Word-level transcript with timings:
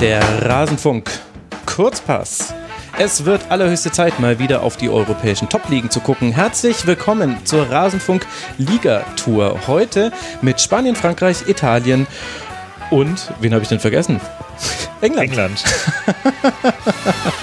Der 0.00 0.22
Rasenfunk. 0.46 1.10
Kurzpass. 1.66 2.54
Es 2.98 3.24
wird 3.24 3.50
allerhöchste 3.50 3.90
Zeit, 3.90 4.20
mal 4.20 4.38
wieder 4.38 4.62
auf 4.62 4.76
die 4.76 4.88
europäischen 4.88 5.48
Top-Ligen 5.48 5.90
zu 5.90 5.98
gucken. 5.98 6.30
Herzlich 6.30 6.86
willkommen 6.86 7.44
zur 7.44 7.68
Rasenfunk 7.68 8.24
Liga-Tour. 8.58 9.66
Heute 9.66 10.12
mit 10.40 10.60
Spanien, 10.60 10.94
Frankreich, 10.94 11.48
Italien 11.48 12.06
und, 12.90 13.32
wen 13.40 13.52
habe 13.52 13.64
ich 13.64 13.68
denn 13.68 13.80
vergessen? 13.80 14.20
England. 15.00 15.30
England. 15.30 15.64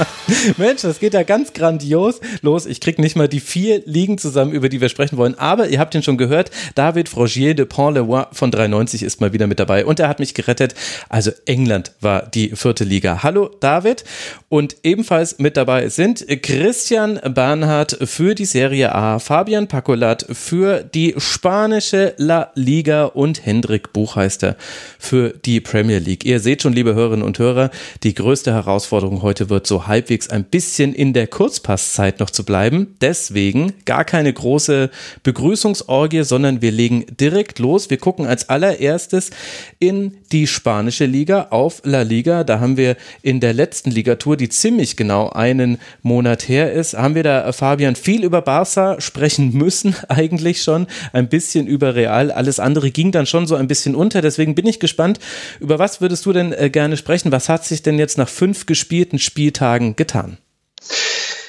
Mensch, 0.57 0.81
das 0.81 0.99
geht 0.99 1.13
ja 1.13 1.23
ganz 1.23 1.53
grandios 1.53 2.19
los. 2.41 2.65
Ich 2.65 2.81
kriege 2.81 3.01
nicht 3.01 3.15
mal 3.15 3.27
die 3.27 3.39
vier 3.39 3.81
Ligen 3.85 4.17
zusammen, 4.17 4.51
über 4.51 4.69
die 4.69 4.81
wir 4.81 4.89
sprechen 4.89 5.17
wollen. 5.17 5.37
Aber 5.37 5.67
ihr 5.67 5.79
habt 5.79 5.93
ihn 5.95 6.03
schon 6.03 6.17
gehört. 6.17 6.51
David 6.73 7.09
Frogier 7.09 7.53
de 7.53 7.65
Pont-le-Roi 7.65 8.25
von 8.31 8.51
93 8.51 9.03
ist 9.03 9.21
mal 9.21 9.33
wieder 9.33 9.47
mit 9.47 9.59
dabei. 9.59 9.85
Und 9.85 9.99
er 9.99 10.07
hat 10.07 10.19
mich 10.19 10.33
gerettet. 10.33 10.73
Also 11.09 11.31
England 11.45 11.91
war 12.01 12.25
die 12.25 12.49
vierte 12.55 12.83
Liga. 12.83 13.23
Hallo 13.23 13.49
David. 13.59 14.03
Und 14.49 14.77
ebenfalls 14.83 15.37
mit 15.39 15.57
dabei 15.57 15.89
sind 15.89 16.25
Christian 16.41 17.19
Bernhard 17.23 17.97
für 18.03 18.35
die 18.35 18.45
Serie 18.45 18.93
A, 18.95 19.19
Fabian 19.19 19.67
Pacolat 19.67 20.25
für 20.31 20.83
die 20.83 21.15
spanische 21.17 22.13
La 22.17 22.51
Liga 22.55 23.05
und 23.05 23.45
Hendrik 23.45 23.93
Buchheister 23.93 24.55
für 24.97 25.29
die 25.29 25.61
Premier 25.61 25.99
League. 25.99 26.25
Ihr 26.25 26.39
seht 26.39 26.61
schon, 26.61 26.73
liebe 26.73 26.95
Hörerinnen 26.95 27.25
und 27.25 27.37
Hörer, 27.37 27.69
die 28.03 28.13
größte 28.13 28.53
Herausforderung 28.53 29.21
heute 29.21 29.49
wird 29.49 29.67
so 29.67 29.87
halbwegs 29.87 30.14
ein 30.23 30.45
bisschen 30.45 30.93
in 30.93 31.13
der 31.13 31.27
Kurzpasszeit 31.27 32.19
noch 32.19 32.29
zu 32.29 32.43
bleiben. 32.45 32.95
Deswegen 33.01 33.73
gar 33.85 34.05
keine 34.05 34.31
große 34.31 34.89
Begrüßungsorgie, 35.23 36.23
sondern 36.23 36.61
wir 36.61 36.71
legen 36.71 37.05
direkt 37.19 37.59
los. 37.59 37.89
Wir 37.89 37.97
gucken 37.97 38.25
als 38.25 38.49
allererstes 38.49 39.31
in 39.79 40.17
die 40.31 40.47
spanische 40.47 41.05
Liga 41.05 41.47
auf 41.49 41.81
La 41.83 42.01
Liga. 42.01 42.43
Da 42.43 42.59
haben 42.59 42.77
wir 42.77 42.95
in 43.21 43.39
der 43.39 43.53
letzten 43.53 43.91
Ligatur, 43.91 44.37
die 44.37 44.49
ziemlich 44.49 44.95
genau 44.95 45.29
einen 45.29 45.77
Monat 46.01 46.47
her 46.47 46.71
ist, 46.71 46.93
haben 46.93 47.15
wir 47.15 47.23
da, 47.23 47.51
Fabian, 47.51 47.95
viel 47.95 48.23
über 48.23 48.41
Barca 48.41 48.99
sprechen 49.01 49.53
müssen, 49.53 49.95
eigentlich 50.07 50.61
schon. 50.61 50.87
Ein 51.13 51.29
bisschen 51.29 51.67
über 51.67 51.95
Real. 51.95 52.31
Alles 52.31 52.59
andere 52.59 52.91
ging 52.91 53.11
dann 53.11 53.25
schon 53.25 53.47
so 53.47 53.55
ein 53.55 53.67
bisschen 53.67 53.95
unter. 53.95 54.21
Deswegen 54.21 54.55
bin 54.55 54.67
ich 54.67 54.79
gespannt, 54.79 55.19
über 55.59 55.79
was 55.79 56.01
würdest 56.01 56.25
du 56.25 56.33
denn 56.33 56.53
äh, 56.53 56.69
gerne 56.69 56.97
sprechen? 56.97 57.31
Was 57.31 57.49
hat 57.49 57.65
sich 57.65 57.81
denn 57.83 57.99
jetzt 57.99 58.17
nach 58.17 58.29
fünf 58.29 58.65
gespielten 58.65 59.19
Spieltagen 59.19 59.95
getan? 60.05 60.37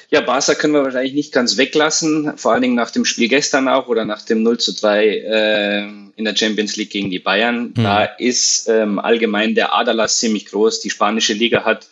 Ja, 0.09 0.21
Barca 0.21 0.55
können 0.55 0.73
wir 0.73 0.85
wahrscheinlich 0.85 1.15
nicht 1.15 1.33
ganz 1.33 1.57
weglassen, 1.57 2.39
vor 2.39 2.53
allen 2.53 2.63
Dingen 2.63 2.77
nach 2.77 2.91
dem 2.91 3.05
Spiel 3.05 3.29
gestern 3.29 3.69
auch 3.69 3.89
oder 3.89 4.05
nach 4.05 4.23
dem 4.23 4.43
0 4.43 4.59
zu 4.59 4.73
3 4.73 5.07
äh, 5.07 5.81
in 6.17 6.25
der 6.25 6.37
Champions 6.37 6.77
League 6.77 6.91
gegen 6.91 7.11
die 7.11 7.19
Bayern. 7.19 7.75
Mhm. 7.77 7.83
Da 7.83 8.05
ist 8.05 8.69
ähm, 8.69 8.99
allgemein 8.99 9.55
der 9.55 9.75
Aderlass 9.75 10.19
ziemlich 10.19 10.47
groß. 10.47 10.81
Die 10.81 10.91
spanische 10.91 11.33
Liga 11.33 11.65
hat, 11.65 11.89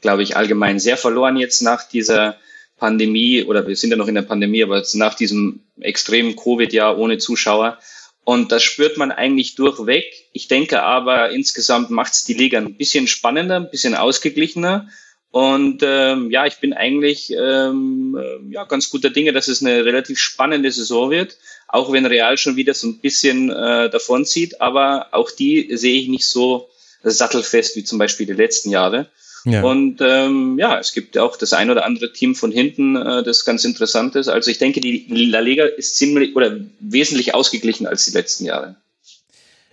glaube 0.00 0.22
ich, 0.22 0.36
allgemein 0.36 0.78
sehr 0.78 0.96
verloren 0.96 1.36
jetzt 1.36 1.60
nach 1.60 1.86
dieser 1.86 2.36
Pandemie 2.78 3.44
oder 3.44 3.66
wir 3.66 3.76
sind 3.76 3.90
ja 3.90 3.96
noch 3.96 4.08
in 4.08 4.14
der 4.14 4.22
Pandemie, 4.22 4.62
aber 4.62 4.78
jetzt 4.78 4.94
nach 4.94 5.14
diesem 5.14 5.60
extremen 5.80 6.36
Covid-Jahr 6.36 6.96
ohne 6.96 7.18
Zuschauer. 7.18 7.78
Und 8.24 8.50
das 8.52 8.62
spürt 8.62 8.96
man 8.98 9.10
eigentlich 9.10 9.54
durchweg. 9.54 10.04
Ich 10.32 10.48
denke 10.48 10.82
aber, 10.82 11.30
insgesamt 11.30 11.90
macht 11.90 12.12
es 12.12 12.24
die 12.24 12.34
Liga 12.34 12.58
ein 12.58 12.76
bisschen 12.76 13.06
spannender, 13.06 13.56
ein 13.56 13.70
bisschen 13.70 13.94
ausgeglichener. 13.94 14.88
Und 15.30 15.82
ähm, 15.84 16.30
ja, 16.30 16.46
ich 16.46 16.56
bin 16.56 16.72
eigentlich 16.72 17.32
ähm, 17.38 18.18
äh, 18.18 18.52
ja, 18.54 18.64
ganz 18.64 18.88
guter 18.88 19.10
Dinge, 19.10 19.32
dass 19.32 19.48
es 19.48 19.62
eine 19.62 19.84
relativ 19.84 20.18
spannende 20.18 20.70
Saison 20.70 21.10
wird, 21.10 21.36
auch 21.68 21.92
wenn 21.92 22.06
Real 22.06 22.38
schon 22.38 22.56
wieder 22.56 22.72
so 22.72 22.88
ein 22.88 23.00
bisschen 23.00 23.50
äh, 23.50 23.90
davonzieht. 23.90 24.60
Aber 24.60 25.08
auch 25.12 25.30
die 25.30 25.76
sehe 25.76 26.00
ich 26.00 26.08
nicht 26.08 26.26
so 26.26 26.70
sattelfest 27.02 27.76
wie 27.76 27.84
zum 27.84 27.98
Beispiel 27.98 28.26
die 28.26 28.32
letzten 28.32 28.70
Jahre. 28.70 29.08
Ja. 29.44 29.62
Und 29.62 30.00
ähm, 30.00 30.58
ja, 30.58 30.78
es 30.78 30.92
gibt 30.92 31.16
auch 31.16 31.36
das 31.36 31.52
ein 31.52 31.70
oder 31.70 31.84
andere 31.84 32.12
Team 32.12 32.34
von 32.34 32.50
hinten, 32.50 32.96
äh, 32.96 33.22
das 33.22 33.44
ganz 33.44 33.64
interessant 33.64 34.16
ist. 34.16 34.28
Also 34.28 34.50
ich 34.50 34.58
denke, 34.58 34.80
die 34.80 35.06
La 35.08 35.40
Liga 35.40 35.64
ist 35.64 35.96
ziemlich 35.96 36.34
oder 36.36 36.58
wesentlich 36.80 37.34
ausgeglichen 37.34 37.86
als 37.86 38.04
die 38.04 38.12
letzten 38.12 38.44
Jahre. 38.44 38.76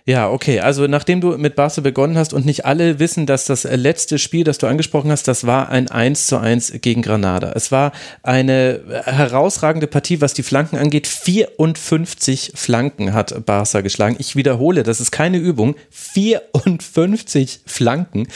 Ja, 0.08 0.30
okay. 0.30 0.60
Also 0.60 0.86
nachdem 0.86 1.20
du 1.20 1.36
mit 1.36 1.56
Barca 1.56 1.80
begonnen 1.80 2.16
hast 2.16 2.32
und 2.32 2.46
nicht 2.46 2.64
alle 2.64 3.00
wissen, 3.00 3.26
dass 3.26 3.44
das 3.44 3.64
letzte 3.64 4.20
Spiel, 4.20 4.44
das 4.44 4.58
du 4.58 4.68
angesprochen 4.68 5.10
hast, 5.10 5.26
das 5.26 5.48
war 5.48 5.68
ein 5.68 5.90
1 5.90 6.28
zu 6.28 6.38
1 6.38 6.74
gegen 6.80 7.02
Granada. 7.02 7.50
Es 7.56 7.72
war 7.72 7.90
eine 8.22 8.82
herausragende 9.04 9.88
Partie, 9.88 10.20
was 10.20 10.32
die 10.32 10.44
Flanken 10.44 10.76
angeht. 10.76 11.08
54 11.08 12.52
Flanken 12.54 13.14
hat 13.14 13.46
Barca 13.46 13.80
geschlagen. 13.80 14.14
Ich 14.20 14.36
wiederhole, 14.36 14.84
das 14.84 15.00
ist 15.00 15.10
keine 15.10 15.38
Übung. 15.38 15.74
54 15.90 17.62
Flanken. 17.66 18.28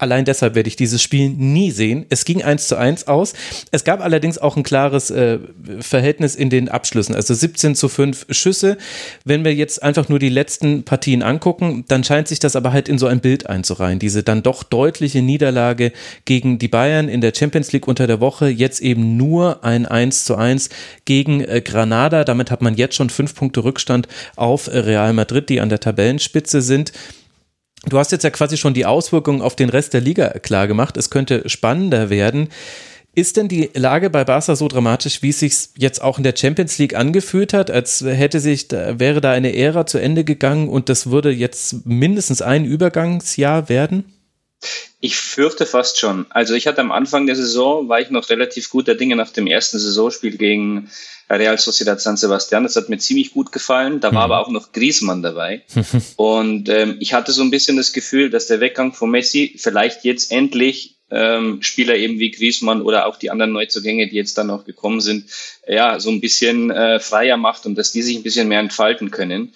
Allein 0.00 0.24
deshalb 0.24 0.56
werde 0.56 0.68
ich 0.68 0.74
dieses 0.74 1.00
Spiel 1.00 1.28
nie 1.28 1.70
sehen. 1.70 2.06
Es 2.08 2.24
ging 2.24 2.42
1 2.42 2.66
zu 2.66 2.76
1 2.76 3.06
aus. 3.06 3.34
Es 3.70 3.84
gab 3.84 4.00
allerdings 4.00 4.38
auch 4.38 4.56
ein 4.56 4.64
klares 4.64 5.10
äh, 5.10 5.38
Verhältnis 5.78 6.34
in 6.34 6.50
den 6.50 6.68
Abschlüssen. 6.68 7.14
Also 7.14 7.34
17 7.34 7.76
zu 7.76 7.88
5 7.88 8.26
Schüsse. 8.30 8.78
Wenn 9.24 9.44
wir 9.44 9.54
jetzt 9.54 9.80
einfach 9.80 10.08
nur 10.08 10.18
die 10.18 10.28
letzten 10.28 10.87
Partien 10.88 11.22
angucken, 11.22 11.84
dann 11.86 12.02
scheint 12.02 12.28
sich 12.28 12.38
das 12.38 12.56
aber 12.56 12.72
halt 12.72 12.88
in 12.88 12.96
so 12.96 13.06
ein 13.06 13.20
Bild 13.20 13.46
einzureihen. 13.46 13.98
Diese 13.98 14.22
dann 14.22 14.42
doch 14.42 14.62
deutliche 14.62 15.20
Niederlage 15.20 15.92
gegen 16.24 16.58
die 16.58 16.68
Bayern 16.68 17.10
in 17.10 17.20
der 17.20 17.34
Champions 17.36 17.72
League 17.72 17.86
unter 17.86 18.06
der 18.06 18.20
Woche, 18.20 18.48
jetzt 18.48 18.80
eben 18.80 19.18
nur 19.18 19.64
ein 19.64 19.84
1 19.84 20.24
zu 20.24 20.36
1 20.36 20.70
gegen 21.04 21.42
äh, 21.42 21.60
Granada. 21.60 22.24
Damit 22.24 22.50
hat 22.50 22.62
man 22.62 22.74
jetzt 22.74 22.94
schon 22.94 23.10
fünf 23.10 23.34
Punkte 23.34 23.64
Rückstand 23.64 24.08
auf 24.34 24.66
äh, 24.66 24.78
Real 24.78 25.12
Madrid, 25.12 25.50
die 25.50 25.60
an 25.60 25.68
der 25.68 25.80
Tabellenspitze 25.80 26.62
sind. 26.62 26.92
Du 27.84 27.98
hast 27.98 28.10
jetzt 28.10 28.24
ja 28.24 28.30
quasi 28.30 28.56
schon 28.56 28.72
die 28.72 28.86
Auswirkungen 28.86 29.42
auf 29.42 29.56
den 29.56 29.68
Rest 29.68 29.92
der 29.92 30.00
Liga 30.00 30.30
klar 30.40 30.66
gemacht. 30.66 30.96
Es 30.96 31.10
könnte 31.10 31.46
spannender 31.48 32.08
werden. 32.08 32.48
Ist 33.18 33.36
denn 33.36 33.48
die 33.48 33.68
Lage 33.74 34.10
bei 34.10 34.22
Barca 34.22 34.54
so 34.54 34.68
dramatisch, 34.68 35.22
wie 35.22 35.30
es 35.30 35.40
sich 35.40 35.70
jetzt 35.76 36.00
auch 36.00 36.18
in 36.18 36.22
der 36.22 36.36
Champions 36.36 36.78
League 36.78 36.94
angefühlt 36.94 37.52
hat, 37.52 37.68
als 37.68 38.00
hätte 38.00 38.38
sich, 38.38 38.70
wäre 38.70 39.20
da 39.20 39.32
eine 39.32 39.56
Ära 39.56 39.86
zu 39.86 39.98
Ende 39.98 40.22
gegangen 40.22 40.68
und 40.68 40.88
das 40.88 41.10
würde 41.10 41.32
jetzt 41.32 41.84
mindestens 41.84 42.42
ein 42.42 42.64
Übergangsjahr 42.64 43.68
werden? 43.68 44.04
Ich 45.00 45.16
fürchte 45.16 45.66
fast 45.66 45.98
schon. 45.98 46.26
Also 46.30 46.54
ich 46.54 46.68
hatte 46.68 46.80
am 46.80 46.92
Anfang 46.92 47.26
der 47.26 47.34
Saison, 47.34 47.88
war 47.88 48.00
ich 48.00 48.10
noch 48.10 48.30
relativ 48.30 48.70
guter 48.70 48.94
Dinge 48.94 49.16
nach 49.16 49.30
dem 49.30 49.48
ersten 49.48 49.80
Saisonspiel 49.80 50.36
gegen 50.36 50.88
Real 51.28 51.58
Sociedad 51.58 52.00
San 52.00 52.16
Sebastian. 52.16 52.62
Das 52.62 52.76
hat 52.76 52.88
mir 52.88 52.98
ziemlich 52.98 53.32
gut 53.32 53.50
gefallen. 53.50 53.98
Da 53.98 54.14
war 54.14 54.28
mhm. 54.28 54.32
aber 54.32 54.46
auch 54.46 54.50
noch 54.50 54.70
Griezmann 54.70 55.22
dabei. 55.22 55.64
und 56.16 56.68
ähm, 56.68 56.98
ich 57.00 57.14
hatte 57.14 57.32
so 57.32 57.42
ein 57.42 57.50
bisschen 57.50 57.76
das 57.76 57.92
Gefühl, 57.92 58.30
dass 58.30 58.46
der 58.46 58.60
Weggang 58.60 58.92
von 58.92 59.10
Messi 59.10 59.56
vielleicht 59.58 60.04
jetzt 60.04 60.30
endlich 60.30 60.97
ähm, 61.10 61.62
Spieler 61.62 61.96
eben 61.96 62.18
wie 62.18 62.30
Griezmann 62.30 62.82
oder 62.82 63.06
auch 63.06 63.16
die 63.16 63.30
anderen 63.30 63.52
Neuzugänge, 63.52 64.08
die 64.08 64.16
jetzt 64.16 64.36
dann 64.38 64.48
noch 64.48 64.64
gekommen 64.64 65.00
sind, 65.00 65.30
ja, 65.66 66.00
so 66.00 66.10
ein 66.10 66.20
bisschen 66.20 66.70
äh, 66.70 67.00
freier 67.00 67.36
macht 67.36 67.66
und 67.66 67.76
dass 67.76 67.92
die 67.92 68.02
sich 68.02 68.16
ein 68.16 68.22
bisschen 68.22 68.48
mehr 68.48 68.60
entfalten 68.60 69.10
können. 69.10 69.52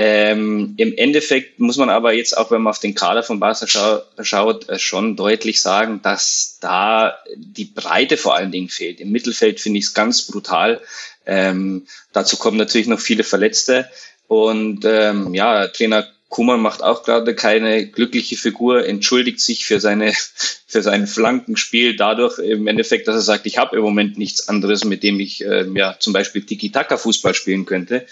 Ähm, 0.00 0.74
Im 0.76 0.96
Endeffekt 0.96 1.58
muss 1.58 1.76
man 1.76 1.90
aber 1.90 2.12
jetzt 2.12 2.38
auch, 2.38 2.52
wenn 2.52 2.62
man 2.62 2.70
auf 2.70 2.78
den 2.78 2.94
Kader 2.94 3.24
von 3.24 3.40
Barca 3.40 3.66
schau 3.66 4.00
schaut, 4.22 4.68
äh, 4.68 4.78
schon 4.78 5.16
deutlich 5.16 5.60
sagen, 5.60 6.00
dass 6.02 6.58
da 6.60 7.18
die 7.34 7.64
Breite 7.64 8.16
vor 8.16 8.36
allen 8.36 8.52
Dingen 8.52 8.68
fehlt. 8.68 9.00
Im 9.00 9.10
Mittelfeld 9.10 9.58
finde 9.58 9.80
ich 9.80 9.86
es 9.86 9.94
ganz 9.94 10.22
brutal. 10.22 10.80
Ähm, 11.26 11.88
dazu 12.12 12.36
kommen 12.36 12.58
natürlich 12.58 12.86
noch 12.86 13.00
viele 13.00 13.24
Verletzte. 13.24 13.90
Und 14.28 14.84
ähm, 14.84 15.34
ja, 15.34 15.66
Trainer 15.66 16.06
Kuman 16.28 16.60
macht 16.60 16.82
auch 16.82 17.04
gerade 17.04 17.34
keine 17.34 17.86
glückliche 17.86 18.36
Figur, 18.36 18.86
entschuldigt 18.86 19.40
sich 19.40 19.64
für 19.64 19.80
seine 19.80 20.12
für 20.66 20.82
sein 20.82 21.06
Flankenspiel 21.06 21.96
dadurch 21.96 22.38
im 22.38 22.66
Endeffekt, 22.66 23.08
dass 23.08 23.16
er 23.16 23.22
sagt, 23.22 23.46
ich 23.46 23.56
habe 23.56 23.76
im 23.76 23.82
Moment 23.82 24.18
nichts 24.18 24.48
anderes, 24.48 24.84
mit 24.84 25.02
dem 25.02 25.18
ich 25.20 25.44
äh, 25.44 25.66
ja 25.74 25.96
zum 25.98 26.12
Beispiel 26.12 26.42
Tiki-Taka-Fußball 26.42 27.34
spielen 27.34 27.64
könnte. 27.64 28.06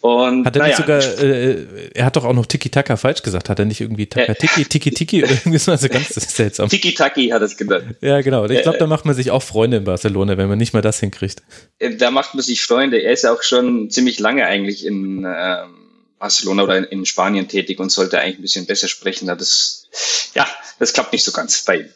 Und, 0.00 0.46
hat 0.46 0.56
er 0.56 0.62
naja, 0.62 0.68
nicht 0.68 0.76
sogar, 0.78 1.22
äh, 1.22 1.90
er 1.92 2.06
hat 2.06 2.16
doch 2.16 2.24
auch 2.24 2.32
noch 2.32 2.46
Tiki-Taka 2.46 2.96
falsch 2.96 3.22
gesagt, 3.22 3.50
hat 3.50 3.58
er 3.58 3.66
nicht 3.66 3.82
irgendwie 3.82 4.06
Taka, 4.06 4.32
Tiki, 4.32 4.64
Tiki, 4.64 4.92
Tiki 4.92 5.22
oder 5.22 5.32
irgendwie 5.32 5.58
so, 5.58 5.72
also 5.72 5.88
ganz 5.88 6.08
seltsam. 6.14 6.70
Tiki-Taki 6.70 7.28
hat 7.28 7.42
es 7.42 7.58
genannt. 7.58 7.96
Ja, 8.00 8.22
genau. 8.22 8.46
Ich 8.46 8.62
glaube, 8.62 8.78
da 8.78 8.86
macht 8.86 9.04
man 9.04 9.14
sich 9.14 9.30
auch 9.30 9.42
Freunde 9.42 9.76
in 9.76 9.84
Barcelona, 9.84 10.38
wenn 10.38 10.48
man 10.48 10.56
nicht 10.56 10.72
mal 10.72 10.80
das 10.80 11.00
hinkriegt. 11.00 11.42
Äh, 11.78 11.96
da 11.96 12.10
macht 12.10 12.34
man 12.34 12.42
sich 12.42 12.62
Freunde. 12.62 12.96
Er 12.96 13.12
ist 13.12 13.24
ja 13.24 13.32
auch 13.32 13.42
schon 13.42 13.90
ziemlich 13.90 14.18
lange 14.18 14.46
eigentlich 14.46 14.86
in, 14.86 15.26
ähm, 15.28 15.89
Barcelona 16.20 16.62
oder 16.62 16.92
in, 16.92 17.06
Spanien 17.06 17.48
tätig 17.48 17.80
und 17.80 17.90
sollte 17.90 18.20
eigentlich 18.20 18.38
ein 18.38 18.42
bisschen 18.42 18.66
besser 18.66 18.86
sprechen. 18.86 19.26
Das, 19.26 19.88
ja, 20.34 20.46
das 20.78 20.92
klappt 20.92 21.12
nicht 21.12 21.24
so 21.24 21.32
ganz 21.32 21.64
bei 21.64 21.80
ihm. 21.80 21.88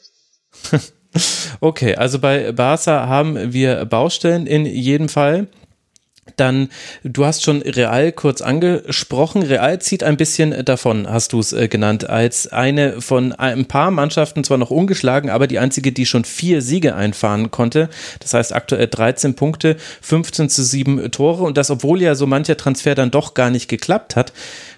Okay, 1.61 1.95
also 1.95 2.19
bei 2.19 2.51
Barca 2.51 3.07
haben 3.07 3.53
wir 3.53 3.85
Baustellen 3.85 4.49
in 4.49 4.67
jedem 4.67 5.09
Fall. 5.09 5.47
Dann, 6.37 6.69
du 7.05 7.25
hast 7.25 7.43
schon 7.43 7.63
Real 7.63 8.13
kurz 8.13 8.41
angesprochen. 8.41 9.43
Real 9.43 9.81
zieht 9.81 10.03
ein 10.03 10.17
bisschen 10.17 10.65
davon, 10.65 11.09
hast 11.09 11.33
du 11.33 11.41
es 11.41 11.53
äh, 11.53 11.69
genannt, 11.69 12.09
als 12.09 12.49
eine 12.49 13.01
von 13.01 13.33
ein 13.33 13.67
paar 13.67 13.91
Mannschaften, 13.91 14.45
zwar 14.45 14.59
noch 14.59 14.71
ungeschlagen, 14.71 15.31
aber 15.31 15.47
die 15.47 15.59
einzige, 15.59 15.93
die 15.93 16.07
schon 16.07 16.25
vier 16.25 16.63
Siege 16.63 16.95
einfahren 16.95 17.51
konnte. 17.51 17.89
Das 18.21 18.35
heißt 18.35 18.53
aktuell 18.53 18.89
13 18.89 19.35
Punkte, 19.35 19.77
15 20.03 20.49
zu 20.49 20.65
7 20.65 21.11
Tore 21.11 21.45
und 21.45 21.57
das, 21.57 21.71
obwohl 21.71 22.03
ja 22.03 22.15
so 22.15 22.27
mancher 22.27 22.57
Transfer 22.57 22.95
dann 22.95 23.11
doch 23.11 23.35
gar 23.35 23.51
nicht 23.51 23.69
geklappt 23.69 24.17
hat. 24.17 24.33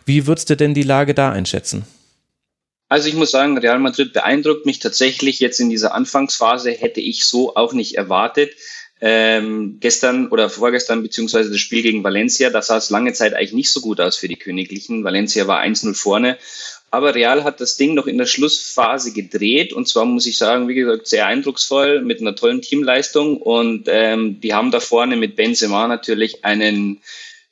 Wie 0.05 0.27
würdest 0.27 0.51
du 0.51 0.57
denn 0.57 0.75
die 0.75 0.83
Lage 0.83 1.15
da 1.15 1.33
einschätzen? 1.33 1.85
Also 2.89 3.09
ich 3.09 3.15
muss 3.15 3.33
sagen, 3.33 3.59
Real 3.59 3.81
Madrid 3.81 4.13
beeindruckt 4.13 4.65
mich 4.65 4.79
tatsächlich 4.79 5.41
jetzt 5.41 5.59
in 5.59 5.71
dieser 5.71 5.93
Anfangsphase, 5.93 6.71
hätte 6.71 7.01
ich 7.01 7.25
so 7.25 7.57
auch 7.57 7.73
nicht 7.73 7.97
erwartet. 7.97 8.53
Ähm, 8.99 9.77
gestern 9.81 10.29
oder 10.29 10.49
vorgestern 10.49 11.03
beziehungsweise 11.03 11.51
das 11.51 11.61
Spiel 11.61 11.83
gegen 11.83 12.03
Valencia, 12.03 12.49
da 12.49 12.63
sah 12.63 12.79
es 12.79 12.89
lange 12.89 13.13
Zeit 13.13 13.35
eigentlich 13.35 13.53
nicht 13.53 13.71
so 13.71 13.81
gut 13.83 14.01
aus 14.01 14.17
für 14.17 14.29
die 14.29 14.37
Königlichen. 14.37 15.05
Valencia 15.05 15.47
war 15.47 15.63
1-0 15.63 15.95
vorne. 15.95 16.39
Aber 16.91 17.15
Real 17.15 17.45
hat 17.45 17.61
das 17.61 17.77
Ding 17.77 17.95
noch 17.95 18.07
in 18.07 18.17
der 18.17 18.27
Schlussphase 18.27 19.13
gedreht 19.13 19.73
und 19.75 19.87
zwar 19.87 20.07
muss 20.07 20.25
ich 20.25 20.39
sagen, 20.39 20.69
wie 20.69 20.77
gesagt, 20.77 21.09
sehr 21.09 21.27
eindrucksvoll 21.27 22.01
mit 22.01 22.21
einer 22.21 22.35
tollen 22.35 22.63
Teamleistung 22.63 23.37
und 23.37 23.87
ähm, 23.89 24.41
die 24.41 24.55
haben 24.55 24.71
da 24.71 24.81
vorne 24.81 25.17
mit 25.17 25.37
Benzema 25.37 25.89
natürlich 25.89 26.45
einen 26.45 27.03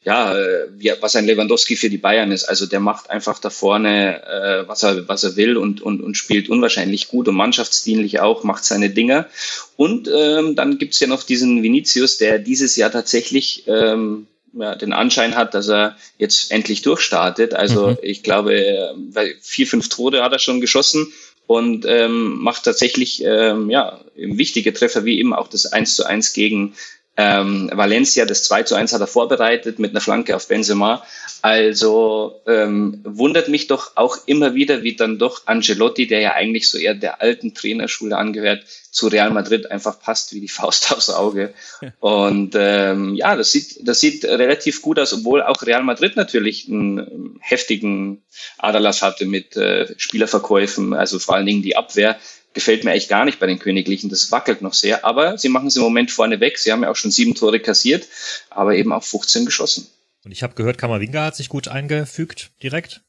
ja, 0.05 0.37
äh, 0.37 0.67
wie, 0.77 0.93
was 1.01 1.17
ein 1.17 1.27
Lewandowski 1.27 1.77
für 1.77 1.89
die 1.89 1.99
Bayern 1.99 2.31
ist. 2.31 2.45
Also 2.45 2.67
der 2.67 2.81
macht 2.81 3.11
einfach 3.11 3.39
da 3.39 3.49
vorne, 3.49 4.23
äh, 4.23 4.69
was, 4.69 4.83
er, 4.83 5.09
was 5.09 5.25
er 5.25 5.37
will 5.37 5.57
und, 5.57 5.81
und, 5.81 6.03
und 6.03 6.17
spielt 6.17 6.51
unwahrscheinlich 6.51 7.09
gut 7.09 7.27
und 7.27 7.37
mannschaftsdienlich 7.37 8.21
auch, 8.21 8.45
macht 8.45 8.65
seine 8.65 8.91
Dinge. 8.91 9.27
Und 9.77 10.09
ähm, 10.15 10.57
dann 10.57 10.79
gibt's 10.79 11.01
ja 11.01 11.07
noch 11.07 11.23
diesen 11.23 11.63
Vinicius, 11.63 12.19
der 12.19 12.39
dieses 12.39 12.77
Jahr 12.77 12.93
tatsächlich 12.93 13.65
ähm, 13.67 14.27
ja, 14.53 14.75
den 14.75 14.93
Anschein 14.93 15.37
hat, 15.37 15.55
dass 15.55 15.69
er 15.69 15.97
jetzt 16.19 16.51
endlich 16.51 16.83
durchstartet. 16.83 17.55
Also 17.55 17.89
mhm. 17.89 17.99
ich 18.03 18.23
glaube, 18.23 18.95
vier, 19.41 19.67
fünf 19.67 19.89
Tore 19.89 20.23
hat 20.23 20.33
er 20.33 20.39
schon 20.39 20.61
geschossen 20.61 21.13
und 21.47 21.87
ähm, 21.87 22.41
macht 22.41 22.65
tatsächlich 22.65 23.23
ähm, 23.25 23.71
ja, 23.71 24.01
wichtige 24.17 24.73
Treffer, 24.73 25.05
wie 25.05 25.19
eben 25.19 25.35
auch 25.35 25.49
das 25.49 25.67
1 25.67 25.97
zu 25.97 26.05
1 26.05 26.35
gegen 26.35 26.75
ähm, 27.17 27.71
Valencia, 27.73 28.25
das 28.25 28.45
2 28.45 28.65
zu 28.65 28.75
1 28.75 28.93
hat 28.93 29.01
er 29.01 29.07
vorbereitet 29.07 29.79
mit 29.79 29.91
einer 29.91 30.01
Flanke 30.01 30.35
auf 30.35 30.49
Benzema. 30.49 31.05
Also 31.43 32.41
ähm, 32.47 33.01
wundert 33.05 33.49
mich 33.49 33.67
doch 33.67 33.93
auch 33.97 34.17
immer 34.27 34.55
wieder, 34.55 34.83
wie 34.83 34.97
dann 34.97 35.19
doch 35.19 35.43
Angelotti, 35.47 36.07
der 36.07 36.21
ja 36.21 36.33
eigentlich 36.33 36.69
so 36.69 36.79
eher 36.79 36.95
der 36.95 37.21
alten 37.21 37.55
Trainerschule 37.55 38.17
angehört, 38.17 38.65
zu 38.91 39.09
Real 39.09 39.31
Madrid 39.31 39.71
einfach 39.71 40.01
passt 40.01 40.35
wie 40.35 40.41
die 40.41 40.49
Faust 40.49 40.93
aufs 40.97 41.11
Auge. 41.11 41.53
Und 42.01 42.55
ähm, 42.57 43.15
ja, 43.15 43.37
das 43.37 43.53
sieht, 43.53 43.87
das 43.87 44.01
sieht 44.01 44.25
relativ 44.25 44.83
gut 44.83 44.99
aus, 44.99 45.13
obwohl 45.13 45.43
auch 45.43 45.63
Real 45.63 45.83
Madrid 45.83 46.17
natürlich 46.17 46.69
einen 46.69 47.39
heftigen 47.41 48.23
Aderlass 48.59 49.03
hatte 49.03 49.27
mit 49.27 49.57
äh, 49.57 49.95
Spielerverkäufen, 49.99 50.95
also 50.95 51.19
vor 51.19 51.37
allen 51.37 51.47
Dingen 51.47 51.63
die 51.63 51.77
Abwehr 51.77 52.19
gefällt 52.55 52.85
mir 52.85 52.93
eigentlich 52.93 53.09
gar 53.09 53.25
nicht 53.25 53.41
bei 53.41 53.47
den 53.47 53.59
Königlichen. 53.59 54.09
Das 54.09 54.31
wackelt 54.33 54.63
noch 54.63 54.75
sehr. 54.75 55.05
Aber 55.05 55.37
sie 55.37 55.49
machen 55.49 55.69
es 55.69 55.77
im 55.77 55.83
Moment 55.83 56.11
vorne 56.11 56.41
weg. 56.41 56.59
Sie 56.59 56.73
haben 56.73 56.83
ja 56.83 56.91
auch 56.91 56.97
schon 56.97 57.11
sieben 57.11 57.35
Tore 57.35 57.61
kassiert, 57.61 58.09
aber 58.49 58.75
eben 58.75 58.93
auch 58.93 59.05
15 59.05 59.45
geschossen. 59.45 59.87
Und 60.25 60.33
ich 60.33 60.43
habe 60.43 60.55
gehört, 60.55 60.79
Kamavinga 60.79 61.25
hat 61.25 61.37
sich 61.37 61.51
gut 61.51 61.69
eingefügt 61.69 62.53
direkt. 62.63 63.03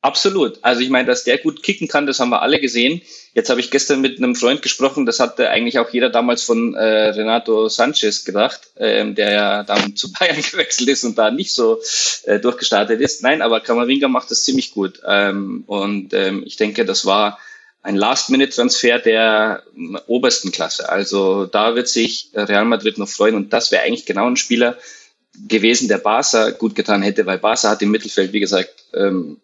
Absolut. 0.00 0.60
Also 0.62 0.80
ich 0.80 0.90
meine, 0.90 1.06
dass 1.08 1.24
der 1.24 1.38
gut 1.38 1.64
kicken 1.64 1.88
kann, 1.88 2.06
das 2.06 2.20
haben 2.20 2.30
wir 2.30 2.40
alle 2.40 2.60
gesehen. 2.60 3.02
Jetzt 3.34 3.50
habe 3.50 3.58
ich 3.58 3.70
gestern 3.72 4.00
mit 4.00 4.18
einem 4.18 4.36
Freund 4.36 4.62
gesprochen, 4.62 5.06
das 5.06 5.18
hatte 5.18 5.50
eigentlich 5.50 5.80
auch 5.80 5.90
jeder 5.90 6.08
damals 6.08 6.44
von 6.44 6.74
äh, 6.74 7.08
Renato 7.08 7.68
Sanchez 7.68 8.24
gedacht, 8.24 8.70
ähm, 8.76 9.16
der 9.16 9.32
ja 9.32 9.62
dann 9.64 9.96
zu 9.96 10.12
Bayern 10.12 10.40
gewechselt 10.40 10.88
ist 10.88 11.02
und 11.02 11.18
da 11.18 11.32
nicht 11.32 11.52
so 11.52 11.80
äh, 12.24 12.38
durchgestartet 12.38 13.00
ist. 13.00 13.24
Nein, 13.24 13.42
aber 13.42 13.60
Kamavinga 13.60 14.06
macht 14.06 14.30
das 14.30 14.44
ziemlich 14.44 14.70
gut. 14.70 15.00
Ähm, 15.04 15.64
und 15.66 16.14
ähm, 16.14 16.44
ich 16.46 16.56
denke, 16.56 16.84
das 16.84 17.04
war 17.04 17.40
ein 17.82 17.96
Last-Minute-Transfer 17.96 18.98
der 18.98 19.62
obersten 20.06 20.52
Klasse. 20.52 20.88
Also 20.88 21.46
da 21.46 21.74
wird 21.74 21.88
sich 21.88 22.30
Real 22.34 22.64
Madrid 22.64 22.98
noch 22.98 23.08
freuen 23.08 23.34
und 23.34 23.52
das 23.52 23.70
wäre 23.70 23.82
eigentlich 23.82 24.06
genau 24.06 24.26
ein 24.26 24.36
Spieler 24.36 24.76
gewesen, 25.46 25.88
der 25.88 25.98
Barca 25.98 26.50
gut 26.50 26.74
getan 26.74 27.02
hätte, 27.02 27.26
weil 27.26 27.38
Barca 27.38 27.70
hat 27.70 27.82
im 27.82 27.90
Mittelfeld, 27.90 28.32
wie 28.32 28.40
gesagt, 28.40 28.84
ähm, 28.94 29.38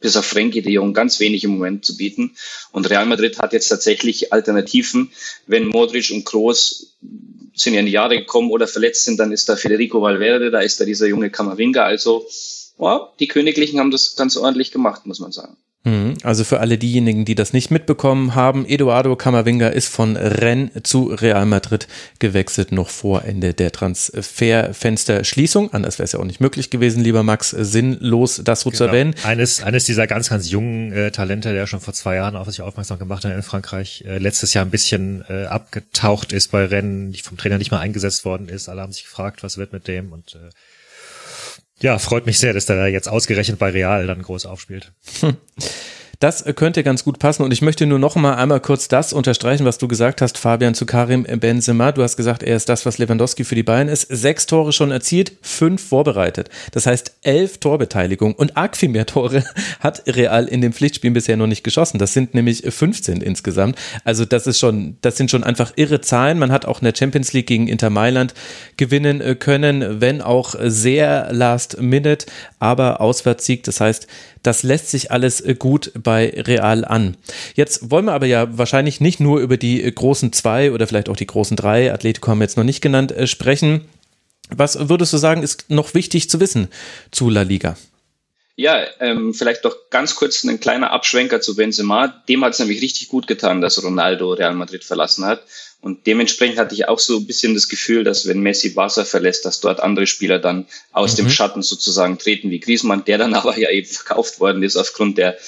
bis 0.00 0.16
auf 0.16 0.24
Frenkie 0.24 0.62
de 0.62 0.72
Jong 0.72 0.94
ganz 0.94 1.18
wenig 1.20 1.44
im 1.44 1.52
Moment 1.52 1.84
zu 1.84 1.96
bieten. 1.96 2.36
Und 2.72 2.88
Real 2.88 3.06
Madrid 3.06 3.38
hat 3.38 3.52
jetzt 3.52 3.68
tatsächlich 3.68 4.32
Alternativen. 4.32 5.10
Wenn 5.46 5.66
Modric 5.66 6.10
und 6.10 6.24
Kroos 6.24 6.96
sind 7.54 7.74
ja 7.74 7.80
in 7.80 7.86
die 7.86 7.92
Jahre 7.92 8.18
gekommen 8.18 8.50
oder 8.50 8.68
verletzt 8.68 9.04
sind, 9.04 9.18
dann 9.18 9.32
ist 9.32 9.48
da 9.48 9.56
Federico 9.56 10.00
Valverde, 10.00 10.50
da 10.50 10.60
ist 10.60 10.80
da 10.80 10.84
dieser 10.84 11.06
junge 11.06 11.30
Kamavinga. 11.30 11.82
Also 11.82 12.26
ja, 12.78 13.12
die 13.18 13.28
Königlichen 13.28 13.80
haben 13.80 13.90
das 13.90 14.16
ganz 14.16 14.36
ordentlich 14.36 14.70
gemacht, 14.70 15.04
muss 15.06 15.20
man 15.20 15.32
sagen. 15.32 15.56
Mhm. 15.84 16.18
Also 16.22 16.44
für 16.44 16.60
alle 16.60 16.76
diejenigen, 16.76 17.24
die 17.24 17.34
das 17.34 17.54
nicht 17.54 17.70
mitbekommen 17.70 18.34
haben, 18.34 18.66
Eduardo 18.66 19.16
Camavinga 19.16 19.68
ist 19.68 19.88
von 19.88 20.14
Rennes 20.16 20.72
zu 20.82 21.06
Real 21.06 21.46
Madrid 21.46 21.88
gewechselt, 22.18 22.70
noch 22.70 22.90
vor 22.90 23.24
Ende 23.24 23.54
der 23.54 23.72
Transferfensterschließung. 23.72 25.72
Anders 25.72 25.98
wäre 25.98 26.04
es 26.04 26.12
ja 26.12 26.18
auch 26.18 26.24
nicht 26.24 26.40
möglich 26.40 26.68
gewesen, 26.68 27.02
lieber 27.02 27.22
Max, 27.22 27.48
sinnlos 27.50 28.42
das 28.44 28.60
so 28.60 28.68
genau. 28.68 28.76
zu 28.76 28.84
erwähnen. 28.84 29.14
Eines, 29.24 29.62
eines 29.62 29.84
dieser 29.84 30.06
ganz, 30.06 30.28
ganz 30.28 30.50
jungen 30.50 30.92
äh, 30.92 31.12
Talente, 31.12 31.54
der 31.54 31.66
schon 31.66 31.80
vor 31.80 31.94
zwei 31.94 32.16
Jahren 32.16 32.36
auf 32.36 32.50
sich 32.50 32.60
aufmerksam 32.60 32.98
gemacht 32.98 33.24
hat 33.24 33.32
in 33.32 33.42
Frankreich, 33.42 34.04
äh, 34.06 34.18
letztes 34.18 34.52
Jahr 34.52 34.66
ein 34.66 34.70
bisschen 34.70 35.24
äh, 35.30 35.46
abgetaucht 35.46 36.34
ist 36.34 36.50
bei 36.50 36.66
Rennen, 36.66 37.14
vom 37.14 37.38
Trainer 37.38 37.56
nicht 37.56 37.70
mal 37.70 37.80
eingesetzt 37.80 38.26
worden 38.26 38.50
ist. 38.50 38.68
Alle 38.68 38.82
haben 38.82 38.92
sich 38.92 39.04
gefragt, 39.04 39.42
was 39.42 39.56
wird 39.56 39.72
mit 39.72 39.88
dem 39.88 40.12
und 40.12 40.34
äh, 40.34 40.50
ja, 41.82 41.98
freut 41.98 42.26
mich 42.26 42.38
sehr, 42.38 42.52
dass 42.52 42.66
der 42.66 42.76
da 42.76 42.86
jetzt 42.86 43.08
ausgerechnet 43.08 43.58
bei 43.58 43.70
Real 43.70 44.06
dann 44.06 44.22
groß 44.22 44.46
aufspielt. 44.46 44.92
Hm. 45.20 45.36
Das 46.20 46.44
könnte 46.54 46.82
ganz 46.82 47.02
gut 47.02 47.18
passen 47.18 47.42
und 47.44 47.50
ich 47.50 47.62
möchte 47.62 47.86
nur 47.86 47.98
noch 47.98 48.14
mal 48.14 48.34
einmal 48.34 48.60
kurz 48.60 48.88
das 48.88 49.14
unterstreichen, 49.14 49.64
was 49.64 49.78
du 49.78 49.88
gesagt 49.88 50.20
hast, 50.20 50.36
Fabian, 50.36 50.74
zu 50.74 50.84
Karim 50.84 51.22
Benzema. 51.22 51.92
Du 51.92 52.02
hast 52.02 52.18
gesagt, 52.18 52.42
er 52.42 52.56
ist 52.56 52.68
das, 52.68 52.84
was 52.84 52.98
Lewandowski 52.98 53.42
für 53.42 53.54
die 53.54 53.62
Bayern 53.62 53.88
ist. 53.88 54.02
Sechs 54.02 54.44
Tore 54.44 54.74
schon 54.74 54.90
erzielt, 54.90 55.32
fünf 55.40 55.82
vorbereitet. 55.82 56.50
Das 56.72 56.84
heißt 56.84 57.14
elf 57.22 57.56
Torbeteiligung 57.56 58.34
und 58.34 58.54
arg 58.58 58.76
viel 58.76 58.90
mehr 58.90 59.06
Tore 59.06 59.44
hat 59.80 60.02
Real 60.06 60.46
in 60.46 60.60
den 60.60 60.74
Pflichtspielen 60.74 61.14
bisher 61.14 61.38
noch 61.38 61.46
nicht 61.46 61.64
geschossen. 61.64 61.96
Das 61.96 62.12
sind 62.12 62.34
nämlich 62.34 62.64
15 62.68 63.22
insgesamt. 63.22 63.78
Also 64.04 64.26
das 64.26 64.46
ist 64.46 64.58
schon, 64.58 64.98
das 65.00 65.16
sind 65.16 65.30
schon 65.30 65.42
einfach 65.42 65.72
irre 65.76 66.02
Zahlen. 66.02 66.38
Man 66.38 66.52
hat 66.52 66.66
auch 66.66 66.82
in 66.82 66.84
der 66.84 66.94
Champions 66.94 67.32
League 67.32 67.46
gegen 67.46 67.66
Inter 67.66 67.88
Mailand 67.88 68.34
gewinnen 68.76 69.38
können, 69.38 70.02
wenn 70.02 70.20
auch 70.20 70.54
sehr 70.60 71.32
last 71.32 71.80
minute, 71.80 72.26
aber 72.58 73.00
Auswärtssieg. 73.00 73.62
Das 73.62 73.80
heißt, 73.80 74.06
das 74.42 74.62
lässt 74.62 74.90
sich 74.90 75.10
alles 75.10 75.40
äh, 75.40 75.54
gut 75.54 75.92
bei 75.94 76.32
Real 76.36 76.84
an. 76.84 77.16
Jetzt 77.54 77.90
wollen 77.90 78.06
wir 78.06 78.12
aber 78.12 78.26
ja 78.26 78.56
wahrscheinlich 78.56 79.00
nicht 79.00 79.20
nur 79.20 79.40
über 79.40 79.56
die 79.56 79.82
äh, 79.82 79.90
großen 79.90 80.32
zwei 80.32 80.72
oder 80.72 80.86
vielleicht 80.86 81.08
auch 81.08 81.16
die 81.16 81.26
großen 81.26 81.56
drei, 81.56 81.92
Atletico 81.92 82.30
haben 82.30 82.38
wir 82.38 82.44
jetzt 82.44 82.56
noch 82.56 82.64
nicht 82.64 82.80
genannt, 82.80 83.12
äh, 83.12 83.26
sprechen. 83.26 83.82
Was 84.50 84.88
würdest 84.88 85.12
du 85.12 85.16
sagen, 85.16 85.42
ist 85.42 85.70
noch 85.70 85.94
wichtig 85.94 86.28
zu 86.28 86.40
wissen 86.40 86.68
zu 87.10 87.30
La 87.30 87.42
Liga? 87.42 87.76
Ja, 88.56 88.84
ähm, 88.98 89.32
vielleicht 89.32 89.64
doch 89.64 89.88
ganz 89.88 90.16
kurz 90.16 90.44
ein 90.44 90.60
kleiner 90.60 90.90
Abschwenker 90.90 91.40
zu 91.40 91.56
Benzema. 91.56 92.08
Dem 92.28 92.44
hat 92.44 92.52
es 92.52 92.58
nämlich 92.58 92.82
richtig 92.82 93.08
gut 93.08 93.26
getan, 93.26 93.62
dass 93.62 93.82
Ronaldo 93.82 94.32
Real 94.32 94.54
Madrid 94.54 94.84
verlassen 94.84 95.24
hat. 95.24 95.42
Und 95.82 96.06
dementsprechend 96.06 96.58
hatte 96.58 96.74
ich 96.74 96.88
auch 96.88 96.98
so 96.98 97.16
ein 97.16 97.26
bisschen 97.26 97.54
das 97.54 97.68
Gefühl, 97.68 98.04
dass 98.04 98.28
wenn 98.28 98.40
Messi 98.40 98.70
Barca 98.70 99.04
verlässt, 99.04 99.46
dass 99.46 99.60
dort 99.60 99.80
andere 99.80 100.06
Spieler 100.06 100.38
dann 100.38 100.66
aus 100.92 101.12
mhm. 101.12 101.16
dem 101.16 101.30
Schatten 101.30 101.62
sozusagen 101.62 102.18
treten, 102.18 102.50
wie 102.50 102.60
Griezmann, 102.60 103.04
der 103.04 103.18
dann 103.18 103.34
aber 103.40 103.58
ja 103.58 103.70
eben 103.70 103.86
verkauft 103.86 104.40
worden 104.40 104.62
ist 104.62 104.76
aufgrund 104.76 105.16
der 105.16 105.38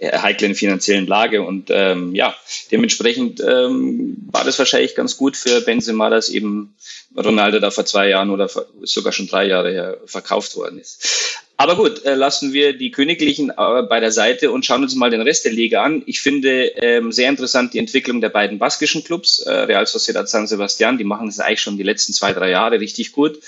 äh, 0.00 0.18
heiklen 0.18 0.54
finanziellen 0.54 1.06
Lage. 1.06 1.42
Und 1.42 1.68
ähm, 1.70 2.14
ja, 2.14 2.34
dementsprechend 2.70 3.40
ähm, 3.40 4.16
war 4.30 4.44
das 4.44 4.58
wahrscheinlich 4.58 4.94
ganz 4.94 5.18
gut 5.18 5.36
für 5.36 5.60
Benzema, 5.60 6.08
dass 6.08 6.30
eben 6.30 6.74
Ronaldo 7.14 7.58
da 7.58 7.70
vor 7.70 7.84
zwei 7.84 8.08
Jahren 8.08 8.30
oder 8.30 8.48
sogar 8.82 9.12
schon 9.12 9.28
drei 9.28 9.46
Jahre 9.46 9.72
her 9.72 9.98
verkauft 10.06 10.56
worden 10.56 10.78
ist. 10.78 11.38
Aber 11.62 11.76
gut, 11.76 12.04
äh, 12.04 12.16
lassen 12.16 12.52
wir 12.52 12.76
die 12.76 12.90
Königlichen 12.90 13.50
äh, 13.50 13.82
bei 13.88 14.00
der 14.00 14.10
Seite 14.10 14.50
und 14.50 14.66
schauen 14.66 14.82
uns 14.82 14.96
mal 14.96 15.10
den 15.10 15.20
Rest 15.20 15.44
der 15.44 15.52
Liga 15.52 15.84
an. 15.84 16.02
Ich 16.06 16.20
finde 16.20 16.64
ähm, 16.74 17.12
sehr 17.12 17.28
interessant 17.28 17.72
die 17.72 17.78
Entwicklung 17.78 18.20
der 18.20 18.30
beiden 18.30 18.58
baskischen 18.58 19.04
Clubs, 19.04 19.38
äh, 19.38 19.52
Real 19.52 19.86
Sociedad 19.86 20.28
San 20.28 20.48
Sebastian. 20.48 20.98
Die 20.98 21.04
machen 21.04 21.28
es 21.28 21.38
eigentlich 21.38 21.60
schon 21.60 21.76
die 21.76 21.84
letzten 21.84 22.14
zwei, 22.14 22.32
drei 22.32 22.50
Jahre 22.50 22.80
richtig 22.80 23.12
gut. 23.12 23.38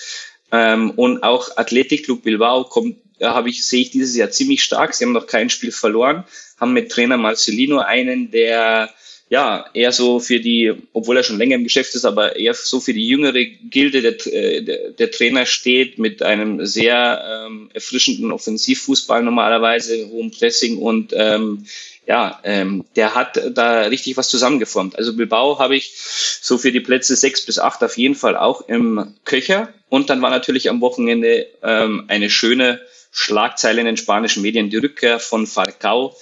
Ähm, 0.52 0.92
und 0.92 1.24
auch 1.24 1.56
Athletic 1.56 2.04
Club 2.04 2.22
Bilbao 2.22 2.62
kommt, 2.62 2.98
da 3.18 3.34
habe 3.34 3.48
ich, 3.48 3.66
sehe 3.66 3.80
ich 3.80 3.90
dieses 3.90 4.14
Jahr 4.14 4.30
ziemlich 4.30 4.62
stark. 4.62 4.94
Sie 4.94 5.04
haben 5.04 5.12
noch 5.12 5.26
kein 5.26 5.50
Spiel 5.50 5.72
verloren, 5.72 6.22
haben 6.60 6.72
mit 6.72 6.92
Trainer 6.92 7.16
Marcelino 7.16 7.80
einen, 7.80 8.30
der 8.30 8.94
ja, 9.30 9.64
eher 9.72 9.92
so 9.92 10.20
für 10.20 10.38
die, 10.38 10.72
obwohl 10.92 11.16
er 11.16 11.22
schon 11.22 11.38
länger 11.38 11.56
im 11.56 11.64
Geschäft 11.64 11.94
ist, 11.94 12.04
aber 12.04 12.36
eher 12.36 12.54
so 12.54 12.78
für 12.80 12.92
die 12.92 13.06
jüngere 13.06 13.44
Gilde 13.44 14.02
der, 14.02 14.26
äh, 14.26 14.62
der, 14.62 14.90
der 14.90 15.10
Trainer 15.10 15.46
steht, 15.46 15.98
mit 15.98 16.22
einem 16.22 16.64
sehr 16.66 17.46
ähm, 17.46 17.70
erfrischenden 17.72 18.32
Offensivfußball 18.32 19.22
normalerweise, 19.22 20.08
hohem 20.08 20.30
Pressing 20.30 20.78
und 20.78 21.12
ähm, 21.16 21.66
ja, 22.06 22.38
ähm, 22.44 22.84
der 22.96 23.14
hat 23.14 23.40
da 23.54 23.82
richtig 23.82 24.18
was 24.18 24.28
zusammengeformt. 24.28 24.98
Also 24.98 25.16
Bilbao 25.16 25.58
habe 25.58 25.74
ich 25.74 25.94
so 25.96 26.58
für 26.58 26.70
die 26.70 26.80
Plätze 26.80 27.16
sechs 27.16 27.46
bis 27.46 27.58
acht 27.58 27.82
auf 27.82 27.96
jeden 27.96 28.14
Fall 28.14 28.36
auch 28.36 28.68
im 28.68 29.14
Köcher. 29.24 29.72
Und 29.88 30.10
dann 30.10 30.20
war 30.20 30.30
natürlich 30.30 30.68
am 30.68 30.82
Wochenende 30.82 31.46
ähm, 31.62 32.04
eine 32.08 32.28
schöne 32.28 32.80
Schlagzeile 33.10 33.80
in 33.80 33.86
den 33.86 33.96
spanischen 33.96 34.42
Medien, 34.42 34.68
die 34.68 34.76
Rückkehr 34.76 35.18
von 35.18 35.46
Falcao 35.46 36.14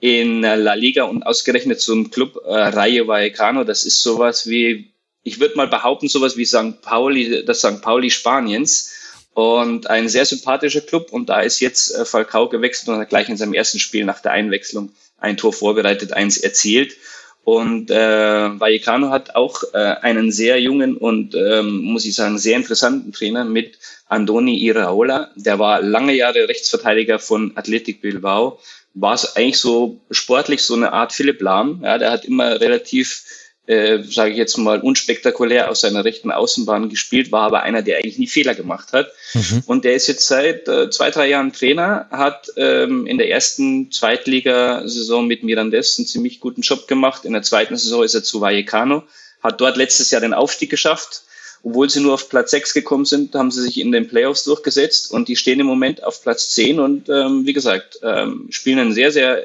in 0.00 0.40
La 0.42 0.74
Liga 0.74 1.04
und 1.04 1.22
ausgerechnet 1.22 1.80
zum 1.80 2.10
Club 2.10 2.40
äh, 2.44 2.52
Rayo 2.52 3.06
Vallecano. 3.06 3.64
Das 3.64 3.84
ist 3.84 4.02
sowas 4.02 4.48
wie, 4.48 4.92
ich 5.22 5.40
würde 5.40 5.56
mal 5.56 5.68
behaupten, 5.68 6.08
sowas 6.08 6.36
wie 6.36 6.46
St. 6.46 6.80
Pauli, 6.82 7.44
das 7.44 7.58
St. 7.58 7.82
Pauli 7.82 8.10
Spaniens. 8.10 8.92
Und 9.32 9.88
ein 9.88 10.08
sehr 10.08 10.26
sympathischer 10.26 10.80
Club. 10.80 11.12
Und 11.12 11.28
da 11.28 11.40
ist 11.40 11.60
jetzt 11.60 11.94
äh, 11.94 12.04
Falcao 12.04 12.48
gewechselt 12.48 12.88
und 12.88 12.98
hat 12.98 13.10
gleich 13.10 13.28
in 13.28 13.36
seinem 13.36 13.54
ersten 13.54 13.78
Spiel 13.78 14.04
nach 14.04 14.20
der 14.20 14.32
Einwechslung 14.32 14.90
ein 15.18 15.36
Tor 15.36 15.52
vorbereitet, 15.52 16.12
eins 16.12 16.38
erzielt. 16.38 16.96
Und 17.44 17.90
äh, 17.90 18.60
Vallecano 18.60 19.10
hat 19.10 19.34
auch 19.34 19.62
äh, 19.72 19.78
einen 19.78 20.30
sehr 20.30 20.60
jungen 20.60 20.96
und, 20.96 21.34
ähm, 21.34 21.78
muss 21.78 22.04
ich 22.04 22.14
sagen, 22.14 22.38
sehr 22.38 22.56
interessanten 22.56 23.12
Trainer 23.12 23.44
mit 23.44 23.78
Andoni 24.08 24.58
Iraola. 24.58 25.30
Der 25.36 25.58
war 25.58 25.80
lange 25.80 26.12
Jahre 26.14 26.48
Rechtsverteidiger 26.48 27.18
von 27.18 27.56
Athletic 27.56 28.02
Bilbao. 28.02 28.58
War 28.94 29.14
es 29.14 29.36
eigentlich 29.36 29.58
so 29.58 30.00
sportlich 30.10 30.62
so 30.62 30.74
eine 30.74 30.92
Art 30.92 31.12
Philipp 31.12 31.40
Lahm. 31.40 31.82
Ja, 31.84 31.98
der 31.98 32.10
hat 32.10 32.24
immer 32.24 32.60
relativ 32.60 33.24
äh, 33.70 34.02
sage 34.02 34.32
ich 34.32 34.36
jetzt 34.36 34.56
mal, 34.56 34.80
unspektakulär 34.80 35.70
aus 35.70 35.82
seiner 35.82 36.04
rechten 36.04 36.32
Außenbahn 36.32 36.88
gespielt, 36.88 37.30
war 37.30 37.42
aber 37.42 37.62
einer, 37.62 37.82
der 37.82 37.98
eigentlich 37.98 38.18
nie 38.18 38.26
Fehler 38.26 38.56
gemacht 38.56 38.92
hat. 38.92 39.12
Mhm. 39.32 39.62
Und 39.64 39.84
der 39.84 39.94
ist 39.94 40.08
jetzt 40.08 40.26
seit 40.26 40.66
äh, 40.66 40.90
zwei, 40.90 41.10
drei 41.12 41.28
Jahren 41.28 41.52
Trainer, 41.52 42.08
hat 42.10 42.48
ähm, 42.56 43.06
in 43.06 43.16
der 43.16 43.30
ersten 43.30 43.92
Zweitligasaison 43.92 45.24
mit 45.24 45.44
Mirandes 45.44 45.98
einen 45.98 46.08
ziemlich 46.08 46.40
guten 46.40 46.62
Job 46.62 46.88
gemacht. 46.88 47.24
In 47.24 47.32
der 47.32 47.42
zweiten 47.42 47.76
Saison 47.76 48.02
ist 48.02 48.14
er 48.14 48.24
zu 48.24 48.40
Vallecano, 48.40 49.04
hat 49.40 49.60
dort 49.60 49.76
letztes 49.76 50.10
Jahr 50.10 50.20
den 50.20 50.34
Aufstieg 50.34 50.68
geschafft. 50.68 51.22
Obwohl 51.62 51.90
sie 51.90 52.00
nur 52.00 52.14
auf 52.14 52.28
Platz 52.28 52.52
6 52.52 52.72
gekommen 52.72 53.04
sind, 53.04 53.34
haben 53.34 53.50
sie 53.50 53.62
sich 53.62 53.78
in 53.78 53.92
den 53.92 54.08
Playoffs 54.08 54.44
durchgesetzt 54.44 55.12
und 55.12 55.28
die 55.28 55.36
stehen 55.36 55.60
im 55.60 55.66
Moment 55.66 56.02
auf 56.02 56.22
Platz 56.22 56.50
10 56.54 56.80
und 56.80 57.08
ähm, 57.08 57.44
wie 57.44 57.52
gesagt, 57.52 58.00
ähm, 58.02 58.46
spielen 58.50 58.78
einen 58.78 58.94
sehr, 58.94 59.12
sehr 59.12 59.42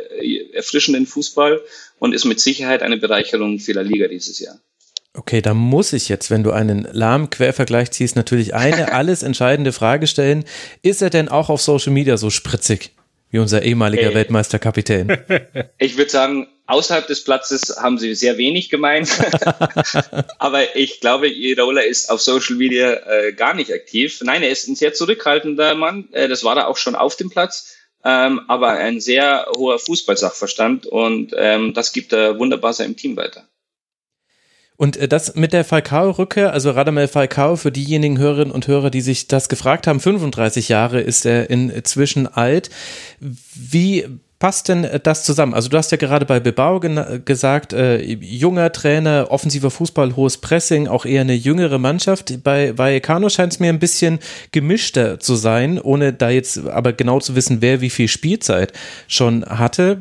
erfrischenden 0.53 1.05
Fußball 1.05 1.61
und 1.99 2.13
ist 2.13 2.25
mit 2.25 2.39
Sicherheit 2.39 2.83
eine 2.83 2.97
Bereicherung 2.97 3.59
La 3.67 3.81
Liga 3.81 4.07
dieses 4.07 4.39
Jahr. 4.39 4.57
Okay, 5.13 5.41
da 5.41 5.53
muss 5.53 5.93
ich 5.93 6.09
jetzt, 6.09 6.29
wenn 6.29 6.43
du 6.43 6.51
einen 6.51 6.87
lahmen 6.91 7.29
Quervergleich 7.29 7.91
ziehst, 7.91 8.15
natürlich 8.15 8.53
eine 8.53 8.91
alles 8.93 9.23
entscheidende 9.23 9.71
Frage 9.71 10.07
stellen. 10.07 10.45
Ist 10.81 11.01
er 11.01 11.09
denn 11.09 11.29
auch 11.29 11.49
auf 11.49 11.61
Social 11.61 11.93
Media 11.93 12.17
so 12.17 12.29
spritzig 12.29 12.94
wie 13.31 13.39
unser 13.39 13.63
ehemaliger 13.63 14.07
hey. 14.07 14.15
Weltmeisterkapitän? 14.15 15.17
Ich 15.77 15.97
würde 15.97 16.09
sagen, 16.09 16.47
außerhalb 16.67 17.05
des 17.07 17.23
Platzes 17.23 17.75
haben 17.77 17.97
sie 17.97 18.15
sehr 18.15 18.37
wenig 18.37 18.69
gemeint. 18.69 19.09
Aber 20.39 20.75
ich 20.75 20.99
glaube, 21.01 21.27
Irola 21.27 21.81
ist 21.81 22.09
auf 22.09 22.21
Social 22.21 22.55
Media 22.55 22.93
äh, 22.93 23.33
gar 23.33 23.53
nicht 23.53 23.71
aktiv. 23.73 24.21
Nein, 24.23 24.41
er 24.41 24.49
ist 24.49 24.67
ein 24.67 24.75
sehr 24.75 24.93
zurückhaltender 24.93 25.75
Mann. 25.75 26.07
Äh, 26.11 26.27
das 26.27 26.43
war 26.43 26.55
er 26.57 26.67
auch 26.67 26.77
schon 26.77 26.95
auf 26.95 27.15
dem 27.15 27.29
Platz 27.29 27.75
ähm, 28.05 28.41
aber 28.47 28.69
ein 28.69 29.01
sehr 29.01 29.47
hoher 29.57 29.79
Fußballsachverstand 29.79 30.85
und 30.85 31.33
ähm, 31.35 31.73
das 31.73 31.91
gibt 31.91 32.13
er 32.13 32.37
wunderbar 32.37 32.71
seinem 32.71 32.95
Team 32.95 33.17
weiter. 33.17 33.49
Und 34.77 34.97
äh, 34.97 35.07
das 35.07 35.35
mit 35.35 35.53
der 35.53 35.63
Falcao-Rückkehr, 35.63 36.51
also 36.51 36.71
Radamel 36.71 37.07
Falcao, 37.07 37.55
für 37.55 37.71
diejenigen 37.71 38.17
Hörerinnen 38.17 38.51
und 38.51 38.67
Hörer, 38.67 38.89
die 38.89 39.01
sich 39.01 39.27
das 39.27 39.49
gefragt 39.49 39.87
haben, 39.87 39.99
35 39.99 40.69
Jahre 40.69 41.01
ist 41.01 41.25
er 41.25 41.49
inzwischen 41.49 42.27
alt. 42.27 42.69
Wie 43.19 44.05
passt 44.39 44.67
denn 44.67 44.83
äh, 44.83 44.99
das 44.99 45.23
zusammen? 45.23 45.53
Also 45.53 45.69
du 45.69 45.77
hast 45.77 45.91
ja 45.91 45.97
gerade 45.97 46.25
bei 46.25 46.39
Bilbao 46.39 46.79
gesagt, 46.79 47.73
äh, 47.73 48.01
junger 48.01 48.71
Trainer, 48.71 49.27
offensiver 49.29 49.71
Fußball, 49.71 50.15
hohes 50.15 50.37
Pressing, 50.37 50.87
auch 50.87 51.05
eher 51.05 51.21
eine 51.21 51.35
jüngere 51.35 51.77
Mannschaft. 51.77 52.43
Bei 52.43 52.77
Vallecano 52.77 53.29
scheint 53.29 53.53
es 53.53 53.59
mir 53.59 53.69
ein 53.69 53.79
bisschen 53.79 54.19
gemischter 54.51 55.19
zu 55.19 55.35
sein, 55.35 55.79
ohne 55.79 56.13
da 56.13 56.29
jetzt 56.29 56.67
aber 56.67 56.93
genau 56.93 57.19
zu 57.19 57.35
wissen, 57.35 57.61
wer 57.61 57.81
wie 57.81 57.89
viel 57.89 58.07
Spielzeit 58.07 58.73
schon 59.07 59.45
hatte. 59.45 59.99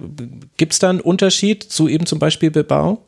Gibt 0.57 0.73
es 0.73 0.79
da 0.79 0.91
einen 0.91 1.01
Unterschied 1.01 1.63
zu 1.63 1.89
eben 1.89 2.07
zum 2.07 2.19
Beispiel 2.19 2.51
Bilbao? 2.51 3.03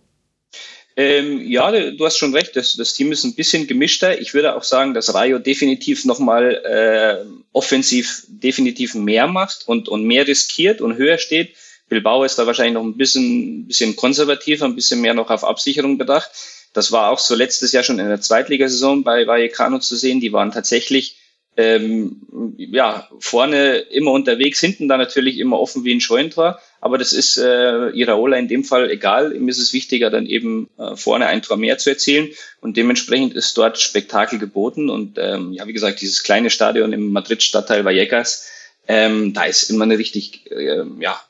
Ähm, 0.99 1.47
ja, 1.47 1.71
du 1.91 2.07
hast 2.07 2.17
schon 2.17 2.35
recht, 2.35 2.57
das, 2.57 2.75
das 2.77 2.95
Team 2.95 3.13
ist 3.13 3.23
ein 3.25 3.35
bisschen 3.35 3.67
gemischter. 3.67 4.19
Ich 4.19 4.33
würde 4.33 4.57
auch 4.57 4.63
sagen, 4.63 4.95
dass 4.95 5.15
Rayo 5.15 5.39
definitiv 5.39 6.07
nochmal 6.07 6.55
äh, 6.65 7.29
offensiv 7.53 8.25
definitiv 8.29 8.95
mehr 8.95 9.27
macht 9.27 9.69
und, 9.69 9.91
und 9.91 10.05
mehr 10.05 10.27
riskiert 10.27 10.81
und 10.81 10.97
höher 10.97 11.19
steht. 11.19 11.55
Bilbao 11.89 12.25
ist 12.25 12.39
da 12.39 12.47
wahrscheinlich 12.47 12.75
noch 12.75 12.83
ein 12.83 12.97
bisschen, 12.97 13.67
bisschen 13.67 13.95
konservativer, 13.95 14.65
ein 14.65 14.75
bisschen 14.75 15.03
mehr 15.03 15.15
noch 15.15 15.31
auf 15.31 15.45
Absicherung 15.45 15.99
bedacht. 15.99 16.31
Das 16.73 16.93
war 16.93 17.11
auch 17.11 17.19
so 17.19 17.35
letztes 17.35 17.73
Jahr 17.73 17.85
schon 17.85 17.99
in 17.99 18.09
der 18.09 18.21
Zweitligasaison 18.21 19.05
bei 19.05 19.27
Vallecano 19.27 19.79
zu 19.79 19.97
sehen. 19.97 20.21
Die 20.21 20.33
waren 20.33 20.51
tatsächlich 20.51 21.17
ähm, 21.57 22.55
ja, 22.57 23.09
vorne 23.19 23.77
immer 23.77 24.13
unterwegs, 24.13 24.61
hinten 24.61 24.89
dann 24.89 25.01
natürlich 25.01 25.39
immer 25.39 25.59
offen 25.59 25.85
wie 25.85 25.95
ein 25.95 26.01
Scheuntor. 26.01 26.59
Aber 26.87 26.99
das 26.99 27.13
ist 27.13 27.37
äh, 27.37 27.89
Iraola 27.89 28.37
in 28.37 28.47
dem 28.47 28.63
Fall 28.63 28.93
egal. 28.93 29.35
Ihm 29.35 29.49
ist 29.49 29.59
es 29.59 29.73
wichtiger, 29.73 30.09
dann 30.09 30.25
eben 30.25 30.71
äh, 30.79 30.95
vorne 30.95 31.27
ein 31.27 31.43
Tor 31.43 31.57
mehr 31.57 31.79
zu 31.79 31.91
erzielen. 31.91 32.29
Und 32.61 32.77
dementsprechend 32.77 33.35
ist 33.35 33.59
dort 33.59 33.81
Spektakel 33.81 34.39
geboten. 34.39 34.89
Und 34.89 35.19
ähm, 35.19 35.53
ja, 35.53 35.67
wie 35.67 35.73
gesagt, 35.73 36.01
dieses 36.01 36.23
kleine 36.23 36.49
Stadion 36.49 36.93
im 36.93 37.09
Madrid-Stadtteil 37.09 37.85
Vallecas, 37.85 38.47
ähm, 38.87 39.33
da 39.33 39.47
ist 39.47 39.69
immer 39.69 39.83
eine 39.83 39.99
richtig 39.99 40.49
äh, 40.53 40.85
ja, 41.01 41.21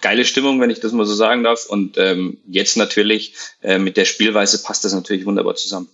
geile 0.00 0.24
Stimmung, 0.24 0.60
wenn 0.60 0.70
ich 0.70 0.80
das 0.80 0.90
mal 0.90 1.06
so 1.06 1.14
sagen 1.14 1.44
darf. 1.44 1.66
Und 1.66 1.96
ähm, 1.96 2.38
jetzt 2.48 2.76
natürlich 2.76 3.34
äh, 3.62 3.78
mit 3.78 3.96
der 3.96 4.06
Spielweise 4.06 4.60
passt 4.60 4.84
das 4.84 4.92
natürlich 4.92 5.24
wunderbar 5.24 5.54
zusammen. 5.54 5.88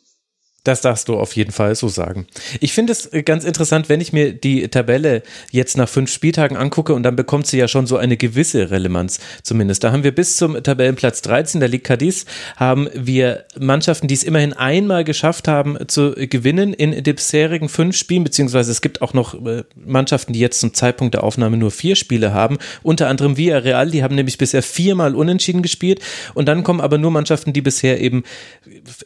Das 0.64 0.82
darfst 0.82 1.08
du 1.08 1.16
auf 1.16 1.34
jeden 1.36 1.52
Fall 1.52 1.74
so 1.74 1.88
sagen. 1.88 2.26
Ich 2.60 2.74
finde 2.74 2.92
es 2.92 3.06
äh, 3.12 3.22
ganz 3.22 3.44
interessant, 3.44 3.88
wenn 3.88 4.00
ich 4.00 4.12
mir 4.12 4.32
die 4.32 4.68
Tabelle 4.68 5.22
jetzt 5.50 5.76
nach 5.78 5.88
fünf 5.88 6.12
Spieltagen 6.12 6.56
angucke 6.56 6.92
und 6.92 7.02
dann 7.02 7.16
bekommt 7.16 7.46
sie 7.46 7.58
ja 7.58 7.66
schon 7.66 7.86
so 7.86 7.96
eine 7.96 8.18
gewisse 8.18 8.70
Relevanz 8.70 9.20
zumindest. 9.42 9.84
Da 9.84 9.92
haben 9.92 10.04
wir 10.04 10.14
bis 10.14 10.36
zum 10.36 10.62
Tabellenplatz 10.62 11.22
13 11.22 11.60
der 11.60 11.68
Ligue 11.68 11.84
Cadiz 11.84 12.26
haben 12.56 12.88
wir 12.94 13.44
Mannschaften, 13.58 14.06
die 14.06 14.14
es 14.14 14.22
immerhin 14.22 14.52
einmal 14.52 15.04
geschafft 15.04 15.48
haben 15.48 15.78
zu 15.88 16.12
gewinnen 16.14 16.74
in 16.74 17.02
den 17.02 17.14
bisherigen 17.14 17.70
fünf 17.70 17.96
Spielen, 17.96 18.24
beziehungsweise 18.24 18.70
es 18.70 18.82
gibt 18.82 19.00
auch 19.00 19.14
noch 19.14 19.34
äh, 19.46 19.64
Mannschaften, 19.74 20.34
die 20.34 20.40
jetzt 20.40 20.60
zum 20.60 20.74
Zeitpunkt 20.74 21.14
der 21.14 21.24
Aufnahme 21.24 21.56
nur 21.56 21.70
vier 21.70 21.96
Spiele 21.96 22.34
haben, 22.34 22.58
unter 22.82 23.08
anderem 23.08 23.38
Villarreal, 23.38 23.90
die 23.90 24.02
haben 24.02 24.14
nämlich 24.14 24.36
bisher 24.36 24.62
viermal 24.62 25.14
unentschieden 25.14 25.62
gespielt 25.62 26.00
und 26.34 26.46
dann 26.46 26.64
kommen 26.64 26.80
aber 26.80 26.98
nur 26.98 27.10
Mannschaften, 27.10 27.54
die 27.54 27.62
bisher 27.62 28.00
eben 28.00 28.24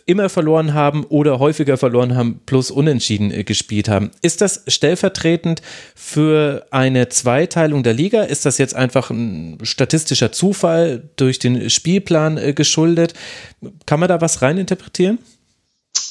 immer 0.07 0.29
verloren 0.29 0.75
haben 0.75 1.05
oder 1.05 1.39
häufiger 1.45 1.77
verloren 1.77 2.17
haben, 2.17 2.41
plus 2.47 2.71
unentschieden 2.71 3.31
äh, 3.31 3.45
gespielt 3.45 3.89
haben. 3.89 4.11
Ist 4.23 4.41
das 4.41 4.65
stellvertretend 4.67 5.61
für 5.95 6.67
eine 6.71 7.11
Zweiteilung 7.11 7.83
der 7.83 7.93
Liga? 7.93 8.23
Ist 8.23 8.47
das 8.47 8.57
jetzt 8.57 8.75
einfach 8.75 9.11
ein 9.11 9.59
statistischer 9.63 10.33
Zufall 10.33 11.11
durch 11.17 11.39
den 11.39 11.69
Spielplan 11.69 12.39
äh, 12.39 12.55
geschuldet? 12.55 13.13
Kann 13.85 14.01
man 14.01 14.09
da 14.09 14.23
was 14.23 14.41
reininterpretieren? 14.41 15.19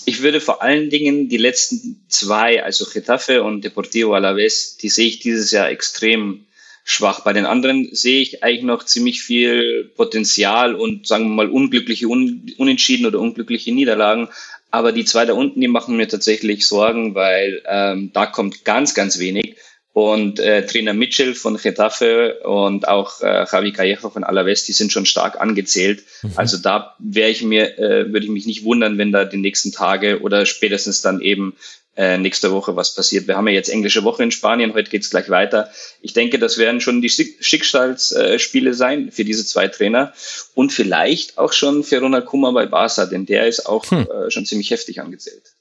Ich 0.05 0.21
würde 0.21 0.39
vor 0.39 0.61
allen 0.61 0.89
Dingen 0.91 1.29
die 1.29 1.37
letzten 1.37 2.05
zwei, 2.09 2.63
also 2.63 2.85
Getafe 2.85 3.41
und 3.41 3.63
Deportivo 3.63 4.13
Alavés, 4.13 4.77
die 4.79 4.89
sehe 4.89 5.07
ich 5.07 5.19
dieses 5.19 5.49
Jahr 5.49 5.69
extrem 5.69 6.45
schwach. 6.83 7.21
Bei 7.21 7.33
den 7.33 7.45
anderen 7.45 7.89
sehe 7.93 8.21
ich 8.21 8.43
eigentlich 8.43 8.63
noch 8.63 8.83
ziemlich 8.83 9.21
viel 9.21 9.91
Potenzial 9.95 10.75
und 10.75 11.07
sagen 11.07 11.25
wir 11.25 11.35
mal 11.35 11.49
unglückliche 11.49 12.07
Unentschieden 12.07 13.05
oder 13.05 13.19
unglückliche 13.19 13.71
Niederlagen. 13.73 14.27
Aber 14.73 14.91
die 14.91 15.05
zwei 15.05 15.25
da 15.25 15.33
unten, 15.33 15.61
die 15.61 15.67
machen 15.67 15.97
mir 15.97 16.07
tatsächlich 16.07 16.67
Sorgen, 16.67 17.13
weil 17.13 17.61
ähm, 17.67 18.09
da 18.11 18.25
kommt 18.25 18.65
ganz, 18.65 18.95
ganz 18.95 19.19
wenig. 19.19 19.55
Und 19.91 20.39
äh, 20.39 20.65
Trainer 20.65 20.95
Mitchell 20.95 21.35
von 21.35 21.57
Getafe 21.57 22.39
und 22.39 22.87
auch 22.87 23.21
äh, 23.21 23.45
Javi 23.45 23.71
Callejo 23.71 24.09
von 24.09 24.23
Alaves, 24.23 24.65
die 24.65 24.71
sind 24.71 24.91
schon 24.91 25.05
stark 25.05 25.39
angezählt. 25.39 26.01
Mhm. 26.23 26.31
Also 26.37 26.57
da 26.57 26.95
wäre 26.97 27.29
ich 27.29 27.43
mir, 27.43 27.77
äh, 27.77 28.11
würde 28.11 28.25
ich 28.25 28.31
mich 28.31 28.47
nicht 28.47 28.63
wundern, 28.63 28.97
wenn 28.97 29.11
da 29.11 29.25
die 29.25 29.37
nächsten 29.37 29.71
Tage 29.71 30.21
oder 30.21 30.47
spätestens 30.47 31.03
dann 31.03 31.21
eben 31.21 31.55
äh, 31.95 32.17
nächste 32.17 32.51
Woche 32.51 32.75
was 32.75 32.95
passiert. 32.95 33.27
Wir 33.27 33.37
haben 33.37 33.47
ja 33.47 33.53
jetzt 33.53 33.69
englische 33.69 34.03
Woche 34.03 34.23
in 34.23 34.31
Spanien, 34.31 34.73
heute 34.73 34.89
geht's 34.89 35.09
gleich 35.09 35.29
weiter. 35.29 35.71
Ich 36.01 36.13
denke, 36.13 36.39
das 36.39 36.57
werden 36.57 36.81
schon 36.81 37.01
die 37.01 37.09
Schicksalsspiele 37.09 38.73
sein 38.73 39.11
für 39.11 39.23
diese 39.23 39.45
zwei 39.45 39.67
Trainer 39.67 40.13
und 40.55 40.71
vielleicht 40.71 41.37
auch 41.37 41.53
schon 41.53 41.83
für 41.83 41.99
Ronald 41.99 42.25
Kummer 42.25 42.51
bei 42.53 42.65
Barca, 42.65 43.05
denn 43.05 43.25
der 43.25 43.47
ist 43.47 43.67
auch 43.67 43.85
hm. 43.89 44.07
äh, 44.09 44.31
schon 44.31 44.45
ziemlich 44.45 44.71
heftig 44.71 45.01
angezählt. 45.01 45.52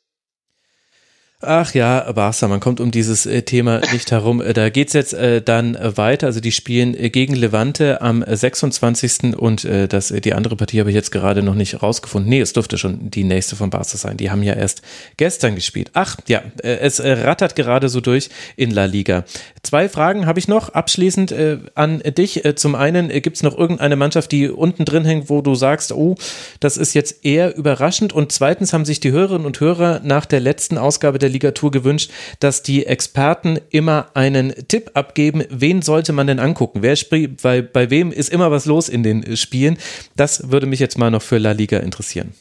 Ach 1.44 1.74
ja, 1.74 2.12
Barca, 2.12 2.46
man 2.46 2.60
kommt 2.60 2.78
um 2.78 2.92
dieses 2.92 3.26
äh, 3.26 3.42
Thema 3.42 3.80
nicht 3.92 4.12
herum. 4.12 4.40
Äh, 4.40 4.52
da 4.52 4.70
geht's 4.70 4.92
jetzt 4.92 5.12
äh, 5.12 5.42
dann 5.42 5.76
weiter. 5.96 6.28
Also 6.28 6.38
die 6.38 6.52
spielen 6.52 6.92
gegen 7.10 7.34
Levante 7.34 8.00
am 8.00 8.24
26. 8.24 9.36
und 9.36 9.64
das, 9.64 10.08
die 10.08 10.34
andere 10.34 10.54
Partie 10.54 10.78
habe 10.78 10.90
ich 10.90 10.94
jetzt 10.94 11.10
gerade 11.10 11.42
noch 11.42 11.54
nicht 11.54 11.82
rausgefunden. 11.82 12.28
Nee, 12.28 12.40
es 12.40 12.52
dürfte 12.52 12.78
schon 12.78 13.10
die 13.10 13.24
nächste 13.24 13.56
von 13.56 13.70
Barca 13.70 13.96
sein. 13.96 14.16
Die 14.16 14.30
haben 14.30 14.42
ja 14.42 14.54
erst 14.54 14.82
gestern 15.16 15.56
gespielt. 15.56 15.90
Ach 15.94 16.16
ja, 16.28 16.42
es 16.62 17.02
rattert 17.02 17.56
gerade 17.56 17.88
so 17.88 18.00
durch 18.00 18.30
in 18.56 18.70
La 18.70 18.84
Liga. 18.84 19.24
Zwei 19.62 19.88
Fragen 19.88 20.26
habe 20.26 20.38
ich 20.38 20.46
noch 20.46 20.68
abschließend 20.68 21.34
an 21.74 22.02
dich. 22.16 22.42
Zum 22.56 22.74
einen, 22.74 23.08
gibt's 23.08 23.42
noch 23.42 23.58
irgendeine 23.58 23.96
Mannschaft, 23.96 24.30
die 24.30 24.48
unten 24.48 24.84
drin 24.84 25.04
hängt, 25.04 25.28
wo 25.28 25.42
du 25.42 25.54
sagst, 25.54 25.92
oh, 25.92 26.14
das 26.60 26.76
ist 26.76 26.94
jetzt 26.94 27.24
eher 27.24 27.56
überraschend? 27.56 28.12
Und 28.12 28.30
zweitens 28.30 28.72
haben 28.72 28.84
sich 28.84 29.00
die 29.00 29.10
Hörerinnen 29.10 29.46
und 29.46 29.58
Hörer 29.58 30.00
nach 30.04 30.26
der 30.26 30.40
letzten 30.40 30.78
Ausgabe 30.78 31.18
der 31.18 31.31
Ligatur 31.32 31.70
gewünscht, 31.70 32.10
dass 32.40 32.62
die 32.62 32.86
Experten 32.86 33.58
immer 33.70 34.10
einen 34.14 34.54
Tipp 34.68 34.90
abgeben, 34.94 35.44
wen 35.50 35.82
sollte 35.82 36.12
man 36.12 36.26
denn 36.26 36.38
angucken? 36.38 36.82
Wer 36.82 36.96
spielt, 36.96 37.42
bei, 37.42 37.62
bei 37.62 37.90
wem 37.90 38.12
ist 38.12 38.28
immer 38.28 38.50
was 38.50 38.66
los 38.66 38.88
in 38.88 39.02
den 39.02 39.36
Spielen? 39.36 39.78
Das 40.16 40.50
würde 40.50 40.66
mich 40.66 40.80
jetzt 40.80 40.98
mal 40.98 41.10
noch 41.10 41.22
für 41.22 41.38
La 41.38 41.52
Liga 41.52 41.78
interessieren. 41.78 42.34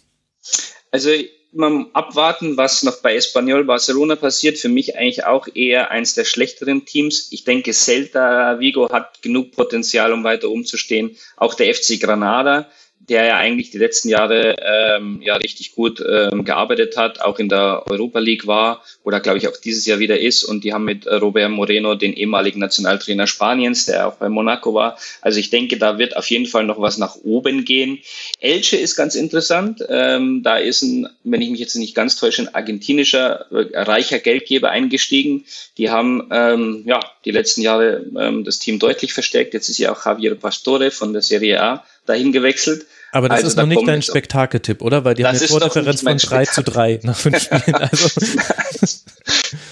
Also 0.92 1.10
mal 1.54 1.86
abwarten, 1.94 2.58
was 2.58 2.84
noch 2.84 3.02
bei 3.02 3.16
Espanyol 3.16 3.66
Barcelona 3.66 4.16
passiert. 4.16 4.58
Für 4.58 4.70
mich 4.70 4.96
eigentlich 4.96 5.26
auch 5.26 5.48
eher 5.54 5.92
eins 5.92 6.14
der 6.14 6.26
schlechteren 6.26 6.86
Teams. 6.86 7.28
Ich 7.32 7.44
denke, 7.44 7.74
Celta 7.74 8.60
Vigo 8.60 8.90
hat 8.90 9.22
genug 9.22 9.52
Potenzial, 9.52 10.14
um 10.14 10.24
weiter 10.24 10.50
umzustehen. 10.50 11.18
Auch 11.38 11.54
der 11.54 11.74
FC 11.74 12.00
Granada 12.00 12.70
der 13.10 13.26
ja 13.26 13.38
eigentlich 13.38 13.72
die 13.72 13.78
letzten 13.78 14.10
Jahre 14.10 14.56
ähm, 14.62 15.22
ja 15.24 15.36
richtig 15.36 15.74
gut 15.74 16.04
ähm, 16.08 16.44
gearbeitet 16.44 16.98
hat, 16.98 17.22
auch 17.22 17.40
in 17.40 17.50
der 17.50 17.84
Europa 17.90 18.20
League 18.20 18.48
war 18.48 18.84
oder 19.04 19.20
glaube 19.20 19.38
ich 19.38 19.48
auch 19.48 19.58
dieses 19.58 19.86
Jahr 19.86 20.00
wieder 20.00 20.20
ist. 20.20 20.44
Und 20.44 20.64
die 20.64 20.74
haben 20.74 20.86
mit 20.86 21.08
Robert 21.08 21.50
Moreno 21.50 21.96
den 21.96 22.14
ehemaligen 22.14 22.60
Nationaltrainer 22.60 23.28
Spaniens, 23.28 23.86
der 23.86 24.08
auch 24.08 24.16
bei 24.16 24.30
Monaco 24.30 24.74
war. 24.74 24.98
Also 25.22 25.40
ich 25.40 25.50
denke, 25.50 25.78
da 25.78 25.98
wird 25.98 26.16
auf 26.16 26.30
jeden 26.30 26.46
Fall 26.46 26.64
noch 26.64 26.80
was 26.80 26.98
nach 26.98 27.16
oben 27.24 27.66
gehen. 27.66 28.00
Elche 28.40 28.78
ist 28.78 28.96
ganz 28.96 29.16
interessant. 29.16 29.84
Ähm, 29.90 30.42
da 30.44 30.58
ist 30.58 30.82
ein, 30.84 31.08
wenn 31.24 31.42
ich 31.42 31.50
mich 31.50 31.60
jetzt 31.60 31.76
nicht 31.76 31.96
ganz 31.96 32.16
täusche, 32.16 32.44
ein 32.44 32.54
argentinischer 32.54 33.46
äh, 33.52 33.80
reicher 33.80 34.20
Geldgeber 34.20 34.70
eingestiegen. 34.70 35.46
Die 35.78 35.90
haben 35.90 36.30
ähm, 36.32 36.84
ja 36.86 37.00
die 37.26 37.32
letzten 37.32 37.62
Jahre 37.62 38.06
ähm, 38.18 38.44
das 38.44 38.60
Team 38.60 38.80
deutlich 38.80 39.14
verstärkt. 39.14 39.54
Jetzt 39.54 39.70
ist 39.70 39.80
ja 39.80 39.92
auch 39.92 40.06
Javier 40.06 40.36
Pastore 40.36 40.92
von 40.92 41.14
der 41.14 41.22
Serie 41.22 41.62
A 41.62 41.84
dahin 42.06 42.32
gewechselt. 42.32 42.86
Aber 43.14 43.28
das 43.28 43.38
also, 43.38 43.48
ist 43.50 43.58
noch 43.58 43.66
nicht 43.66 43.86
dein 43.86 44.02
Spektakeltipp, 44.02 44.82
oder? 44.82 45.04
Weil 45.04 45.16
die 45.16 45.26
haben 45.26 45.38
eine 45.38 45.46
Tordifferenz 45.46 46.02
von 46.02 46.18
3 46.18 46.46
zu 46.46 46.64
3 46.64 47.02
nach 47.04 47.18
fünf 47.18 47.40
Spielen. 47.44 47.76
Also. 47.76 48.10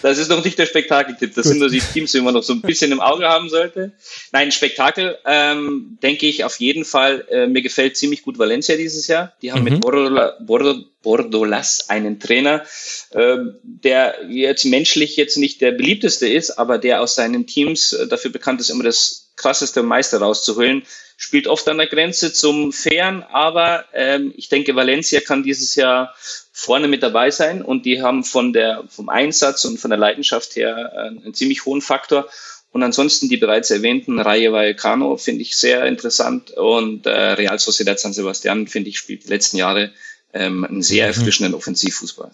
das 0.02 0.18
ist 0.18 0.30
noch 0.30 0.44
nicht 0.44 0.60
der 0.60 0.66
Spektakeltipp. 0.66 1.34
Das 1.36 1.44
Gut. 1.44 1.52
sind 1.52 1.60
nur 1.60 1.70
die 1.70 1.80
Teams, 1.80 2.12
die 2.12 2.20
man 2.20 2.34
noch 2.34 2.44
so 2.44 2.52
ein 2.52 2.62
bisschen 2.62 2.92
im 2.92 3.00
Auge 3.00 3.30
haben 3.30 3.50
sollte. 3.50 3.94
Nein, 4.34 4.52
Spektakel, 4.52 5.18
ähm, 5.26 5.98
denke 6.04 6.28
ich 6.28 6.44
auf 6.44 6.60
jeden 6.60 6.84
Fall. 6.84 7.26
Äh, 7.30 7.48
mir 7.48 7.62
gefällt 7.62 7.96
ziemlich 7.96 8.24
gut 8.24 8.38
Valencia 8.38 8.76
dieses 8.76 9.08
Jahr. 9.08 9.32
Die 9.42 9.54
haben 9.54 9.64
mhm. 9.64 9.72
mit 9.72 9.82
Bordola, 9.82 10.38
Bordo, 10.42 10.76
Bordolas 11.02 11.90
einen 11.90 12.20
Trainer, 12.20 12.66
äh, 13.12 13.38
der 13.64 14.16
jetzt 14.30 14.66
menschlich 14.66 15.16
jetzt 15.16 15.38
nicht 15.38 15.62
der 15.62 15.72
beliebteste 15.72 16.28
ist, 16.28 16.52
aber 16.52 16.78
der 16.78 17.02
aus 17.02 17.16
seinen 17.16 17.48
Teams 17.48 17.94
äh, 17.94 18.06
dafür 18.06 18.32
bekannt 18.32 18.60
ist, 18.60 18.70
immer 18.70 18.84
das 18.84 19.32
krasseste 19.38 19.82
Meister 19.82 20.18
rauszuholen 20.18 20.84
spielt 21.22 21.48
oft 21.48 21.68
an 21.68 21.78
der 21.78 21.88
Grenze 21.88 22.32
zum 22.32 22.72
Fairen, 22.72 23.24
aber 23.24 23.84
ähm, 23.94 24.34
ich 24.38 24.48
denke, 24.48 24.74
Valencia 24.74 25.20
kann 25.20 25.44
dieses 25.44 25.76
Jahr 25.76 26.16
vorne 26.54 26.88
mit 26.88 27.04
dabei 27.04 27.30
sein 27.30 27.62
und 27.62 27.86
die 27.86 28.02
haben 28.02 28.24
von 28.24 28.54
der, 28.54 28.86
vom 28.88 29.10
Einsatz 29.10 29.66
und 29.66 29.80
von 29.80 29.90
der 29.92 30.00
Leidenschaft 30.00 30.56
her 30.56 30.94
äh, 30.96 31.00
einen 31.10 31.34
ziemlich 31.34 31.66
hohen 31.66 31.82
Faktor. 31.82 32.30
Und 32.72 32.84
ansonsten 32.84 33.28
die 33.28 33.36
bereits 33.36 33.70
erwähnten 33.70 34.18
Rayo 34.18 34.54
Vallecano 34.54 35.18
finde 35.18 35.42
ich 35.42 35.58
sehr 35.58 35.86
interessant 35.88 36.52
und 36.52 37.06
äh, 37.06 37.10
Real 37.10 37.60
Sociedad 37.60 38.00
San 38.00 38.14
Sebastian 38.14 38.68
finde 38.68 38.90
ich 38.90 38.98
spielt 38.98 39.26
die 39.26 39.30
letzten 39.30 39.58
Jahre 39.58 39.92
ähm, 40.34 40.64
einen 40.64 40.82
sehr 40.82 41.04
mhm. 41.04 41.10
erfrischenden 41.10 41.54
Offensivfußball. 41.54 42.32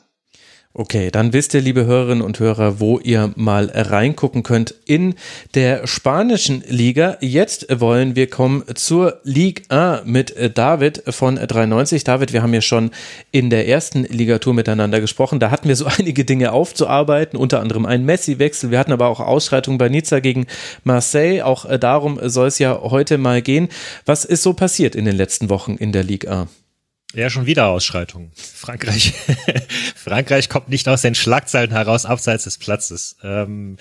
Okay, 0.78 1.10
dann 1.10 1.32
wisst 1.32 1.54
ihr, 1.54 1.62
liebe 1.62 1.86
Hörerinnen 1.86 2.22
und 2.22 2.38
Hörer, 2.38 2.82
wo 2.82 3.00
ihr 3.00 3.32
mal 3.38 3.72
reingucken 3.74 4.44
könnt 4.44 4.76
in 4.84 5.16
der 5.54 5.88
spanischen 5.88 6.66
Liga. 6.68 7.16
Jetzt 7.22 7.68
wollen 7.80 8.18
wir 8.18 8.30
kommen 8.30 8.62
zur 8.74 9.22
Ligue 9.24 9.64
1 9.70 10.02
mit 10.04 10.36
David 10.58 11.02
von 11.08 11.38
93. 11.38 12.04
David, 12.04 12.34
wir 12.34 12.44
haben 12.44 12.54
ja 12.54 12.60
schon 12.60 12.92
in 13.32 13.50
der 13.50 13.70
ersten 13.70 14.04
Ligatur 14.04 14.54
miteinander 14.54 15.00
gesprochen. 15.00 15.40
Da 15.40 15.50
hatten 15.50 15.70
wir 15.70 15.78
so 15.78 15.86
einige 15.98 16.26
Dinge 16.26 16.52
aufzuarbeiten, 16.52 17.40
unter 17.40 17.62
anderem 17.62 17.86
einen 17.86 18.04
Messi-Wechsel. 18.04 18.70
Wir 18.70 18.80
hatten 18.80 18.92
aber 18.92 19.08
auch 19.08 19.22
Ausschreitungen 19.22 19.78
bei 19.78 19.88
Nizza 19.88 20.20
gegen 20.20 20.46
Marseille. 20.84 21.42
Auch 21.42 21.66
darum 21.80 22.20
soll 22.22 22.50
es 22.50 22.60
ja 22.60 22.78
heute 22.82 23.18
mal 23.18 23.42
gehen. 23.42 23.70
Was 24.06 24.26
ist 24.26 24.44
so 24.44 24.52
passiert 24.52 24.94
in 24.96 25.06
den 25.06 25.16
letzten 25.16 25.50
Wochen 25.50 25.76
in 25.76 25.94
der 25.94 26.04
Ligue 26.04 26.30
1? 26.30 26.65
Ja, 27.14 27.30
schon 27.30 27.46
wieder 27.46 27.68
Ausschreitungen. 27.68 28.32
Frankreich, 28.36 29.14
Frankreich 29.96 30.50
kommt 30.50 30.70
nicht 30.70 30.88
aus 30.90 31.02
den 31.02 31.16
Schlagzeilen 31.16 31.72
heraus, 31.72 32.06
abseits 32.06 32.44
des 32.44 32.58
Platzes. 32.58 33.16
Ähm, 33.24 33.78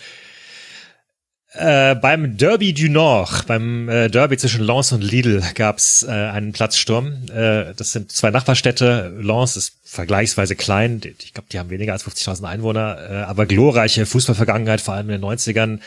äh, 1.57 1.95
beim 1.95 2.37
Derby 2.37 2.75
du 2.75 2.89
Nord, 2.89 3.47
beim 3.47 3.89
äh, 3.89 4.09
Derby 4.09 4.37
zwischen 4.37 4.65
Lens 4.65 4.91
und 4.91 5.03
Lille, 5.03 5.41
gab's 5.55 6.03
äh, 6.03 6.11
einen 6.11 6.53
Platzsturm. 6.53 7.27
Äh, 7.29 7.75
das 7.77 7.93
sind 7.93 8.11
zwei 8.11 8.31
Nachbarstädte. 8.31 9.17
Lens 9.21 9.57
ist 9.57 9.75
vergleichsweise 9.85 10.57
klein. 10.57 11.01
Ich 11.23 11.33
glaube, 11.33 11.49
die 11.53 11.61
haben 11.61 11.71
weniger 11.71 11.93
als 11.93 12.05
50.000 12.05 12.45
Einwohner, 12.49 12.99
äh, 13.09 13.15
aber 13.23 13.47
glorreiche 13.47 14.05
Fußballvergangenheit, 14.05 14.81
vor 14.81 14.95
allem 14.95 15.11
in 15.11 15.21
den 15.21 15.31
90ern 15.31 15.79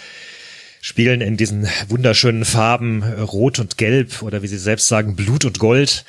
spielen 0.79 1.19
in 1.19 1.35
diesen 1.35 1.67
wunderschönen 1.89 2.45
Farben 2.45 3.03
Rot 3.03 3.59
und 3.59 3.77
Gelb 3.77 4.21
oder 4.21 4.41
wie 4.43 4.47
sie 4.47 4.57
selbst 4.57 4.87
sagen, 4.87 5.17
Blut 5.17 5.43
und 5.43 5.59
Gold. 5.59 6.05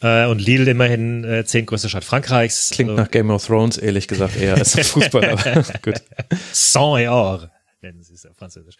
Äh, 0.00 0.26
und 0.26 0.40
Lille 0.40 0.70
immerhin 0.70 1.24
äh, 1.24 1.44
zehntgrößte 1.44 1.88
Stadt 1.88 2.04
Frankreichs. 2.04 2.70
Klingt 2.70 2.90
also, 2.90 3.02
nach 3.02 3.10
Game 3.10 3.30
of 3.30 3.44
Thrones, 3.44 3.78
ehrlich 3.78 4.06
gesagt, 4.06 4.36
eher 4.36 4.54
als 4.54 4.74
Fußball, 4.90 5.30
aber 5.30 5.64
gut. 5.82 6.02
Saint 6.52 7.08
or 7.08 7.50
nennen 7.80 8.02
sie 8.02 8.14
es 8.14 8.24
ja 8.24 8.30
französisch. 8.36 8.76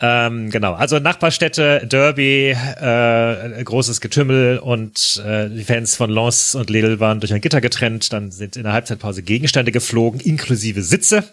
Ähm, 0.00 0.50
genau, 0.50 0.74
also 0.74 0.98
Nachbarstädte, 0.98 1.86
Derby, 1.86 2.50
äh, 2.50 3.64
großes 3.64 4.00
Getümmel 4.00 4.58
und 4.58 5.22
äh, 5.24 5.48
die 5.48 5.64
Fans 5.64 5.96
von 5.96 6.10
Lens 6.10 6.54
und 6.54 6.68
Lille 6.68 7.00
waren 7.00 7.20
durch 7.20 7.32
ein 7.32 7.40
Gitter 7.40 7.60
getrennt. 7.60 8.12
Dann 8.12 8.30
sind 8.30 8.56
in 8.56 8.64
der 8.64 8.72
Halbzeitpause 8.72 9.22
Gegenstände 9.22 9.72
geflogen, 9.72 10.20
inklusive 10.20 10.82
Sitze. 10.82 11.24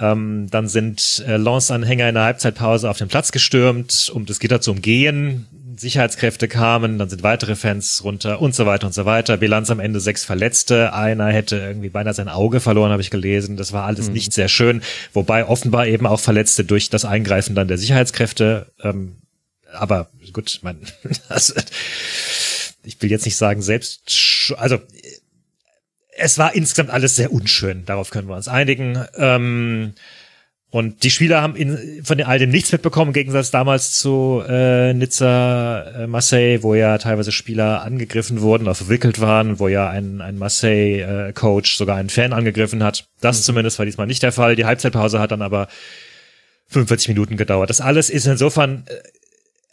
Ähm, 0.00 0.48
dann 0.50 0.66
sind 0.66 1.22
äh, 1.26 1.36
Lens-Anhänger 1.36 2.08
in 2.08 2.14
der 2.14 2.24
Halbzeitpause 2.24 2.88
auf 2.88 2.98
den 2.98 3.08
Platz 3.08 3.32
gestürmt, 3.32 4.10
um 4.14 4.24
das 4.24 4.40
Gitter 4.40 4.60
zu 4.60 4.72
umgehen. 4.72 5.46
Sicherheitskräfte 5.76 6.48
kamen, 6.48 6.98
dann 6.98 7.08
sind 7.08 7.22
weitere 7.22 7.54
Fans 7.56 8.02
runter 8.04 8.40
und 8.40 8.54
so 8.54 8.66
weiter 8.66 8.86
und 8.86 8.92
so 8.92 9.04
weiter. 9.04 9.36
Bilanz 9.36 9.70
am 9.70 9.80
Ende 9.80 10.00
sechs 10.00 10.24
Verletzte. 10.24 10.92
Einer 10.92 11.28
hätte 11.28 11.56
irgendwie 11.56 11.88
beinahe 11.88 12.14
sein 12.14 12.28
Auge 12.28 12.60
verloren, 12.60 12.92
habe 12.92 13.02
ich 13.02 13.10
gelesen. 13.10 13.56
Das 13.56 13.72
war 13.72 13.84
alles 13.84 14.08
mhm. 14.08 14.14
nicht 14.14 14.32
sehr 14.32 14.48
schön. 14.48 14.82
Wobei 15.12 15.46
offenbar 15.46 15.86
eben 15.86 16.06
auch 16.06 16.20
Verletzte 16.20 16.64
durch 16.64 16.90
das 16.90 17.04
Eingreifen 17.04 17.54
dann 17.54 17.68
der 17.68 17.78
Sicherheitskräfte. 17.78 18.66
Ähm, 18.82 19.16
aber 19.72 20.08
gut, 20.32 20.60
man, 20.62 20.78
das, 21.28 21.54
ich 22.84 23.00
will 23.00 23.10
jetzt 23.10 23.24
nicht 23.24 23.36
sagen 23.36 23.62
selbst, 23.62 24.54
also 24.56 24.78
es 26.20 26.38
war 26.38 26.54
insgesamt 26.54 26.90
alles 26.90 27.16
sehr 27.16 27.32
unschön. 27.32 27.84
Darauf 27.86 28.10
können 28.10 28.28
wir 28.28 28.36
uns 28.36 28.48
einigen. 28.48 29.04
Ähm, 29.16 29.94
und 30.72 31.02
die 31.02 31.10
Spieler 31.10 31.42
haben 31.42 31.56
in, 31.56 32.04
von 32.04 32.22
all 32.22 32.38
dem 32.38 32.50
nichts 32.50 32.70
mitbekommen, 32.70 33.08
im 33.08 33.12
Gegensatz 33.12 33.50
damals 33.50 33.98
zu 33.98 34.40
äh, 34.48 34.94
Nizza, 34.94 35.82
äh, 35.82 36.06
Marseille, 36.06 36.62
wo 36.62 36.74
ja 36.74 36.96
teilweise 36.98 37.32
Spieler 37.32 37.82
angegriffen 37.82 38.40
wurden, 38.40 38.64
oder 38.64 38.76
verwickelt 38.76 39.20
waren, 39.20 39.58
wo 39.58 39.66
ja 39.66 39.90
ein, 39.90 40.20
ein 40.20 40.38
Marseille-Coach 40.38 41.74
äh, 41.74 41.76
sogar 41.76 41.96
einen 41.96 42.08
Fan 42.08 42.32
angegriffen 42.32 42.84
hat. 42.84 43.08
Das 43.20 43.38
mhm. 43.38 43.42
zumindest 43.42 43.78
war 43.80 43.86
diesmal 43.86 44.06
nicht 44.06 44.22
der 44.22 44.30
Fall. 44.30 44.54
Die 44.54 44.64
Halbzeitpause 44.64 45.18
hat 45.18 45.32
dann 45.32 45.42
aber 45.42 45.66
45 46.68 47.08
Minuten 47.08 47.36
gedauert. 47.36 47.68
Das 47.68 47.80
alles 47.80 48.08
ist 48.08 48.28
insofern 48.28 48.84
äh, 48.86 48.94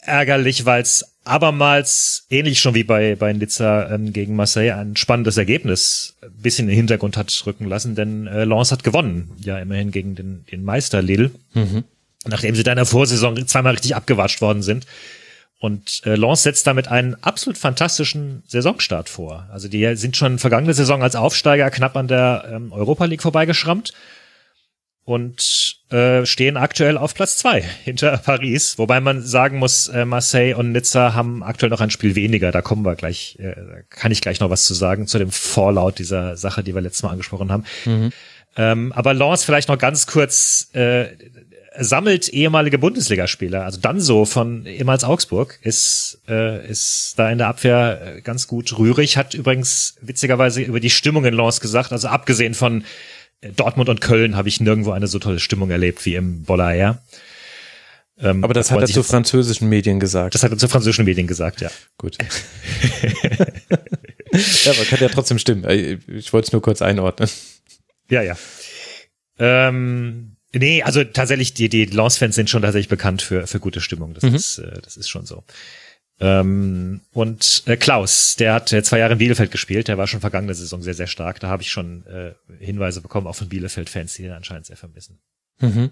ärgerlich, 0.08 0.64
weil 0.64 0.82
es 0.82 1.04
abermals, 1.24 2.26
ähnlich 2.30 2.58
schon 2.60 2.74
wie 2.74 2.84
bei, 2.84 3.14
bei 3.14 3.32
Nizza 3.32 3.90
ähm, 3.90 4.12
gegen 4.12 4.34
Marseille, 4.34 4.72
ein 4.72 4.96
spannendes 4.96 5.36
Ergebnis 5.36 6.16
ein 6.22 6.32
bisschen 6.42 6.64
in 6.64 6.70
den 6.70 6.76
Hintergrund 6.76 7.16
hat 7.16 7.42
rücken 7.46 7.66
lassen, 7.66 7.94
denn 7.94 8.26
äh, 8.26 8.44
Lens 8.44 8.72
hat 8.72 8.82
gewonnen, 8.82 9.30
ja 9.40 9.58
immerhin 9.58 9.90
gegen 9.90 10.14
den, 10.14 10.44
den 10.50 10.64
Meister 10.64 11.02
Lille, 11.02 11.30
mhm. 11.54 11.84
nachdem 12.26 12.54
sie 12.54 12.62
da 12.62 12.72
in 12.72 12.76
der 12.76 12.86
Vorsaison 12.86 13.46
zweimal 13.46 13.74
richtig 13.74 13.94
abgewatscht 13.94 14.40
worden 14.40 14.62
sind. 14.62 14.86
Und 15.60 16.02
äh, 16.06 16.14
Lens 16.14 16.44
setzt 16.44 16.66
damit 16.66 16.88
einen 16.88 17.16
absolut 17.16 17.58
fantastischen 17.58 18.44
Saisonstart 18.46 19.08
vor. 19.08 19.48
Also 19.50 19.68
die 19.68 19.96
sind 19.96 20.16
schon 20.16 20.38
vergangene 20.38 20.72
Saison 20.72 21.02
als 21.02 21.16
Aufsteiger 21.16 21.70
knapp 21.70 21.96
an 21.96 22.08
der 22.08 22.48
ähm, 22.50 22.72
Europa 22.72 23.04
League 23.06 23.22
vorbeigeschrammt 23.22 23.92
und 25.08 25.78
äh, 25.90 26.26
stehen 26.26 26.58
aktuell 26.58 26.98
auf 26.98 27.14
Platz 27.14 27.38
zwei 27.38 27.62
hinter 27.62 28.18
Paris. 28.24 28.76
Wobei 28.76 29.00
man 29.00 29.22
sagen 29.22 29.56
muss, 29.56 29.88
äh, 29.88 30.04
Marseille 30.04 30.52
und 30.54 30.70
Nizza 30.72 31.14
haben 31.14 31.42
aktuell 31.42 31.70
noch 31.70 31.80
ein 31.80 31.88
Spiel 31.88 32.14
weniger. 32.14 32.52
Da 32.52 32.60
kommen 32.60 32.84
wir 32.84 32.94
gleich, 32.94 33.38
äh, 33.40 33.54
kann 33.88 34.12
ich 34.12 34.20
gleich 34.20 34.38
noch 34.40 34.50
was 34.50 34.66
zu 34.66 34.74
sagen 34.74 35.06
zu 35.06 35.18
dem 35.18 35.30
Fallout 35.30 35.98
dieser 35.98 36.36
Sache, 36.36 36.62
die 36.62 36.74
wir 36.74 36.82
letztes 36.82 37.04
Mal 37.04 37.12
angesprochen 37.12 37.50
haben. 37.50 37.64
Mhm. 37.86 38.12
Ähm, 38.58 38.92
aber 38.92 39.14
Lens 39.14 39.44
vielleicht 39.44 39.70
noch 39.70 39.78
ganz 39.78 40.06
kurz 40.06 40.68
äh, 40.74 41.06
sammelt 41.78 42.28
ehemalige 42.28 42.76
Bundesligaspieler. 42.76 43.64
Also 43.64 43.80
Danso 43.80 44.26
von 44.26 44.66
ehemals 44.66 45.04
Augsburg 45.04 45.58
ist, 45.62 46.20
äh, 46.28 46.68
ist 46.68 47.14
da 47.16 47.30
in 47.30 47.38
der 47.38 47.46
Abwehr 47.48 48.16
äh, 48.16 48.20
ganz 48.20 48.46
gut 48.46 48.78
rührig, 48.78 49.16
hat 49.16 49.32
übrigens 49.32 49.96
witzigerweise 50.02 50.60
über 50.60 50.80
die 50.80 50.90
Stimmung 50.90 51.24
in 51.24 51.32
Lens 51.32 51.60
gesagt, 51.60 51.92
also 51.92 52.08
abgesehen 52.08 52.52
von 52.52 52.84
Dortmund 53.40 53.88
und 53.88 54.00
Köln 54.00 54.36
habe 54.36 54.48
ich 54.48 54.60
nirgendwo 54.60 54.90
eine 54.90 55.06
so 55.06 55.18
tolle 55.18 55.38
Stimmung 55.38 55.70
erlebt 55.70 56.04
wie 56.04 56.16
im 56.16 56.42
Bollaer. 56.42 57.02
Ähm, 58.20 58.42
Aber 58.42 58.52
das 58.52 58.70
hat 58.70 58.80
er 58.80 58.86
zu 58.86 59.02
französischen 59.02 59.68
Medien 59.68 60.00
gesagt. 60.00 60.34
Das 60.34 60.42
hat 60.42 60.50
er 60.50 60.58
zu 60.58 60.68
französischen 60.68 61.04
Medien 61.04 61.26
gesagt, 61.28 61.60
ja. 61.60 61.70
Gut. 61.98 62.18
ja, 64.32 64.72
aber 64.72 64.84
kann 64.84 64.98
ja 65.00 65.08
trotzdem 65.08 65.38
stimmen. 65.38 65.64
Äh, 65.64 65.98
ich 66.08 66.32
wollte 66.32 66.46
es 66.46 66.52
nur 66.52 66.62
kurz 66.62 66.82
einordnen. 66.82 67.30
Ja, 68.10 68.22
ja. 68.22 68.36
Ähm, 69.38 70.36
nee, 70.52 70.82
also 70.82 71.04
tatsächlich, 71.04 71.54
die, 71.54 71.68
die 71.68 71.84
Lens-Fans 71.84 72.34
sind 72.34 72.50
schon 72.50 72.62
tatsächlich 72.62 72.88
bekannt 72.88 73.22
für, 73.22 73.46
für 73.46 73.60
gute 73.60 73.80
Stimmung. 73.80 74.14
Das, 74.14 74.24
mhm. 74.24 74.34
ist, 74.34 74.58
äh, 74.58 74.80
das 74.82 74.96
ist 74.96 75.08
schon 75.08 75.26
so. 75.26 75.44
Ähm, 76.20 77.00
und 77.12 77.62
äh, 77.66 77.76
Klaus, 77.76 78.36
der 78.36 78.54
hat 78.54 78.72
äh, 78.72 78.82
zwei 78.82 78.98
Jahre 78.98 79.12
in 79.12 79.18
Bielefeld 79.18 79.50
gespielt, 79.50 79.88
der 79.88 79.98
war 79.98 80.06
schon 80.06 80.20
vergangene 80.20 80.54
Saison 80.54 80.82
sehr, 80.82 80.94
sehr 80.94 81.06
stark. 81.06 81.38
Da 81.40 81.48
habe 81.48 81.62
ich 81.62 81.70
schon 81.70 82.04
äh, 82.06 82.32
Hinweise 82.58 83.00
bekommen, 83.00 83.26
auch 83.26 83.36
von 83.36 83.48
Bielefeld-Fans, 83.48 84.14
die 84.14 84.24
ihn 84.24 84.32
anscheinend 84.32 84.66
sehr 84.66 84.76
vermissen. 84.76 85.20
Mhm. 85.60 85.90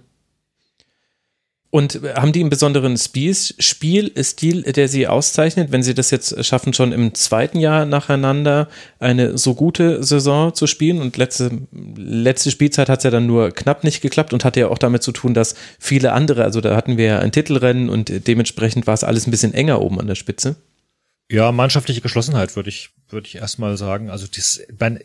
Und 1.70 2.00
haben 2.14 2.32
die 2.32 2.40
einen 2.40 2.48
besonderen 2.48 2.96
Spielstil, 2.96 4.62
der 4.62 4.88
sie 4.88 5.08
auszeichnet, 5.08 5.72
wenn 5.72 5.82
sie 5.82 5.94
das 5.94 6.10
jetzt 6.10 6.44
schaffen, 6.44 6.72
schon 6.72 6.92
im 6.92 7.12
zweiten 7.14 7.58
Jahr 7.58 7.84
nacheinander 7.84 8.68
eine 8.98 9.36
so 9.36 9.54
gute 9.54 10.02
Saison 10.04 10.54
zu 10.54 10.66
spielen? 10.66 11.00
Und 11.00 11.16
letzte, 11.16 11.50
letzte 11.96 12.50
Spielzeit 12.50 12.88
hat 12.88 13.00
es 13.00 13.04
ja 13.04 13.10
dann 13.10 13.26
nur 13.26 13.50
knapp 13.50 13.84
nicht 13.84 14.00
geklappt 14.00 14.32
und 14.32 14.44
hatte 14.44 14.60
ja 14.60 14.68
auch 14.68 14.78
damit 14.78 15.02
zu 15.02 15.12
tun, 15.12 15.34
dass 15.34 15.54
viele 15.78 16.12
andere, 16.12 16.44
also 16.44 16.60
da 16.60 16.76
hatten 16.76 16.96
wir 16.96 17.04
ja 17.04 17.18
ein 17.18 17.32
Titelrennen 17.32 17.90
und 17.90 18.26
dementsprechend 18.26 18.86
war 18.86 18.94
es 18.94 19.04
alles 19.04 19.26
ein 19.26 19.32
bisschen 19.32 19.52
enger 19.52 19.82
oben 19.82 20.00
an 20.00 20.06
der 20.06 20.14
Spitze. 20.14 20.56
Ja, 21.30 21.50
mannschaftliche 21.50 22.00
Geschlossenheit 22.00 22.54
würde 22.54 22.68
ich, 22.68 22.90
würde 23.08 23.26
ich 23.26 23.36
erstmal 23.36 23.76
sagen. 23.76 24.10
Also 24.10 24.26
das, 24.34 24.62
mein, 24.78 25.00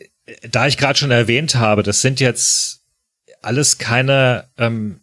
da 0.48 0.68
ich 0.68 0.78
gerade 0.78 0.98
schon 0.98 1.10
erwähnt 1.10 1.56
habe, 1.56 1.82
das 1.82 2.00
sind 2.00 2.20
jetzt 2.20 2.82
alles 3.42 3.78
keine 3.78 4.48
ähm, 4.56 5.00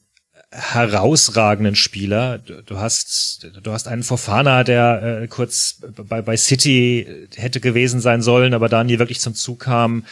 herausragenden 0.51 1.75
Spieler. 1.75 2.39
Du, 2.39 2.63
du, 2.63 2.77
hast, 2.77 3.47
du 3.61 3.71
hast 3.71 3.87
einen 3.87 4.03
Fofana, 4.03 4.63
der 4.63 5.21
äh, 5.21 5.27
kurz 5.27 5.79
bei, 6.07 6.21
bei 6.21 6.37
City 6.37 7.27
hätte 7.35 7.59
gewesen 7.59 7.99
sein 7.99 8.21
sollen, 8.21 8.53
aber 8.53 8.67
da 8.69 8.83
nie 8.83 8.99
wirklich 8.99 9.19
zum 9.19 9.35
Zug 9.35 9.59
kam, 9.59 10.05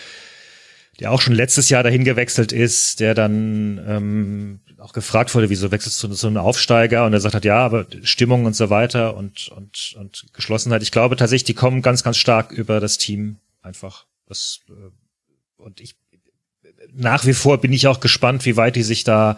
der 0.99 1.11
auch 1.11 1.21
schon 1.21 1.33
letztes 1.33 1.69
Jahr 1.69 1.83
dahin 1.83 2.03
gewechselt 2.03 2.51
ist, 2.51 2.99
der 2.99 3.13
dann 3.13 3.83
ähm, 3.87 4.59
auch 4.79 4.93
gefragt 4.93 5.33
wurde, 5.33 5.49
wieso 5.49 5.71
wechselst 5.71 6.01
du 6.03 6.09
zu 6.09 6.27
einem 6.27 6.37
Aufsteiger? 6.37 7.05
Und 7.05 7.13
er 7.13 7.19
sagt 7.19 7.35
hat, 7.35 7.45
ja, 7.45 7.59
aber 7.59 7.85
Stimmung 8.03 8.45
und 8.45 8.55
so 8.55 8.69
weiter 8.69 9.15
und, 9.15 9.49
und, 9.49 9.95
und 9.99 10.25
Geschlossenheit. 10.33 10.83
Ich 10.83 10.91
glaube 10.91 11.15
tatsächlich, 11.15 11.45
die 11.45 11.53
kommen 11.55 11.81
ganz, 11.81 12.03
ganz 12.03 12.17
stark 12.17 12.51
über 12.51 12.79
das 12.79 12.97
Team 12.97 13.37
einfach. 13.61 14.05
Das, 14.27 14.59
äh, 14.69 15.61
und 15.61 15.81
ich 15.81 15.95
nach 16.93 17.25
wie 17.25 17.33
vor 17.33 17.59
bin 17.59 17.73
ich 17.73 17.87
auch 17.87 17.99
gespannt, 17.99 18.45
wie 18.45 18.57
weit 18.57 18.75
die 18.75 18.83
sich 18.83 19.03
da 19.03 19.37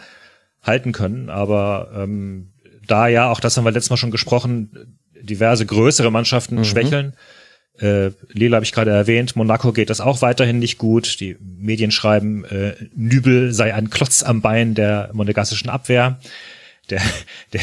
halten 0.61 0.91
können. 0.91 1.29
Aber 1.29 1.91
ähm, 1.95 2.51
da 2.85 3.07
ja, 3.07 3.29
auch 3.29 3.39
das 3.39 3.57
haben 3.57 3.65
wir 3.65 3.71
letztes 3.71 3.89
Mal 3.89 3.97
schon 3.97 4.11
gesprochen, 4.11 4.97
diverse 5.21 5.65
größere 5.65 6.11
Mannschaften 6.11 6.55
mhm. 6.55 6.65
schwächeln. 6.65 7.13
Äh, 7.79 8.11
Lille 8.33 8.55
habe 8.55 8.65
ich 8.65 8.73
gerade 8.73 8.91
erwähnt, 8.91 9.35
Monaco 9.35 9.71
geht 9.71 9.89
das 9.89 10.01
auch 10.01 10.21
weiterhin 10.21 10.59
nicht 10.59 10.77
gut. 10.77 11.19
Die 11.19 11.37
Medien 11.39 11.91
schreiben, 11.91 12.43
äh, 12.45 12.73
Nübel 12.95 13.53
sei 13.53 13.73
ein 13.73 13.89
Klotz 13.89 14.23
am 14.23 14.41
Bein 14.41 14.75
der 14.75 15.11
monegassischen 15.13 15.69
Abwehr. 15.69 16.19
Der, 16.89 17.01
der 17.53 17.61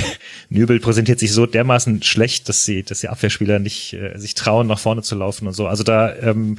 Nübel 0.48 0.80
präsentiert 0.80 1.18
sich 1.18 1.32
so 1.32 1.44
dermaßen 1.44 2.02
schlecht, 2.02 2.48
dass 2.48 2.64
sie, 2.64 2.82
dass 2.82 3.00
die 3.00 3.08
Abwehrspieler 3.08 3.58
nicht 3.58 3.92
äh, 3.92 4.16
sich 4.16 4.34
trauen, 4.34 4.66
nach 4.66 4.78
vorne 4.78 5.02
zu 5.02 5.16
laufen 5.16 5.46
und 5.46 5.54
so. 5.54 5.66
Also 5.66 5.84
da 5.84 6.14
ähm, 6.16 6.58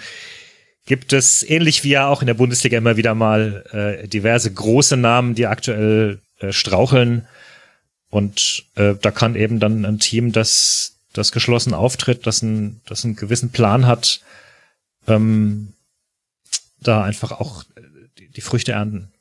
gibt 0.85 1.13
es 1.13 1.43
ähnlich 1.47 1.83
wie 1.83 1.89
ja 1.89 2.07
auch 2.07 2.21
in 2.21 2.27
der 2.27 2.33
Bundesliga 2.35 2.77
immer 2.77 2.97
wieder 2.97 3.15
mal 3.15 3.63
äh, 4.03 4.07
diverse 4.07 4.53
große 4.53 4.97
Namen, 4.97 5.33
die 5.33 5.47
aktuell 5.47 6.19
äh, 6.39 6.51
straucheln. 6.51 7.27
Und 8.09 8.65
äh, 8.75 8.95
da 8.95 9.11
kann 9.11 9.35
eben 9.35 9.59
dann 9.59 9.85
ein 9.85 9.99
Team, 9.99 10.31
das, 10.31 10.97
das 11.13 11.31
geschlossen 11.31 11.73
auftritt, 11.73 12.25
das, 12.25 12.41
ein, 12.41 12.81
das 12.85 13.03
einen 13.03 13.15
gewissen 13.15 13.51
Plan 13.51 13.85
hat, 13.85 14.21
ähm, 15.07 15.73
da 16.79 17.03
einfach 17.03 17.31
auch 17.31 17.63
die, 18.17 18.29
die 18.29 18.41
Früchte 18.41 18.73
ernten. 18.73 19.11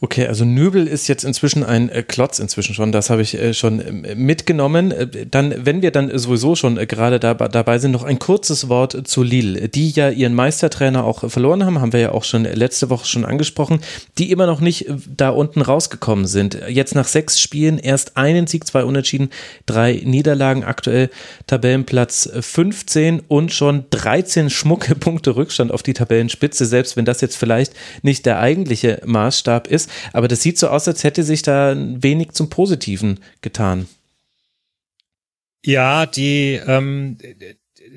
Okay, 0.00 0.28
also 0.28 0.44
Nübel 0.44 0.86
ist 0.86 1.08
jetzt 1.08 1.24
inzwischen 1.24 1.64
ein 1.64 1.88
äh, 1.88 2.04
Klotz 2.04 2.38
inzwischen 2.38 2.72
schon, 2.72 2.92
das 2.92 3.10
habe 3.10 3.20
ich 3.20 3.34
äh, 3.34 3.52
schon 3.52 3.80
äh, 3.80 4.14
mitgenommen. 4.14 4.94
Dann, 5.28 5.54
wenn 5.66 5.82
wir 5.82 5.90
dann 5.90 6.16
sowieso 6.16 6.54
schon 6.54 6.76
gerade 6.76 7.18
da, 7.18 7.34
dabei 7.34 7.80
sind, 7.80 7.90
noch 7.90 8.04
ein 8.04 8.20
kurzes 8.20 8.68
Wort 8.68 9.08
zu 9.08 9.24
Lille, 9.24 9.68
die 9.68 9.90
ja 9.90 10.10
ihren 10.10 10.34
Meistertrainer 10.34 11.02
auch 11.02 11.28
verloren 11.28 11.64
haben, 11.64 11.80
haben 11.80 11.92
wir 11.92 12.00
ja 12.00 12.12
auch 12.12 12.22
schon 12.22 12.44
letzte 12.44 12.90
Woche 12.90 13.06
schon 13.06 13.24
angesprochen, 13.24 13.80
die 14.18 14.30
immer 14.30 14.46
noch 14.46 14.60
nicht 14.60 14.86
da 15.16 15.30
unten 15.30 15.62
rausgekommen 15.62 16.26
sind. 16.26 16.58
Jetzt 16.68 16.94
nach 16.94 17.08
sechs 17.08 17.40
Spielen 17.40 17.78
erst 17.78 18.16
einen 18.16 18.46
Sieg, 18.46 18.68
zwei 18.68 18.84
Unentschieden, 18.84 19.30
drei 19.66 20.00
Niederlagen, 20.04 20.62
aktuell 20.62 21.10
Tabellenplatz 21.48 22.30
15 22.40 23.22
und 23.26 23.52
schon 23.52 23.84
13 23.90 24.48
schmucke 24.48 24.94
Punkte 24.94 25.34
Rückstand 25.34 25.72
auf 25.72 25.82
die 25.82 25.94
Tabellenspitze, 25.94 26.66
selbst 26.66 26.96
wenn 26.96 27.04
das 27.04 27.20
jetzt 27.20 27.36
vielleicht 27.36 27.72
nicht 28.02 28.26
der 28.26 28.38
eigentliche 28.38 29.02
Maßstab 29.04 29.66
ist. 29.66 29.87
Aber 30.12 30.28
das 30.28 30.42
sieht 30.42 30.58
so 30.58 30.68
aus, 30.68 30.88
als 30.88 31.04
hätte 31.04 31.22
sich 31.24 31.42
da 31.42 31.74
wenig 31.76 32.32
zum 32.32 32.50
Positiven 32.50 33.20
getan. 33.40 33.88
Ja, 35.64 36.06
die, 36.06 36.60
ähm, 36.66 37.18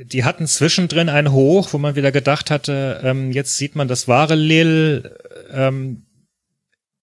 die 0.03 0.23
hatten 0.23 0.47
zwischendrin 0.47 1.09
ein 1.09 1.31
Hoch, 1.31 1.73
wo 1.73 1.77
man 1.77 1.95
wieder 1.95 2.11
gedacht 2.11 2.51
hatte, 2.51 3.01
ähm, 3.03 3.31
jetzt 3.31 3.57
sieht 3.57 3.75
man 3.75 3.87
das 3.87 4.07
wahre 4.07 4.35
Lil. 4.35 5.15
Ähm, 5.51 6.05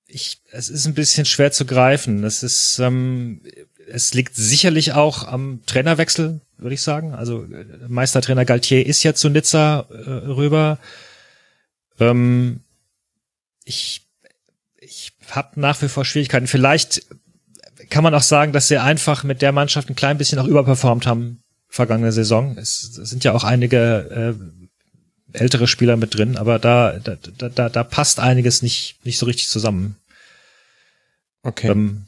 ich, 0.07 0.41
es 0.51 0.69
ist 0.69 0.87
ein 0.87 0.95
bisschen 0.95 1.27
schwer 1.27 1.53
zu 1.53 1.67
greifen. 1.67 2.25
Es 2.25 2.43
ist, 2.43 2.79
ähm, 2.79 3.43
es 3.87 4.15
liegt 4.15 4.35
sicherlich 4.35 4.93
auch 4.93 5.25
am 5.27 5.61
Trainerwechsel, 5.67 6.41
würde 6.57 6.75
ich 6.75 6.83
sagen. 6.83 7.15
Also 7.15 7.47
Meistertrainer 7.89 8.45
Galtier 8.45 8.87
ist 8.87 9.03
ja 9.03 9.15
zu 9.15 9.29
Nizza 9.29 9.87
äh, 9.91 10.11
rüber. 10.11 10.79
Ähm, 12.01 12.61
ich 13.65 14.08
habe 15.31 15.61
nach 15.61 15.81
wie 15.83 15.89
vor 15.89 16.05
Schwierigkeiten. 16.05 16.47
Vielleicht 16.47 17.03
kann 17.91 18.05
man 18.05 18.15
auch 18.15 18.23
sagen, 18.23 18.53
dass 18.53 18.69
sie 18.69 18.79
einfach 18.79 19.25
mit 19.25 19.43
der 19.43 19.53
Mannschaft 19.53 19.89
ein 19.89 19.97
klein 19.97 20.19
bisschen 20.19 20.39
auch 20.39 20.47
überperformt 20.47 21.07
haben 21.07 21.43
vergangene 21.69 22.13
Saison. 22.13 22.57
Es, 22.59 22.99
es 22.99 23.11
sind 23.11 23.25
ja 23.25 23.33
auch 23.33 23.45
einige 23.45 24.37
äh, 25.33 25.39
ältere 25.39 25.67
Spieler 25.67 25.97
mit 25.97 26.15
drin, 26.15 26.37
aber 26.37 26.59
da, 26.59 26.99
da, 26.99 27.17
da, 27.49 27.69
da 27.69 27.85
passt 27.85 28.21
einiges 28.21 28.63
nicht, 28.63 28.97
nicht 29.05 29.19
so 29.19 29.27
richtig 29.27 29.49
zusammen. 29.49 29.97
Okay. 31.43 31.69
Ähm, 31.69 32.08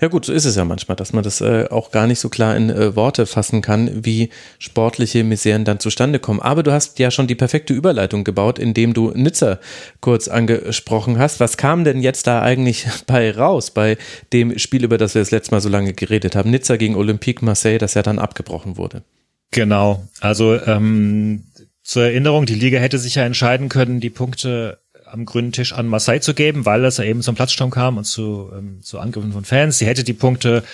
ja 0.00 0.08
gut, 0.08 0.24
so 0.24 0.32
ist 0.32 0.44
es 0.44 0.56
ja 0.56 0.64
manchmal, 0.64 0.96
dass 0.96 1.12
man 1.12 1.24
das 1.24 1.40
äh, 1.40 1.66
auch 1.70 1.90
gar 1.90 2.06
nicht 2.06 2.18
so 2.18 2.28
klar 2.28 2.56
in 2.56 2.70
äh, 2.70 2.96
Worte 2.96 3.26
fassen 3.26 3.62
kann, 3.62 4.04
wie 4.04 4.30
sportliche 4.58 5.24
Miseren 5.24 5.64
dann 5.64 5.80
zustande 5.80 6.18
kommen. 6.18 6.40
Aber 6.40 6.62
du 6.62 6.72
hast 6.72 6.98
ja 6.98 7.10
schon 7.10 7.26
die 7.26 7.34
perfekte 7.34 7.74
Überleitung 7.74 8.24
gebaut, 8.24 8.58
indem 8.58 8.94
du 8.94 9.12
Nizza 9.14 9.58
kurz 10.00 10.28
angesprochen 10.28 11.18
hast. 11.18 11.40
Was 11.40 11.56
kam 11.56 11.84
denn 11.84 12.00
jetzt 12.00 12.26
da 12.26 12.42
eigentlich 12.42 12.86
bei 13.06 13.30
raus, 13.30 13.70
bei 13.70 13.96
dem 14.32 14.58
Spiel, 14.58 14.84
über 14.84 14.98
das 14.98 15.14
wir 15.14 15.22
das 15.22 15.30
letzte 15.30 15.52
Mal 15.52 15.60
so 15.60 15.68
lange 15.68 15.92
geredet 15.92 16.36
haben? 16.36 16.50
Nizza 16.50 16.76
gegen 16.76 16.96
Olympique 16.96 17.44
Marseille, 17.44 17.78
das 17.78 17.94
ja 17.94 18.02
dann 18.02 18.18
abgebrochen 18.18 18.76
wurde. 18.76 19.02
Genau, 19.50 20.02
also 20.20 20.60
ähm, 20.66 21.44
zur 21.82 22.04
Erinnerung, 22.04 22.46
die 22.46 22.54
Liga 22.54 22.78
hätte 22.78 22.98
sich 22.98 23.14
ja 23.14 23.24
entscheiden 23.24 23.68
können, 23.68 24.00
die 24.00 24.10
Punkte 24.10 24.78
am 25.14 25.24
grünen 25.24 25.52
Tisch 25.52 25.72
an 25.72 25.86
Marseille 25.86 26.20
zu 26.20 26.34
geben, 26.34 26.66
weil 26.66 26.84
es 26.84 26.98
eben 26.98 27.22
zum 27.22 27.36
Platzsturm 27.36 27.70
kam 27.70 27.96
und 27.96 28.04
zu, 28.04 28.50
ähm, 28.52 28.82
zu 28.82 28.98
Angriffen 28.98 29.32
von 29.32 29.44
Fans. 29.44 29.78
Sie 29.78 29.86
hätte 29.86 30.04
die 30.04 30.12
Punkte 30.12 30.64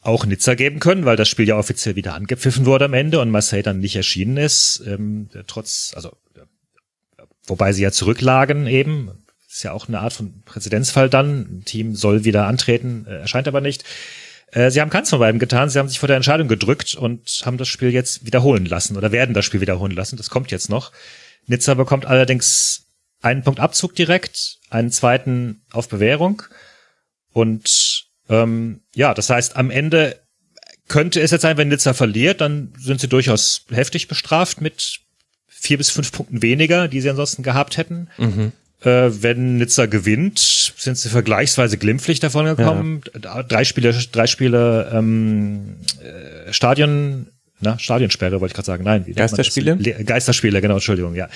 auch 0.00 0.26
Nizza 0.26 0.54
geben 0.54 0.80
können, 0.80 1.04
weil 1.04 1.16
das 1.16 1.28
Spiel 1.28 1.46
ja 1.46 1.56
offiziell 1.56 1.94
wieder 1.94 2.14
angepfiffen 2.14 2.66
wurde 2.66 2.86
am 2.86 2.94
Ende 2.94 3.20
und 3.20 3.30
Marseille 3.30 3.62
dann 3.62 3.78
nicht 3.78 3.94
erschienen 3.94 4.36
ist, 4.36 4.82
ähm, 4.84 5.28
trotz, 5.46 5.92
also 5.94 6.10
wobei 7.46 7.72
sie 7.72 7.82
ja 7.82 7.92
zurücklagen 7.92 8.66
eben. 8.66 9.10
Ist 9.48 9.62
ja 9.62 9.72
auch 9.72 9.86
eine 9.86 10.00
Art 10.00 10.14
von 10.14 10.42
Präzedenzfall 10.44 11.10
dann. 11.10 11.40
Ein 11.40 11.64
Team 11.64 11.94
soll 11.94 12.24
wieder 12.24 12.46
antreten, 12.46 13.06
äh, 13.06 13.18
erscheint 13.18 13.46
aber 13.46 13.60
nicht. 13.60 13.84
Äh, 14.50 14.70
sie 14.70 14.80
haben 14.80 14.90
keins 14.90 15.10
von 15.10 15.18
beiden 15.18 15.38
getan. 15.38 15.68
Sie 15.68 15.78
haben 15.78 15.88
sich 15.88 16.00
vor 16.00 16.06
der 16.08 16.16
Entscheidung 16.16 16.48
gedrückt 16.48 16.94
und 16.94 17.42
haben 17.44 17.58
das 17.58 17.68
Spiel 17.68 17.90
jetzt 17.90 18.26
wiederholen 18.26 18.64
lassen 18.64 18.96
oder 18.96 19.12
werden 19.12 19.34
das 19.34 19.44
Spiel 19.44 19.60
wiederholen 19.60 19.92
lassen. 19.92 20.16
Das 20.16 20.30
kommt 20.30 20.50
jetzt 20.50 20.68
noch. 20.68 20.90
Nizza 21.46 21.74
bekommt 21.74 22.06
allerdings 22.06 22.86
einen 23.22 23.42
Punkt 23.42 23.60
Abzug 23.60 23.94
direkt, 23.94 24.58
einen 24.70 24.90
zweiten 24.90 25.62
auf 25.72 25.88
Bewährung. 25.88 26.42
Und 27.32 28.04
ähm, 28.28 28.80
ja, 28.94 29.14
das 29.14 29.30
heißt, 29.30 29.56
am 29.56 29.70
Ende 29.70 30.20
könnte 30.88 31.20
es 31.20 31.30
jetzt 31.30 31.42
sein, 31.42 31.56
wenn 31.56 31.68
Nizza 31.68 31.94
verliert, 31.94 32.40
dann 32.40 32.72
sind 32.78 33.00
sie 33.00 33.08
durchaus 33.08 33.64
heftig 33.70 34.08
bestraft 34.08 34.60
mit 34.60 35.00
vier 35.46 35.78
bis 35.78 35.90
fünf 35.90 36.12
Punkten 36.12 36.42
weniger, 36.42 36.88
die 36.88 37.00
sie 37.00 37.08
ansonsten 37.08 37.42
gehabt 37.42 37.76
hätten. 37.76 38.08
Mhm. 38.18 38.52
Äh, 38.82 39.22
wenn 39.22 39.58
Nizza 39.58 39.86
gewinnt, 39.86 40.40
sind 40.76 40.98
sie 40.98 41.08
vergleichsweise 41.08 41.78
glimpflich 41.78 42.18
davon 42.18 42.46
gekommen. 42.46 43.02
Ja. 43.22 43.44
Drei 43.44 43.64
Spiele, 43.64 43.94
drei 44.10 44.26
Spiele 44.26 44.90
ähm, 44.92 45.76
äh, 46.02 46.52
Stadion, 46.52 47.28
na, 47.60 47.78
Stadionsperre 47.78 48.40
wollte 48.40 48.52
ich 48.52 48.56
gerade 48.56 48.66
sagen. 48.66 48.82
Nein, 48.82 49.06
Geisterspiele? 49.14 49.76
Geisterspiele, 50.04 50.60
genau, 50.60 50.74
Entschuldigung, 50.74 51.14
ja. 51.14 51.28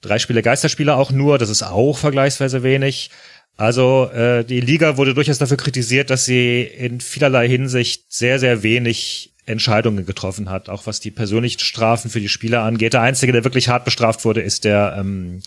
Drei 0.00 0.18
Spiele 0.18 0.42
Geisterspieler 0.42 0.96
auch 0.96 1.10
nur, 1.10 1.38
das 1.38 1.50
ist 1.50 1.62
auch 1.62 1.98
vergleichsweise 1.98 2.62
wenig. 2.62 3.10
Also 3.56 4.10
äh, 4.12 4.44
die 4.44 4.60
Liga 4.60 4.96
wurde 4.96 5.14
durchaus 5.14 5.38
dafür 5.38 5.56
kritisiert, 5.56 6.10
dass 6.10 6.24
sie 6.26 6.62
in 6.62 7.00
vielerlei 7.00 7.48
Hinsicht 7.48 8.12
sehr, 8.12 8.38
sehr 8.38 8.62
wenig 8.62 9.32
Entscheidungen 9.46 10.04
getroffen 10.04 10.50
hat, 10.50 10.68
auch 10.68 10.86
was 10.86 11.00
die 11.00 11.10
persönlichen 11.10 11.60
Strafen 11.60 12.10
für 12.10 12.20
die 12.20 12.28
Spieler 12.28 12.62
angeht. 12.62 12.92
Der 12.92 13.00
einzige, 13.00 13.32
der 13.32 13.44
wirklich 13.44 13.68
hart 13.68 13.84
bestraft 13.84 14.24
wurde, 14.24 14.42
ist 14.42 14.64
der 14.64 14.96
ähm, 14.98 15.40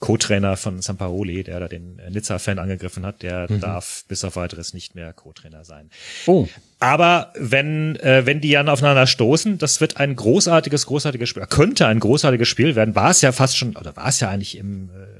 Co-Trainer 0.00 0.56
von 0.56 0.80
Sampaoli, 0.80 1.42
der 1.42 1.58
da 1.58 1.68
den 1.68 2.00
Nizza-Fan 2.10 2.60
angegriffen 2.60 3.04
hat, 3.04 3.22
der 3.22 3.50
mhm. 3.50 3.60
darf 3.60 4.04
bis 4.06 4.22
auf 4.24 4.36
weiteres 4.36 4.72
nicht 4.72 4.94
mehr 4.94 5.12
Co-Trainer 5.12 5.64
sein. 5.64 5.90
Oh. 6.26 6.46
Aber 6.78 7.32
wenn, 7.36 7.96
äh, 7.96 8.24
wenn 8.24 8.40
die 8.40 8.52
dann 8.52 8.68
aufeinander 8.68 9.08
stoßen, 9.08 9.58
das 9.58 9.80
wird 9.80 9.96
ein 9.96 10.14
großartiges, 10.14 10.86
großartiges 10.86 11.28
Spiel, 11.28 11.44
könnte 11.46 11.88
ein 11.88 11.98
großartiges 11.98 12.46
Spiel 12.46 12.76
werden, 12.76 12.94
war 12.94 13.10
es 13.10 13.22
ja 13.22 13.32
fast 13.32 13.56
schon, 13.56 13.76
oder 13.76 13.96
war 13.96 14.06
es 14.06 14.20
ja 14.20 14.30
eigentlich 14.30 14.56
im, 14.56 14.90
äh, 14.90 15.17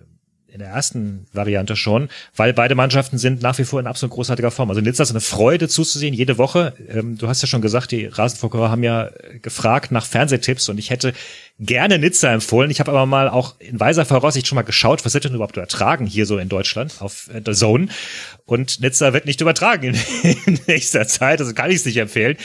in 0.58 0.64
der 0.64 0.72
ersten 0.74 1.28
Variante 1.32 1.76
schon, 1.76 2.08
weil 2.34 2.52
beide 2.52 2.74
Mannschaften 2.74 3.16
sind 3.16 3.42
nach 3.42 3.56
wie 3.58 3.64
vor 3.64 3.78
in 3.78 3.86
absolut 3.86 4.12
großartiger 4.12 4.50
Form. 4.50 4.68
Also 4.70 4.80
Nizza 4.80 5.04
ist 5.04 5.10
eine 5.10 5.20
Freude 5.20 5.68
zuzusehen, 5.68 6.12
jede 6.12 6.36
Woche. 6.36 6.74
Ähm, 6.88 7.16
du 7.16 7.28
hast 7.28 7.42
ja 7.42 7.46
schon 7.46 7.62
gesagt, 7.62 7.92
die 7.92 8.06
Rasenfucker 8.06 8.68
haben 8.68 8.82
ja 8.82 9.10
gefragt 9.40 9.92
nach 9.92 10.04
Fernsehtipps 10.04 10.68
und 10.68 10.78
ich 10.78 10.90
hätte 10.90 11.12
gerne 11.60 12.00
Nizza 12.00 12.32
empfohlen. 12.32 12.72
Ich 12.72 12.80
habe 12.80 12.90
aber 12.90 13.06
mal 13.06 13.28
auch 13.28 13.54
in 13.60 13.78
weiser 13.78 14.04
Voraussicht 14.04 14.48
schon 14.48 14.56
mal 14.56 14.62
geschaut, 14.62 15.04
was 15.04 15.14
wird 15.14 15.24
denn 15.24 15.34
überhaupt 15.34 15.56
übertragen 15.56 16.06
hier 16.06 16.26
so 16.26 16.38
in 16.38 16.48
Deutschland 16.48 17.00
auf 17.00 17.30
äh, 17.32 17.40
The 17.44 17.52
Zone. 17.52 17.86
Und 18.44 18.80
Nizza 18.80 19.12
wird 19.12 19.26
nicht 19.26 19.40
übertragen 19.40 19.94
in, 19.94 20.36
in 20.46 20.58
nächster 20.66 21.06
Zeit, 21.06 21.40
also 21.40 21.54
kann 21.54 21.70
ich 21.70 21.76
es 21.76 21.84
nicht 21.84 21.98
empfehlen. 21.98 22.36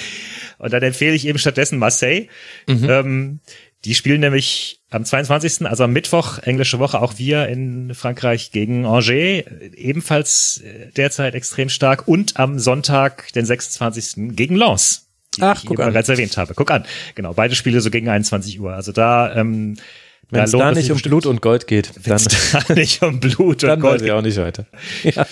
Und 0.59 0.71
dann 0.71 0.83
empfehle 0.83 1.15
ich 1.15 1.25
eben 1.25 1.39
stattdessen 1.39 1.79
Marseille. 1.79 2.27
Mhm. 2.67 2.89
Ähm, 2.89 3.39
die 3.85 3.95
spielen 3.95 4.21
nämlich 4.21 4.79
am 4.89 5.03
22., 5.03 5.65
also 5.65 5.83
am 5.83 5.91
Mittwoch, 5.91 6.39
englische 6.39 6.79
Woche, 6.79 7.01
auch 7.01 7.17
wir 7.17 7.47
in 7.47 7.93
Frankreich 7.93 8.51
gegen 8.51 8.85
Angers, 8.85 9.43
ebenfalls 9.75 10.61
äh, 10.63 10.91
derzeit 10.95 11.35
extrem 11.35 11.69
stark. 11.69 12.07
Und 12.07 12.37
am 12.37 12.59
Sonntag, 12.59 13.31
den 13.33 13.45
26. 13.45 14.35
gegen 14.35 14.55
Lens, 14.55 15.07
die 15.35 15.41
Ach, 15.41 15.61
ich 15.61 15.69
eben 15.69 15.75
bereits 15.75 16.09
erwähnt 16.09 16.37
habe. 16.37 16.53
Guck 16.53 16.71
an. 16.71 16.85
Genau, 17.15 17.33
beide 17.33 17.55
Spiele 17.55 17.81
so 17.81 17.89
gegen 17.89 18.07
21 18.07 18.59
Uhr. 18.59 18.73
Also 18.73 18.91
da, 18.91 19.35
ähm, 19.35 19.75
wenn 20.33 20.43
es 20.43 20.51
da, 20.51 20.71
nicht 20.73 20.91
um 20.91 20.99
Blut 20.99 21.25
und 21.25 21.41
Gold 21.41 21.67
geht, 21.67 21.91
dann 22.05 22.21
da 22.67 22.73
nicht 22.73 23.01
um 23.01 23.19
Blut 23.19 23.37
und 23.39 23.47
Gold. 23.47 23.63
Dann 23.63 23.83
weiß 23.83 24.01
ich 24.01 24.11
auch 24.11 24.21
nicht 24.21 24.37
weiter. 24.37 24.65
Ja. 25.03 25.25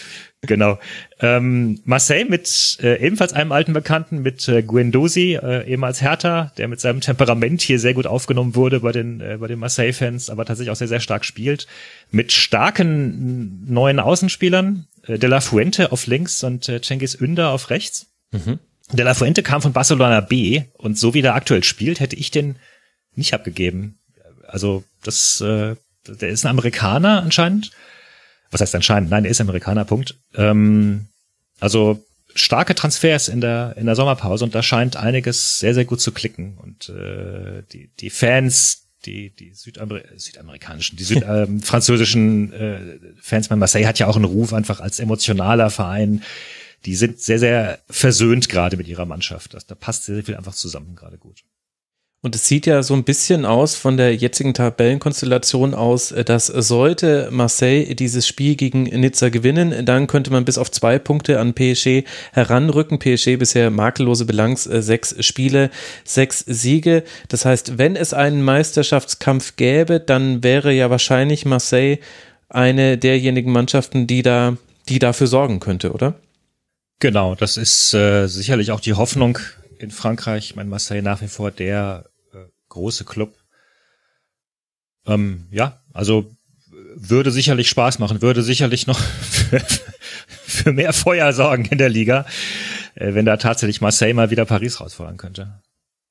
Genau. 0.44 0.80
Ähm, 1.20 1.82
Marseille 1.86 2.26
mit 2.26 2.80
äh, 2.82 3.00
ebenfalls 3.06 3.32
einem 3.32 3.52
alten 3.52 3.74
Bekannten, 3.74 4.24
mit 4.24 4.48
äh, 4.48 4.64
Guendouzi, 4.64 5.38
äh, 5.42 5.70
ehemals 5.70 6.02
Hertha, 6.02 6.52
der 6.58 6.68
mit 6.68 6.80
seinem 6.80 7.00
Temperament 7.00 7.62
hier 7.62 7.78
sehr 7.78 7.94
gut 7.94 8.08
aufgenommen 8.08 8.56
wurde 8.56 8.80
bei 8.80 8.92
den, 8.92 9.22
äh, 9.22 9.38
bei 9.40 9.48
den 9.48 9.60
Marseille-Fans, 9.60 10.32
aber 10.32 10.46
tatsächlich 10.46 10.72
auch 10.72 10.76
sehr, 10.76 10.88
sehr 10.88 11.00
stark 11.00 11.26
spielt. 11.26 11.68
Mit 12.10 12.32
starken 12.32 13.72
neuen 13.72 14.00
Außenspielern, 14.00 14.88
äh, 15.06 15.20
De 15.20 15.30
La 15.30 15.42
Fuente 15.42 15.92
auf 15.92 16.08
links 16.08 16.44
und 16.44 16.68
äh, 16.70 16.82
Cengiz 16.82 17.14
Ünder 17.14 17.52
auf 17.52 17.70
rechts. 17.70 18.08
Mhm. 18.32 18.58
De 18.92 19.06
La 19.06 19.14
Fuente 19.14 19.44
kam 19.44 19.62
von 19.62 19.74
Barcelona 19.74 20.22
B 20.22 20.64
und 20.74 20.98
so 20.98 21.14
wie 21.14 21.22
der 21.22 21.36
aktuell 21.36 21.64
spielt, 21.64 22.00
hätte 22.00 22.16
ich 22.16 22.32
den 22.32 22.56
nicht 23.14 23.36
abgegeben. 23.36 24.00
Also 24.52 24.84
das, 25.04 25.42
äh, 25.42 25.76
der 26.08 26.30
ist 26.30 26.46
ein 26.46 26.50
Amerikaner 26.50 27.22
anscheinend. 27.24 27.72
Was 28.52 28.62
heißt 28.62 28.76
anscheinend? 28.76 29.10
Nein, 29.10 29.26
er 29.26 29.32
ist 29.32 29.42
Amerikaner, 29.42 29.86
Punkt. 29.86 30.16
Ähm, 30.36 31.08
also 31.60 32.04
starke 32.36 32.76
Transfers 32.76 33.28
in 33.28 33.42
der 33.42 33.76
in 33.78 33.86
der 33.86 33.96
Sommerpause 33.96 34.44
und 34.44 34.56
da 34.56 34.64
scheint 34.64 34.96
einiges 34.98 35.60
sehr 35.60 35.74
sehr 35.74 35.86
gut 35.86 36.02
zu 36.02 36.12
klicken. 36.12 36.58
Und 36.58 36.90
äh, 36.90 37.64
die 37.72 37.90
die 38.00 38.10
Fans 38.10 38.88
die 39.06 39.34
die 39.34 39.54
Südamer 39.54 40.02
südamerikanischen 40.16 40.98
die 40.98 41.04
süd 41.04 41.24
ähm, 41.28 41.62
französischen 41.62 42.52
äh, 42.54 43.00
Fans 43.22 43.48
bei 43.48 43.56
Marseille 43.56 43.88
hat 43.88 44.00
ja 44.00 44.08
auch 44.08 44.16
einen 44.16 44.26
Ruf 44.26 44.54
einfach 44.54 44.80
als 44.82 45.00
emotionaler 45.00 45.70
Verein. 45.70 46.24
Die 46.86 46.96
sind 46.96 47.22
sehr 47.22 47.40
sehr 47.40 47.80
versöhnt 47.90 48.50
gerade 48.50 48.76
mit 48.76 48.88
ihrer 48.88 49.06
Mannschaft. 49.06 49.54
Das, 49.54 49.66
da 49.66 49.76
passt 49.76 50.04
sehr, 50.04 50.16
sehr 50.16 50.26
viel 50.26 50.36
einfach 50.36 50.56
zusammen 50.56 50.96
gerade 50.96 51.18
gut 51.18 51.44
und 52.24 52.36
es 52.36 52.48
sieht 52.48 52.68
ja 52.68 52.84
so 52.84 52.94
ein 52.94 53.04
bisschen 53.04 53.46
aus 53.46 53.76
von 53.76 53.98
der 53.98 54.16
jetzigen 54.16 54.54
Tabellenkonstellation 54.54 55.74
aus, 55.74 56.12
äh, 56.12 56.24
dass 56.24 56.46
sollte 56.46 57.30
Marseille 57.32 57.96
dieses 57.96 58.28
Spiel 58.28 58.56
gegen 58.56 58.84
Nizza 58.84 59.30
gewinnen, 59.30 59.86
dann 59.86 60.06
könnte 60.06 60.32
man 60.32 60.46
bis 60.46 60.60
auf 60.60 60.70
zwei 60.70 61.00
Punkte 61.00 61.40
an 61.40 61.56
PSG 61.56 62.04
heranrücken. 62.32 63.00
PSG 63.00 63.38
bisher 63.38 63.72
makellose 63.72 64.26
Bilanz, 64.26 64.68
äh, 64.68 64.84
sechs 64.84 65.16
Spiele, 65.26 65.72
sechs 66.04 66.40
Siege. 66.46 67.04
Das 67.28 67.46
heißt, 67.46 67.80
wenn 67.80 67.96
es 67.96 68.14
einen 68.14 68.44
Meisterschaftskampf 68.44 69.56
gäbe, 69.56 70.00
dann 70.00 70.44
wäre 70.44 70.72
ja 70.72 70.92
wahrscheinlich 70.92 71.46
Marseille 71.46 71.98
eine 72.50 73.00
derjenigen 73.00 73.52
Mannschaften, 73.52 74.06
die 74.06 74.22
da, 74.22 74.58
die 74.90 75.00
dafür 75.00 75.26
sorgen 75.26 75.60
könnte, 75.60 75.92
oder? 75.92 76.14
Genau, 77.00 77.34
das 77.34 77.58
ist 77.58 77.96
äh, 77.96 78.28
sicherlich 78.28 78.72
auch 78.72 78.80
die 78.80 78.94
Hoffnung 78.94 79.40
in 79.80 79.90
Frankreich. 79.90 80.56
Mein 80.56 80.70
Marseille 80.70 81.02
nach 81.02 81.22
wie 81.22 81.28
vor 81.28 81.50
der 81.50 82.11
große 82.72 83.06
Club. 83.06 83.36
Ähm, 85.06 85.48
ja, 85.52 85.82
also 85.94 86.30
würde 86.96 87.32
sicherlich 87.32 87.70
Spaß 87.70 88.00
machen, 88.00 88.22
würde 88.22 88.42
sicherlich 88.42 88.88
noch 88.88 89.00
für, 89.22 89.62
für 90.46 90.72
mehr 90.72 90.94
Feuer 90.94 91.32
sorgen 91.34 91.66
in 91.66 91.78
der 91.78 91.90
Liga, 91.90 92.26
äh, 92.96 93.14
wenn 93.14 93.26
da 93.26 93.38
tatsächlich 93.38 93.82
Marseille 93.82 94.14
mal 94.14 94.32
wieder 94.32 94.46
Paris 94.46 94.82
rausfordern 94.82 95.18
könnte. 95.18 95.62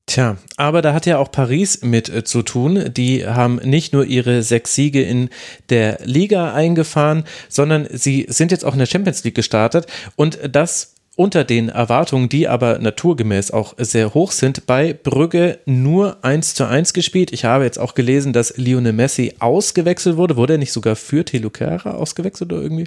Tja, 0.07 0.39
aber 0.57 0.83
da 0.83 0.93
hat 0.93 1.07
ja 1.07 1.19
auch 1.19 1.31
Paris 1.31 1.83
mit 1.83 2.09
äh, 2.09 2.25
zu 2.25 2.43
tun. 2.43 2.93
Die 2.93 3.27
haben 3.27 3.57
nicht 3.57 3.93
nur 3.93 4.05
ihre 4.05 4.43
sechs 4.43 4.75
Siege 4.75 5.03
in 5.03 5.31
der 5.69 6.01
Liga 6.05 6.53
eingefahren, 6.53 7.25
sondern 7.49 7.87
sie 7.91 8.27
sind 8.29 8.51
jetzt 8.51 8.65
auch 8.65 8.73
in 8.73 8.81
der 8.81 8.87
Champions 8.87 9.23
League 9.23 9.37
gestartet. 9.37 9.87
Und 10.17 10.39
das 10.51 10.97
unter 11.17 11.45
den 11.45 11.69
Erwartungen, 11.69 12.29
die 12.29 12.49
aber 12.49 12.79
naturgemäß 12.79 13.51
auch 13.51 13.75
sehr 13.79 14.15
hoch 14.15 14.33
sind, 14.33 14.67
bei 14.67 14.93
Brügge 14.93 15.59
nur 15.67 16.25
1 16.25 16.55
zu 16.55 16.67
1 16.67 16.93
gespielt. 16.93 17.33
Ich 17.33 17.45
habe 17.45 17.65
jetzt 17.65 17.79
auch 17.79 17.95
gelesen, 17.95 18.33
dass 18.33 18.57
Lionel 18.57 18.93
Messi 18.93 19.35
ausgewechselt 19.39 20.17
wurde. 20.17 20.37
Wurde 20.37 20.55
er 20.55 20.59
nicht 20.59 20.73
sogar 20.73 20.97
für 20.97 21.25
Kehrer 21.25 21.97
ausgewechselt 21.97 22.53
oder 22.53 22.63
irgendwie? 22.63 22.87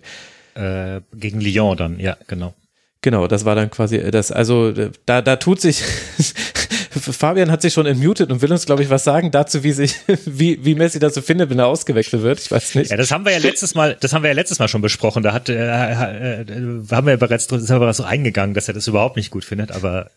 Äh, 0.55 1.01
gegen 1.13 1.41
Lyon 1.41 1.77
dann, 1.77 1.99
ja, 1.99 2.17
genau. 2.27 2.53
Genau, 3.01 3.27
das 3.27 3.43
war 3.43 3.55
dann 3.55 3.69
quasi 3.69 3.99
das, 4.11 4.31
also 4.31 4.71
da, 5.05 5.21
da 5.21 5.35
tut 5.35 5.59
sich, 5.59 5.83
Fabian 6.99 7.51
hat 7.51 7.61
sich 7.61 7.73
schon 7.73 7.85
entmutet 7.85 8.31
und 8.31 8.41
will 8.41 8.51
uns, 8.51 8.65
glaube 8.65 8.83
ich, 8.83 8.89
was 8.89 9.03
sagen 9.03 9.31
dazu, 9.31 9.63
wie 9.63 9.71
sich, 9.71 9.95
wie, 10.25 10.63
wie 10.63 10.75
Messi 10.75 10.99
das 10.99 11.13
so 11.13 11.21
findet, 11.21 11.49
wenn 11.49 11.59
er 11.59 11.67
ausgewechselt 11.67 12.21
wird. 12.21 12.39
Ich 12.39 12.51
weiß 12.51 12.75
nicht. 12.75 12.91
Ja, 12.91 12.97
das 12.97 13.11
haben 13.11 13.25
wir 13.25 13.31
ja 13.31 13.39
letztes 13.39 13.75
Mal, 13.75 13.97
das 13.99 14.13
haben 14.13 14.23
wir 14.23 14.29
ja 14.29 14.35
letztes 14.35 14.59
Mal 14.59 14.67
schon 14.67 14.81
besprochen. 14.81 15.23
Da 15.23 15.33
hat, 15.33 15.49
äh, 15.49 15.53
äh, 15.55 16.45
haben 16.91 17.07
wir 17.07 17.11
ja 17.11 17.17
bereits, 17.17 17.51
haben 17.51 17.81
wir 17.81 17.93
so 17.93 18.03
eingegangen, 18.03 18.53
dass 18.53 18.67
er 18.67 18.73
das 18.73 18.87
überhaupt 18.87 19.17
nicht 19.17 19.31
gut 19.31 19.45
findet, 19.45 19.71
aber 19.71 20.11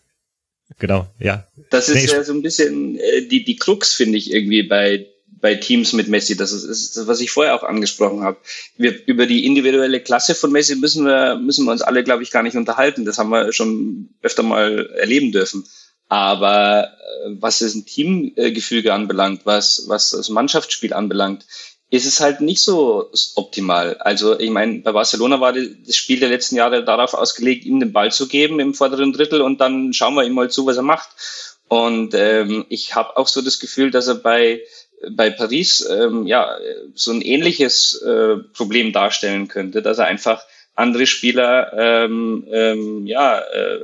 genau, 0.79 1.07
ja. 1.19 1.47
Das 1.69 1.89
ist 1.89 1.95
nee, 1.95 2.17
ja 2.17 2.23
so 2.23 2.33
ein 2.33 2.41
bisschen 2.41 2.97
äh, 2.97 3.27
die, 3.27 3.43
die 3.43 3.55
Krux, 3.55 3.93
finde 3.93 4.17
ich, 4.17 4.31
irgendwie 4.31 4.63
bei 4.63 5.07
bei 5.39 5.55
Teams 5.55 5.93
mit 5.93 6.07
Messi. 6.07 6.35
Das 6.35 6.51
ist, 6.51 6.63
ist 6.63 6.97
das, 6.97 7.07
was 7.07 7.21
ich 7.21 7.31
vorher 7.31 7.55
auch 7.55 7.63
angesprochen 7.63 8.21
habe. 8.21 8.37
Wir, 8.77 8.95
über 9.05 9.25
die 9.25 9.45
individuelle 9.45 9.99
Klasse 9.99 10.35
von 10.35 10.51
Messi 10.51 10.75
müssen 10.75 11.05
wir, 11.05 11.35
müssen 11.35 11.65
wir 11.65 11.71
uns 11.71 11.81
alle, 11.81 12.03
glaube 12.03 12.23
ich, 12.23 12.31
gar 12.31 12.43
nicht 12.43 12.57
unterhalten. 12.57 13.05
Das 13.05 13.17
haben 13.17 13.29
wir 13.29 13.53
schon 13.53 14.09
öfter 14.21 14.43
mal 14.43 14.87
erleben 14.95 15.31
dürfen. 15.31 15.65
Aber 16.09 16.85
äh, 16.85 17.29
was 17.39 17.59
das 17.59 17.73
Teamgefüge 17.85 18.93
anbelangt, 18.93 19.41
was, 19.45 19.85
was 19.87 20.11
das 20.11 20.29
Mannschaftsspiel 20.29 20.93
anbelangt, 20.93 21.45
ist 21.89 22.05
es 22.05 22.19
halt 22.19 22.41
nicht 22.41 22.61
so 22.61 23.09
optimal. 23.35 23.97
Also 23.99 24.37
ich 24.39 24.49
meine, 24.49 24.79
bei 24.79 24.91
Barcelona 24.91 25.39
war 25.39 25.53
das 25.53 25.95
Spiel 25.95 26.19
der 26.19 26.29
letzten 26.29 26.55
Jahre 26.55 26.83
darauf 26.83 27.13
ausgelegt, 27.13 27.65
ihm 27.65 27.79
den 27.79 27.93
Ball 27.93 28.11
zu 28.11 28.27
geben 28.27 28.59
im 28.59 28.73
vorderen 28.73 29.13
Drittel 29.13 29.41
und 29.41 29.61
dann 29.61 29.93
schauen 29.93 30.15
wir 30.15 30.25
ihm 30.25 30.33
mal 30.33 30.49
zu, 30.49 30.65
was 30.65 30.77
er 30.77 30.83
macht. 30.83 31.09
Und 31.69 32.13
ähm, 32.13 32.65
ich 32.69 32.95
habe 32.95 33.15
auch 33.15 33.27
so 33.27 33.41
das 33.41 33.59
Gefühl, 33.59 33.91
dass 33.91 34.07
er 34.07 34.15
bei 34.15 34.61
bei 35.11 35.29
Paris 35.29 35.87
ähm, 35.89 36.25
ja 36.25 36.57
so 36.95 37.11
ein 37.11 37.21
ähnliches 37.21 38.01
äh, 38.01 38.37
Problem 38.53 38.93
darstellen 38.93 39.47
könnte, 39.47 39.81
dass 39.81 39.99
er 39.99 40.05
einfach 40.05 40.41
andere 40.77 41.07
Spieler 41.07 41.73
ähm, 41.75 42.47
ähm, 42.51 43.07
ja 43.07 43.39
äh, 43.39 43.79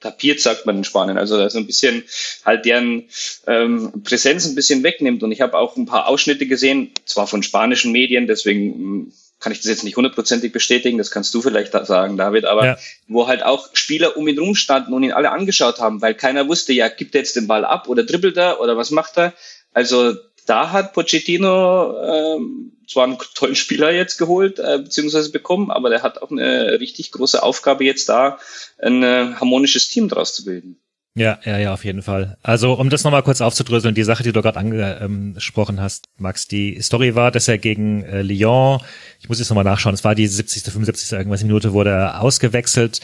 tapiert, 0.00 0.40
sagt 0.40 0.66
man 0.66 0.76
in 0.76 0.84
Spanien. 0.84 1.18
Also 1.18 1.48
so 1.48 1.58
ein 1.58 1.66
bisschen 1.66 2.04
halt 2.44 2.66
deren 2.66 3.08
ähm, 3.46 4.02
Präsenz 4.04 4.46
ein 4.46 4.54
bisschen 4.54 4.82
wegnimmt. 4.82 5.22
Und 5.22 5.32
ich 5.32 5.40
habe 5.40 5.58
auch 5.58 5.76
ein 5.76 5.86
paar 5.86 6.08
Ausschnitte 6.08 6.46
gesehen, 6.46 6.92
zwar 7.06 7.26
von 7.26 7.42
spanischen 7.42 7.90
Medien, 7.90 8.26
deswegen 8.26 8.74
hm, 8.74 9.12
kann 9.40 9.52
ich 9.52 9.58
das 9.58 9.68
jetzt 9.68 9.84
nicht 9.84 9.96
hundertprozentig 9.96 10.52
bestätigen, 10.52 10.98
das 10.98 11.10
kannst 11.10 11.34
du 11.34 11.42
vielleicht 11.42 11.72
sagen, 11.72 12.16
David, 12.16 12.46
aber 12.46 12.64
ja. 12.64 12.78
wo 13.06 13.28
halt 13.28 13.42
auch 13.42 13.68
Spieler 13.74 14.16
um 14.16 14.26
ihn 14.28 14.38
rumstanden 14.38 14.94
und 14.94 15.02
ihn 15.02 15.12
alle 15.12 15.30
angeschaut 15.30 15.78
haben, 15.78 16.00
weil 16.00 16.14
keiner 16.14 16.48
wusste, 16.48 16.72
ja, 16.72 16.88
gibt 16.88 17.14
er 17.14 17.20
jetzt 17.20 17.36
den 17.36 17.46
Ball 17.46 17.64
ab 17.64 17.88
oder 17.88 18.04
dribbelt 18.04 18.36
er 18.36 18.60
oder 18.60 18.76
was 18.76 18.90
macht 18.90 19.18
er? 19.18 19.34
Also 19.72 20.14
da 20.46 20.72
hat 20.72 20.94
Pochettino 20.94 21.96
ähm, 22.02 22.72
zwar 22.88 23.04
einen 23.04 23.18
tollen 23.34 23.56
Spieler 23.56 23.92
jetzt 23.92 24.18
geholt, 24.18 24.58
äh, 24.58 24.78
beziehungsweise 24.78 25.30
bekommen, 25.30 25.70
aber 25.70 25.90
der 25.90 26.02
hat 26.02 26.22
auch 26.22 26.30
eine 26.30 26.78
richtig 26.80 27.12
große 27.12 27.42
Aufgabe 27.42 27.84
jetzt 27.84 28.08
da, 28.08 28.38
ein 28.78 29.02
äh, 29.02 29.34
harmonisches 29.34 29.88
Team 29.88 30.08
draus 30.08 30.34
zu 30.34 30.44
bilden. 30.44 30.80
Ja, 31.18 31.38
ja, 31.44 31.58
ja, 31.58 31.72
auf 31.72 31.82
jeden 31.86 32.02
Fall. 32.02 32.36
Also, 32.42 32.74
um 32.74 32.90
das 32.90 33.02
nochmal 33.02 33.22
kurz 33.22 33.40
aufzudröseln, 33.40 33.94
die 33.94 34.02
Sache, 34.02 34.22
die 34.22 34.32
du 34.32 34.42
gerade 34.42 34.58
angesprochen 34.58 35.80
hast, 35.80 36.04
Max, 36.18 36.46
die 36.46 36.78
Story 36.82 37.14
war, 37.14 37.30
dass 37.30 37.48
er 37.48 37.56
gegen 37.56 38.02
äh, 38.02 38.20
Lyon, 38.20 38.82
ich 39.18 39.28
muss 39.30 39.38
jetzt 39.38 39.48
nochmal 39.48 39.64
nachschauen, 39.64 39.94
es 39.94 40.04
war 40.04 40.14
die 40.14 40.26
70., 40.26 40.64
75. 40.64 41.12
irgendwas 41.12 41.42
Minute, 41.42 41.72
wurde 41.72 41.90
er 41.90 42.20
ausgewechselt 42.20 43.00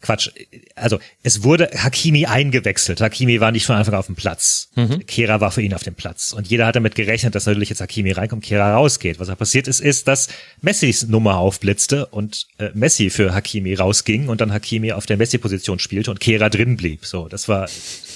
Quatsch. 0.00 0.30
Also 0.74 0.98
es 1.22 1.42
wurde 1.42 1.70
Hakimi 1.76 2.26
eingewechselt. 2.26 3.00
Hakimi 3.00 3.40
war 3.40 3.52
nicht 3.52 3.66
von 3.66 3.76
Anfang 3.76 3.94
auf 3.94 4.06
dem 4.06 4.16
Platz. 4.16 4.70
Mhm. 4.74 5.04
Kera 5.06 5.40
war 5.40 5.50
für 5.50 5.62
ihn 5.62 5.74
auf 5.74 5.82
dem 5.82 5.94
Platz. 5.94 6.32
Und 6.32 6.48
jeder 6.48 6.66
hat 6.66 6.76
damit 6.76 6.94
gerechnet, 6.94 7.34
dass 7.34 7.46
natürlich 7.46 7.68
jetzt 7.68 7.80
Hakimi 7.80 8.12
reinkommt, 8.12 8.44
Kera 8.44 8.74
rausgeht. 8.74 9.18
Was 9.20 9.28
da 9.28 9.34
passiert 9.34 9.68
ist, 9.68 9.80
ist, 9.80 10.08
dass 10.08 10.28
Messis 10.62 11.06
Nummer 11.06 11.36
aufblitzte 11.36 12.06
und 12.06 12.46
äh, 12.58 12.70
Messi 12.74 13.10
für 13.10 13.34
Hakimi 13.34 13.74
rausging 13.74 14.28
und 14.28 14.40
dann 14.40 14.52
Hakimi 14.52 14.92
auf 14.92 15.06
der 15.06 15.16
Messi-Position 15.18 15.78
spielte 15.78 16.10
und 16.10 16.20
Kera 16.20 16.48
drin 16.48 16.76
blieb. 16.76 17.04
So, 17.04 17.28
das 17.28 17.48
war, 17.48 17.68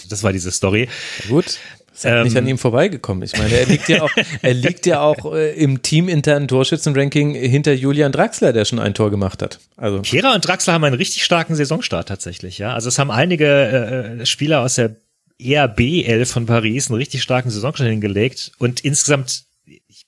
das 0.08 0.22
war 0.22 0.32
diese 0.32 0.50
Story. 0.50 0.88
Gut. 1.28 1.58
Ist 1.94 2.04
halt 2.04 2.16
ähm, 2.16 2.24
nicht 2.24 2.36
an 2.36 2.46
ihm 2.48 2.58
vorbeigekommen. 2.58 3.22
Ich 3.22 3.38
meine, 3.38 3.54
er 3.54 3.66
liegt 3.66 3.88
ja 3.88 4.02
auch, 4.02 4.10
er 4.42 4.54
liegt 4.54 4.84
ja 4.84 5.00
auch 5.00 5.32
äh, 5.32 5.52
im 5.52 5.80
teaminternen 5.80 6.48
Torschützenranking 6.48 7.34
hinter 7.34 7.72
Julian 7.72 8.10
Draxler, 8.10 8.52
der 8.52 8.64
schon 8.64 8.80
ein 8.80 8.94
Tor 8.94 9.10
gemacht 9.10 9.42
hat. 9.42 9.60
Also 9.76 10.02
Kehrer 10.02 10.34
und 10.34 10.46
Draxler 10.46 10.72
haben 10.72 10.82
einen 10.84 10.96
richtig 10.96 11.24
starken 11.24 11.54
Saisonstart 11.54 12.08
tatsächlich, 12.08 12.58
ja. 12.58 12.74
Also 12.74 12.88
es 12.88 12.98
haben 12.98 13.12
einige 13.12 13.46
äh, 13.46 14.22
äh 14.22 14.26
Spieler 14.26 14.62
aus 14.62 14.74
der 14.74 14.96
eher 15.38 15.72
B11 15.74 16.26
von 16.26 16.46
Paris 16.46 16.88
einen 16.88 16.98
richtig 16.98 17.22
starken 17.22 17.50
Saisonstart 17.50 17.88
hingelegt 17.88 18.50
und 18.58 18.80
insgesamt, 18.80 19.44
ich 19.64 20.06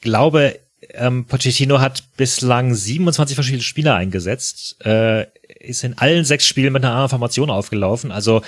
glaube, 0.00 0.58
ähm, 0.90 1.24
Pochettino 1.24 1.80
hat 1.80 2.04
bislang 2.18 2.74
27 2.74 3.34
verschiedene 3.34 3.62
Spieler 3.62 3.94
eingesetzt, 3.94 4.84
äh, 4.84 5.26
ist 5.60 5.84
in 5.84 5.96
allen 5.96 6.24
sechs 6.26 6.46
Spielen 6.46 6.74
mit 6.74 6.84
einer 6.84 6.92
anderen 6.92 7.10
Formation 7.10 7.48
aufgelaufen. 7.48 8.10
Also 8.10 8.42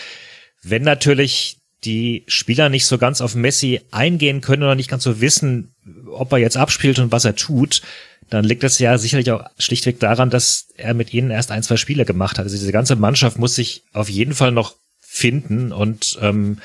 wenn 0.62 0.82
natürlich 0.82 1.58
die 1.84 2.24
Spieler 2.26 2.68
nicht 2.68 2.86
so 2.86 2.98
ganz 2.98 3.20
auf 3.20 3.34
Messi 3.34 3.80
eingehen 3.90 4.40
können 4.40 4.62
oder 4.62 4.74
nicht 4.74 4.90
ganz 4.90 5.04
so 5.04 5.20
wissen, 5.20 5.74
ob 6.10 6.32
er 6.32 6.38
jetzt 6.38 6.56
abspielt 6.56 6.98
und 6.98 7.12
was 7.12 7.24
er 7.24 7.36
tut, 7.36 7.82
dann 8.30 8.44
liegt 8.44 8.62
das 8.62 8.78
ja 8.78 8.96
sicherlich 8.98 9.30
auch 9.30 9.44
schlichtweg 9.58 10.00
daran, 10.00 10.30
dass 10.30 10.68
er 10.76 10.94
mit 10.94 11.12
ihnen 11.12 11.30
erst 11.30 11.50
ein, 11.50 11.62
zwei 11.62 11.76
Spiele 11.76 12.04
gemacht 12.04 12.38
hat. 12.38 12.44
Also 12.44 12.56
diese 12.56 12.72
ganze 12.72 12.96
Mannschaft 12.96 13.38
muss 13.38 13.54
sich 13.54 13.84
auf 13.92 14.08
jeden 14.08 14.34
Fall 14.34 14.52
noch 14.52 14.74
finden 15.00 15.72
und 15.72 16.18
ähm, 16.22 16.58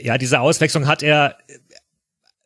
ja, 0.00 0.18
diese 0.18 0.40
Auswechslung 0.40 0.86
hat 0.86 1.02
er 1.02 1.38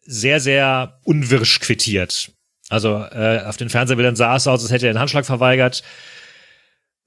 sehr, 0.05 0.41
sehr 0.41 0.99
unwirsch 1.05 1.61
quittiert. 1.61 2.33
Also 2.69 2.97
äh, 2.97 3.43
auf 3.47 3.57
den 3.57 3.71
Fernsehbildern 3.71 4.17
sah 4.17 4.37
es 4.37 4.47
aus, 4.47 4.63
als 4.63 4.71
hätte 4.71 4.87
er 4.87 4.93
den 4.93 5.01
Handschlag 5.01 5.25
verweigert. 5.25 5.83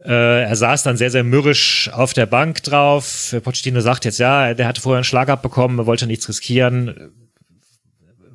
Äh, 0.04 0.44
er 0.44 0.56
saß 0.56 0.84
dann 0.84 0.98
sehr, 0.98 1.12
sehr 1.12 1.24
mürrisch 1.24 1.90
auf 1.94 2.14
der 2.14 2.26
Bank 2.26 2.64
drauf. 2.64 3.36
Pochettino 3.44 3.82
sagt 3.82 4.06
jetzt, 4.06 4.20
ja, 4.20 4.54
der 4.54 4.68
hatte 4.68 4.82
vorher 4.82 4.98
einen 4.98 5.04
Schlag 5.04 5.30
abbekommen, 5.30 5.80
er 5.80 5.86
wollte 5.86 6.08
nichts 6.08 6.28
riskieren. 6.28 7.12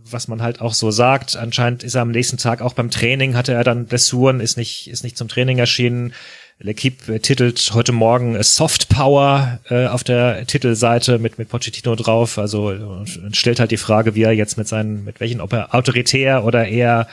Was 0.09 0.29
man 0.29 0.41
halt 0.41 0.61
auch 0.61 0.75
so 0.75 0.93
sagt. 0.93 1.37
Anscheinend 1.37 1.83
ist 1.83 1.97
er 1.97 2.03
am 2.03 2.13
nächsten 2.13 2.37
Tag 2.37 2.63
auch 2.63 2.75
beim 2.75 2.91
Training, 2.91 3.35
hatte 3.35 3.53
er 3.53 3.65
dann 3.65 3.87
Blessuren, 3.87 4.39
ist 4.39 4.57
nicht, 4.57 4.89
ist 4.89 5.03
nicht 5.03 5.17
zum 5.17 5.27
Training 5.27 5.59
erschienen. 5.59 6.13
L'Equipe 6.63 7.21
titelt 7.21 7.73
heute 7.75 7.93
Morgen 7.93 8.41
Soft 8.43 8.89
Power 8.89 9.59
äh, 9.69 9.89
auf 9.89 10.05
der 10.05 10.47
Titelseite 10.47 11.19
mit, 11.19 11.39
mit 11.39 11.49
Pochettino 11.49 11.97
drauf. 11.97 12.39
Also 12.39 13.05
stellt 13.33 13.59
halt 13.59 13.73
die 13.73 13.77
Frage, 13.77 14.15
wie 14.15 14.23
er 14.23 14.33
jetzt 14.33 14.57
mit 14.57 14.69
seinen, 14.69 15.05
mit 15.05 15.19
welchen, 15.19 15.41
ob 15.41 15.53
er 15.53 15.75
autoritär 15.75 16.45
oder 16.45 16.67
eher 16.67 17.09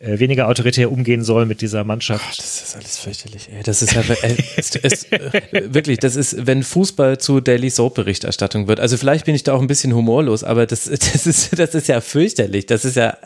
äh, 0.00 0.20
weniger 0.20 0.46
autoritär 0.46 0.92
umgehen 0.92 1.24
soll 1.24 1.44
mit 1.44 1.60
dieser 1.60 1.82
Mannschaft. 1.82 2.24
Oh, 2.24 2.34
das 2.36 2.62
ist 2.62 2.76
alles 2.76 2.98
fürchterlich. 2.98 3.48
Ey. 3.52 3.62
Das 3.64 3.82
ist 3.82 3.94
ja 3.94 4.02
ey, 4.22 4.36
es, 4.56 4.76
es, 4.76 5.04
äh, 5.10 5.72
wirklich, 5.74 5.98
das 5.98 6.14
ist, 6.14 6.46
wenn 6.46 6.62
Fußball 6.62 7.18
zu 7.18 7.40
Daily 7.40 7.68
Soap 7.68 7.94
Berichterstattung 7.94 8.68
wird. 8.68 8.78
Also 8.78 8.96
vielleicht 8.96 9.24
bin 9.24 9.34
ich 9.34 9.42
da 9.42 9.54
auch 9.54 9.60
ein 9.60 9.66
bisschen 9.66 9.92
humorlos, 9.92 10.44
aber 10.44 10.66
das, 10.66 10.84
das 10.84 11.26
ist, 11.26 11.58
das 11.58 11.74
ist 11.74 11.88
ja 11.88 12.00
fürchterlich. 12.00 12.66
Das 12.66 12.84
ist 12.84 12.96
ja, 12.96 13.16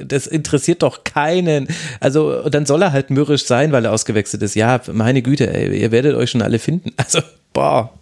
das 0.00 0.28
interessiert 0.28 0.82
doch 0.82 1.02
keinen. 1.02 1.66
Also 1.98 2.48
dann 2.48 2.64
soll 2.64 2.82
er 2.82 2.92
halt 2.92 3.10
mürrisch 3.10 3.44
sein, 3.46 3.72
weil 3.72 3.84
er 3.84 3.92
ausgewechselt 3.92 4.42
ist. 4.42 4.54
Ja, 4.54 4.80
meine 4.92 5.22
Güte, 5.22 5.52
ey, 5.52 5.80
ihr 5.80 5.90
werdet 5.90 6.14
euch 6.14 6.30
schon 6.30 6.42
alle 6.42 6.60
finden. 6.60 6.92
Also 6.96 7.20
boah. 7.52 7.92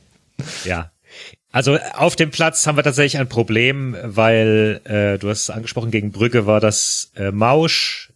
Ja, 0.65 0.91
also 1.51 1.79
auf 1.95 2.15
dem 2.15 2.31
Platz 2.31 2.67
haben 2.67 2.77
wir 2.77 2.85
tatsächlich 2.85 3.19
ein 3.19 3.29
Problem, 3.29 3.97
weil 4.03 4.81
äh, 4.85 5.19
du 5.19 5.31
hast 5.31 5.49
angesprochen, 5.49 5.91
gegen 5.91 6.13
Brügge 6.13 6.47
war 6.47 6.61
das 6.61 7.11
äh, 7.17 7.31
Mausch, 7.31 8.08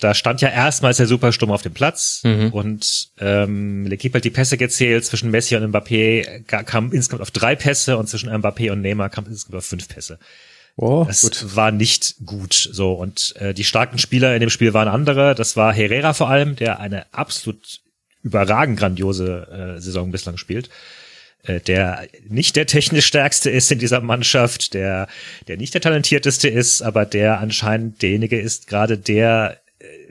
da 0.00 0.14
stand 0.14 0.40
ja 0.40 0.48
erstmals 0.48 0.96
der 0.96 1.06
Supersturm 1.06 1.50
auf 1.50 1.62
dem 1.62 1.74
Platz 1.74 2.22
mhm. 2.24 2.50
und 2.52 3.10
ähm, 3.18 3.86
L'Equipe 3.86 4.14
hat 4.14 4.24
die 4.24 4.30
Pässe 4.30 4.56
gezählt. 4.56 5.04
Zwischen 5.04 5.30
Messi 5.30 5.56
und 5.56 5.70
Mbappé 5.70 6.42
kam 6.44 6.92
insgesamt 6.92 7.22
auf 7.22 7.30
drei 7.30 7.54
Pässe 7.54 7.98
und 7.98 8.08
zwischen 8.08 8.30
Mbappé 8.30 8.70
und 8.70 8.80
Neymar 8.80 9.10
kam 9.10 9.26
insgesamt 9.26 9.56
auf 9.56 9.66
fünf 9.66 9.88
Pässe. 9.88 10.18
Oh, 10.76 11.04
das 11.06 11.20
gut. 11.20 11.54
war 11.54 11.70
nicht 11.70 12.16
gut 12.24 12.54
so 12.54 12.94
und 12.94 13.36
äh, 13.36 13.54
die 13.54 13.64
starken 13.64 13.98
Spieler 13.98 14.34
in 14.34 14.40
dem 14.40 14.50
Spiel 14.50 14.74
waren 14.74 14.88
andere. 14.88 15.34
Das 15.34 15.56
war 15.56 15.72
Herrera 15.72 16.14
vor 16.14 16.30
allem, 16.30 16.56
der 16.56 16.80
eine 16.80 17.12
absolut 17.12 17.80
überragend 18.22 18.78
grandiose 18.78 19.76
äh, 19.76 19.80
Saison 19.80 20.10
bislang 20.10 20.38
spielt 20.38 20.70
äh, 21.44 21.60
der 21.60 22.08
nicht 22.26 22.56
der 22.56 22.66
technisch 22.66 23.06
stärkste 23.06 23.50
ist 23.50 23.70
in 23.70 23.78
dieser 23.78 24.00
Mannschaft, 24.00 24.72
der, 24.72 25.08
der 25.46 25.58
nicht 25.58 25.74
der 25.74 25.82
talentierteste 25.82 26.48
ist, 26.48 26.80
aber 26.80 27.04
der 27.04 27.38
anscheinend 27.38 28.00
derjenige 28.00 28.40
ist, 28.40 28.66
gerade 28.66 28.96
der 28.96 29.60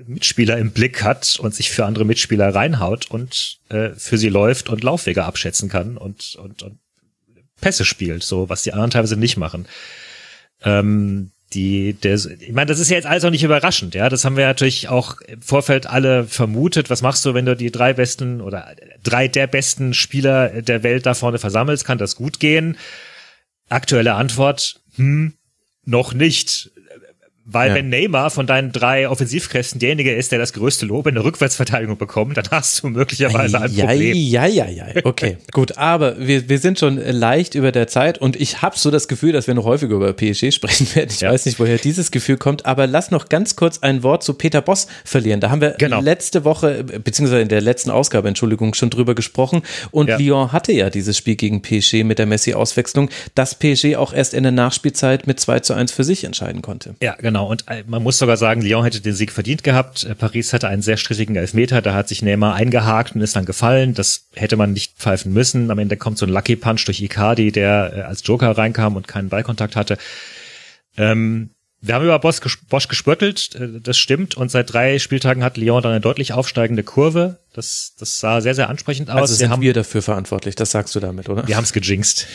Mitspieler 0.06 0.58
im 0.58 0.72
Blick 0.72 1.04
hat 1.04 1.40
und 1.40 1.54
sich 1.56 1.72
für 1.72 1.86
andere 1.86 2.06
Mitspieler 2.06 2.54
reinhaut 2.54 3.10
und 3.10 3.60
äh, 3.70 3.92
für 3.92 4.18
sie 4.18 4.30
läuft 4.30 4.70
und 4.70 4.84
Laufwege 4.84 5.24
abschätzen 5.24 5.70
kann 5.70 5.98
und, 5.98 6.36
und, 6.36 6.64
und 6.64 6.80
Pässe 7.62 7.86
spielt, 7.86 8.24
so 8.24 8.50
was 8.50 8.64
die 8.64 8.74
anderen 8.74 8.92
teilweise 8.92 9.18
nicht 9.18 9.38
machen. 9.38 9.68
Ähm, 10.64 11.32
die, 11.54 11.94
der, 11.94 12.16
ich 12.16 12.52
meine, 12.52 12.66
das 12.66 12.80
ist 12.80 12.90
ja 12.90 12.98
jetzt 12.98 13.06
alles 13.06 13.24
auch 13.24 13.30
nicht 13.30 13.44
überraschend, 13.44 13.96
ja. 13.96 14.10
Das 14.10 14.26
haben 14.26 14.38
wir 14.38 14.46
natürlich 14.46 14.90
auch 14.90 15.22
im 15.22 15.42
Vorfeld 15.42 15.88
alle 15.88 16.26
vermutet. 16.26 16.90
Was 16.90 17.02
machst 17.02 17.26
du, 17.26 17.34
wenn 17.34 17.46
du 17.46 17.56
die 17.56 17.72
drei 17.72 17.94
besten 17.94 18.42
oder 18.42 18.76
drei 19.04 19.28
der 19.28 19.48
besten 19.48 19.94
Spieler 19.94 20.62
der 20.62 20.84
Welt 20.84 21.06
da 21.06 21.14
vorne 21.14 21.40
versammelst? 21.40 21.86
Kann 21.86 21.98
das 21.98 22.16
gut 22.16 22.40
gehen? 22.40 22.78
Aktuelle 23.70 24.16
Antwort, 24.16 24.82
hm, 24.96 25.34
noch 25.86 26.14
nicht. 26.14 26.72
Weil 27.46 27.70
ja. 27.70 27.76
wenn 27.76 27.90
Neymar 27.90 28.30
von 28.30 28.48
deinen 28.48 28.72
drei 28.72 29.10
Offensivkräften 29.10 29.78
derjenige 29.78 30.16
ist, 30.16 30.32
der 30.32 30.40
das 30.40 30.54
größte 30.54 30.86
Lob 30.86 31.08
in 31.08 31.16
der 31.16 31.26
Rückwärtsverteidigung 31.26 31.98
bekommt, 31.98 32.38
dann 32.38 32.46
hast 32.52 32.82
du 32.82 32.88
möglicherweise 32.88 33.60
ein 33.60 33.74
ja, 33.74 33.86
Problem. 33.86 34.16
Ja, 34.16 34.46
ja, 34.46 34.70
ja, 34.70 34.86
okay, 35.04 35.38
gut. 35.52 35.78
Aber 35.78 36.26
wir, 36.26 36.48
wir 36.48 36.60
sind 36.60 36.80
schon 36.80 36.96
leicht 36.96 37.56
über 37.56 37.74
der 37.74 37.88
Zeit 37.88 38.18
und 38.18 38.38
ich 38.38 38.62
habe 38.62 38.78
so 38.78 38.92
das 38.92 39.10
Gefühl, 39.10 39.34
dass 39.34 39.48
wir 39.48 39.56
noch 39.56 39.66
häufiger 39.66 39.96
über 39.96 40.14
PSG 40.14 40.54
sprechen 40.54 40.88
werden. 40.96 41.10
Ich 41.12 41.20
ja. 41.20 41.32
weiß 41.32 41.46
nicht, 41.46 41.60
woher 41.60 41.78
dieses 41.78 42.12
Gefühl 42.12 42.38
kommt, 42.38 42.66
aber 42.66 42.88
lass 42.88 43.12
noch 43.12 43.28
ganz 43.28 43.58
kurz 43.58 43.80
ein 43.80 44.04
Wort 44.04 44.24
zu 44.24 44.36
Peter 44.36 44.62
Boss 44.62 44.88
verlieren. 45.04 45.42
Da 45.42 45.50
haben 45.50 45.60
wir 45.60 45.72
genau. 45.72 46.00
letzte 46.00 46.46
Woche, 46.46 46.86
beziehungsweise 46.86 47.42
in 47.42 47.50
der 47.50 47.62
letzten 47.62 47.90
Ausgabe, 47.90 48.30
Entschuldigung, 48.30 48.74
schon 48.74 48.90
drüber 48.90 49.16
gesprochen. 49.16 49.64
Und 49.92 50.08
ja. 50.08 50.16
Lyon 50.16 50.54
hatte 50.54 50.72
ja 50.72 50.90
dieses 50.90 51.18
Spiel 51.18 51.36
gegen 51.36 51.62
PSG 51.62 52.06
mit 52.06 52.20
der 52.20 52.26
Messi-Auswechslung, 52.26 53.10
dass 53.36 53.56
PSG 53.56 53.98
auch 53.98 54.14
erst 54.14 54.34
in 54.34 54.44
der 54.44 54.54
Nachspielzeit 54.54 55.28
mit 55.28 55.42
2 55.42 55.60
zu 55.60 55.74
1 55.74 55.92
für 55.92 56.06
sich 56.06 56.24
entscheiden 56.24 56.62
konnte. 56.62 56.96
Ja, 57.02 57.16
genau 57.16 57.33
Genau, 57.34 57.48
und 57.48 57.68
äh, 57.68 57.84
man 57.88 58.04
muss 58.04 58.20
sogar 58.20 58.38
sagen, 58.38 58.62
Lyon 58.62 58.84
hätte 58.84 59.02
den 59.02 59.16
Sieg 59.16 59.32
verdient 59.32 59.64
gehabt. 59.64 60.04
Äh, 60.04 60.14
Paris 60.14 60.54
hatte 60.54 60.68
einen 60.68 60.84
sehr 60.84 60.98
strittigen 60.98 61.36
Elfmeter, 61.36 61.82
da 61.82 61.96
hat 61.96 62.08
sich 62.08 62.22
Neymar 62.22 62.54
eingehakt 62.54 63.16
und 63.16 63.22
ist 63.22 63.36
dann 63.36 63.46
gefallen. 63.46 63.96
Das 63.96 64.28
hätte 64.36 64.56
man 64.56 64.72
nicht 64.72 65.00
pfeifen 65.00 65.34
müssen. 65.34 65.72
Am 65.72 65.80
Ende 65.80 65.98
kommt 65.98 66.20
so 66.20 66.28
ein 66.28 66.32
Lucky 66.32 66.56
Punch 66.56 66.86
durch 66.86 67.02
Icardi, 67.02 67.52
der 67.52 67.92
äh, 67.92 68.02
als 68.02 68.22
Joker 68.24 68.56
reinkam 68.56 68.96
und 68.96 69.08
keinen 69.08 69.30
Ballkontakt 69.30 69.76
hatte. 69.76 69.98
Ähm, 70.96 71.50
wir 71.86 71.96
haben 71.96 72.06
über 72.06 72.18
Bosch, 72.18 72.40
Bosch 72.70 72.88
gespöttelt, 72.88 73.60
das 73.60 73.98
stimmt. 73.98 74.36
Und 74.36 74.50
seit 74.50 74.72
drei 74.72 75.00
Spieltagen 75.00 75.44
hat 75.44 75.58
Lyon 75.58 75.84
dann 75.84 75.92
eine 75.92 76.00
deutlich 76.00 76.32
aufsteigende 76.32 76.82
Kurve. 76.82 77.40
Das, 77.52 77.94
das 78.00 78.20
sah 78.20 78.40
sehr, 78.40 78.56
sehr 78.56 78.70
ansprechend 78.70 79.10
aus. 79.10 79.20
Also 79.20 79.34
sind 79.36 79.50
wir, 79.50 79.52
haben, 79.52 79.62
wir 79.62 79.74
dafür 79.74 80.02
verantwortlich, 80.02 80.56
das 80.56 80.72
sagst 80.72 80.96
du 80.96 81.02
damit, 81.02 81.28
oder? 81.28 81.46
Wir 81.46 81.58
haben 81.58 81.66
es 81.66 81.74
gejinxt. 81.74 82.28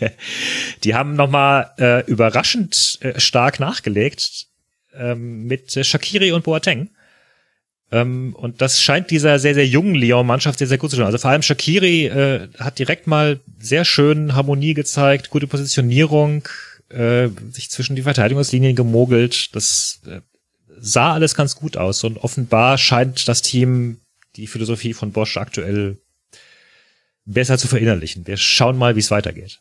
die 0.84 0.94
haben 0.94 1.16
nochmal 1.16 1.70
äh, 1.78 2.06
überraschend 2.06 2.98
äh, 3.02 3.20
stark 3.20 3.60
nachgelegt 3.60 4.46
ähm, 4.94 5.44
mit 5.44 5.76
äh, 5.76 5.84
Shakiri 5.84 6.32
und 6.32 6.44
Boateng. 6.44 6.88
Ähm, 7.92 8.34
und 8.38 8.62
das 8.62 8.80
scheint 8.80 9.10
dieser 9.10 9.38
sehr, 9.38 9.52
sehr 9.52 9.66
jungen 9.66 9.96
Lyon-Mannschaft 9.96 10.60
sehr, 10.60 10.68
sehr 10.68 10.78
gut 10.78 10.90
zu 10.90 10.96
tun. 10.96 11.04
Also 11.04 11.18
vor 11.18 11.30
allem 11.30 11.42
Shakiri 11.42 12.06
äh, 12.06 12.48
hat 12.58 12.78
direkt 12.78 13.06
mal 13.06 13.40
sehr 13.58 13.84
schön 13.84 14.34
Harmonie 14.34 14.72
gezeigt, 14.72 15.28
gute 15.28 15.46
Positionierung, 15.46 16.48
äh, 16.90 17.28
sich 17.50 17.70
zwischen 17.70 17.96
die 17.96 18.02
Verteidigungslinien 18.02 18.76
gemogelt. 18.76 19.54
Das 19.54 20.00
äh, 20.06 20.20
sah 20.80 21.14
alles 21.14 21.34
ganz 21.34 21.56
gut 21.56 21.76
aus 21.76 22.04
und 22.04 22.18
offenbar 22.18 22.78
scheint 22.78 23.28
das 23.28 23.42
Team 23.42 23.98
die 24.36 24.46
Philosophie 24.46 24.94
von 24.94 25.12
Bosch 25.12 25.36
aktuell 25.36 25.98
besser 27.24 27.58
zu 27.58 27.68
verinnerlichen. 27.68 28.26
Wir 28.26 28.36
schauen 28.36 28.78
mal, 28.78 28.96
wie 28.96 29.00
es 29.00 29.10
weitergeht. 29.10 29.60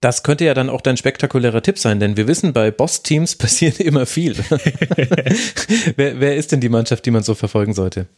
Das 0.00 0.24
könnte 0.24 0.44
ja 0.44 0.52
dann 0.52 0.68
auch 0.68 0.80
dein 0.80 0.96
spektakulärer 0.96 1.62
Tipp 1.62 1.78
sein, 1.78 2.00
denn 2.00 2.16
wir 2.16 2.26
wissen, 2.26 2.52
bei 2.52 2.72
Boss-Teams 2.72 3.36
passiert 3.38 3.78
immer 3.78 4.04
viel. 4.04 4.36
wer, 5.96 6.20
wer 6.20 6.36
ist 6.36 6.50
denn 6.50 6.60
die 6.60 6.68
Mannschaft, 6.68 7.06
die 7.06 7.12
man 7.12 7.22
so 7.22 7.34
verfolgen 7.34 7.72
sollte? 7.72 8.08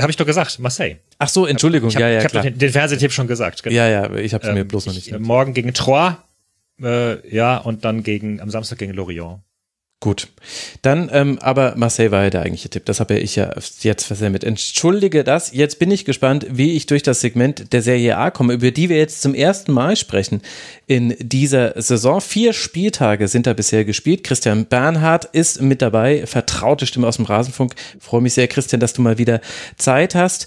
Habe 0.00 0.10
ich 0.10 0.16
doch 0.16 0.26
gesagt, 0.26 0.58
Marseille. 0.58 0.96
Ach 1.18 1.28
so, 1.28 1.46
Entschuldigung, 1.46 1.90
ich 1.90 1.96
hab, 1.96 2.00
ja, 2.00 2.08
ja, 2.08 2.18
ich 2.18 2.24
habe 2.24 2.50
den, 2.50 2.58
den 2.58 2.70
Fernsehtipp 2.70 3.12
schon 3.12 3.28
gesagt. 3.28 3.62
Genau. 3.62 3.76
Ja, 3.76 3.88
ja, 3.88 4.12
ich 4.16 4.34
habe 4.34 4.42
es 4.42 4.48
ähm, 4.48 4.54
mir 4.54 4.64
bloß 4.64 4.86
noch 4.86 4.94
nicht. 4.94 5.06
Ich, 5.06 5.18
morgen 5.18 5.54
gegen 5.54 5.72
Troyes, 5.72 6.14
äh, 6.82 7.34
ja, 7.34 7.58
und 7.58 7.84
dann 7.84 8.02
gegen 8.02 8.40
am 8.40 8.50
Samstag 8.50 8.78
gegen 8.78 8.92
Lorient. 8.92 9.40
Gut. 10.04 10.28
Dann, 10.82 11.08
ähm, 11.14 11.38
aber 11.40 11.76
Marseille 11.76 12.10
war 12.10 12.24
ja 12.24 12.28
der 12.28 12.42
eigentliche 12.42 12.68
Tipp. 12.68 12.84
Das 12.84 13.00
habe 13.00 13.14
ja 13.14 13.20
ich 13.20 13.36
ja 13.36 13.54
jetzt 13.80 14.04
versendet. 14.04 14.44
Entschuldige 14.44 15.24
das. 15.24 15.54
Jetzt 15.54 15.78
bin 15.78 15.90
ich 15.90 16.04
gespannt, 16.04 16.46
wie 16.50 16.76
ich 16.76 16.84
durch 16.84 17.02
das 17.02 17.22
Segment 17.22 17.72
der 17.72 17.80
Serie 17.80 18.18
A 18.18 18.30
komme, 18.30 18.52
über 18.52 18.70
die 18.70 18.90
wir 18.90 18.98
jetzt 18.98 19.22
zum 19.22 19.34
ersten 19.34 19.72
Mal 19.72 19.96
sprechen 19.96 20.42
in 20.86 21.14
dieser 21.18 21.80
Saison. 21.80 22.20
Vier 22.20 22.52
Spieltage 22.52 23.28
sind 23.28 23.46
da 23.46 23.52
bisher 23.52 23.84
gespielt. 23.84 24.24
Christian 24.24 24.66
Bernhard 24.66 25.24
ist 25.26 25.62
mit 25.62 25.82
dabei. 25.82 26.26
Vertraute 26.26 26.86
Stimme 26.86 27.06
aus 27.06 27.16
dem 27.16 27.24
Rasenfunk. 27.24 27.74
freue 27.98 28.20
mich 28.20 28.34
sehr, 28.34 28.48
Christian, 28.48 28.80
dass 28.80 28.92
du 28.92 29.02
mal 29.02 29.18
wieder 29.18 29.40
Zeit 29.76 30.14
hast. 30.14 30.46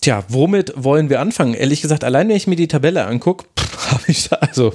Tja, 0.00 0.24
womit 0.28 0.72
wollen 0.76 1.08
wir 1.10 1.20
anfangen? 1.20 1.54
Ehrlich 1.54 1.82
gesagt, 1.82 2.04
allein 2.04 2.28
wenn 2.28 2.36
ich 2.36 2.46
mir 2.46 2.56
die 2.56 2.68
Tabelle 2.68 3.06
angucke, 3.06 3.46
habe 3.90 4.04
ich 4.08 4.28
da, 4.28 4.36
also, 4.36 4.74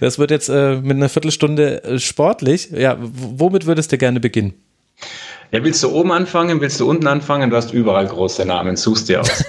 das 0.00 0.18
wird 0.18 0.30
jetzt 0.30 0.48
äh, 0.48 0.76
mit 0.76 0.96
einer 0.96 1.08
Viertelstunde 1.08 1.84
äh, 1.84 1.98
sportlich. 1.98 2.70
Ja, 2.70 2.98
womit 3.00 3.66
würdest 3.66 3.92
du 3.92 3.98
gerne 3.98 4.20
beginnen? 4.20 4.54
Ja, 5.54 5.62
willst 5.62 5.82
du 5.82 5.90
oben 5.90 6.12
anfangen, 6.12 6.62
willst 6.62 6.80
du 6.80 6.88
unten 6.88 7.06
anfangen? 7.06 7.50
Du 7.50 7.56
hast 7.56 7.74
überall 7.74 8.06
große 8.06 8.46
Namen, 8.46 8.76
suchst 8.76 9.10
dir 9.10 9.20
aus. 9.20 9.44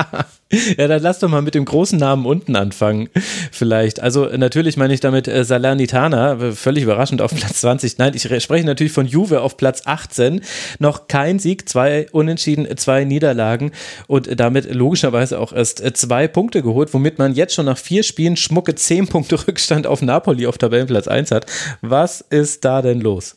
ja, 0.78 0.88
dann 0.88 1.02
lass 1.02 1.18
doch 1.18 1.28
mal 1.28 1.42
mit 1.42 1.54
dem 1.54 1.66
großen 1.66 1.98
Namen 1.98 2.24
unten 2.24 2.56
anfangen, 2.56 3.10
vielleicht. 3.52 4.00
Also 4.00 4.24
natürlich 4.24 4.78
meine 4.78 4.94
ich 4.94 5.00
damit 5.00 5.28
äh, 5.28 5.44
Salernitana, 5.44 6.52
völlig 6.52 6.84
überraschend 6.84 7.20
auf 7.20 7.34
Platz 7.34 7.60
20. 7.60 7.98
Nein, 7.98 8.14
ich 8.14 8.22
spreche 8.22 8.64
natürlich 8.64 8.94
von 8.94 9.06
Juve 9.06 9.42
auf 9.42 9.58
Platz 9.58 9.82
18. 9.84 10.40
Noch 10.78 11.08
kein 11.08 11.38
Sieg, 11.38 11.68
zwei 11.68 12.06
Unentschieden, 12.10 12.66
zwei 12.78 13.04
Niederlagen 13.04 13.72
und 14.06 14.40
damit 14.40 14.74
logischerweise 14.74 15.38
auch 15.38 15.52
erst 15.52 15.84
äh, 15.84 15.92
zwei 15.92 16.26
Punkte 16.26 16.62
geholt, 16.62 16.94
womit 16.94 17.18
man 17.18 17.34
jetzt 17.34 17.52
schon 17.52 17.66
nach 17.66 17.76
vier 17.76 18.02
Spielen 18.02 18.38
schmucke 18.38 18.76
zehn 18.76 19.08
Punkte 19.08 19.36
Rückstand 19.46 19.86
auf 19.86 20.00
Napoli 20.00 20.46
auf 20.46 20.56
Tabellenplatz 20.56 21.06
1 21.06 21.32
hat. 21.32 21.44
Was 21.82 22.22
ist 22.22 22.64
da 22.64 22.80
denn 22.80 23.02
los? 23.02 23.36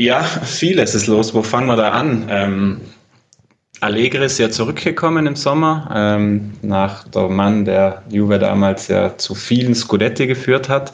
Ja, 0.00 0.22
vieles 0.22 0.94
ist 0.94 1.08
los. 1.08 1.34
Wo 1.34 1.42
fangen 1.42 1.66
wir 1.66 1.76
da 1.76 1.90
an? 1.90 2.24
Ähm, 2.30 2.80
Allegri 3.80 4.24
ist 4.24 4.38
ja 4.38 4.48
zurückgekommen 4.48 5.26
im 5.26 5.36
Sommer, 5.36 5.90
ähm, 5.94 6.54
nach 6.62 7.06
der 7.08 7.28
Mann, 7.28 7.66
der 7.66 8.02
Juve 8.08 8.38
damals 8.38 8.88
ja 8.88 9.18
zu 9.18 9.34
vielen 9.34 9.74
Scudetti 9.74 10.26
geführt 10.26 10.70
hat. 10.70 10.92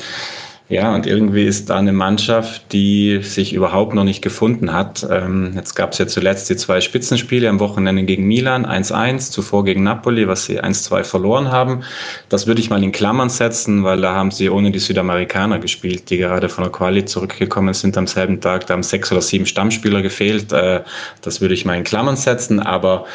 Ja, 0.69 0.93
und 0.97 1.07
irgendwie 1.07 1.45
ist 1.45 1.71
da 1.71 1.77
eine 1.77 1.93
Mannschaft, 1.93 2.73
die 2.73 3.21
sich 3.23 3.53
überhaupt 3.53 3.95
noch 3.95 4.03
nicht 4.03 4.21
gefunden 4.21 4.73
hat. 4.73 5.07
Ähm, 5.09 5.53
jetzt 5.55 5.77
gab 5.77 5.93
es 5.93 5.99
ja 5.99 6.09
zuletzt 6.09 6.51
die 6.51 6.57
zwei 6.57 6.81
Spitzenspiele 6.81 7.49
am 7.49 7.61
Wochenende 7.61 8.03
gegen 8.03 8.27
Milan, 8.27 8.67
1-1, 8.67 9.31
zuvor 9.31 9.65
gegen 9.65 9.85
Napoli, 9.85 10.27
was 10.27 10.47
sie 10.47 10.61
1-2 10.61 11.05
verloren 11.05 11.53
haben. 11.53 11.85
Das 12.31 12.49
würde 12.49 12.61
ich 12.61 12.69
mal 12.69 12.83
in 12.83 12.91
Klammern 12.91 13.31
setzen, 13.31 13.85
weil 13.85 14.01
da 14.01 14.15
haben 14.15 14.33
sie 14.33 14.51
ohne 14.51 14.73
die 14.73 14.81
Südamerikaner 14.81 15.61
gespielt, 15.61 16.11
die 16.11 16.17
gerade 16.17 16.49
von 16.49 16.65
der 16.65 16.73
Quali 16.73 17.05
zurückgekommen 17.05 17.73
sind 17.73 17.97
am 17.97 18.09
selben 18.09 18.41
Tag. 18.41 18.67
Da 18.67 18.75
haben 18.75 18.83
sechs 18.83 19.13
oder 19.13 19.23
sieben 19.23 19.47
Stammspieler 19.47 20.03
gefehlt. 20.03 20.53
Äh, 20.53 20.83
das 21.23 21.41
würde 21.41 21.55
ich 21.55 21.65
mal 21.65 21.77
in 21.77 21.85
Klammern 21.85 22.17
setzen. 22.17 22.59
Aber 22.59 23.07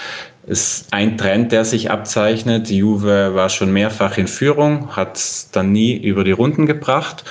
ist 0.47 0.87
ein 0.91 1.17
Trend, 1.17 1.51
der 1.51 1.65
sich 1.65 1.91
abzeichnet. 1.91 2.69
Juve 2.69 3.35
war 3.35 3.49
schon 3.49 3.71
mehrfach 3.71 4.17
in 4.17 4.27
Führung, 4.27 4.95
hat 4.95 5.21
dann 5.51 5.71
nie 5.71 5.95
über 5.95 6.23
die 6.23 6.31
Runden 6.31 6.65
gebracht. 6.65 7.23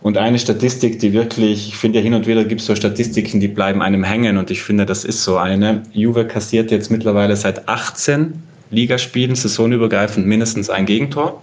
Und 0.00 0.18
eine 0.18 0.38
Statistik, 0.38 0.98
die 0.98 1.12
wirklich, 1.12 1.68
ich 1.68 1.76
finde 1.76 1.98
ja 1.98 2.02
hin 2.02 2.14
und 2.14 2.26
wieder 2.26 2.44
gibt 2.44 2.60
es 2.60 2.66
so 2.66 2.74
Statistiken, 2.74 3.40
die 3.40 3.48
bleiben 3.48 3.80
einem 3.80 4.04
hängen 4.04 4.36
und 4.36 4.50
ich 4.50 4.62
finde, 4.62 4.84
das 4.84 5.04
ist 5.04 5.24
so 5.24 5.38
eine. 5.38 5.82
Juve 5.92 6.26
kassiert 6.26 6.70
jetzt 6.70 6.90
mittlerweile 6.90 7.36
seit 7.36 7.68
18 7.68 8.42
Ligaspielen 8.74 9.34
saisonübergreifend 9.34 10.26
mindestens 10.26 10.68
ein 10.68 10.84
Gegentor. 10.84 11.42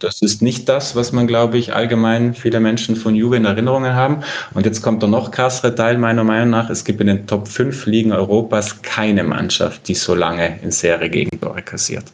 Das 0.00 0.20
ist 0.20 0.42
nicht 0.42 0.68
das, 0.68 0.94
was 0.96 1.12
man, 1.12 1.26
glaube 1.26 1.56
ich, 1.56 1.74
allgemein 1.74 2.34
viele 2.34 2.60
Menschen 2.60 2.96
von 2.96 3.14
Juve 3.14 3.36
in 3.36 3.46
Erinnerungen 3.46 3.94
haben. 3.94 4.22
Und 4.52 4.66
jetzt 4.66 4.82
kommt 4.82 5.00
der 5.00 5.08
noch 5.08 5.30
krassere 5.30 5.74
Teil 5.74 5.96
meiner 5.96 6.24
Meinung 6.24 6.50
nach. 6.50 6.68
Es 6.68 6.84
gibt 6.84 7.00
in 7.00 7.06
den 7.06 7.26
Top 7.26 7.48
5 7.48 7.86
Ligen 7.86 8.12
Europas 8.12 8.82
keine 8.82 9.24
Mannschaft, 9.24 9.88
die 9.88 9.94
so 9.94 10.14
lange 10.14 10.58
in 10.62 10.70
Serie 10.70 11.08
Gegentore 11.08 11.62
kassiert. 11.62 12.04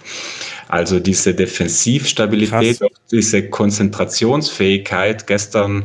Also 0.68 1.00
diese 1.00 1.34
Defensivstabilität, 1.34 2.78
diese 3.11 3.48
Konzentrationsfähigkeit. 3.48 5.26
Gestern 5.26 5.84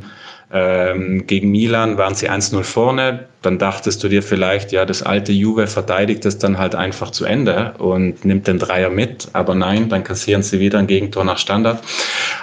ähm, 0.55 1.27
gegen 1.27 1.51
Milan 1.51 1.97
waren 1.97 2.15
sie 2.15 2.29
1-0 2.29 2.63
vorne. 2.63 3.25
Dann 3.41 3.57
dachtest 3.57 4.01
du 4.01 4.07
dir 4.07 4.23
vielleicht, 4.23 4.71
ja, 4.71 4.85
das 4.85 5.03
alte 5.03 5.33
Juve 5.33 5.67
verteidigt 5.67 6.25
es 6.25 6.37
dann 6.37 6.57
halt 6.57 6.75
einfach 6.75 7.11
zu 7.11 7.25
Ende 7.25 7.73
und 7.77 8.23
nimmt 8.23 8.47
den 8.47 8.57
Dreier 8.57 8.89
mit. 8.89 9.27
Aber 9.33 9.53
nein, 9.53 9.89
dann 9.89 10.05
kassieren 10.05 10.43
sie 10.43 10.61
wieder 10.61 10.79
ein 10.79 10.87
Gegentor 10.87 11.25
nach 11.25 11.39
Standard. 11.39 11.83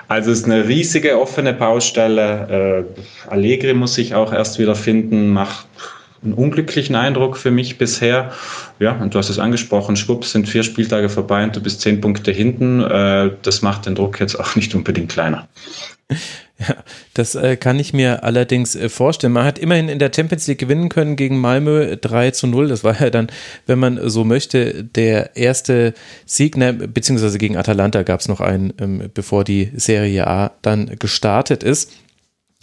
Also 0.09 0.31
es 0.31 0.41
ist 0.41 0.45
eine 0.45 0.69
riesige 0.69 1.19
offene 1.19 1.55
Baustelle. 1.55 2.85
Äh, 3.27 3.31
Allegri 3.31 3.73
muss 3.73 3.95
sich 3.95 4.15
auch 4.15 4.31
erst 4.31 4.59
wieder 4.59 4.75
finden, 4.75 5.31
macht 5.31 5.67
einen 6.23 6.35
unglücklichen 6.35 6.95
Eindruck 6.95 7.37
für 7.37 7.51
mich 7.51 7.79
bisher. 7.79 8.33
Ja, 8.79 8.93
und 8.93 9.15
du 9.15 9.19
hast 9.19 9.29
es 9.29 9.39
angesprochen, 9.39 9.97
schwupps, 9.97 10.33
sind 10.33 10.49
vier 10.49 10.63
Spieltage 10.63 11.09
vorbei 11.09 11.45
und 11.45 11.57
du 11.57 11.61
bist 11.61 11.81
zehn 11.81 12.01
Punkte 12.01 12.31
hinten. 12.31 12.81
Äh, 12.83 13.31
das 13.43 13.63
macht 13.63 13.87
den 13.87 13.95
Druck 13.95 14.21
jetzt 14.21 14.39
auch 14.39 14.57
nicht 14.57 14.75
unbedingt 14.75 15.11
kleiner. 15.11 15.49
Ja, 16.59 16.77
das 17.15 17.35
äh, 17.35 17.57
kann 17.57 17.79
ich 17.79 17.93
mir 17.93 18.23
allerdings 18.23 18.77
äh, 18.77 18.89
vorstellen. 18.89 19.33
Man 19.33 19.45
hat 19.45 19.59
immerhin 19.59 19.89
in 19.89 19.99
der 19.99 20.13
Champions 20.15 20.47
League 20.47 20.59
gewinnen 20.59 20.89
können 20.91 21.17
gegen 21.17 21.41
Malmö 21.41 21.97
3 22.01 22.31
zu 22.33 22.47
0. 22.47 22.69
Das 22.69 22.85
war 22.85 23.01
ja 23.01 23.11
dann, 23.11 23.29
wenn 23.67 23.79
man 23.79 23.99
so 24.09 24.23
möchte, 24.25 24.85
der 24.85 25.37
erste 25.37 25.95
Sieg, 26.25 26.57
beziehungsweise 26.93 27.39
gegen 27.39 27.57
Atalanta 27.57 28.03
gab 28.03 28.21
es 28.21 28.29
noch 28.29 28.41
einen, 28.41 28.73
ähm, 28.79 29.11
bevor 29.13 29.45
die 29.45 29.73
Serie 29.75 30.27
A 30.27 30.53
dann 30.63 30.99
gestartet 30.99 31.63
ist. 31.63 31.91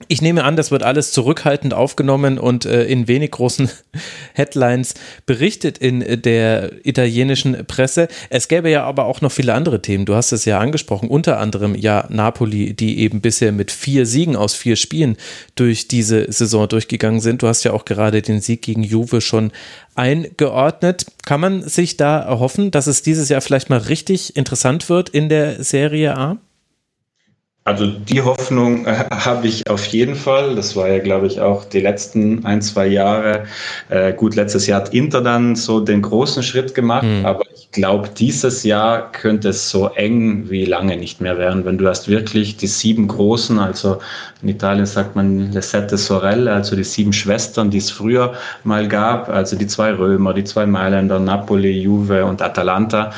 Ich 0.08 0.22
nehme 0.22 0.46
an, 0.46 0.56
das 0.56 0.72
wird 0.72 0.82
alles 0.82 1.12
zurückhaltend 1.12 1.74
aufgenommen 1.74 2.40
und 2.40 2.66
äh, 2.66 2.86
in 2.86 3.10
wenig 3.10 3.32
großen 3.32 3.70
Headlines 4.34 4.94
berichtet 5.26 5.78
in 5.78 6.22
der 6.22 6.86
italienischen 6.86 7.66
Presse. 7.66 8.08
Es 8.30 8.48
gäbe 8.48 8.70
ja 8.70 8.86
aber 8.86 9.06
auch 9.06 9.20
noch 9.20 9.32
viele 9.32 9.54
andere 9.54 9.82
Themen. 9.82 10.06
Du 10.06 10.16
hast 10.16 10.32
es 10.32 10.46
ja 10.46 10.58
angesprochen, 10.58 11.10
unter 11.10 11.38
anderem 11.40 11.76
ja 11.76 12.06
Napoli, 12.10 12.74
die 12.74 13.00
eben 13.00 13.20
bisher 13.20 13.52
mit 13.52 13.72
vier 13.72 14.06
Siegen 14.06 14.38
aus 14.38 14.56
vier 14.56 14.78
Spielen 14.78 15.18
durch 15.56 15.90
diese 15.90 16.32
Saison 16.32 16.70
durchgegangen 16.70 17.20
sind. 17.20 17.42
Du 17.42 17.48
hast 17.48 17.66
ja 17.66 17.74
auch 17.74 17.84
gerade 17.84 18.22
den 18.22 18.40
Sieg 18.40 18.62
gegen 18.62 18.84
Juve 18.84 19.20
schon 19.20 19.52
eingeordnet. 19.96 21.08
Kann 21.26 21.42
man 21.42 21.68
sich 21.68 21.98
da 21.98 22.20
erhoffen, 22.20 22.72
dass 22.72 22.88
es 22.88 23.02
dieses 23.02 23.28
Jahr 23.28 23.42
vielleicht 23.42 23.70
mal 23.70 23.80
richtig 23.80 24.38
interessant 24.38 24.90
wird 24.90 25.10
in 25.10 25.28
der 25.28 25.62
Serie 25.62 26.16
A? 26.16 26.38
Also 27.70 27.86
die 27.86 28.24
Hoffnung 28.24 28.88
äh, 28.88 29.06
habe 29.12 29.46
ich 29.46 29.70
auf 29.70 29.86
jeden 29.86 30.16
Fall. 30.16 30.56
Das 30.56 30.76
war 30.76 30.88
ja, 30.88 30.98
glaube 30.98 31.28
ich, 31.28 31.40
auch 31.40 31.66
die 31.66 31.82
letzten 31.82 32.44
ein, 32.44 32.64
zwei 32.64 32.88
Jahre. 32.88 33.44
Äh, 33.90 34.14
gut, 34.14 34.34
letztes 34.34 34.66
Jahr 34.66 34.82
hat 34.82 34.92
Inter 34.92 35.22
dann 35.22 35.56
so 35.56 35.80
den 35.80 36.02
großen 36.02 36.42
Schritt 36.42 36.74
gemacht, 36.74 37.04
mhm. 37.04 37.24
aber 37.28 37.44
ich 37.54 37.70
glaube, 37.70 38.10
dieses 38.10 38.64
Jahr 38.64 39.12
könnte 39.12 39.50
es 39.50 39.70
so 39.70 39.90
eng 39.90 40.50
wie 40.50 40.66
lange 40.66 40.98
nicht 40.98 41.22
mehr 41.22 41.38
werden, 41.38 41.64
wenn 41.64 41.78
du 41.78 41.88
hast 41.88 42.08
wirklich 42.08 42.58
die 42.58 42.66
sieben 42.66 43.08
Großen, 43.08 43.60
also 43.60 44.00
in 44.42 44.50
Italien 44.50 44.88
sagt 44.88 45.16
man 45.16 45.52
Le 45.52 45.62
Sette 45.62 45.96
Sorelle, 45.96 46.52
also 46.52 46.76
die 46.76 46.84
sieben 46.84 47.14
Schwestern, 47.14 47.70
die 47.70 47.78
es 47.78 47.92
früher 47.92 48.34
mal 48.64 48.88
gab, 48.88 49.30
also 49.30 49.56
die 49.56 49.68
zwei 49.68 49.92
Römer, 49.92 50.34
die 50.34 50.44
zwei 50.44 50.66
Mailänder, 50.66 51.20
Napoli, 51.20 51.80
Juve 51.80 52.26
und 52.26 52.42
Atalanta 52.42 53.12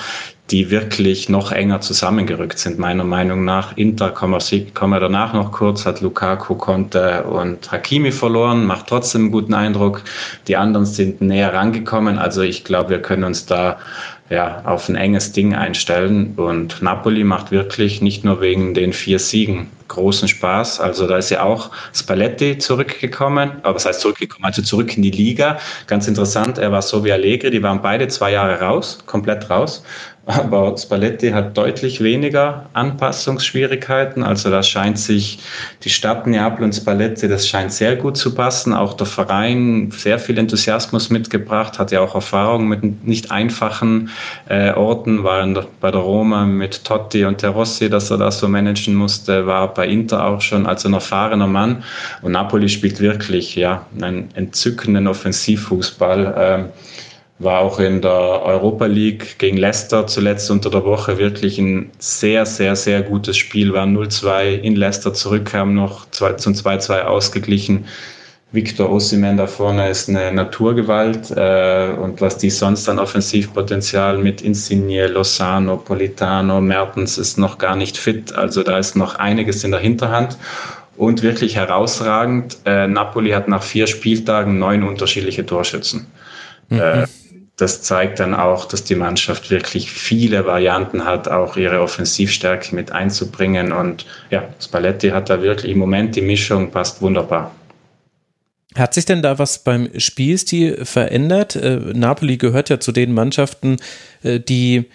die 0.51 0.69
wirklich 0.69 1.29
noch 1.29 1.51
enger 1.51 1.81
zusammengerückt 1.81 2.59
sind, 2.59 2.77
meiner 2.77 3.05
Meinung 3.05 3.45
nach. 3.45 3.77
Inter, 3.77 4.09
kommen 4.09 4.33
wir, 4.33 4.65
kommen 4.73 4.93
wir 4.93 4.99
danach 4.99 5.33
noch 5.33 5.51
kurz, 5.51 5.85
hat 5.85 6.01
Lukaku, 6.01 6.55
Conte 6.55 7.23
und 7.23 7.71
Hakimi 7.71 8.11
verloren, 8.11 8.65
macht 8.65 8.87
trotzdem 8.87 9.21
einen 9.21 9.31
guten 9.31 9.53
Eindruck. 9.53 10.03
Die 10.47 10.57
anderen 10.57 10.85
sind 10.85 11.21
näher 11.21 11.53
rangekommen. 11.53 12.17
Also 12.17 12.41
ich 12.41 12.65
glaube, 12.65 12.89
wir 12.89 13.01
können 13.01 13.23
uns 13.23 13.45
da 13.45 13.79
ja, 14.31 14.61
auf 14.63 14.87
ein 14.87 14.95
enges 14.95 15.33
Ding 15.33 15.53
einstellen. 15.53 16.33
Und 16.37 16.81
Napoli 16.81 17.23
macht 17.23 17.51
wirklich 17.51 18.01
nicht 18.01 18.23
nur 18.23 18.39
wegen 18.39 18.73
den 18.73 18.93
vier 18.93 19.19
Siegen 19.19 19.69
großen 19.89 20.29
Spaß. 20.29 20.79
Also 20.79 21.05
da 21.05 21.17
ist 21.17 21.29
ja 21.29 21.43
auch 21.43 21.69
Spalletti 21.93 22.57
zurückgekommen, 22.57 23.51
aber 23.63 23.73
das 23.73 23.85
heißt 23.85 23.99
zurückgekommen, 23.99 24.45
also 24.45 24.61
zurück 24.61 24.95
in 24.95 25.03
die 25.03 25.11
Liga. 25.11 25.59
Ganz 25.87 26.07
interessant, 26.07 26.57
er 26.57 26.71
war 26.71 26.81
so 26.81 27.03
wie 27.03 27.11
Allegri, 27.11 27.51
die 27.51 27.61
waren 27.61 27.81
beide 27.81 28.07
zwei 28.07 28.31
Jahre 28.31 28.61
raus, 28.61 28.99
komplett 29.05 29.49
raus. 29.49 29.83
Aber 30.28 30.78
Spalletti 30.78 31.32
hat 31.32 31.57
deutlich 31.57 32.03
weniger 32.03 32.69
Anpassungsschwierigkeiten. 32.74 34.22
Also 34.22 34.51
da 34.51 34.61
scheint 34.61 34.99
sich 34.99 35.39
die 35.84 35.89
Stadt 35.89 36.28
Neapel 36.28 36.63
und 36.63 36.74
Spalletti, 36.74 37.28
das 37.28 37.47
scheint 37.47 37.74
sehr 37.74 37.95
gut 37.95 38.17
zu 38.17 38.36
passen. 38.36 38.72
Auch 38.72 38.93
der 38.93 39.07
Verein 39.07 39.89
sehr 39.91 40.19
viel 40.19 40.38
Enthusiasmus 40.38 41.09
mitgebracht, 41.09 41.80
hat 41.80 41.91
ja 41.91 42.01
auch 42.01 42.13
Erfahrung 42.13 42.67
mit 42.67 43.03
nicht 43.03 43.32
einfachen 43.32 44.11
äh, 44.47 44.72
Orten, 44.74 45.24
war 45.24 45.43
der, 45.47 45.65
bei 45.80 45.89
der 45.89 46.01
Roma 46.01 46.45
mit 46.45 46.86
Totti 46.86 47.26
und 47.26 47.39
Terossi, 47.39 47.89
dass 47.89 48.11
er 48.11 48.17
das 48.17 48.38
so 48.39 48.47
managen 48.47 48.93
musste, 48.93 49.47
war 49.47 49.74
bei 49.74 49.88
Inter 49.88 50.28
auch 50.28 50.41
schon 50.41 50.67
als 50.67 50.86
ein 50.86 50.93
erfahrener 50.93 51.47
Mann. 51.47 51.84
Und 52.22 52.34
Napoli 52.34 52.69
spielt 52.69 52.99
wirklich 52.99 53.55
ja 53.55 53.88
einen 53.99 54.30
entzückenden 54.36 55.07
Offensivfußball. 55.07 56.36
Ähm, 56.38 56.65
war 57.43 57.59
auch 57.59 57.79
in 57.79 58.01
der 58.01 58.11
Europa 58.11 58.85
League 58.85 59.37
gegen 59.39 59.57
Leicester 59.57 60.05
zuletzt 60.07 60.51
unter 60.51 60.69
der 60.69 60.85
Woche 60.85 61.17
wirklich 61.17 61.57
ein 61.57 61.89
sehr, 61.99 62.45
sehr, 62.45 62.75
sehr 62.75 63.01
gutes 63.01 63.37
Spiel. 63.37 63.73
War 63.73 63.85
0-2 63.85 64.59
in 64.59 64.75
Leicester 64.75 65.13
zurückkam, 65.13 65.73
noch 65.73 66.09
zum 66.11 66.53
2-2 66.53 67.01
ausgeglichen. 67.01 67.85
Victor 68.53 68.91
Osimhen 68.91 69.37
da 69.37 69.47
vorne 69.47 69.89
ist 69.89 70.09
eine 70.09 70.31
Naturgewalt 70.33 71.31
äh, 71.31 71.93
und 71.97 72.19
was 72.19 72.37
die 72.37 72.49
sonst 72.49 72.89
an 72.89 72.99
Offensivpotenzial 72.99 74.17
mit 74.17 74.41
Insigne, 74.41 75.07
Lozano, 75.07 75.77
Politano, 75.77 76.59
Mertens 76.59 77.17
ist 77.17 77.37
noch 77.37 77.57
gar 77.57 77.77
nicht 77.77 77.97
fit. 77.97 78.33
Also 78.33 78.61
da 78.63 78.77
ist 78.77 78.97
noch 78.97 79.15
einiges 79.15 79.63
in 79.63 79.71
der 79.71 79.79
Hinterhand 79.79 80.37
und 80.97 81.23
wirklich 81.23 81.55
herausragend. 81.55 82.57
Äh, 82.65 82.87
Napoli 82.87 83.31
hat 83.31 83.47
nach 83.47 83.63
vier 83.63 83.87
Spieltagen 83.87 84.59
neun 84.59 84.83
unterschiedliche 84.83 85.45
Torschützen. 85.45 86.07
Mhm. 86.67 86.79
Äh, 86.79 87.07
das 87.62 87.84
zeigt 87.84 88.20
dann 88.20 88.34
auch, 88.34 88.66
dass 88.66 88.84
die 88.84 88.95
Mannschaft 88.95 89.51
wirklich 89.51 89.91
viele 89.91 90.45
Varianten 90.47 91.05
hat, 91.05 91.28
auch 91.28 91.55
ihre 91.57 91.82
Offensivstärke 91.82 92.74
mit 92.76 92.91
einzubringen. 92.91 93.72
Und 93.72 94.07
ja, 94.32 94.49
Spalletti 94.59 95.09
hat 95.09 95.30
da 95.30 95.43
wirklich 95.43 95.72
im 95.72 95.78
Moment 95.78 96.16
die 96.16 96.22
Mischung 96.22 96.72
passt 96.72 97.01
wunderbar. 97.01 97.51
Hat 98.76 98.95
sich 98.95 99.05
denn 99.05 99.22
da 99.22 99.38
was 99.38 99.64
beim 99.64 99.89
Spielstil 99.97 100.86
verändert? 100.86 101.55
Äh, 101.55 101.78
Napoli 101.93 102.38
gehört 102.38 102.70
ja 102.70 102.80
zu 102.80 102.91
den 102.91 103.14
Mannschaften, 103.14 103.78
äh, 104.24 104.39
die 104.39 104.86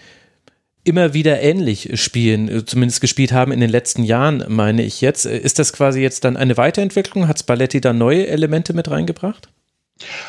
immer 0.83 1.15
wieder 1.15 1.41
ähnlich 1.41 1.91
spielen, 2.01 2.49
äh, 2.49 2.65
zumindest 2.65 3.01
gespielt 3.01 3.33
haben 3.33 3.53
in 3.53 3.61
den 3.61 3.71
letzten 3.71 4.03
Jahren, 4.03 4.45
meine 4.49 4.83
ich 4.83 5.03
jetzt. 5.03 5.25
Ist 5.27 5.59
das 5.61 5.73
quasi 5.73 6.01
jetzt 6.01 6.25
dann 6.25 6.37
eine 6.37 6.57
Weiterentwicklung? 6.57 7.29
Hat 7.29 7.39
Spalletti 7.39 7.81
da 7.81 7.93
neue 7.93 8.27
Elemente 8.27 8.73
mit 8.73 8.91
reingebracht? 8.91 9.49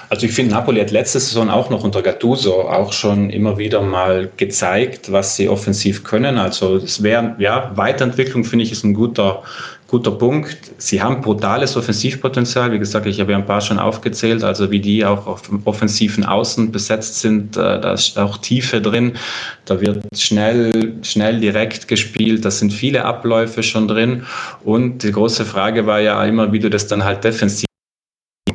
Also 0.09 0.25
ich 0.25 0.31
finde, 0.31 0.55
Napoli 0.55 0.79
hat 0.79 0.91
letzte 0.91 1.19
Saison 1.19 1.49
auch 1.49 1.69
noch 1.69 1.83
unter 1.83 2.01
Gattuso 2.01 2.61
auch 2.61 2.93
schon 2.93 3.29
immer 3.29 3.57
wieder 3.57 3.81
mal 3.81 4.29
gezeigt, 4.37 5.11
was 5.11 5.35
sie 5.35 5.49
offensiv 5.49 6.05
können. 6.05 6.37
Also 6.37 6.77
es 6.77 7.03
wäre, 7.03 7.35
ja, 7.37 7.71
Weiterentwicklung 7.75 8.45
finde 8.45 8.63
ich 8.63 8.71
ist 8.71 8.85
ein 8.85 8.93
guter, 8.93 9.43
guter 9.87 10.11
Punkt. 10.11 10.57
Sie 10.77 11.01
haben 11.01 11.19
brutales 11.19 11.75
Offensivpotenzial. 11.75 12.71
Wie 12.71 12.79
gesagt, 12.79 13.05
ich 13.07 13.19
habe 13.19 13.33
ja 13.33 13.37
ein 13.37 13.45
paar 13.45 13.59
schon 13.59 13.77
aufgezählt, 13.77 14.41
also 14.41 14.71
wie 14.71 14.79
die 14.79 15.03
auch 15.03 15.27
auf 15.27 15.41
offensiven 15.65 16.23
Außen 16.23 16.71
besetzt 16.71 17.19
sind. 17.19 17.57
Äh, 17.57 17.81
da 17.81 17.91
ist 17.91 18.17
auch 18.17 18.37
Tiefe 18.37 18.79
drin. 18.79 19.17
Da 19.65 19.81
wird 19.81 20.05
schnell, 20.17 20.93
schnell 21.03 21.41
direkt 21.41 21.89
gespielt. 21.89 22.45
Da 22.45 22.51
sind 22.51 22.71
viele 22.71 23.03
Abläufe 23.03 23.61
schon 23.61 23.89
drin. 23.89 24.25
Und 24.63 25.03
die 25.03 25.11
große 25.11 25.43
Frage 25.43 25.85
war 25.85 25.99
ja 25.99 26.23
immer, 26.23 26.53
wie 26.53 26.59
du 26.59 26.69
das 26.69 26.87
dann 26.87 27.03
halt 27.03 27.25
defensiv 27.25 27.66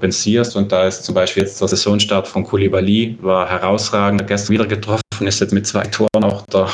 kompensierst. 0.03 0.57
Und 0.57 0.73
da 0.73 0.89
ist 0.89 1.05
zum 1.05 1.15
Beispiel 1.15 1.45
jetzt 1.45 1.61
der 1.61 1.69
Saisonstart 1.69 2.27
von 2.27 2.43
Koulibaly, 2.43 3.17
war 3.21 3.49
herausragend, 3.49 4.21
hat 4.21 4.29
gestern 4.29 4.55
wieder 4.55 4.67
getroffen, 4.67 5.03
ist 5.21 5.41
jetzt 5.41 5.53
mit 5.53 5.65
zwei 5.67 5.85
Toren 5.85 6.25
auch 6.25 6.45
der, 6.47 6.69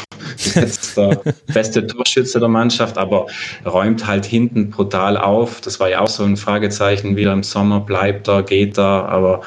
der 0.97 1.21
beste 1.53 1.87
Torschütze 1.87 2.41
der 2.41 2.49
Mannschaft, 2.49 2.97
aber 2.97 3.27
räumt 3.67 4.07
halt 4.07 4.25
hinten 4.25 4.71
brutal 4.71 5.19
auf. 5.19 5.61
Das 5.61 5.79
war 5.79 5.91
ja 5.91 6.01
auch 6.01 6.09
so 6.09 6.25
ein 6.25 6.39
Fragezeichen 6.39 7.17
wieder 7.17 7.35
im 7.35 7.43
Sommer, 7.43 7.81
bleibt 7.81 8.29
er, 8.29 8.43
geht 8.43 8.79
er, 8.79 9.09
aber 9.09 9.43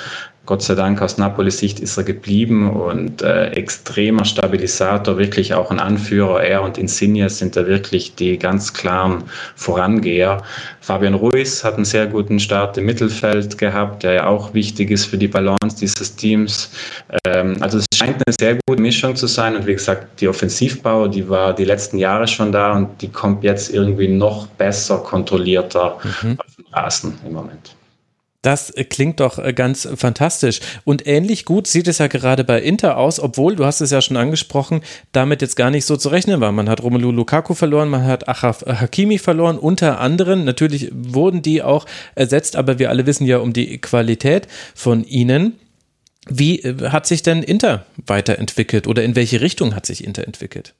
Gott 0.47 0.63
sei 0.63 0.73
Dank 0.73 1.01
aus 1.03 1.19
Napolis 1.19 1.59
Sicht 1.59 1.79
ist 1.79 1.97
er 1.97 2.03
geblieben 2.03 2.71
und 2.71 3.21
äh, 3.21 3.49
extremer 3.51 4.25
Stabilisator, 4.25 5.19
wirklich 5.19 5.53
auch 5.53 5.69
ein 5.69 5.79
Anführer. 5.79 6.41
Er 6.43 6.63
und 6.63 6.79
Insigne 6.79 7.29
sind 7.29 7.55
da 7.55 7.67
wirklich 7.67 8.15
die 8.15 8.39
ganz 8.39 8.73
klaren 8.73 9.23
Vorangeher. 9.55 10.41
Fabian 10.79 11.13
Ruiz 11.13 11.63
hat 11.63 11.75
einen 11.75 11.85
sehr 11.85 12.07
guten 12.07 12.39
Start 12.39 12.75
im 12.77 12.85
Mittelfeld 12.85 13.59
gehabt, 13.59 14.01
der 14.01 14.13
ja 14.13 14.27
auch 14.27 14.55
wichtig 14.55 14.89
ist 14.89 15.05
für 15.05 15.17
die 15.17 15.27
Balance 15.27 15.77
dieses 15.79 16.15
Teams. 16.15 16.71
Ähm, 17.27 17.57
also 17.59 17.77
es 17.77 17.85
scheint 17.93 18.15
eine 18.15 18.35
sehr 18.39 18.57
gute 18.65 18.81
Mischung 18.81 19.15
zu 19.15 19.27
sein 19.27 19.55
und 19.55 19.67
wie 19.67 19.73
gesagt, 19.73 20.21
die 20.21 20.27
Offensivbau, 20.27 21.07
die 21.07 21.29
war 21.29 21.53
die 21.53 21.65
letzten 21.65 21.99
Jahre 21.99 22.27
schon 22.27 22.51
da 22.51 22.75
und 22.75 22.99
die 23.03 23.09
kommt 23.09 23.43
jetzt 23.43 23.71
irgendwie 23.71 24.07
noch 24.07 24.47
besser 24.47 24.97
kontrollierter 24.97 25.99
mhm. 26.23 26.37
auf 26.39 26.55
den 26.55 26.65
Rasen 26.73 27.19
im 27.27 27.33
Moment. 27.33 27.75
Das 28.41 28.73
klingt 28.89 29.19
doch 29.19 29.37
äh, 29.37 29.53
ganz 29.53 29.87
fantastisch. 29.95 30.61
Und 30.83 31.05
ähnlich 31.05 31.45
gut 31.45 31.67
sieht 31.67 31.87
es 31.87 31.99
ja 31.99 32.07
gerade 32.07 32.43
bei 32.43 32.59
Inter 32.59 32.97
aus, 32.97 33.19
obwohl, 33.19 33.55
du 33.55 33.65
hast 33.65 33.81
es 33.81 33.91
ja 33.91 34.01
schon 34.01 34.17
angesprochen, 34.17 34.81
damit 35.11 35.43
jetzt 35.43 35.55
gar 35.55 35.69
nicht 35.69 35.85
so 35.85 35.95
zu 35.95 36.09
rechnen 36.09 36.41
war. 36.41 36.51
Man 36.51 36.67
hat 36.67 36.81
Romelu 36.81 37.11
Lukaku 37.11 37.53
verloren, 37.53 37.89
man 37.89 38.05
hat 38.05 38.27
Achraf 38.27 38.65
Hakimi 38.65 39.19
verloren, 39.19 39.59
unter 39.59 39.99
anderem. 39.99 40.43
Natürlich 40.43 40.89
wurden 40.91 41.43
die 41.43 41.61
auch 41.61 41.85
ersetzt, 42.15 42.55
aber 42.55 42.79
wir 42.79 42.89
alle 42.89 43.05
wissen 43.05 43.27
ja 43.27 43.37
um 43.37 43.53
die 43.53 43.77
Qualität 43.77 44.47
von 44.73 45.03
ihnen. 45.03 45.59
Wie 46.27 46.61
äh, 46.61 46.89
hat 46.89 47.05
sich 47.05 47.21
denn 47.21 47.43
Inter 47.43 47.85
weiterentwickelt 48.07 48.87
oder 48.87 49.03
in 49.03 49.15
welche 49.15 49.41
Richtung 49.41 49.75
hat 49.75 49.85
sich 49.85 50.03
Inter 50.03 50.25
entwickelt? 50.25 50.73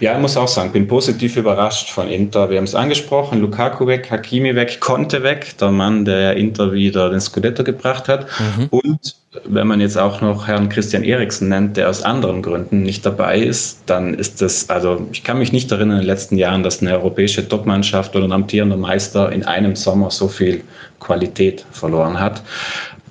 Ja, 0.00 0.14
ich 0.14 0.20
muss 0.20 0.36
auch 0.36 0.48
sagen, 0.48 0.72
bin 0.72 0.88
positiv 0.88 1.36
überrascht 1.36 1.90
von 1.90 2.08
Inter. 2.08 2.50
Wir 2.50 2.56
haben 2.56 2.64
es 2.64 2.74
angesprochen, 2.74 3.40
Lukaku 3.40 3.86
weg, 3.86 4.10
Hakimi 4.10 4.54
weg, 4.54 4.80
Conte 4.80 5.22
weg, 5.22 5.56
der 5.58 5.70
Mann, 5.70 6.04
der 6.04 6.36
Inter 6.36 6.72
wieder 6.72 7.10
den 7.10 7.20
Scudetto 7.20 7.64
gebracht 7.64 8.08
hat. 8.08 8.26
Mhm. 8.38 8.66
Und 8.70 9.16
wenn 9.44 9.66
man 9.66 9.80
jetzt 9.80 9.96
auch 9.96 10.20
noch 10.20 10.48
Herrn 10.48 10.68
Christian 10.68 11.04
Eriksen 11.04 11.48
nennt, 11.48 11.76
der 11.76 11.88
aus 11.88 12.02
anderen 12.02 12.42
Gründen 12.42 12.82
nicht 12.82 13.06
dabei 13.06 13.38
ist, 13.38 13.82
dann 13.86 14.14
ist 14.14 14.42
das, 14.42 14.68
also 14.68 15.06
ich 15.12 15.22
kann 15.22 15.38
mich 15.38 15.52
nicht 15.52 15.70
erinnern 15.70 15.98
in 15.98 16.02
den 16.02 16.06
letzten 16.06 16.36
Jahren, 16.36 16.62
dass 16.62 16.80
eine 16.80 16.92
europäische 16.92 17.46
Topmannschaft 17.48 18.16
oder 18.16 18.24
ein 18.24 18.32
amtierender 18.32 18.76
Meister 18.76 19.30
in 19.30 19.44
einem 19.44 19.76
Sommer 19.76 20.10
so 20.10 20.26
viel 20.26 20.64
Qualität 20.98 21.64
verloren 21.70 22.18
hat. 22.18 22.42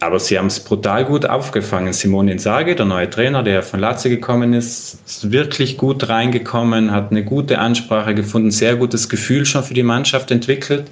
Aber 0.01 0.19
sie 0.19 0.37
haben 0.37 0.47
es 0.47 0.61
brutal 0.61 1.03
gut 1.03 1.25
aufgefangen. 1.25 1.91
Simone 1.91 2.31
Inzaghi, 2.31 2.73
der 2.73 2.85
neue 2.85 3.09
Trainer, 3.09 3.43
der 3.43 3.63
von 3.63 3.81
Lazio 3.81 4.09
gekommen 4.09 4.53
ist, 4.53 4.97
ist 5.05 5.31
wirklich 5.31 5.77
gut 5.77 6.07
reingekommen, 6.07 6.91
hat 6.91 7.11
eine 7.11 7.25
gute 7.25 7.59
Ansprache 7.59 8.15
gefunden, 8.15 8.51
sehr 8.51 8.77
gutes 8.77 9.09
Gefühl 9.09 9.45
schon 9.45 9.63
für 9.63 9.73
die 9.73 9.83
Mannschaft 9.83 10.31
entwickelt. 10.31 10.85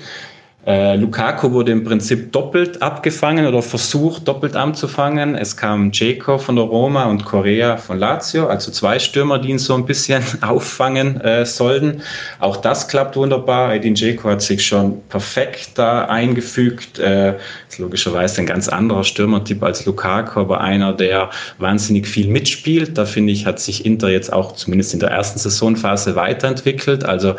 Äh, 0.67 0.97
Lukaku 0.97 1.53
wurde 1.53 1.71
im 1.71 1.85
Prinzip 1.85 2.33
doppelt 2.33 2.81
abgefangen 2.81 3.47
oder 3.47 3.61
versucht 3.61 4.27
doppelt 4.27 4.57
anzufangen. 4.57 5.33
Es 5.35 5.55
kam 5.55 5.91
Jaco 5.93 6.37
von 6.37 6.57
der 6.57 6.65
Roma 6.65 7.05
und 7.05 7.23
Correa 7.23 7.77
von 7.77 7.97
Lazio, 7.97 8.47
also 8.47 8.69
zwei 8.71 8.99
Stürmer, 8.99 9.39
die 9.39 9.51
ihn 9.51 9.59
so 9.59 9.75
ein 9.75 9.85
bisschen 9.85 10.21
auffangen 10.41 11.21
äh, 11.21 11.45
sollten. 11.45 12.01
Auch 12.39 12.57
das 12.57 12.89
klappt 12.89 13.15
wunderbar. 13.15 13.75
Edin 13.75 13.95
Jaco 13.95 14.29
hat 14.29 14.41
sich 14.41 14.65
schon 14.65 15.01
perfekt 15.07 15.69
da 15.75 16.03
eingefügt. 16.03 16.99
Äh, 16.99 17.35
ist 17.69 17.79
logischerweise 17.79 18.41
ein 18.41 18.45
ganz 18.45 18.67
anderer 18.67 19.05
Stürmertyp 19.05 19.63
als 19.63 19.85
Lukaku, 19.85 20.41
aber 20.41 20.59
einer, 20.59 20.91
der 20.91 21.29
wahnsinnig 21.59 22.05
viel 22.05 22.27
mitspielt. 22.27 22.97
Da 22.97 23.05
finde 23.05 23.31
ich, 23.31 23.45
hat 23.45 23.61
sich 23.61 23.85
Inter 23.85 24.09
jetzt 24.09 24.33
auch 24.33 24.51
zumindest 24.51 24.93
in 24.93 24.99
der 24.99 25.11
ersten 25.11 25.39
Saisonphase 25.39 26.17
weiterentwickelt. 26.17 27.05
Also 27.05 27.35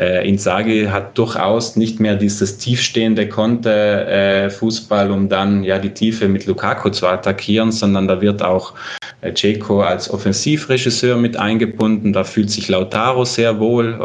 äh, 0.00 0.28
Inzaghi 0.28 0.86
hat 0.86 1.16
durchaus 1.16 1.76
nicht 1.76 2.00
mehr 2.00 2.16
dieses 2.16 2.58
Team 2.58 2.71
tiefstehende 2.72 3.28
konnte 3.28 4.06
äh, 4.06 4.48
Fußball, 4.48 5.10
um 5.10 5.28
dann 5.28 5.62
ja 5.62 5.78
die 5.78 5.90
Tiefe 5.90 6.26
mit 6.26 6.46
Lukaku 6.46 6.88
zu 6.88 7.06
attackieren, 7.06 7.70
sondern 7.70 8.08
da 8.08 8.22
wird 8.22 8.42
auch 8.42 8.72
äh, 9.20 9.32
Dzeko 9.32 9.82
als 9.82 10.08
Offensivregisseur 10.08 11.18
mit 11.18 11.36
eingebunden. 11.36 12.14
Da 12.14 12.24
fühlt 12.24 12.50
sich 12.50 12.68
Lautaro 12.68 13.26
sehr 13.26 13.58
wohl, 13.60 13.98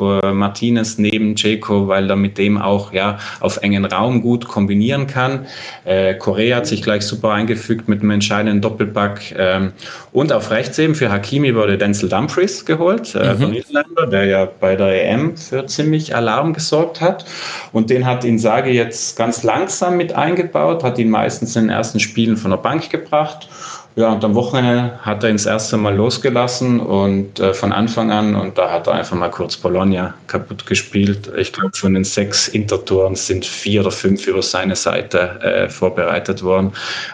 äh, 0.00 0.32
Martinez 0.32 0.96
neben 0.96 1.34
Dzeko, 1.34 1.86
weil 1.86 2.08
er 2.08 2.16
mit 2.16 2.38
dem 2.38 2.56
auch 2.56 2.94
ja 2.94 3.18
auf 3.40 3.58
engen 3.58 3.84
Raum 3.84 4.22
gut 4.22 4.48
kombinieren 4.48 5.06
kann. 5.06 5.46
Äh, 5.84 6.14
Korea 6.14 6.56
hat 6.56 6.66
sich 6.66 6.82
gleich 6.82 7.02
super 7.02 7.32
eingefügt 7.32 7.88
mit 7.88 8.00
einem 8.00 8.12
entscheidenden 8.12 8.62
Doppelpack. 8.62 9.34
Ähm, 9.36 9.72
und 10.12 10.32
auf 10.32 10.50
rechts 10.50 10.78
eben 10.78 10.94
für 10.94 11.10
Hakimi 11.10 11.54
wurde 11.54 11.76
Denzel 11.76 12.08
Dumfries 12.08 12.64
geholt, 12.64 13.14
äh, 13.14 13.34
mhm. 13.34 13.38
von 13.38 13.50
Niederländer, 13.50 14.06
der 14.06 14.24
ja 14.24 14.48
bei 14.60 14.76
der 14.76 15.10
EM 15.10 15.36
für 15.36 15.66
ziemlich 15.66 16.14
Alarm 16.16 16.54
gesorgt 16.54 17.00
hat. 17.00 17.24
Und 17.72 17.90
den 17.90 18.06
hat 18.06 18.13
hat 18.14 18.24
Insage 18.24 18.70
jetzt 18.70 19.16
ganz 19.16 19.42
langsam 19.42 19.96
mit 19.96 20.12
eingebaut, 20.12 20.84
hat 20.84 20.98
ihn 20.98 21.10
meistens 21.10 21.56
in 21.56 21.64
den 21.64 21.70
ersten 21.70 22.00
Spielen 22.00 22.36
von 22.36 22.50
der 22.50 22.58
Bank 22.58 22.90
gebracht. 22.90 23.48
Ja, 23.96 24.10
und 24.12 24.24
am 24.24 24.34
Wochenende 24.34 24.98
hat 25.02 25.22
er 25.22 25.30
ihn 25.30 25.36
das 25.36 25.46
erste 25.46 25.76
Mal 25.76 25.94
losgelassen 25.94 26.80
und 26.80 27.38
äh, 27.38 27.54
von 27.54 27.70
Anfang 27.70 28.10
an 28.10 28.34
und 28.34 28.58
da 28.58 28.72
hat 28.72 28.88
er 28.88 28.94
einfach 28.94 29.16
mal 29.16 29.30
kurz 29.30 29.56
Bologna 29.56 30.14
kaputt 30.26 30.66
gespielt. 30.66 31.30
Ich 31.36 31.52
glaube, 31.52 31.70
von 31.76 31.94
den 31.94 32.02
sechs 32.02 32.48
Intertoren 32.48 33.14
sind 33.14 33.44
vier 33.44 33.82
oder 33.82 33.92
fünf 33.92 34.26
über 34.26 34.42
seine 34.42 34.74
Seite 34.74 35.40
äh, 35.42 35.68
vorbereitet 35.68 36.42
worden. 36.42 36.72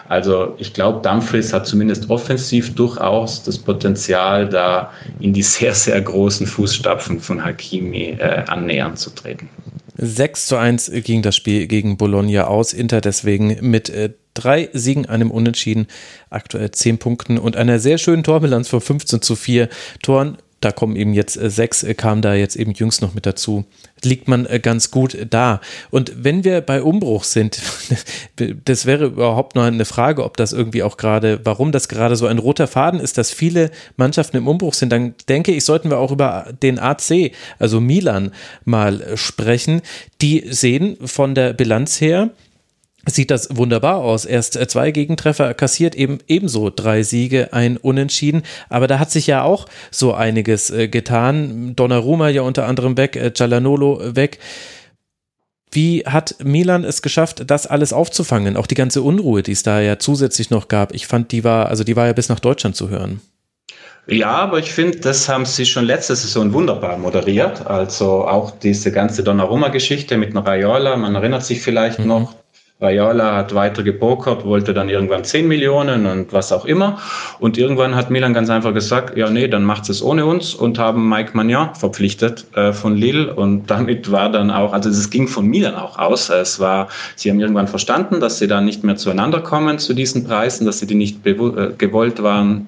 Also 0.09 0.55
ich 0.57 0.73
glaube, 0.73 1.07
Dumfries 1.07 1.53
hat 1.53 1.67
zumindest 1.67 2.09
offensiv 2.09 2.73
durchaus 2.73 3.43
das 3.43 3.59
Potenzial, 3.59 4.49
da 4.49 4.91
in 5.19 5.33
die 5.33 5.43
sehr, 5.43 5.75
sehr 5.75 6.01
großen 6.01 6.47
Fußstapfen 6.47 7.19
von 7.19 7.45
Hakimi 7.45 8.17
äh, 8.17 8.43
annähern 8.47 8.97
zu 8.97 9.11
treten. 9.11 9.49
6 9.97 10.45
zu 10.45 10.57
1 10.57 10.91
ging 11.03 11.21
das 11.21 11.35
Spiel 11.35 11.67
gegen 11.67 11.97
Bologna 11.97 12.45
aus. 12.45 12.73
Inter 12.73 13.01
deswegen 13.01 13.57
mit 13.61 13.89
äh, 13.89 14.11
drei 14.33 14.69
Siegen, 14.73 15.05
einem 15.05 15.31
Unentschieden, 15.31 15.87
aktuell 16.29 16.71
10 16.71 16.97
Punkten 16.97 17.37
und 17.37 17.57
einer 17.57 17.79
sehr 17.79 17.97
schönen 17.97 18.23
Torbilanz 18.23 18.69
von 18.69 18.81
15 18.81 19.21
zu 19.21 19.35
4 19.35 19.69
Toren 20.01 20.37
da 20.61 20.71
kommen 20.71 20.95
eben 20.95 21.13
jetzt 21.13 21.35
äh, 21.37 21.49
sechs, 21.49 21.83
äh, 21.83 21.93
kam 21.95 22.21
da 22.21 22.33
jetzt 22.35 22.55
eben 22.55 22.71
jüngst 22.71 23.01
noch 23.01 23.13
mit 23.13 23.25
dazu. 23.25 23.65
Liegt 24.03 24.27
man 24.27 24.45
äh, 24.45 24.59
ganz 24.59 24.91
gut 24.91 25.17
da. 25.29 25.59
Und 25.89 26.13
wenn 26.15 26.43
wir 26.43 26.61
bei 26.61 26.81
Umbruch 26.81 27.23
sind, 27.23 27.61
das 28.65 28.85
wäre 28.85 29.05
überhaupt 29.05 29.55
noch 29.55 29.63
eine 29.63 29.85
Frage, 29.85 30.23
ob 30.23 30.37
das 30.37 30.53
irgendwie 30.53 30.83
auch 30.83 30.97
gerade, 30.97 31.41
warum 31.43 31.71
das 31.71 31.89
gerade 31.89 32.15
so 32.15 32.27
ein 32.27 32.37
roter 32.37 32.67
Faden 32.67 32.99
ist, 32.99 33.17
dass 33.17 33.31
viele 33.31 33.71
Mannschaften 33.97 34.37
im 34.37 34.47
Umbruch 34.47 34.75
sind, 34.75 34.91
dann 34.91 35.15
denke 35.27 35.51
ich, 35.51 35.65
sollten 35.65 35.89
wir 35.89 35.97
auch 35.97 36.11
über 36.11 36.53
den 36.61 36.79
AC, 36.79 37.31
also 37.57 37.81
Milan, 37.81 38.31
mal 38.63 39.17
sprechen. 39.17 39.81
Die 40.21 40.45
sehen 40.49 40.97
von 41.03 41.35
der 41.35 41.53
Bilanz 41.53 41.99
her 41.99 42.29
sieht 43.05 43.31
das 43.31 43.55
wunderbar 43.55 43.97
aus. 43.97 44.25
Erst 44.25 44.55
äh, 44.55 44.67
zwei 44.67 44.91
Gegentreffer 44.91 45.53
kassiert, 45.53 45.95
eben 45.95 46.19
ebenso 46.27 46.69
drei 46.69 47.03
Siege, 47.03 47.49
ein 47.51 47.77
Unentschieden. 47.77 48.43
Aber 48.69 48.87
da 48.87 48.99
hat 48.99 49.11
sich 49.11 49.27
ja 49.27 49.43
auch 49.43 49.65
so 49.89 50.13
einiges 50.13 50.69
äh, 50.69 50.87
getan. 50.87 51.75
Donnarumma 51.75 52.29
ja 52.29 52.43
unter 52.43 52.67
anderem 52.67 52.97
weg, 52.97 53.15
äh, 53.15 53.33
Cialanolo 53.33 54.15
weg. 54.15 54.39
Wie 55.71 56.03
hat 56.05 56.35
Milan 56.43 56.83
es 56.83 57.01
geschafft, 57.01 57.43
das 57.49 57.65
alles 57.65 57.93
aufzufangen? 57.93 58.57
Auch 58.57 58.67
die 58.67 58.75
ganze 58.75 59.01
Unruhe, 59.01 59.41
die 59.41 59.53
es 59.53 59.63
da 59.63 59.79
ja 59.79 59.97
zusätzlich 59.99 60.49
noch 60.49 60.67
gab. 60.67 60.93
Ich 60.93 61.07
fand, 61.07 61.31
die 61.31 61.45
war, 61.45 61.67
also 61.67 61.85
die 61.85 61.95
war 61.95 62.07
ja 62.07 62.13
bis 62.13 62.27
nach 62.27 62.41
Deutschland 62.41 62.75
zu 62.75 62.89
hören. 62.89 63.21
Ja, 64.07 64.31
aber 64.31 64.59
ich 64.59 64.73
finde, 64.73 64.99
das 64.99 65.29
haben 65.29 65.45
sie 65.45 65.65
schon 65.65 65.85
letzte 65.85 66.15
Saison 66.15 66.51
wunderbar 66.51 66.97
moderiert. 66.97 67.65
Also 67.65 68.27
auch 68.27 68.51
diese 68.51 68.91
ganze 68.91 69.23
Donnarumma-Geschichte 69.23 70.17
mit 70.17 70.35
Raiola, 70.35 70.97
man 70.97 71.15
erinnert 71.15 71.45
sich 71.45 71.61
vielleicht 71.61 71.99
mhm. 71.99 72.07
noch, 72.07 72.35
Raiola 72.81 73.35
hat 73.35 73.53
weiter 73.53 73.83
gepokert, 73.83 74.43
wollte 74.43 74.73
dann 74.73 74.89
irgendwann 74.89 75.23
10 75.23 75.47
Millionen 75.47 76.07
und 76.07 76.33
was 76.33 76.51
auch 76.51 76.65
immer. 76.65 76.97
Und 77.39 77.57
irgendwann 77.57 77.95
hat 77.95 78.09
Milan 78.09 78.33
ganz 78.33 78.49
einfach 78.49 78.73
gesagt, 78.73 79.15
ja, 79.15 79.29
nee, 79.29 79.47
dann 79.47 79.63
macht 79.63 79.87
es 79.89 80.01
ohne 80.01 80.25
uns 80.25 80.55
und 80.55 80.79
haben 80.79 81.07
Mike 81.07 81.31
Magnan 81.33 81.75
verpflichtet 81.75 82.45
äh, 82.55 82.73
von 82.73 82.97
Lille. 82.97 83.35
Und 83.35 83.69
damit 83.69 84.11
war 84.11 84.31
dann 84.31 84.49
auch, 84.49 84.73
also 84.73 84.89
es 84.89 85.11
ging 85.11 85.27
von 85.27 85.45
Milan 85.45 85.75
auch 85.75 85.99
aus. 85.99 86.29
Es 86.29 86.59
war, 86.59 86.87
sie 87.15 87.29
haben 87.29 87.39
irgendwann 87.39 87.67
verstanden, 87.67 88.19
dass 88.19 88.39
sie 88.39 88.47
da 88.47 88.61
nicht 88.61 88.83
mehr 88.83 88.95
zueinander 88.95 89.41
kommen 89.41 89.77
zu 89.77 89.93
diesen 89.93 90.25
Preisen, 90.25 90.65
dass 90.65 90.79
sie 90.79 90.87
die 90.87 90.95
nicht 90.95 91.25
äh, 91.27 91.35
gewollt 91.77 92.23
waren, 92.23 92.65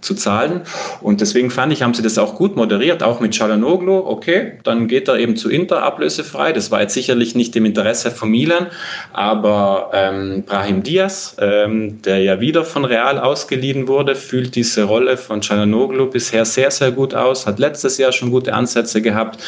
zu 0.00 0.14
zahlen. 0.14 0.62
Und 1.00 1.20
deswegen 1.20 1.50
fand 1.50 1.72
ich, 1.72 1.82
haben 1.82 1.94
sie 1.94 2.02
das 2.02 2.18
auch 2.18 2.34
gut 2.34 2.56
moderiert, 2.56 3.02
auch 3.02 3.20
mit 3.20 3.34
Chalanoglu. 3.36 3.98
Okay, 4.06 4.52
dann 4.64 4.88
geht 4.88 5.08
er 5.08 5.18
eben 5.18 5.36
zu 5.36 5.48
Inter 5.48 5.82
ablösefrei. 5.82 6.52
Das 6.52 6.70
war 6.70 6.80
jetzt 6.80 6.94
sicherlich 6.94 7.34
nicht 7.34 7.56
im 7.56 7.64
Interesse 7.64 8.10
von 8.10 8.30
Milan, 8.30 8.66
aber 9.12 9.90
ähm, 9.92 10.44
Brahim 10.46 10.82
Diaz, 10.82 11.36
ähm, 11.40 12.02
der 12.02 12.18
ja 12.18 12.40
wieder 12.40 12.64
von 12.64 12.84
Real 12.84 13.18
ausgeliehen 13.18 13.88
wurde, 13.88 14.14
fühlt 14.14 14.54
diese 14.54 14.84
Rolle 14.84 15.16
von 15.16 15.40
Chalanoglu 15.40 16.06
bisher 16.06 16.44
sehr, 16.44 16.70
sehr 16.70 16.92
gut 16.92 17.14
aus, 17.14 17.46
hat 17.46 17.58
letztes 17.58 17.98
Jahr 17.98 18.12
schon 18.12 18.30
gute 18.30 18.54
Ansätze 18.54 19.02
gehabt, 19.02 19.42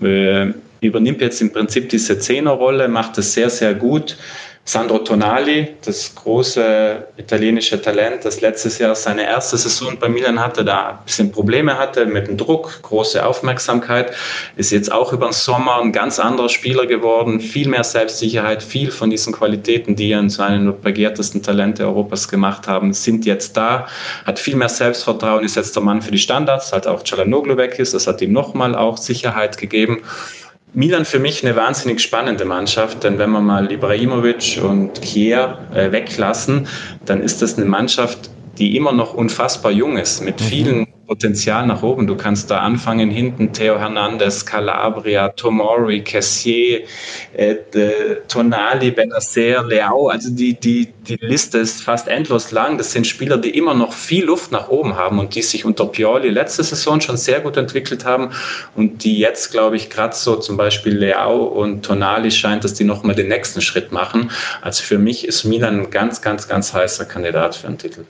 äh, 0.00 0.52
übernimmt 0.80 1.20
jetzt 1.20 1.40
im 1.40 1.52
Prinzip 1.52 1.88
diese 1.90 2.18
Zehnerrolle, 2.18 2.88
macht 2.88 3.18
es 3.18 3.34
sehr, 3.34 3.50
sehr 3.50 3.74
gut. 3.74 4.16
Sandro 4.64 4.98
Tonali, 4.98 5.74
das 5.84 6.14
große 6.14 7.08
italienische 7.16 7.80
Talent, 7.80 8.24
das 8.24 8.40
letztes 8.40 8.78
Jahr 8.78 8.94
seine 8.94 9.24
erste 9.24 9.56
Saison 9.56 9.98
bei 9.98 10.08
Milan 10.08 10.38
hatte, 10.38 10.64
da 10.64 10.90
ein 10.90 10.98
bisschen 11.04 11.32
Probleme 11.32 11.76
hatte 11.76 12.06
mit 12.06 12.28
dem 12.28 12.36
Druck, 12.36 12.80
große 12.82 13.24
Aufmerksamkeit, 13.24 14.12
ist 14.56 14.70
jetzt 14.70 14.92
auch 14.92 15.12
über 15.12 15.26
den 15.26 15.32
Sommer 15.32 15.80
ein 15.80 15.90
ganz 15.92 16.20
anderer 16.20 16.48
Spieler 16.48 16.86
geworden, 16.86 17.40
viel 17.40 17.68
mehr 17.68 17.82
Selbstsicherheit, 17.82 18.62
viel 18.62 18.92
von 18.92 19.10
diesen 19.10 19.32
Qualitäten, 19.32 19.96
die 19.96 20.10
ihn 20.10 20.30
zu 20.30 20.42
einem 20.42 20.66
der 20.66 20.72
begehrtesten 20.72 21.42
Talente 21.42 21.84
Europas 21.84 22.28
gemacht 22.28 22.68
haben, 22.68 22.92
sind 22.92 23.24
jetzt 23.24 23.56
da, 23.56 23.88
hat 24.24 24.38
viel 24.38 24.54
mehr 24.54 24.68
Selbstvertrauen, 24.68 25.42
ist 25.42 25.56
jetzt 25.56 25.74
der 25.74 25.82
Mann 25.82 26.00
für 26.00 26.12
die 26.12 26.18
Standards, 26.18 26.72
halt 26.72 26.86
auch 26.86 27.02
Cialanoglu 27.02 27.56
weg 27.56 27.78
ist, 27.78 27.94
das 27.94 28.06
hat 28.06 28.20
ihm 28.20 28.32
nochmal 28.32 28.76
auch 28.76 28.98
Sicherheit 28.98 29.58
gegeben 29.58 30.02
Milan 30.72 31.04
für 31.04 31.18
mich 31.18 31.44
eine 31.44 31.56
wahnsinnig 31.56 32.00
spannende 32.00 32.44
Mannschaft, 32.44 33.02
denn 33.02 33.18
wenn 33.18 33.30
wir 33.30 33.40
mal 33.40 33.72
Ibrahimovic 33.72 34.60
und 34.62 35.02
Kier 35.02 35.58
äh, 35.74 35.90
weglassen, 35.90 36.68
dann 37.06 37.20
ist 37.20 37.42
das 37.42 37.56
eine 37.56 37.66
Mannschaft, 37.66 38.30
die 38.60 38.76
immer 38.76 38.92
noch 38.92 39.14
unfassbar 39.14 39.72
jung 39.72 39.96
ist, 39.96 40.20
mit 40.20 40.40
mhm. 40.40 40.44
vielen 40.44 40.86
Potenzial 41.06 41.66
nach 41.66 41.82
oben. 41.82 42.06
Du 42.06 42.14
kannst 42.14 42.52
da 42.52 42.58
anfangen, 42.58 43.10
hinten 43.10 43.52
Theo 43.52 43.80
Hernandez, 43.80 44.46
Calabria, 44.46 45.30
Tomori, 45.30 46.04
Cassier, 46.04 46.82
äh, 47.32 47.56
Tonali, 48.28 48.92
Benacer, 48.92 49.64
Leao. 49.64 50.08
Also 50.08 50.30
die, 50.30 50.54
die, 50.54 50.92
die 51.08 51.16
Liste 51.20 51.58
ist 51.58 51.82
fast 51.82 52.06
endlos 52.06 52.52
lang. 52.52 52.78
Das 52.78 52.92
sind 52.92 53.08
Spieler, 53.08 53.38
die 53.38 53.50
immer 53.50 53.74
noch 53.74 53.92
viel 53.92 54.26
Luft 54.26 54.52
nach 54.52 54.68
oben 54.68 54.94
haben 54.94 55.18
und 55.18 55.34
die 55.34 55.42
sich 55.42 55.64
unter 55.64 55.86
Pioli 55.86 56.28
letzte 56.28 56.62
Saison 56.62 57.00
schon 57.00 57.16
sehr 57.16 57.40
gut 57.40 57.56
entwickelt 57.56 58.04
haben 58.04 58.30
und 58.76 59.02
die 59.02 59.18
jetzt, 59.18 59.50
glaube 59.50 59.76
ich, 59.76 59.90
gerade 59.90 60.14
so 60.14 60.36
zum 60.36 60.56
Beispiel 60.56 60.96
Leao 60.96 61.44
und 61.44 61.82
Tonali 61.82 62.30
scheint, 62.30 62.62
dass 62.62 62.74
die 62.74 62.84
nochmal 62.84 63.16
den 63.16 63.28
nächsten 63.28 63.62
Schritt 63.62 63.90
machen. 63.90 64.30
Also 64.60 64.84
für 64.84 64.98
mich 64.98 65.26
ist 65.26 65.44
Milan 65.44 65.80
ein 65.80 65.90
ganz, 65.90 66.20
ganz, 66.20 66.46
ganz 66.46 66.72
heißer 66.72 67.06
Kandidat 67.06 67.56
für 67.56 67.66
einen 67.66 67.78
Titel. 67.78 68.04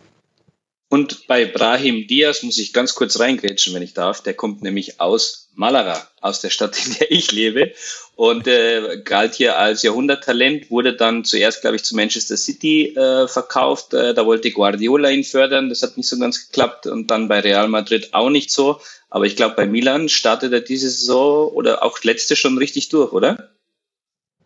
Und 0.91 1.28
bei 1.28 1.45
Brahim 1.47 2.09
Diaz 2.09 2.43
muss 2.43 2.59
ich 2.59 2.72
ganz 2.72 2.97
kurz 2.97 3.20
reingrätschen, 3.20 3.72
wenn 3.72 3.82
ich 3.82 3.95
darf. 3.95 4.22
Der 4.22 4.34
kommt 4.34 4.62
nämlich 4.62 5.01
aus 5.01 5.49
Malaga, 5.55 6.09
aus 6.20 6.41
der 6.41 6.51
Stadt, 6.51 6.76
in 6.84 6.95
der 6.99 7.12
ich 7.12 7.30
lebe. 7.30 7.72
Und 8.16 8.49
äh, 8.49 9.01
galt 9.05 9.34
hier 9.34 9.57
als 9.57 9.84
Jahrhunderttalent, 9.84 10.68
wurde 10.68 10.97
dann 10.97 11.24
zuerst, 11.24 11.61
glaube 11.61 11.76
ich, 11.76 11.84
zu 11.84 11.95
Manchester 11.95 12.36
City 12.36 12.88
äh, 12.97 13.28
verkauft. 13.28 13.95
Äh, 13.95 14.14
da 14.14 14.26
wollte 14.26 14.51
Guardiola 14.51 15.11
ihn 15.11 15.22
fördern. 15.22 15.68
Das 15.68 15.82
hat 15.82 15.97
nicht 15.97 16.09
so 16.09 16.18
ganz 16.18 16.49
geklappt. 16.49 16.88
Und 16.88 17.09
dann 17.12 17.28
bei 17.28 17.38
Real 17.38 17.68
Madrid 17.68 18.09
auch 18.12 18.28
nicht 18.28 18.51
so. 18.51 18.80
Aber 19.11 19.26
ich 19.26 19.36
glaube, 19.36 19.55
bei 19.55 19.66
Milan 19.66 20.09
startet 20.09 20.53
er 20.53 20.61
diese 20.61 20.91
Saison 20.91 21.53
oder 21.53 21.84
auch 21.84 22.03
letzte 22.03 22.34
schon 22.34 22.59
richtig 22.59 22.88
durch, 22.88 23.12
oder? 23.12 23.53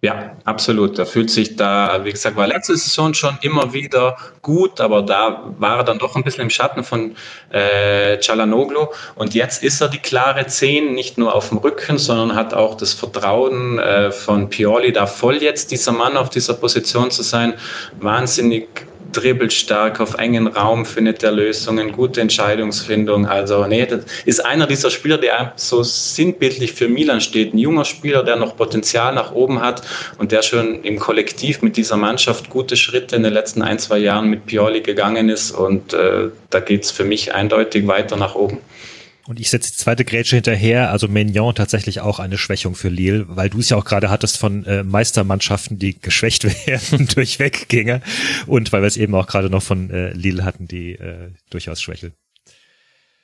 Ja, 0.05 0.37
absolut. 0.45 0.99
Er 0.99 1.07
fühlt 1.07 1.31
sich 1.31 1.57
da, 1.57 2.05
wie 2.05 2.13
gesagt, 2.13 2.37
war 2.37 2.47
letzte 2.47 2.77
Saison 2.77 3.15
schon 3.15 3.39
immer 3.41 3.73
wieder 3.73 4.19
gut, 4.43 4.79
aber 4.79 5.01
da 5.01 5.45
war 5.59 5.79
er 5.79 5.85
dann 5.85 5.99
doch 5.99 6.15
ein 6.15 6.23
bisschen 6.23 6.43
im 6.43 6.51
Schatten 6.51 6.85
von 6.85 7.17
äh, 7.49 8.21
Cialanoglu. 8.21 8.89
Und 9.15 9.33
jetzt 9.33 9.63
ist 9.63 9.81
er 9.81 9.89
die 9.89 9.97
klare 9.97 10.47
Zehn, 10.47 10.93
nicht 10.93 11.17
nur 11.17 11.35
auf 11.35 11.49
dem 11.49 11.57
Rücken, 11.57 11.97
sondern 11.97 12.37
hat 12.37 12.53
auch 12.53 12.75
das 12.75 12.93
Vertrauen 12.93 13.79
äh, 13.79 14.11
von 14.11 14.51
Pioli, 14.51 14.93
da 14.93 15.07
voll 15.07 15.43
jetzt 15.43 15.71
dieser 15.71 15.93
Mann 15.93 16.19
auf 16.19 16.29
dieser 16.29 16.53
Position 16.53 17.11
zu 17.11 17.23
sein. 17.23 17.55
Wahnsinnig 17.99 18.69
dribbelt 19.17 19.53
stark 19.53 20.01
auf 20.01 20.15
engen 20.15 20.47
Raum, 20.47 20.85
findet 20.85 21.23
er 21.23 21.33
Lösungen, 21.33 21.93
gute 21.93 22.21
Entscheidungsfindung. 22.21 23.27
Also, 23.27 23.67
nee, 23.67 23.87
das 23.87 24.05
ist 24.25 24.45
einer 24.45 24.67
dieser 24.67 24.91
Spieler, 24.91 25.19
der 25.19 25.53
so 25.57 25.83
sinnbildlich 25.83 26.73
für 26.73 26.89
Milan 26.89 27.21
steht. 27.21 27.55
Ein 27.55 27.59
junger 27.59 27.85
Spieler, 27.85 28.23
der 28.23 28.37
noch 28.37 28.57
Potenzial 28.57 29.15
nach 29.15 29.33
oben 29.33 29.61
hat 29.61 29.83
und 30.19 30.33
der 30.33 30.43
schon 30.43 30.83
im 30.83 30.99
Kollektiv 30.99 31.63
mit 31.63 31.77
dieser 31.77 31.97
Mannschaft 31.97 32.51
gute 32.51 32.77
Schritte 32.77 33.17
in 33.17 33.23
den 33.23 33.33
letzten 33.33 33.63
ein, 33.63 33.79
zwei 33.79 33.99
Jahren 33.99 34.29
mit 34.29 34.47
Pioli 34.47 34.81
gegangen 34.81 35.29
ist. 35.29 35.53
Und 35.53 35.95
äh, 35.95 36.29
da 36.51 36.61
geht 36.61 36.85
es 36.85 36.91
für 36.91 37.05
mich 37.05 37.35
eindeutig 37.35 37.87
weiter 37.87 38.17
nach 38.17 38.35
oben. 38.35 38.59
Und 39.27 39.41
ich 39.41 39.49
setze 39.49 39.71
die 39.73 39.79
zweite 39.79 40.05
Grätsche 40.05 40.37
hinterher, 40.37 40.91
also 40.91 41.09
Mignon 41.09 41.55
tatsächlich 41.55 42.01
auch 42.01 42.19
eine 42.19 42.37
Schwächung 42.37 42.75
für 42.75 42.91
Lille, 42.91 43.25
weil 43.29 43.49
du 43.49 43.59
es 43.59 43.71
ja 43.71 43.79
auch 43.79 43.87
gerade 43.87 44.11
hattest 44.11 44.37
von 44.37 44.67
äh, 44.67 44.83
Meistermannschaften, 44.83 45.79
die 45.79 45.99
geschwächt 45.99 46.45
werden 46.67 47.09
durch 47.15 47.39
Weggänge 47.39 48.03
und 48.47 48.71
weil 48.73 48.83
wir 48.83 48.87
es 48.87 48.99
eben 48.99 49.15
auch 49.15 49.27
gerade 49.27 49.49
noch 49.49 49.63
von 49.63 49.89
äh, 49.91 50.13
Lille 50.13 50.45
hatten, 50.45 50.69
die 50.69 50.93
äh, 50.93 51.31
durchaus 51.49 51.81
schwächeln. 51.81 52.13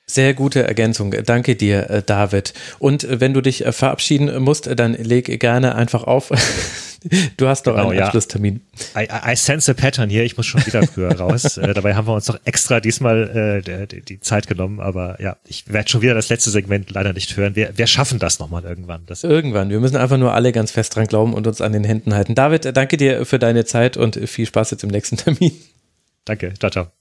Sehr 0.07 0.35
gute 0.35 0.65
Ergänzung. 0.65 1.15
Danke 1.25 1.55
dir, 1.55 1.89
äh, 1.89 2.03
David. 2.03 2.53
Und 2.81 3.05
äh, 3.05 3.21
wenn 3.21 3.33
du 3.33 3.43
dich 3.43 3.65
äh, 3.65 3.71
verabschieden 3.71 4.43
musst, 4.43 4.69
dann 4.79 4.95
leg 4.95 5.39
gerne 5.39 5.77
einfach 5.77 6.03
auf. 6.05 6.31
Du 7.37 7.49
hast 7.49 7.67
doch 7.67 7.77
genau, 7.77 7.91
einen 7.91 8.01
Abschlusstermin. 8.01 8.61
I, 8.97 9.09
I, 9.33 9.37
sense 9.37 9.71
a 9.71 9.75
pattern 9.75 10.11
hier. 10.11 10.25
Ich 10.25 10.37
muss 10.37 10.47
schon 10.47 10.65
wieder 10.67 10.83
früher 10.87 11.19
raus. 11.19 11.57
äh, 11.59 11.73
dabei 11.73 11.95
haben 11.95 12.07
wir 12.07 12.15
uns 12.15 12.27
doch 12.27 12.39
extra 12.45 12.81
diesmal 12.81 13.63
äh, 13.67 13.87
die, 13.87 14.03
die, 14.03 14.21
Zeit 14.21 14.47
genommen. 14.47 14.81
Aber 14.81 15.21
ja, 15.21 15.37
ich 15.47 15.73
werde 15.73 15.89
schon 15.89 16.03
wieder 16.03 16.15
das 16.15 16.29
letzte 16.29 16.51
Segment 16.51 16.91
leider 16.91 17.13
nicht 17.13 17.37
hören. 17.37 17.57
Wir, 17.57 17.77
wir 17.77 17.87
schaffen 17.87 18.19
das 18.19 18.39
nochmal 18.39 18.65
irgendwann. 18.65 19.03
Das 19.07 19.25
irgendwann. 19.25 19.71
Wir 19.71 19.81
müssen 19.81 19.97
einfach 19.97 20.19
nur 20.19 20.35
alle 20.35 20.53
ganz 20.53 20.71
fest 20.71 20.95
dran 20.95 21.07
glauben 21.07 21.33
und 21.33 21.47
uns 21.47 21.61
an 21.61 21.73
den 21.73 21.85
Händen 21.85 22.15
halten. 22.15 22.35
David, 22.35 22.77
danke 22.77 22.97
dir 22.97 23.25
für 23.25 23.39
deine 23.39 23.65
Zeit 23.65 23.97
und 23.97 24.17
viel 24.29 24.47
Spaß 24.47 24.71
jetzt 24.73 24.85
im 24.85 24.91
nächsten 24.91 25.17
Termin. 25.19 25.53
Danke. 26.25 26.53
Ciao, 26.59 26.71
ciao. 26.71 27.00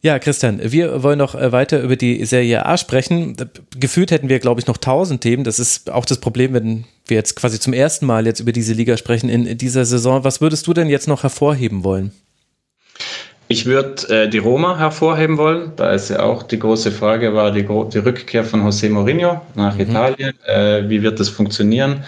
Ja, 0.00 0.20
Christian, 0.20 0.60
wir 0.62 1.02
wollen 1.02 1.18
noch 1.18 1.34
äh, 1.34 1.50
weiter 1.50 1.80
über 1.80 1.96
die 1.96 2.24
Serie 2.24 2.64
A 2.64 2.76
sprechen. 2.76 3.36
Gefühlt 3.78 4.12
hätten 4.12 4.28
wir, 4.28 4.38
glaube 4.38 4.60
ich, 4.60 4.68
noch 4.68 4.76
tausend 4.76 5.22
Themen. 5.22 5.42
Das 5.42 5.58
ist 5.58 5.90
auch 5.90 6.04
das 6.04 6.18
Problem, 6.18 6.54
wenn 6.54 6.84
wir 7.06 7.16
jetzt 7.16 7.34
quasi 7.34 7.58
zum 7.58 7.72
ersten 7.72 8.06
Mal 8.06 8.26
jetzt 8.26 8.38
über 8.38 8.52
diese 8.52 8.74
Liga 8.74 8.96
sprechen 8.96 9.28
in 9.28 9.58
dieser 9.58 9.84
Saison. 9.84 10.22
Was 10.22 10.40
würdest 10.40 10.68
du 10.68 10.72
denn 10.72 10.88
jetzt 10.88 11.08
noch 11.08 11.24
hervorheben 11.24 11.82
wollen? 11.82 12.12
Ich 13.48 13.66
würde 13.66 14.08
äh, 14.08 14.28
die 14.28 14.38
Roma 14.38 14.78
hervorheben 14.78 15.36
wollen. 15.36 15.72
Da 15.74 15.90
ist 15.90 16.10
ja 16.10 16.20
auch 16.20 16.44
die 16.44 16.58
große 16.58 16.92
Frage, 16.92 17.34
war 17.34 17.50
die, 17.50 17.62
die 17.62 17.98
Rückkehr 17.98 18.44
von 18.44 18.62
José 18.62 18.90
Mourinho 18.90 19.40
nach 19.56 19.74
mhm. 19.74 19.80
Italien. 19.80 20.34
Äh, 20.46 20.88
wie 20.88 21.02
wird 21.02 21.18
das 21.18 21.28
funktionieren? 21.28 22.04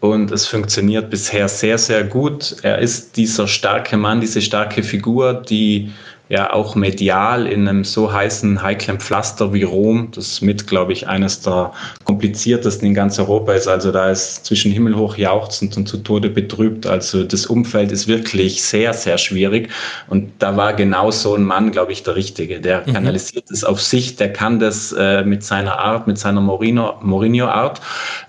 Und 0.00 0.30
es 0.30 0.46
funktioniert 0.46 1.10
bisher 1.10 1.48
sehr, 1.48 1.76
sehr 1.76 2.04
gut. 2.04 2.56
Er 2.62 2.78
ist 2.78 3.16
dieser 3.16 3.46
starke 3.46 3.96
Mann, 3.96 4.20
diese 4.20 4.40
starke 4.40 4.82
Figur, 4.82 5.34
die 5.34 5.90
ja 6.28 6.52
auch 6.52 6.74
medial 6.74 7.46
in 7.46 7.66
einem 7.66 7.84
so 7.84 8.12
heißen, 8.12 8.62
heiklen 8.62 9.00
Pflaster 9.00 9.52
wie 9.52 9.62
Rom, 9.62 10.10
das 10.14 10.42
mit, 10.42 10.66
glaube 10.66 10.92
ich, 10.92 11.08
eines 11.08 11.40
der 11.40 11.72
kompliziertesten 12.04 12.86
in 12.88 12.94
ganz 12.94 13.18
Europa 13.18 13.54
ist. 13.54 13.66
Also 13.66 13.92
da 13.92 14.10
ist 14.10 14.44
zwischen 14.44 14.70
himmelhoch 14.70 15.16
jauchzend 15.16 15.76
und 15.76 15.88
zu 15.88 15.98
Tode 15.98 16.28
betrübt. 16.28 16.86
Also 16.86 17.24
das 17.24 17.46
Umfeld 17.46 17.92
ist 17.92 18.08
wirklich 18.08 18.62
sehr, 18.62 18.92
sehr 18.92 19.16
schwierig. 19.16 19.70
Und 20.08 20.30
da 20.38 20.56
war 20.56 20.74
genau 20.74 21.10
so 21.10 21.34
ein 21.34 21.44
Mann, 21.44 21.70
glaube 21.70 21.92
ich, 21.92 22.02
der 22.02 22.16
Richtige. 22.16 22.60
Der 22.60 22.86
mhm. 22.86 22.92
kanalisiert 22.92 23.50
es 23.50 23.64
auf 23.64 23.80
sich, 23.80 24.16
der 24.16 24.32
kann 24.32 24.58
das 24.58 24.92
äh, 24.92 25.24
mit 25.24 25.42
seiner 25.42 25.78
Art, 25.78 26.06
mit 26.06 26.18
seiner 26.18 26.42
Mourinho-Art 26.42 27.80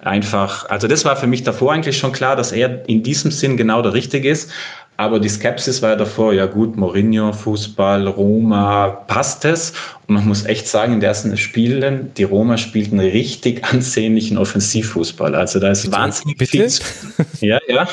einfach. 0.04 0.70
Also 0.70 0.88
das 0.88 1.04
war 1.04 1.18
für 1.18 1.28
mich 1.28 1.44
davor 1.44 1.74
eigentlich 1.74 1.98
schon 1.98 2.14
klar, 2.14 2.38
dass 2.38 2.54
er 2.54 2.88
in 2.88 3.04
diesem 3.04 3.32
Sinn 3.32 3.58
genau 3.58 3.82
der 3.82 3.94
Richtige 3.94 4.30
ist. 4.30 4.50
Aber 5.00 5.22
die 5.22 5.30
Skepsis 5.30 5.82
war 5.82 5.92
ja 5.92 5.96
davor, 5.96 6.34
ja 6.34 6.46
gut, 6.46 6.76
Mourinho, 6.76 7.32
Fußball, 7.32 8.06
Roma, 8.06 8.90
passt 9.08 9.46
es? 9.46 9.72
Und 10.10 10.16
man 10.16 10.28
muss 10.28 10.44
echt 10.46 10.68
sagen, 10.68 10.94
in 10.94 11.00
den 11.00 11.08
ersten 11.08 11.38
Spielen, 11.38 12.12
die 12.18 12.24
Roma 12.24 12.58
spielten 12.58 13.00
richtig 13.00 13.64
ansehnlichen 13.72 14.38
Offensivfußball. 14.38 15.36
Also 15.36 15.60
da 15.60 15.70
ist 15.70 15.90
wahnsinnig 15.90 16.38
Bitte? 16.38 16.52
viel. 16.52 16.70
Ja, 17.42 17.60
ja. 17.70 17.88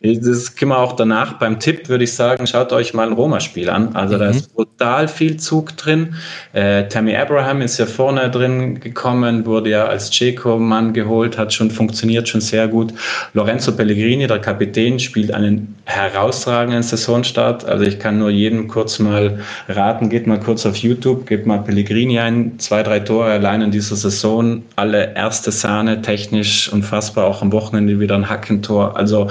Das 0.00 0.56
können 0.56 0.72
wir 0.72 0.78
auch 0.78 0.94
danach 0.94 1.34
beim 1.34 1.60
Tipp, 1.60 1.88
würde 1.88 2.02
ich 2.02 2.12
sagen, 2.14 2.48
schaut 2.48 2.72
euch 2.72 2.94
mal 2.94 3.06
ein 3.06 3.12
Roma-Spiel 3.12 3.70
an. 3.70 3.94
Also 3.94 4.16
mhm. 4.16 4.18
da 4.18 4.30
ist 4.30 4.52
brutal 4.54 5.06
viel 5.06 5.36
Zug 5.36 5.76
drin. 5.76 6.16
Äh, 6.52 6.88
Tammy 6.88 7.14
Abraham 7.14 7.62
ist 7.62 7.78
ja 7.78 7.86
vorne 7.86 8.28
drin 8.28 8.80
gekommen, 8.80 9.46
wurde 9.46 9.70
ja 9.70 9.86
als 9.86 10.10
Ceco-Mann 10.10 10.92
geholt, 10.92 11.38
hat 11.38 11.52
schon 11.52 11.70
funktioniert, 11.70 12.28
schon 12.28 12.40
sehr 12.40 12.66
gut. 12.66 12.92
Lorenzo 13.34 13.70
Pellegrini, 13.70 14.26
der 14.26 14.40
Kapitän, 14.40 14.98
spielt 14.98 15.32
einen 15.32 15.76
herausragenden 15.94 16.82
Saisonstart. 16.82 17.64
Also 17.64 17.84
ich 17.84 17.98
kann 17.98 18.18
nur 18.18 18.30
jedem 18.30 18.66
kurz 18.68 18.98
mal 18.98 19.40
raten, 19.68 20.08
geht 20.08 20.26
mal 20.26 20.40
kurz 20.40 20.64
auf 20.64 20.76
YouTube, 20.76 21.26
gebt 21.26 21.46
mal 21.46 21.58
Pellegrini 21.58 22.18
ein, 22.18 22.58
zwei, 22.58 22.82
drei 22.82 23.00
Tore 23.00 23.30
allein 23.30 23.60
in 23.62 23.70
dieser 23.70 23.96
Saison, 23.96 24.62
alle 24.76 25.14
erste 25.14 25.52
Sahne, 25.52 26.00
technisch 26.00 26.72
unfassbar, 26.72 27.26
auch 27.26 27.42
am 27.42 27.52
Wochenende 27.52 28.00
wieder 28.00 28.14
ein 28.14 28.28
Hackentor. 28.28 28.96
Also 28.96 29.28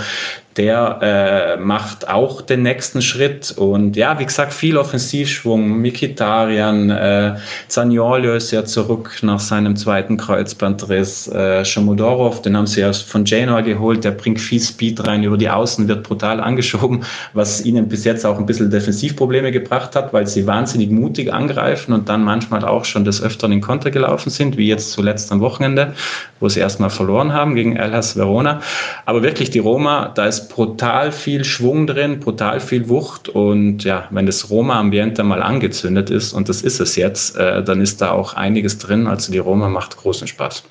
der 0.58 0.99
äh, 1.02 1.62
macht 1.62 2.10
auch 2.10 2.41
den 2.41 2.64
nächsten 2.64 3.02
Schritt. 3.02 3.54
Und 3.58 3.95
ja, 3.95 4.20
wie 4.20 4.26
gesagt, 4.26 4.54
viel 4.54 4.78
Offensivschwung. 4.78 5.78
Mikitarian, 5.78 6.89
äh, 6.89 7.36
Zaniolio 7.70 8.36
ist 8.36 8.52
ja 8.52 8.66
zurück 8.66 9.18
nach 9.22 9.39
seinem 9.39 9.76
zweiten 9.76 10.18
Kreuzbandriss. 10.18 11.30
Äh, 11.30 11.64
Shamudorov, 11.64 12.41
den 12.41 12.58
haben 12.58 12.68
sie 12.68 12.82
ja 12.82 12.91
von 12.91 13.24
Genoa 13.24 13.62
geholt, 13.62 14.04
der 14.04 14.12
bringt 14.12 14.41
viel 14.41 14.60
Speed 14.60 15.08
rein 15.08 15.24
über 15.24 15.38
die 15.38 15.49
Außen, 15.49 15.88
wird 15.88 16.04
brutal 16.04 16.41
angeschoben, 16.41 17.04
was 17.34 17.64
ihnen 17.64 17.88
bis 17.88 18.04
jetzt 18.04 18.26
auch 18.26 18.38
ein 18.38 18.45
bisschen 18.45 18.70
Defensivprobleme 18.70 19.52
gebracht 19.52 19.95
hat, 19.95 20.12
weil 20.12 20.28
sie 20.28 20.45
wahnsinnig 20.47 20.89
mutig 20.89 21.32
angreifen 21.32 21.93
und 21.93 22.10
dann 22.10 22.24
manchmal 22.24 22.66
auch 22.66 22.84
schon 22.84 23.06
des 23.06 23.24
Öfteren 23.24 23.54
in 23.54 23.62
Konter 23.62 23.89
gelaufen 23.89 24.30
sind, 24.30 24.58
wie 24.58 24.68
jetzt 24.68 24.91
zuletzt 24.91 25.32
am 25.32 25.39
Wochenende, 25.39 25.93
wo 26.41 26.49
sie 26.49 26.60
erstmal 26.60 26.89
verloren 26.89 27.34
haben 27.34 27.56
gegen 27.56 27.78
Hellas 27.78 28.18
Verona. 28.18 28.62
Aber 29.06 29.24
wirklich 29.24 29.49
die 29.49 29.60
Roma, 29.60 30.12
da 30.14 30.26
ist 30.26 30.40
brutal 30.49 31.11
viel 31.11 31.43
Schwung 31.43 31.87
drin, 31.87 32.19
brutal 32.19 32.59
viel 32.59 32.89
Wucht. 32.89 33.29
Und 33.29 33.83
ja, 33.83 34.07
wenn 34.11 34.25
das 34.25 34.49
Roma-Ambiente 34.49 35.23
mal 35.23 35.41
angezündet 35.41 36.09
ist, 36.09 36.33
und 36.33 36.49
das 36.49 36.61
ist 36.61 36.79
es 36.79 36.95
jetzt, 36.95 37.35
äh, 37.37 37.63
dann 37.63 37.81
ist 37.81 38.01
da 38.01 38.11
auch 38.11 38.33
einiges 38.33 38.77
drin. 38.77 39.07
Also 39.07 39.31
die 39.31 39.37
Roma 39.39 39.69
macht 39.69 39.97
großen 39.97 40.27
Spaß. 40.27 40.63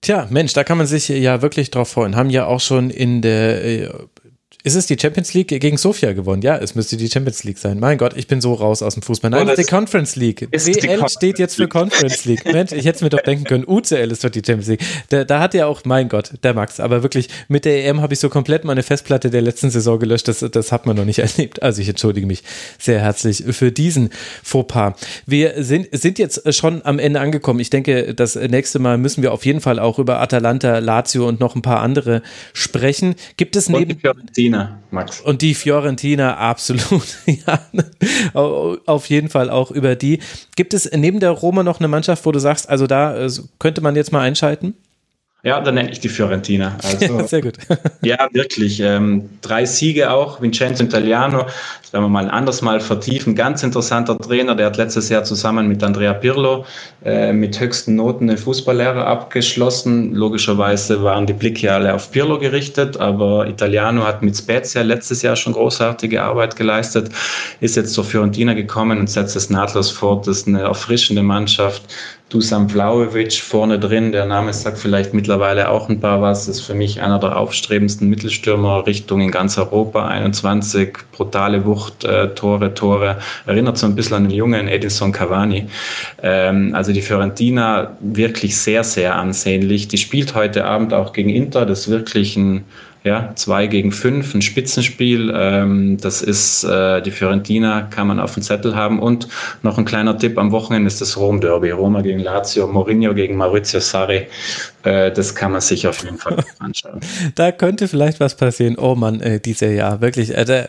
Tja, 0.00 0.26
Mensch, 0.30 0.52
da 0.52 0.64
kann 0.64 0.78
man 0.78 0.86
sich 0.88 1.08
ja 1.08 1.42
wirklich 1.42 1.70
drauf 1.70 1.90
freuen. 1.90 2.16
Haben 2.16 2.30
ja 2.30 2.46
auch 2.46 2.60
schon 2.60 2.90
in 2.90 3.22
der 3.22 3.64
äh, 3.64 3.90
ist 4.64 4.76
es 4.76 4.86
die 4.86 4.96
Champions 4.98 5.34
League 5.34 5.48
gegen 5.48 5.76
Sofia 5.76 6.12
gewonnen? 6.12 6.42
Ja, 6.42 6.56
es 6.56 6.76
müsste 6.76 6.96
die 6.96 7.08
Champions 7.08 7.42
League 7.42 7.58
sein. 7.58 7.80
Mein 7.80 7.98
Gott, 7.98 8.16
ich 8.16 8.28
bin 8.28 8.40
so 8.40 8.54
raus 8.54 8.82
aus 8.82 8.94
dem 8.94 9.02
Fußball. 9.02 9.30
Nein, 9.30 9.48
oh, 9.48 9.50
es 9.50 9.58
ist 9.58 9.68
die 9.68 9.74
Conference 9.74 10.14
League. 10.14 10.48
WL 10.52 11.08
steht 11.08 11.40
jetzt 11.40 11.56
für 11.56 11.66
Conference 11.66 12.24
League. 12.26 12.44
Mensch, 12.44 12.70
ich 12.70 12.84
hätte 12.84 12.96
es 12.96 13.00
mir 13.02 13.08
doch 13.08 13.22
denken 13.22 13.44
können. 13.44 13.64
UCL 13.66 14.12
ist 14.12 14.22
doch 14.22 14.30
die 14.30 14.42
Champions 14.44 14.68
League. 14.68 14.80
Da, 15.08 15.24
da 15.24 15.40
hat 15.40 15.54
ja 15.54 15.66
auch, 15.66 15.84
mein 15.84 16.08
Gott, 16.08 16.30
der 16.44 16.54
Max. 16.54 16.78
Aber 16.78 17.02
wirklich, 17.02 17.28
mit 17.48 17.64
der 17.64 17.84
EM 17.86 18.00
habe 18.00 18.14
ich 18.14 18.20
so 18.20 18.28
komplett 18.28 18.64
meine 18.64 18.84
Festplatte 18.84 19.30
der 19.30 19.42
letzten 19.42 19.70
Saison 19.70 19.98
gelöscht. 19.98 20.28
Das, 20.28 20.38
das 20.38 20.70
hat 20.70 20.86
man 20.86 20.96
noch 20.96 21.04
nicht 21.04 21.18
erlebt. 21.36 21.60
Also 21.60 21.82
ich 21.82 21.88
entschuldige 21.88 22.26
mich 22.26 22.44
sehr 22.78 23.00
herzlich 23.00 23.42
für 23.50 23.72
diesen 23.72 24.10
Fauxpas. 24.44 24.94
Wir 25.26 25.64
sind, 25.64 25.88
sind 25.90 26.20
jetzt 26.20 26.54
schon 26.54 26.84
am 26.84 27.00
Ende 27.00 27.18
angekommen. 27.18 27.58
Ich 27.58 27.70
denke, 27.70 28.14
das 28.14 28.36
nächste 28.36 28.78
Mal 28.78 28.96
müssen 28.96 29.22
wir 29.22 29.32
auf 29.32 29.44
jeden 29.44 29.60
Fall 29.60 29.80
auch 29.80 29.98
über 29.98 30.20
Atalanta, 30.20 30.78
Lazio 30.78 31.26
und 31.26 31.40
noch 31.40 31.56
ein 31.56 31.62
paar 31.62 31.80
andere 31.80 32.22
sprechen. 32.52 33.16
Gibt 33.36 33.56
es 33.56 33.68
neben... 33.68 33.98
Und 34.52 34.58
Fiorentina, 34.58 34.82
Max. 34.90 35.20
Und 35.20 35.42
die 35.42 35.54
Fiorentina, 35.54 36.36
absolut. 36.38 37.16
ja, 37.26 37.60
auf 38.86 39.06
jeden 39.06 39.28
Fall 39.28 39.50
auch 39.50 39.70
über 39.70 39.96
die. 39.96 40.20
Gibt 40.56 40.74
es 40.74 40.90
neben 40.92 41.20
der 41.20 41.30
Roma 41.30 41.62
noch 41.62 41.80
eine 41.80 41.88
Mannschaft, 41.88 42.24
wo 42.26 42.32
du 42.32 42.38
sagst, 42.38 42.68
also 42.68 42.86
da 42.86 43.16
äh, 43.16 43.30
könnte 43.58 43.80
man 43.80 43.96
jetzt 43.96 44.12
mal 44.12 44.20
einschalten? 44.20 44.74
Ja, 45.44 45.60
dann 45.60 45.74
nenne 45.74 45.90
ich 45.90 45.98
die 45.98 46.08
Fiorentina. 46.08 46.78
Also, 46.84 47.26
Sehr 47.26 47.42
gut. 47.42 47.58
ja, 48.02 48.28
wirklich. 48.32 48.78
Ähm, 48.80 49.30
drei 49.40 49.64
Siege 49.64 50.10
auch. 50.12 50.40
Vincenzo 50.40 50.84
Italiano, 50.84 51.46
werden 51.92 52.04
wir 52.04 52.08
mal 52.08 52.30
anders 52.30 52.62
mal 52.62 52.80
vertiefen. 52.80 53.34
Ganz 53.34 53.62
interessanter 53.62 54.18
Trainer, 54.18 54.54
der 54.54 54.66
hat 54.66 54.76
letztes 54.76 55.08
Jahr 55.08 55.24
zusammen 55.24 55.68
mit 55.68 55.82
Andrea 55.82 56.14
Pirlo 56.14 56.64
äh, 57.04 57.32
mit 57.32 57.60
höchsten 57.60 57.96
Noten 57.96 58.30
eine 58.30 58.38
Fußballlehre 58.38 59.04
abgeschlossen. 59.04 60.14
Logischerweise 60.14 61.02
waren 61.02 61.26
die 61.26 61.34
Blicke 61.34 61.72
alle 61.72 61.94
auf 61.94 62.10
Pirlo 62.10 62.38
gerichtet, 62.38 62.96
aber 62.96 63.46
Italiano 63.46 64.04
hat 64.04 64.22
mit 64.22 64.36
Spezia 64.36 64.82
letztes 64.82 65.22
Jahr 65.22 65.36
schon 65.36 65.52
großartige 65.52 66.22
Arbeit 66.22 66.56
geleistet, 66.56 67.10
ist 67.60 67.76
jetzt 67.76 67.92
zur 67.92 68.04
Fiorentina 68.04 68.54
gekommen 68.54 68.98
und 68.98 69.10
setzt 69.10 69.36
es 69.36 69.50
nahtlos 69.50 69.90
fort. 69.90 70.26
Das 70.26 70.38
ist 70.38 70.48
eine 70.48 70.62
erfrischende 70.62 71.22
Mannschaft 71.22 71.82
Dusan 72.32 72.70
Vlaovic 72.70 73.34
vorne 73.42 73.78
drin, 73.78 74.10
der 74.10 74.24
Name 74.24 74.54
sagt 74.54 74.78
vielleicht 74.78 75.12
mittlerweile 75.12 75.68
auch 75.68 75.90
ein 75.90 76.00
paar 76.00 76.22
was, 76.22 76.48
ist 76.48 76.62
für 76.62 76.72
mich 76.72 77.02
einer 77.02 77.18
der 77.18 77.36
aufstrebendsten 77.36 78.08
Mittelstürmer 78.08 78.86
Richtung 78.86 79.20
in 79.20 79.30
ganz 79.30 79.58
Europa, 79.58 80.08
21, 80.08 80.96
brutale 81.12 81.66
Wucht, 81.66 81.81
äh, 82.04 82.28
Tore, 82.28 82.74
Tore, 82.74 83.18
erinnert 83.46 83.78
so 83.78 83.86
ein 83.86 83.94
bisschen 83.94 84.16
an 84.16 84.24
den 84.24 84.32
jungen 84.32 84.68
Edison 84.68 85.12
Cavani. 85.12 85.66
Ähm, 86.22 86.74
also 86.74 86.92
die 86.92 87.02
Fiorentina 87.02 87.96
wirklich 88.00 88.56
sehr, 88.56 88.84
sehr 88.84 89.16
ansehnlich. 89.16 89.88
Die 89.88 89.98
spielt 89.98 90.34
heute 90.34 90.64
Abend 90.64 90.92
auch 90.94 91.12
gegen 91.12 91.30
Inter, 91.30 91.66
das 91.66 91.80
ist 91.80 91.90
wirklich 91.90 92.36
ein 92.36 92.64
ja, 93.04 93.32
zwei 93.34 93.66
gegen 93.66 93.90
fünf, 93.90 94.32
ein 94.32 94.42
Spitzenspiel. 94.42 95.32
Ähm, 95.34 95.96
das 96.00 96.22
ist 96.22 96.62
äh, 96.62 97.02
die 97.02 97.10
Fiorentina, 97.10 97.82
kann 97.82 98.06
man 98.06 98.20
auf 98.20 98.34
dem 98.34 98.44
Zettel 98.44 98.76
haben. 98.76 99.00
Und 99.00 99.26
noch 99.62 99.76
ein 99.76 99.84
kleiner 99.84 100.16
Tipp: 100.16 100.38
Am 100.38 100.52
Wochenende 100.52 100.86
ist 100.86 101.00
das 101.00 101.16
Rom-Derby. 101.16 101.70
Roma 101.70 102.02
gegen 102.02 102.20
Lazio, 102.20 102.68
Mourinho 102.68 103.12
gegen 103.12 103.36
Maurizio 103.36 103.80
Sarri. 103.80 104.28
Äh, 104.84 105.10
das 105.10 105.34
kann 105.34 105.50
man 105.50 105.60
sich 105.60 105.88
auf 105.88 106.04
jeden 106.04 106.18
Fall 106.18 106.44
anschauen. 106.60 107.00
da 107.34 107.50
könnte 107.50 107.88
vielleicht 107.88 108.20
was 108.20 108.36
passieren. 108.36 108.76
Oh 108.78 108.94
Mann, 108.94 109.20
äh, 109.20 109.40
dieses 109.40 109.74
Jahr, 109.74 110.00
wirklich. 110.00 110.36
Äh, 110.36 110.44
da, 110.44 110.68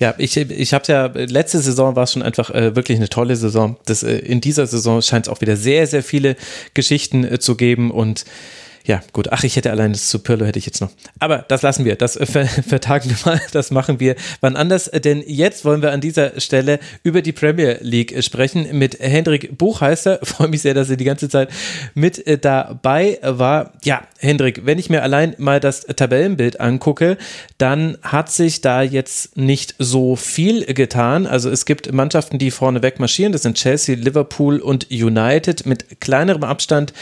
ja, 0.00 0.14
ich, 0.18 0.36
ich 0.36 0.74
habe 0.74 0.84
ja, 0.88 1.06
letzte 1.06 1.60
Saison 1.60 1.94
war 1.94 2.02
es 2.02 2.12
schon 2.12 2.22
einfach 2.22 2.50
äh, 2.50 2.74
wirklich 2.74 2.98
eine 2.98 3.08
tolle 3.08 3.36
Saison. 3.36 3.76
Das, 3.86 4.02
äh, 4.02 4.16
in 4.16 4.40
dieser 4.40 4.66
Saison 4.66 5.00
scheint 5.02 5.26
es 5.26 5.32
auch 5.32 5.40
wieder 5.40 5.56
sehr, 5.56 5.86
sehr 5.86 6.02
viele 6.02 6.34
Geschichten 6.74 7.22
äh, 7.22 7.38
zu 7.38 7.54
geben 7.56 7.92
und 7.92 8.24
ja, 8.86 9.00
gut. 9.14 9.32
Ach, 9.32 9.42
ich 9.44 9.56
hätte 9.56 9.70
allein 9.70 9.92
das 9.92 10.10
zu 10.10 10.18
Pirlo 10.18 10.44
hätte 10.44 10.58
ich 10.58 10.66
jetzt 10.66 10.82
noch. 10.82 10.90
Aber 11.18 11.38
das 11.48 11.62
lassen 11.62 11.86
wir. 11.86 11.96
Das 11.96 12.16
äh, 12.16 12.26
ver 12.26 12.46
vertagen 12.68 13.08
wir 13.08 13.16
mal. 13.24 13.40
Das 13.52 13.70
machen 13.70 13.98
wir 13.98 14.14
wann 14.42 14.56
anders. 14.56 14.90
Denn 14.92 15.24
jetzt 15.26 15.64
wollen 15.64 15.80
wir 15.80 15.90
an 15.90 16.02
dieser 16.02 16.38
Stelle 16.38 16.78
über 17.02 17.22
die 17.22 17.32
Premier 17.32 17.78
League 17.80 18.22
sprechen 18.22 18.78
mit 18.78 19.00
Hendrik 19.00 19.56
Buchheister. 19.56 20.18
Freue 20.22 20.48
mich 20.48 20.60
sehr, 20.60 20.74
dass 20.74 20.90
er 20.90 20.96
die 20.96 21.04
ganze 21.04 21.30
Zeit 21.30 21.48
mit 21.94 22.26
äh, 22.26 22.36
dabei 22.36 23.18
war. 23.22 23.72
Ja, 23.84 24.02
Hendrik, 24.18 24.66
wenn 24.66 24.78
ich 24.78 24.90
mir 24.90 25.02
allein 25.02 25.34
mal 25.38 25.60
das 25.60 25.86
Tabellenbild 25.86 26.60
angucke, 26.60 27.16
dann 27.56 27.96
hat 28.02 28.30
sich 28.30 28.60
da 28.60 28.82
jetzt 28.82 29.34
nicht 29.38 29.76
so 29.78 30.14
viel 30.14 30.66
getan. 30.66 31.26
Also 31.26 31.48
es 31.48 31.64
gibt 31.64 31.90
Mannschaften, 31.90 32.38
die 32.38 32.50
vorneweg 32.50 33.00
marschieren. 33.00 33.32
Das 33.32 33.42
sind 33.42 33.56
Chelsea, 33.56 33.96
Liverpool 33.96 34.58
und 34.58 34.90
United 34.90 35.64
mit 35.64 36.02
kleinerem 36.02 36.44
Abstand 36.44 36.92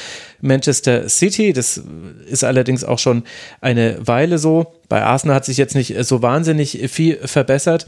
Manchester 0.43 1.09
City. 1.09 1.55
Das 1.55 1.80
ist 2.28 2.45
allerdings 2.45 2.84
auch 2.84 2.99
schon 2.99 3.22
eine 3.62 3.97
Weile 4.07 4.36
so. 4.36 4.74
Bei 4.88 5.03
Arsenal 5.03 5.36
hat 5.36 5.47
sich 5.47 5.57
jetzt 5.57 5.74
nicht 5.74 5.95
so 6.05 6.20
wahnsinnig 6.20 6.78
viel 6.90 7.16
verbessert. 7.26 7.86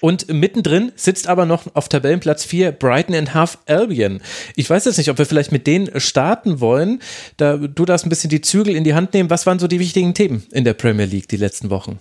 Und 0.00 0.32
mittendrin 0.32 0.92
sitzt 0.96 1.28
aber 1.28 1.44
noch 1.44 1.74
auf 1.74 1.88
Tabellenplatz 1.88 2.44
4 2.44 2.72
Brighton 2.72 3.14
and 3.14 3.34
Half 3.34 3.58
Albion. 3.66 4.20
Ich 4.56 4.68
weiß 4.68 4.86
jetzt 4.86 4.96
nicht, 4.96 5.10
ob 5.10 5.18
wir 5.18 5.26
vielleicht 5.26 5.52
mit 5.52 5.66
denen 5.66 6.00
starten 6.00 6.60
wollen. 6.60 7.00
Da, 7.36 7.56
du 7.58 7.84
darfst 7.84 8.06
ein 8.06 8.08
bisschen 8.08 8.30
die 8.30 8.40
Zügel 8.40 8.74
in 8.74 8.84
die 8.84 8.94
Hand 8.94 9.12
nehmen. 9.12 9.30
Was 9.30 9.46
waren 9.46 9.58
so 9.58 9.68
die 9.68 9.78
wichtigen 9.78 10.14
Themen 10.14 10.44
in 10.52 10.64
der 10.64 10.74
Premier 10.74 11.06
League 11.06 11.28
die 11.28 11.36
letzten 11.36 11.68
Wochen? 11.70 11.98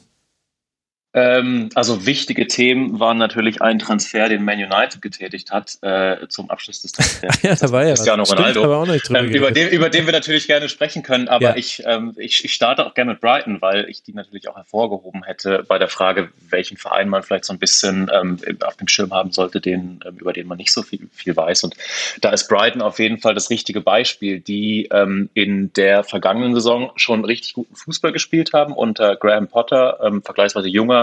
Ähm, 1.12 1.70
also 1.74 2.06
wichtige 2.06 2.46
Themen 2.46 3.00
waren 3.00 3.18
natürlich 3.18 3.64
ein 3.64 3.80
Transfer, 3.80 4.30
den 4.30 4.46
Man 4.46 4.60
United 4.60 5.02
getätigt 5.02 5.50
hat 5.50 5.80
äh, 5.82 6.28
zum 6.28 6.52
Abschluss 6.52 6.84
des 6.84 6.92
Transfers. 6.92 7.42
ja, 7.42 7.56
da 7.56 7.72
war 7.72 7.82
ja 7.82 7.96
Cristiano 7.96 8.22
was. 8.22 8.32
Ronaldo, 8.32 8.64
aber 8.64 8.78
auch 8.78 8.86
nicht 8.86 9.10
ähm, 9.10 9.26
über, 9.26 9.50
den, 9.50 9.70
über 9.70 9.90
den 9.90 10.06
wir 10.06 10.14
natürlich 10.14 10.46
gerne 10.46 10.70
sprechen 10.70 11.02
können. 11.02 11.28
Aber 11.28 11.44
ja. 11.44 11.56
ich, 11.56 11.82
ähm, 11.88 12.14
ich, 12.18 12.46
ich 12.46 12.54
starte 12.54 12.86
auch 12.86 12.94
gerne 12.94 13.14
mit 13.14 13.22
Brighton, 13.22 13.60
weil 13.60 13.90
ich 13.90 14.04
die 14.04 14.14
natürlich 14.14 14.50
auch 14.50 14.56
hervorgehoben 14.56 15.24
hätte 15.24 15.66
bei 15.68 15.80
der 15.80 15.88
Frage, 15.88 16.30
welchen 16.48 16.78
Verein 16.78 17.10
man 17.10 17.24
vielleicht 17.24 17.46
so 17.46 17.54
ein 17.54 17.60
bisschen 17.60 18.12
ähm, 18.14 18.38
auf 18.62 18.78
dem 18.78 18.88
Schirm 18.88 19.12
haben 19.12 19.32
sollte, 19.32 19.62
den, 19.62 20.02
ähm, 20.06 20.18
über 20.20 20.32
den 20.32 20.46
man 20.46 20.60
nicht 20.60 20.72
so 20.72 20.84
viel, 20.84 21.10
viel 21.12 21.36
weiß. 21.36 21.64
Und 21.64 21.76
da 22.22 22.30
ist 22.30 22.48
Brighton 22.48 22.84
auf 22.84 23.00
jeden 23.00 23.18
Fall 23.18 23.34
das 23.34 23.50
richtige 23.50 23.82
Beispiel, 23.82 24.42
die 24.42 24.88
ähm, 24.92 25.32
in 25.34 25.74
der 25.74 26.04
vergangenen 26.04 26.54
Saison 26.54 26.92
schon 26.98 27.26
richtig 27.26 27.54
guten 27.54 27.76
Fußball 27.76 28.12
gespielt 28.12 28.54
haben 28.54 28.74
unter 28.74 29.16
Graham 29.16 29.48
Potter, 29.48 29.98
ähm, 30.04 30.22
vergleichsweise 30.22 30.68
junger 30.68 30.99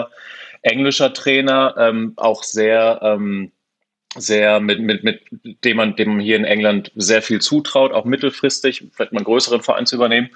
englischer 0.63 1.13
Trainer, 1.13 1.75
ähm, 1.79 2.13
auch 2.17 2.43
sehr, 2.43 3.01
ähm, 3.03 3.53
sehr 4.17 4.61
mit, 4.61 4.81
mit, 4.81 5.05
mit 5.05 5.21
dem 5.65 5.77
man, 5.77 5.97
dem 5.97 6.09
man 6.09 6.21
hier 6.21 6.37
in 6.37 6.45
England 6.45 6.91
sehr 6.97 7.23
viel 7.23 7.41
zutraut, 7.41 7.93
auch 7.93 8.05
mittelfristig, 8.05 8.85
vielleicht 8.93 9.13
mal 9.13 9.19
einen 9.19 9.27
größeren 9.27 9.63
Verein 9.63 9.87
zu 9.87 9.97
übernehmen. 9.97 10.31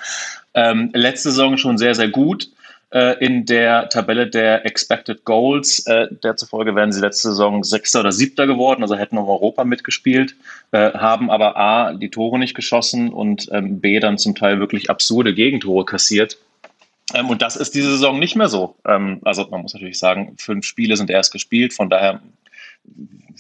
Ähm, 0.55 0.91
letzte 0.93 1.31
Saison 1.31 1.57
schon 1.57 1.79
sehr, 1.79 1.95
sehr 1.95 2.09
gut 2.09 2.51
äh, 2.91 3.25
in 3.25 3.47
der 3.47 3.89
Tabelle 3.89 4.29
der 4.29 4.67
Expected 4.67 5.25
Goals. 5.25 5.87
Äh, 5.87 6.09
zufolge 6.37 6.75
wären 6.75 6.93
sie 6.93 7.01
letzte 7.01 7.29
Saison 7.29 7.65
Sechster 7.65 8.01
oder 8.01 8.13
Siebter 8.13 8.47
geworden, 8.47 8.83
also 8.83 8.97
hätten 8.97 9.19
um 9.19 9.29
Europa 9.29 9.65
mitgespielt, 9.65 10.37
äh, 10.73 10.93
haben 10.93 11.31
aber 11.31 11.57
A, 11.57 11.95
die 11.95 12.11
Tore 12.11 12.39
nicht 12.39 12.55
geschossen 12.55 13.13
und 13.13 13.49
ähm, 13.53 13.81
B, 13.81 14.01
dann 14.01 14.19
zum 14.19 14.35
Teil 14.35 14.61
wirklich 14.61 14.91
absurde 14.91 15.35
Gegentore 15.35 15.85
kassiert. 15.85 16.39
Ähm, 17.15 17.29
und 17.29 17.43
das 17.43 17.57
ist 17.57 17.75
diese 17.75 17.91
Saison 17.91 18.19
nicht 18.19 18.37
mehr 18.37 18.49
so. 18.49 18.77
Ähm, 18.87 19.21
also 19.25 19.47
man 19.51 19.63
muss 19.63 19.75
natürlich 19.75 19.99
sagen, 19.99 20.35
fünf 20.39 20.65
Spiele 20.65 20.97
sind 20.97 21.11
erst 21.11 21.33
gespielt, 21.33 21.73
von 21.73 21.91
daher 21.91 22.21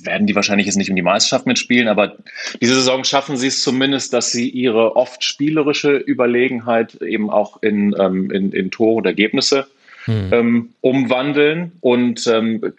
werden 0.02 0.26
die 0.26 0.34
wahrscheinlich 0.34 0.66
jetzt 0.66 0.76
nicht 0.76 0.90
um 0.90 0.96
die 0.96 1.02
Meisterschaft 1.02 1.46
mitspielen, 1.46 1.88
aber 1.88 2.16
diese 2.60 2.74
Saison 2.74 3.04
schaffen 3.04 3.36
sie 3.36 3.48
es 3.48 3.62
zumindest, 3.62 4.12
dass 4.12 4.32
sie 4.32 4.48
ihre 4.48 4.96
oft 4.96 5.22
spielerische 5.24 5.96
Überlegenheit 5.96 6.94
eben 7.02 7.30
auch 7.30 7.62
in, 7.62 7.94
ähm, 7.98 8.30
in, 8.30 8.52
in 8.52 8.70
Tore 8.70 8.96
und 8.96 9.06
Ergebnisse 9.06 9.66
hm. 10.04 10.32
ähm, 10.32 10.74
umwandeln. 10.80 11.72
Und 11.80 12.26
ähm, 12.26 12.74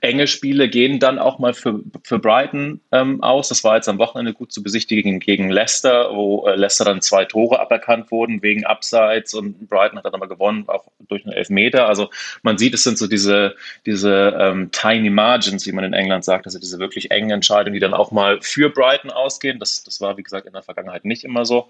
enge 0.00 0.26
Spiele 0.26 0.68
gehen 0.68 0.98
dann 0.98 1.18
auch 1.18 1.38
mal 1.38 1.54
für, 1.54 1.80
für 2.02 2.18
Brighton 2.18 2.80
ähm, 2.92 3.22
aus. 3.22 3.48
Das 3.48 3.64
war 3.64 3.76
jetzt 3.76 3.88
am 3.88 3.98
Wochenende 3.98 4.32
gut 4.32 4.52
zu 4.52 4.62
besichtigen 4.62 5.20
gegen 5.20 5.50
Leicester, 5.50 6.10
wo 6.14 6.46
äh, 6.46 6.56
Leicester 6.56 6.84
dann 6.84 7.02
zwei 7.02 7.24
Tore 7.24 7.60
aberkannt 7.60 8.10
wurden 8.10 8.42
wegen 8.42 8.64
Abseits 8.64 9.34
und 9.34 9.68
Brighton 9.68 9.98
hat 9.98 10.04
dann 10.04 10.14
aber 10.14 10.28
gewonnen, 10.28 10.64
auch 10.68 10.84
durch 11.08 11.24
einen 11.24 11.34
Elfmeter. 11.34 11.88
Also 11.88 12.10
man 12.42 12.58
sieht, 12.58 12.74
es 12.74 12.84
sind 12.84 12.98
so 12.98 13.06
diese, 13.06 13.54
diese 13.86 14.36
ähm, 14.38 14.70
tiny 14.72 15.10
margins, 15.10 15.66
wie 15.66 15.72
man 15.72 15.84
in 15.84 15.92
England 15.92 16.24
sagt, 16.24 16.46
also 16.46 16.58
diese 16.58 16.78
wirklich 16.78 17.10
engen 17.10 17.30
Entscheidungen, 17.30 17.74
die 17.74 17.80
dann 17.80 17.94
auch 17.94 18.10
mal 18.10 18.40
für 18.40 18.70
Brighton 18.70 19.10
ausgehen. 19.10 19.58
Das, 19.58 19.84
das 19.84 20.00
war, 20.00 20.16
wie 20.16 20.22
gesagt, 20.22 20.46
in 20.46 20.52
der 20.52 20.62
Vergangenheit 20.62 21.04
nicht 21.04 21.24
immer 21.24 21.44
so. 21.44 21.68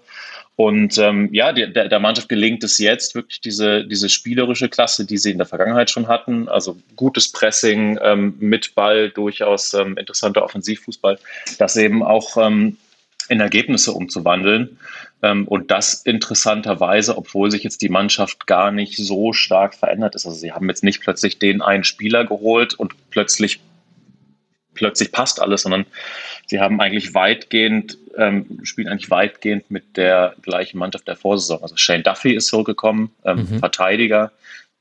Und 0.55 0.97
ähm, 0.97 1.29
ja, 1.31 1.51
der, 1.51 1.89
der 1.89 1.99
Mannschaft 1.99 2.29
gelingt 2.29 2.63
es 2.63 2.77
jetzt 2.77 3.15
wirklich 3.15 3.41
diese, 3.41 3.85
diese 3.85 4.07
spielerische 4.07 4.52
Klasse, 4.69 5.05
die 5.05 5.17
sie 5.17 5.31
in 5.31 5.37
der 5.37 5.47
Vergangenheit 5.47 5.89
schon 5.89 6.07
hatten. 6.07 6.47
Also 6.49 6.77
gutes 6.95 7.31
Pressing 7.31 7.99
ähm, 8.01 8.35
mit 8.39 8.75
Ball, 8.75 9.09
durchaus 9.09 9.73
ähm, 9.73 9.97
interessanter 9.97 10.43
Offensivfußball, 10.43 11.17
das 11.57 11.75
eben 11.75 12.03
auch 12.03 12.37
ähm, 12.37 12.77
in 13.29 13.39
Ergebnisse 13.39 13.93
umzuwandeln. 13.93 14.77
Ähm, 15.21 15.47
und 15.47 15.71
das 15.71 15.93
interessanterweise, 15.93 17.17
obwohl 17.17 17.49
sich 17.49 17.63
jetzt 17.63 17.81
die 17.81 17.89
Mannschaft 17.89 18.45
gar 18.45 18.71
nicht 18.71 18.97
so 18.97 19.33
stark 19.33 19.73
verändert 19.73 20.15
ist. 20.15 20.25
Also 20.25 20.37
sie 20.37 20.51
haben 20.51 20.69
jetzt 20.69 20.83
nicht 20.83 21.01
plötzlich 21.01 21.39
den 21.39 21.61
einen 21.61 21.83
Spieler 21.83 22.25
geholt 22.25 22.73
und 22.73 22.93
plötzlich 23.09 23.61
plötzlich 24.83 25.13
passt 25.13 25.41
alles, 25.41 25.61
sondern 25.61 25.85
sie 26.47 26.59
haben 26.59 26.81
eigentlich 26.81 27.13
weitgehend, 27.13 27.97
ähm, 28.17 28.59
spielen 28.63 28.89
eigentlich 28.89 29.09
weitgehend 29.09 29.71
mit 29.71 29.95
der 29.95 30.35
gleichen 30.41 30.77
Mannschaft 30.77 31.07
der 31.07 31.15
Vorsaison. 31.15 31.63
Also 31.63 31.77
Shane 31.77 32.03
Duffy 32.03 32.35
ist 32.35 32.47
zurückgekommen, 32.47 33.11
ähm, 33.23 33.47
mhm. 33.49 33.59
Verteidiger, 33.59 34.33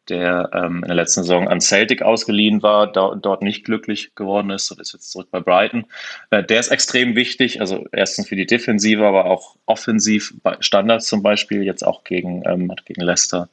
der 0.09 0.51
ähm, 0.55 0.79
in 0.79 0.89
der 0.89 0.97
letzten 0.97 1.23
Saison 1.23 1.47
an 1.47 1.61
Celtic 1.61 2.03
ausgeliehen 2.03 2.65
war, 2.65 2.91
da, 2.91 3.15
dort 3.15 3.43
nicht 3.43 3.65
glücklich 3.65 4.17
geworden 4.17 4.51
ist 4.51 4.73
und 4.73 4.81
ist 4.81 4.93
jetzt 4.93 5.13
zurück 5.13 5.29
bei 5.31 5.39
Brighton. 5.39 5.85
Äh, 6.31 6.43
der 6.43 6.59
ist 6.59 6.73
extrem 6.73 7.15
wichtig, 7.15 7.61
also 7.61 7.87
erstens 7.93 8.27
für 8.27 8.35
die 8.35 8.47
Defensive, 8.47 9.07
aber 9.07 9.27
auch 9.27 9.55
offensiv 9.67 10.35
bei 10.43 10.57
Standards 10.59 11.07
zum 11.07 11.23
Beispiel, 11.23 11.63
jetzt 11.63 11.87
auch 11.87 12.03
gegen, 12.03 12.43
ähm, 12.45 12.73
gegen 12.87 13.03
Leicester 13.03 13.49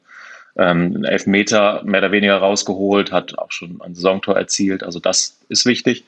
ähm, 0.56 1.04
Elfmeter 1.04 1.82
mehr 1.84 2.00
oder 2.00 2.12
weniger 2.12 2.36
rausgeholt, 2.36 3.12
hat 3.12 3.38
auch 3.38 3.52
schon 3.52 3.80
ein 3.80 3.94
Saisontor 3.94 4.36
erzielt. 4.36 4.82
Also 4.82 5.00
das 5.00 5.38
ist 5.48 5.66
wichtig. 5.66 6.04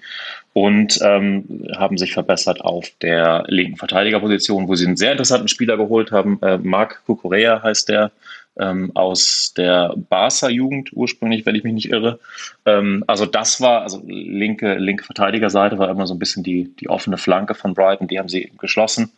Und 0.53 0.99
ähm, 1.03 1.67
haben 1.77 1.97
sich 1.97 2.13
verbessert 2.13 2.61
auf 2.61 2.91
der 3.01 3.45
linken 3.47 3.77
Verteidigerposition, 3.77 4.69
wo 4.69 4.75
sie 4.75 4.87
einen 4.87 4.97
sehr 4.97 5.13
interessanten 5.13 5.49
Spieler 5.49 5.77
geholt 5.77 6.13
haben. 6.13 6.39
Äh, 6.43 6.59
Marc 6.59 7.03
Cucurea 7.07 7.63
heißt 7.63 7.89
der, 7.89 8.13
ähm, 8.59 8.93
aus 8.95 9.55
der 9.57 9.95
Barca-Jugend 9.97 10.91
ursprünglich, 10.93 11.47
wenn 11.47 11.55
ich 11.55 11.65
mich 11.65 11.73
nicht 11.73 11.91
irre. 11.91 12.19
Ähm, 12.67 13.03
also 13.07 13.25
das 13.25 13.61
war, 13.61 13.83
also 13.83 14.03
linke, 14.07 14.75
linke 14.75 15.05
Verteidigerseite 15.05 15.79
war 15.79 15.89
immer 15.89 16.07
so 16.07 16.15
ein 16.15 16.19
bisschen 16.19 16.43
die, 16.43 16.75
die 16.77 16.91
offene 16.91 17.17
Flanke 17.17 17.55
von 17.55 17.75
Brighton, 17.75 18.09
die 18.09 18.19
haben 18.19 18.29
sie 18.29 18.53
geschlossen. 18.59 19.13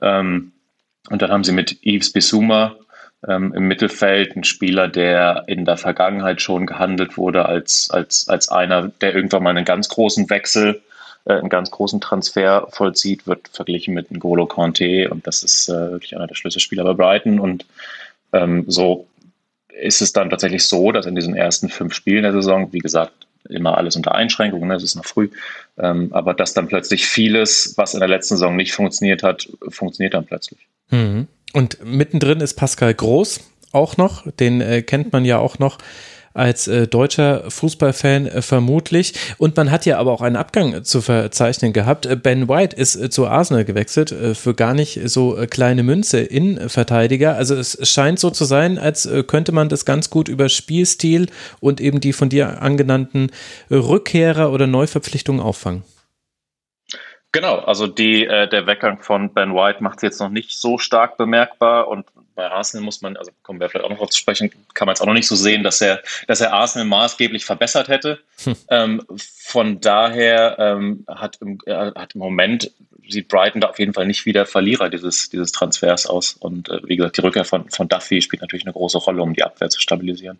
Ähm, 0.00 0.52
und 1.10 1.22
dann 1.22 1.30
haben 1.30 1.44
sie 1.44 1.52
mit 1.52 1.78
Yves 1.84 2.12
Bissouma 2.12 2.76
ähm, 3.26 3.52
im 3.54 3.68
Mittelfeld, 3.68 4.36
ein 4.36 4.44
Spieler, 4.44 4.88
der 4.88 5.44
in 5.46 5.64
der 5.64 5.76
Vergangenheit 5.76 6.40
schon 6.40 6.66
gehandelt 6.66 7.16
wurde 7.16 7.46
als, 7.46 7.90
als, 7.90 8.28
als 8.28 8.48
einer, 8.48 8.88
der 9.00 9.14
irgendwann 9.14 9.42
mal 9.42 9.50
einen 9.50 9.64
ganz 9.64 9.88
großen 9.88 10.30
Wechsel, 10.30 10.80
äh, 11.26 11.34
einen 11.34 11.50
ganz 11.50 11.70
großen 11.70 12.00
Transfer 12.00 12.68
vollzieht, 12.70 13.26
wird 13.26 13.48
verglichen 13.52 13.94
mit 13.94 14.10
N'Golo 14.10 14.46
Conte 14.46 15.10
und 15.10 15.26
das 15.26 15.42
ist 15.42 15.68
äh, 15.68 15.90
wirklich 15.90 16.16
einer 16.16 16.26
der 16.26 16.34
Schlüsselspieler 16.34 16.84
bei 16.84 16.94
Brighton 16.94 17.40
und 17.40 17.66
ähm, 18.32 18.64
so 18.68 19.06
ist 19.68 20.02
es 20.02 20.12
dann 20.12 20.30
tatsächlich 20.30 20.64
so, 20.64 20.92
dass 20.92 21.06
in 21.06 21.14
diesen 21.14 21.34
ersten 21.34 21.68
fünf 21.68 21.94
Spielen 21.94 22.22
der 22.22 22.32
Saison, 22.32 22.72
wie 22.72 22.78
gesagt, 22.78 23.12
immer 23.48 23.78
alles 23.78 23.96
unter 23.96 24.14
Einschränkungen, 24.14 24.68
ne, 24.68 24.74
es 24.74 24.82
ist 24.82 24.96
noch 24.96 25.04
früh, 25.04 25.30
ähm, 25.78 26.08
aber 26.12 26.34
dass 26.34 26.54
dann 26.54 26.68
plötzlich 26.68 27.06
vieles, 27.06 27.74
was 27.76 27.94
in 27.94 28.00
der 28.00 28.08
letzten 28.08 28.34
Saison 28.34 28.56
nicht 28.56 28.72
funktioniert 28.72 29.22
hat, 29.22 29.48
funktioniert 29.68 30.14
dann 30.14 30.26
plötzlich. 30.26 30.60
Mhm. 30.90 31.26
Und 31.52 31.84
mittendrin 31.84 32.40
ist 32.40 32.54
Pascal 32.54 32.94
Groß 32.94 33.40
auch 33.72 33.96
noch, 33.96 34.24
den 34.38 34.60
äh, 34.60 34.82
kennt 34.82 35.12
man 35.12 35.24
ja 35.24 35.38
auch 35.38 35.58
noch 35.58 35.78
als 36.32 36.68
äh, 36.68 36.86
deutscher 36.86 37.50
Fußballfan 37.50 38.26
äh, 38.26 38.42
vermutlich. 38.42 39.14
Und 39.38 39.56
man 39.56 39.70
hat 39.70 39.86
ja 39.86 39.98
aber 39.98 40.12
auch 40.12 40.22
einen 40.22 40.36
Abgang 40.36 40.84
zu 40.84 41.00
verzeichnen 41.00 41.72
gehabt. 41.72 42.06
Äh, 42.06 42.16
ben 42.16 42.48
White 42.48 42.76
ist 42.76 42.96
äh, 42.96 43.10
zu 43.10 43.26
Arsenal 43.26 43.64
gewechselt 43.64 44.12
äh, 44.12 44.34
für 44.34 44.54
gar 44.54 44.74
nicht 44.74 45.00
so 45.06 45.36
äh, 45.36 45.46
kleine 45.46 45.82
Münze 45.82 46.20
in 46.20 46.68
Verteidiger. 46.68 47.36
Also 47.36 47.56
es 47.56 47.78
scheint 47.88 48.18
so 48.18 48.30
zu 48.30 48.44
sein, 48.44 48.78
als 48.78 49.08
könnte 49.26 49.52
man 49.52 49.68
das 49.68 49.84
ganz 49.84 50.10
gut 50.10 50.28
über 50.28 50.48
Spielstil 50.48 51.26
und 51.60 51.80
eben 51.80 52.00
die 52.00 52.12
von 52.12 52.28
dir 52.28 52.62
angenannten 52.62 53.30
Rückkehrer 53.70 54.52
oder 54.52 54.66
Neuverpflichtungen 54.66 55.40
auffangen. 55.40 55.82
Genau, 57.32 57.58
also 57.58 57.86
die, 57.86 58.26
äh, 58.26 58.48
der 58.48 58.66
Weggang 58.66 59.00
von 59.02 59.32
Ben 59.32 59.54
White 59.54 59.82
macht 59.82 59.98
es 59.98 60.02
jetzt 60.02 60.20
noch 60.20 60.30
nicht 60.30 60.58
so 60.58 60.78
stark 60.78 61.16
bemerkbar 61.16 61.86
und 61.86 62.06
bei 62.34 62.50
Arsenal 62.50 62.84
muss 62.84 63.02
man, 63.02 63.16
also 63.16 63.30
kommen 63.42 63.60
wir 63.60 63.68
vielleicht 63.68 63.84
auch 63.84 63.90
noch 63.90 63.98
drauf 63.98 64.10
zu 64.10 64.18
sprechen, 64.18 64.50
kann 64.74 64.86
man 64.86 64.94
jetzt 64.94 65.02
auch 65.02 65.06
noch 65.06 65.14
nicht 65.14 65.28
so 65.28 65.36
sehen, 65.36 65.62
dass 65.62 65.80
er, 65.80 66.02
dass 66.26 66.40
er 66.40 66.52
Arsenal 66.52 66.88
maßgeblich 66.88 67.44
verbessert 67.44 67.88
hätte. 67.88 68.18
Hm. 68.44 68.56
Ähm, 68.68 69.02
von 69.16 69.80
daher 69.80 70.56
ähm, 70.58 71.04
hat, 71.06 71.38
im, 71.40 71.58
äh, 71.66 71.74
hat 71.74 72.14
im 72.14 72.20
Moment 72.20 72.72
sieht 73.08 73.28
Brighton 73.28 73.60
da 73.60 73.68
auf 73.68 73.78
jeden 73.78 73.92
Fall 73.92 74.06
nicht 74.06 74.24
wie 74.26 74.32
der 74.32 74.46
Verlierer 74.46 74.88
dieses, 74.88 75.28
dieses 75.28 75.52
Transfers 75.52 76.06
aus. 76.06 76.34
Und 76.34 76.68
äh, 76.68 76.80
wie 76.84 76.96
gesagt, 76.96 77.16
die 77.16 77.22
Rückkehr 77.22 77.44
von, 77.44 77.68
von 77.70 77.88
Duffy 77.88 78.22
spielt 78.22 78.42
natürlich 78.42 78.64
eine 78.64 78.72
große 78.72 78.98
Rolle, 78.98 79.22
um 79.22 79.34
die 79.34 79.42
Abwehr 79.42 79.68
zu 79.68 79.80
stabilisieren. 79.80 80.38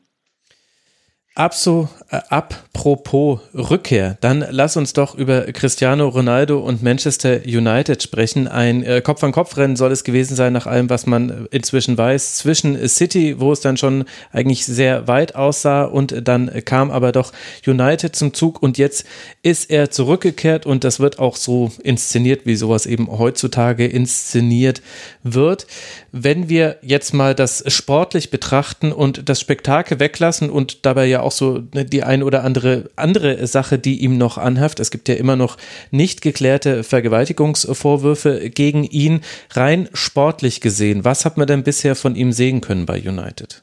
Abso, 1.40 1.88
äh, 2.10 2.20
apropos 2.28 3.40
Rückkehr, 3.54 4.18
dann 4.20 4.44
lass 4.50 4.76
uns 4.76 4.92
doch 4.92 5.14
über 5.14 5.40
Cristiano 5.52 6.06
Ronaldo 6.06 6.58
und 6.58 6.82
Manchester 6.82 7.40
United 7.46 8.02
sprechen. 8.02 8.46
Ein 8.46 8.82
äh, 8.82 9.00
Kopf-an-Kopf-Rennen 9.00 9.74
soll 9.74 9.90
es 9.90 10.04
gewesen 10.04 10.36
sein, 10.36 10.52
nach 10.52 10.66
allem, 10.66 10.90
was 10.90 11.06
man 11.06 11.48
inzwischen 11.50 11.96
weiß, 11.96 12.36
zwischen 12.36 12.86
City, 12.88 13.40
wo 13.40 13.52
es 13.52 13.60
dann 13.60 13.78
schon 13.78 14.04
eigentlich 14.32 14.66
sehr 14.66 15.08
weit 15.08 15.34
aussah, 15.34 15.84
und 15.84 16.28
dann 16.28 16.50
kam 16.66 16.90
aber 16.90 17.10
doch 17.10 17.32
United 17.66 18.14
zum 18.14 18.34
Zug 18.34 18.62
und 18.62 18.76
jetzt 18.76 19.06
ist 19.42 19.70
er 19.70 19.90
zurückgekehrt 19.90 20.66
und 20.66 20.84
das 20.84 21.00
wird 21.00 21.18
auch 21.18 21.36
so 21.36 21.72
inszeniert, 21.82 22.44
wie 22.44 22.56
sowas 22.56 22.84
eben 22.84 23.10
heutzutage 23.10 23.86
inszeniert 23.86 24.82
wird. 25.22 25.66
Wenn 26.12 26.48
wir 26.48 26.78
jetzt 26.82 27.14
mal 27.14 27.34
das 27.34 27.64
sportlich 27.72 28.30
betrachten 28.30 28.92
und 28.92 29.28
das 29.28 29.40
Spektakel 29.40 30.00
weglassen 30.00 30.50
und 30.50 30.84
dabei 30.86 31.06
ja 31.06 31.20
auch 31.20 31.32
so 31.32 31.58
die 31.58 32.02
ein 32.02 32.22
oder 32.22 32.44
andere 32.44 32.90
andere 32.96 33.46
Sache, 33.46 33.78
die 33.78 34.00
ihm 34.00 34.18
noch 34.18 34.38
anhaft. 34.38 34.80
Es 34.80 34.90
gibt 34.90 35.08
ja 35.08 35.14
immer 35.14 35.36
noch 35.36 35.56
nicht 35.90 36.22
geklärte 36.22 36.82
Vergewaltigungsvorwürfe 36.84 38.50
gegen 38.50 38.84
ihn. 38.84 39.20
Rein 39.50 39.88
sportlich 39.92 40.60
gesehen, 40.60 41.04
was 41.04 41.24
hat 41.24 41.36
man 41.36 41.46
denn 41.46 41.62
bisher 41.62 41.94
von 41.94 42.16
ihm 42.16 42.32
sehen 42.32 42.60
können 42.60 42.86
bei 42.86 43.00
United? 43.00 43.62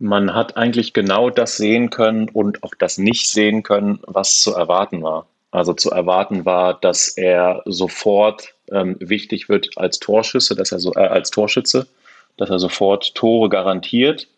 man 0.00 0.34
hat 0.34 0.56
eigentlich 0.56 0.92
genau 0.94 1.30
das 1.30 1.58
sehen 1.58 1.90
können 1.90 2.28
und 2.30 2.64
auch 2.64 2.74
das 2.76 2.98
nicht 2.98 3.28
sehen 3.28 3.62
können, 3.62 4.00
was 4.06 4.40
zu 4.40 4.54
erwarten 4.54 5.02
war. 5.02 5.26
Also 5.52 5.74
zu 5.74 5.90
erwarten 5.90 6.44
war, 6.44 6.74
dass 6.80 7.08
er 7.08 7.62
sofort 7.66 8.54
ähm, 8.72 8.96
wichtig 9.00 9.48
wird 9.48 9.70
als 9.76 9.98
Torschütze, 9.98 10.54
dass 10.54 10.72
er 10.72 10.78
so 10.78 10.92
äh, 10.94 11.00
als 11.06 11.30
Torschütze, 11.30 11.86
dass 12.36 12.50
er 12.50 12.58
sofort 12.58 13.14
Tore 13.14 13.48
garantiert. 13.48 14.28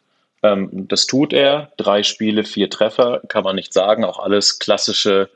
Ähm, 0.43 0.89
das 0.89 1.07
tut 1.07 1.33
er. 1.33 1.73
Drei 1.77 2.03
Spiele, 2.03 2.45
vier 2.45 2.71
Treffer, 2.71 3.21
kann 3.29 3.45
man 3.45 3.57
nicht 3.57 3.73
sagen. 3.73 4.05
Auch 4.05 4.19
alles 4.19 4.59
klassische 4.59 5.29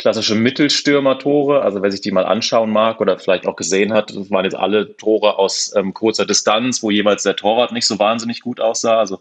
klassische 0.00 0.34
Mittelstürmer-Tore. 0.34 1.60
Also 1.62 1.82
wer 1.82 1.90
sich 1.90 2.00
die 2.00 2.10
mal 2.10 2.24
anschauen 2.24 2.70
mag 2.70 3.00
oder 3.00 3.18
vielleicht 3.18 3.46
auch 3.46 3.54
gesehen 3.54 3.92
hat, 3.92 4.10
das 4.10 4.30
waren 4.30 4.44
jetzt 4.44 4.56
alle 4.56 4.96
Tore 4.96 5.38
aus 5.38 5.72
ähm, 5.76 5.92
kurzer 5.92 6.24
Distanz, 6.24 6.82
wo 6.82 6.90
jeweils 6.90 7.22
der 7.22 7.36
Torwart 7.36 7.72
nicht 7.72 7.86
so 7.86 7.98
wahnsinnig 7.98 8.40
gut 8.40 8.60
aussah. 8.60 8.98
Also 8.98 9.20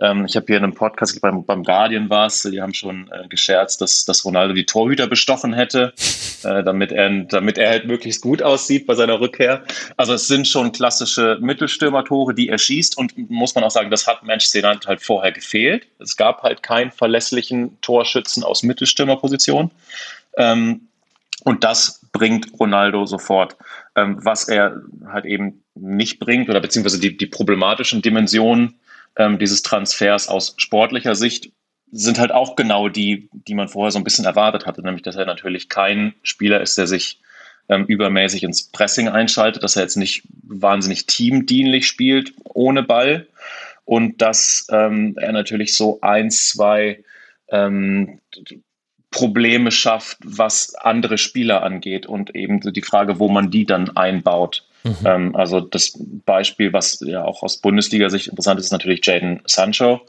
ähm, 0.00 0.24
ich 0.26 0.34
habe 0.36 0.46
hier 0.46 0.56
in 0.56 0.64
einem 0.64 0.74
Podcast 0.74 1.20
beim, 1.20 1.44
beim 1.44 1.62
Guardian 1.62 2.08
war 2.08 2.26
es, 2.26 2.42
die 2.42 2.60
haben 2.60 2.72
schon 2.72 3.10
äh, 3.10 3.28
gescherzt, 3.28 3.80
dass, 3.82 4.06
dass 4.06 4.24
Ronaldo 4.24 4.54
die 4.54 4.64
Torhüter 4.64 5.06
bestochen 5.06 5.52
hätte, 5.52 5.92
äh, 6.44 6.64
damit, 6.64 6.92
er, 6.92 7.10
damit 7.24 7.58
er 7.58 7.68
halt 7.68 7.86
möglichst 7.86 8.22
gut 8.22 8.42
aussieht 8.42 8.86
bei 8.86 8.94
seiner 8.94 9.20
Rückkehr. 9.20 9.64
Also 9.98 10.14
es 10.14 10.28
sind 10.28 10.48
schon 10.48 10.72
klassische 10.72 11.36
Mittelstürmer-Tore, 11.40 12.34
die 12.34 12.48
er 12.48 12.58
schießt 12.58 12.96
und 12.96 13.30
muss 13.30 13.54
man 13.54 13.64
auch 13.64 13.70
sagen, 13.70 13.90
das 13.90 14.06
hat 14.06 14.22
Manchester 14.22 14.66
United 14.66 14.86
halt 14.86 15.02
vorher 15.02 15.32
gefehlt. 15.32 15.86
Es 15.98 16.16
gab 16.16 16.42
halt 16.42 16.62
keinen 16.62 16.90
verlässlichen 16.90 17.78
Torschützen 17.82 18.44
aus 18.44 18.62
Mittelstürmerposition. 18.62 19.70
Ähm, 20.36 20.88
und 21.44 21.64
das 21.64 22.00
bringt 22.12 22.58
Ronaldo 22.58 23.06
sofort. 23.06 23.56
Ähm, 23.94 24.18
was 24.24 24.48
er 24.48 24.82
halt 25.06 25.24
eben 25.24 25.62
nicht 25.74 26.18
bringt 26.18 26.48
oder 26.48 26.60
beziehungsweise 26.60 27.00
die, 27.00 27.16
die 27.16 27.26
problematischen 27.26 28.02
Dimensionen 28.02 28.74
ähm, 29.16 29.38
dieses 29.38 29.62
Transfers 29.62 30.28
aus 30.28 30.54
sportlicher 30.56 31.14
Sicht 31.14 31.52
sind 31.92 32.18
halt 32.18 32.32
auch 32.32 32.56
genau 32.56 32.88
die, 32.88 33.28
die 33.32 33.54
man 33.54 33.68
vorher 33.68 33.92
so 33.92 33.98
ein 33.98 34.04
bisschen 34.04 34.24
erwartet 34.24 34.66
hatte, 34.66 34.82
nämlich 34.82 35.02
dass 35.02 35.16
er 35.16 35.24
natürlich 35.24 35.68
kein 35.68 36.14
Spieler 36.22 36.60
ist, 36.60 36.76
der 36.76 36.86
sich 36.86 37.20
ähm, 37.68 37.84
übermäßig 37.86 38.42
ins 38.42 38.64
Pressing 38.64 39.08
einschaltet, 39.08 39.62
dass 39.62 39.76
er 39.76 39.82
jetzt 39.82 39.96
nicht 39.96 40.24
wahnsinnig 40.42 41.06
teamdienlich 41.06 41.86
spielt 41.86 42.32
ohne 42.44 42.82
Ball 42.82 43.26
und 43.84 44.20
dass 44.20 44.66
ähm, 44.70 45.16
er 45.16 45.32
natürlich 45.32 45.76
so 45.76 46.00
ein, 46.00 46.30
zwei 46.30 47.04
ähm, 47.48 48.20
Probleme 49.10 49.70
schafft, 49.70 50.18
was 50.24 50.74
andere 50.74 51.18
Spieler 51.18 51.62
angeht 51.62 52.06
und 52.06 52.34
eben 52.34 52.60
die 52.60 52.82
Frage, 52.82 53.18
wo 53.18 53.28
man 53.28 53.50
die 53.50 53.64
dann 53.64 53.96
einbaut. 53.96 54.64
Mhm. 54.84 54.96
Ähm, 55.04 55.36
also 55.36 55.60
das 55.60 55.98
Beispiel, 56.24 56.72
was 56.72 57.00
ja 57.00 57.24
auch 57.24 57.42
aus 57.42 57.58
Bundesliga-Sicht 57.58 58.28
interessant 58.28 58.60
ist, 58.60 58.66
ist 58.66 58.72
natürlich 58.72 59.04
Jaden 59.04 59.42
Sancho, 59.46 60.02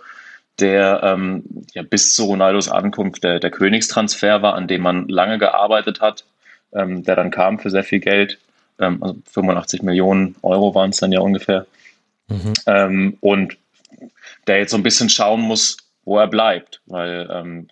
der 0.59 1.01
ähm, 1.03 1.43
ja 1.73 1.83
bis 1.83 2.15
zu 2.15 2.25
Ronaldos 2.25 2.69
Ankunft 2.69 3.23
der, 3.23 3.39
der 3.39 3.51
Königstransfer 3.51 4.41
war, 4.41 4.55
an 4.55 4.67
dem 4.67 4.81
man 4.81 5.07
lange 5.07 5.37
gearbeitet 5.37 6.01
hat, 6.01 6.25
ähm, 6.73 7.03
der 7.03 7.15
dann 7.15 7.31
kam 7.31 7.59
für 7.59 7.69
sehr 7.69 7.83
viel 7.83 7.99
Geld. 7.99 8.39
Ähm, 8.79 9.01
also 9.01 9.17
85 9.31 9.83
Millionen 9.83 10.35
Euro 10.41 10.75
waren 10.75 10.89
es 10.89 10.97
dann 10.97 11.11
ja 11.11 11.21
ungefähr. 11.21 11.65
Mhm. 12.27 12.53
Ähm, 12.65 13.17
und 13.21 13.57
der 14.47 14.59
jetzt 14.59 14.71
so 14.71 14.77
ein 14.77 14.83
bisschen 14.83 15.09
schauen 15.09 15.41
muss, 15.41 15.77
wo 16.03 16.17
er 16.17 16.27
bleibt, 16.27 16.81
weil 16.85 17.29
ähm, 17.31 17.67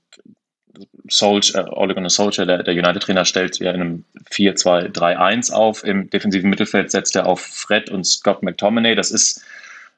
Solskjaer, 1.10 1.68
äh, 1.68 1.72
Ole 1.72 1.94
Gunnar 1.94 2.10
Solskjaer, 2.10 2.46
der, 2.46 2.64
der 2.64 2.74
United-Trainer, 2.74 3.26
stellt 3.26 3.60
ja 3.60 3.72
in 3.72 3.82
einem 3.82 4.06
4-2-3-1 4.32 5.52
auf. 5.52 5.84
Im 5.84 6.10
defensiven 6.10 6.50
Mittelfeld 6.50 6.92
setzt 6.92 7.16
er 7.16 7.28
auf 7.28 7.42
Fred 7.42 7.90
und 7.90 8.06
Scott 8.06 8.44
McTominay. 8.44 8.96
Das 8.96 9.12
ist, 9.12 9.44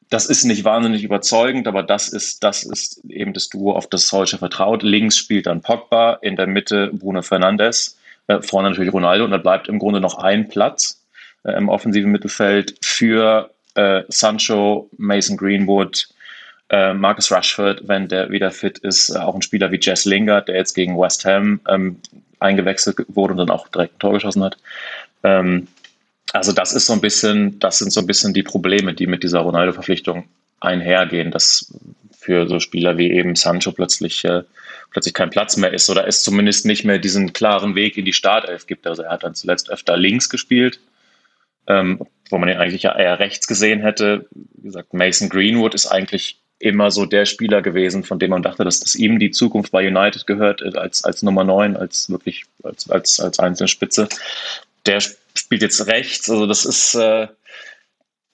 das 0.09 0.25
ist 0.25 0.43
nicht 0.43 0.63
wahnsinnig 0.63 1.03
überzeugend, 1.03 1.67
aber 1.67 1.83
das 1.83 2.09
ist, 2.09 2.43
das 2.43 2.63
ist 2.63 3.03
eben 3.09 3.33
das 3.33 3.49
Duo, 3.49 3.73
auf 3.73 3.87
das 3.87 4.07
Solskjaer 4.07 4.39
vertraut. 4.39 4.83
Links 4.83 5.17
spielt 5.17 5.47
dann 5.47 5.61
Pogba, 5.61 6.19
in 6.21 6.35
der 6.35 6.47
Mitte 6.47 6.91
Bruno 6.93 7.21
Fernandes, 7.21 7.97
äh, 8.27 8.41
vorne 8.41 8.69
natürlich 8.69 8.93
Ronaldo 8.93 9.25
und 9.25 9.31
da 9.31 9.37
bleibt 9.37 9.67
im 9.67 9.79
Grunde 9.79 10.01
noch 10.01 10.17
ein 10.17 10.47
Platz 10.47 11.01
äh, 11.43 11.53
im 11.53 11.69
offensiven 11.69 12.11
Mittelfeld 12.11 12.75
für 12.81 13.51
äh, 13.75 14.03
Sancho, 14.09 14.89
Mason 14.97 15.37
Greenwood, 15.37 16.07
äh, 16.69 16.93
Marcus 16.93 17.31
Rashford, 17.31 17.87
wenn 17.87 18.07
der 18.07 18.29
wieder 18.29 18.51
fit 18.51 18.79
ist, 18.79 19.09
äh, 19.09 19.19
auch 19.19 19.35
ein 19.35 19.41
Spieler 19.41 19.71
wie 19.71 19.79
Jess 19.81 20.05
Lingard, 20.05 20.47
der 20.47 20.55
jetzt 20.55 20.73
gegen 20.73 20.99
West 20.99 21.25
Ham 21.25 21.61
ähm, 21.67 21.99
eingewechselt 22.39 22.97
wurde 23.07 23.33
und 23.33 23.37
dann 23.37 23.49
auch 23.49 23.67
direkt 23.67 23.95
ein 23.95 23.99
Tor 23.99 24.13
geschossen 24.13 24.43
hat. 24.43 24.57
Ähm, 25.23 25.67
also 26.33 26.51
das 26.51 26.73
ist 26.73 26.85
so 26.87 26.93
ein 26.93 27.01
bisschen, 27.01 27.59
das 27.59 27.79
sind 27.79 27.91
so 27.91 28.01
ein 28.01 28.07
bisschen 28.07 28.33
die 28.33 28.43
Probleme, 28.43 28.93
die 28.93 29.07
mit 29.07 29.23
dieser 29.23 29.39
Ronaldo-Verpflichtung 29.39 30.25
einhergehen, 30.59 31.31
dass 31.31 31.73
für 32.11 32.47
so 32.47 32.59
Spieler 32.59 32.97
wie 32.97 33.11
eben 33.11 33.35
Sancho 33.35 33.71
plötzlich 33.71 34.25
äh, 34.25 34.43
plötzlich 34.91 35.13
kein 35.13 35.29
Platz 35.29 35.57
mehr 35.57 35.73
ist 35.73 35.89
oder 35.89 36.07
es 36.07 36.23
zumindest 36.23 36.65
nicht 36.65 36.83
mehr 36.83 36.97
diesen 36.97 37.33
klaren 37.33 37.75
Weg 37.75 37.97
in 37.97 38.05
die 38.05 38.13
Startelf 38.13 38.67
gibt. 38.67 38.87
Also 38.87 39.03
er 39.03 39.11
hat 39.11 39.23
dann 39.23 39.35
zuletzt 39.35 39.69
öfter 39.69 39.95
links 39.95 40.29
gespielt, 40.29 40.79
ähm, 41.67 42.01
wo 42.29 42.37
man 42.37 42.49
ihn 42.49 42.57
eigentlich 42.57 42.85
eher 42.85 43.19
rechts 43.19 43.47
gesehen 43.47 43.81
hätte. 43.81 44.27
Wie 44.31 44.67
gesagt, 44.67 44.93
Mason 44.93 45.29
Greenwood 45.29 45.73
ist 45.73 45.85
eigentlich 45.85 46.39
immer 46.59 46.91
so 46.91 47.05
der 47.05 47.25
Spieler 47.25 47.61
gewesen, 47.61 48.03
von 48.03 48.19
dem 48.19 48.31
man 48.31 48.43
dachte, 48.43 48.63
dass 48.63 48.79
das 48.79 48.95
ihm 48.95 49.19
die 49.19 49.31
Zukunft 49.31 49.71
bei 49.71 49.87
United 49.87 50.25
gehört, 50.25 50.61
äh, 50.61 50.77
als, 50.77 51.03
als 51.03 51.21
Nummer 51.23 51.43
9, 51.43 51.75
als 51.75 52.09
wirklich 52.09 52.45
als, 52.63 52.89
als, 52.89 53.19
als 53.19 53.39
einzelne 53.39 53.67
Spitze. 53.67 54.09
Der 54.85 54.99
spielt 55.01 55.61
jetzt 55.61 55.87
rechts, 55.87 56.29
also 56.29 56.47
das 56.47 56.65
ist, 56.65 56.95
äh, 56.95 57.27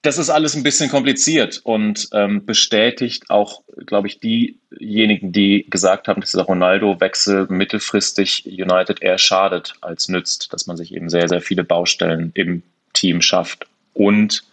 das 0.03 0.17
ist 0.17 0.30
alles 0.30 0.55
ein 0.55 0.63
bisschen 0.63 0.89
kompliziert 0.89 1.61
und 1.63 2.09
ähm, 2.11 2.45
bestätigt 2.45 3.30
auch, 3.30 3.63
glaube 3.86 4.07
ich, 4.07 4.19
diejenigen, 4.19 5.32
die 5.32 5.65
gesagt 5.69 6.07
haben, 6.07 6.19
dass 6.19 6.32
dieser 6.32 6.43
Ronaldo-Wechsel 6.43 7.47
mittelfristig 7.49 8.45
United 8.45 9.01
eher 9.01 9.17
schadet 9.17 9.76
als 9.80 10.09
nützt, 10.09 10.51
dass 10.51 10.67
man 10.67 10.76
sich 10.76 10.93
eben 10.93 11.09
sehr, 11.09 11.30
sehr 11.30 11.41
viele 11.41 11.63
Baustellen 11.63 12.32
im 12.36 12.63
Team 12.91 13.21
schafft 13.21 13.65
und 13.93 14.43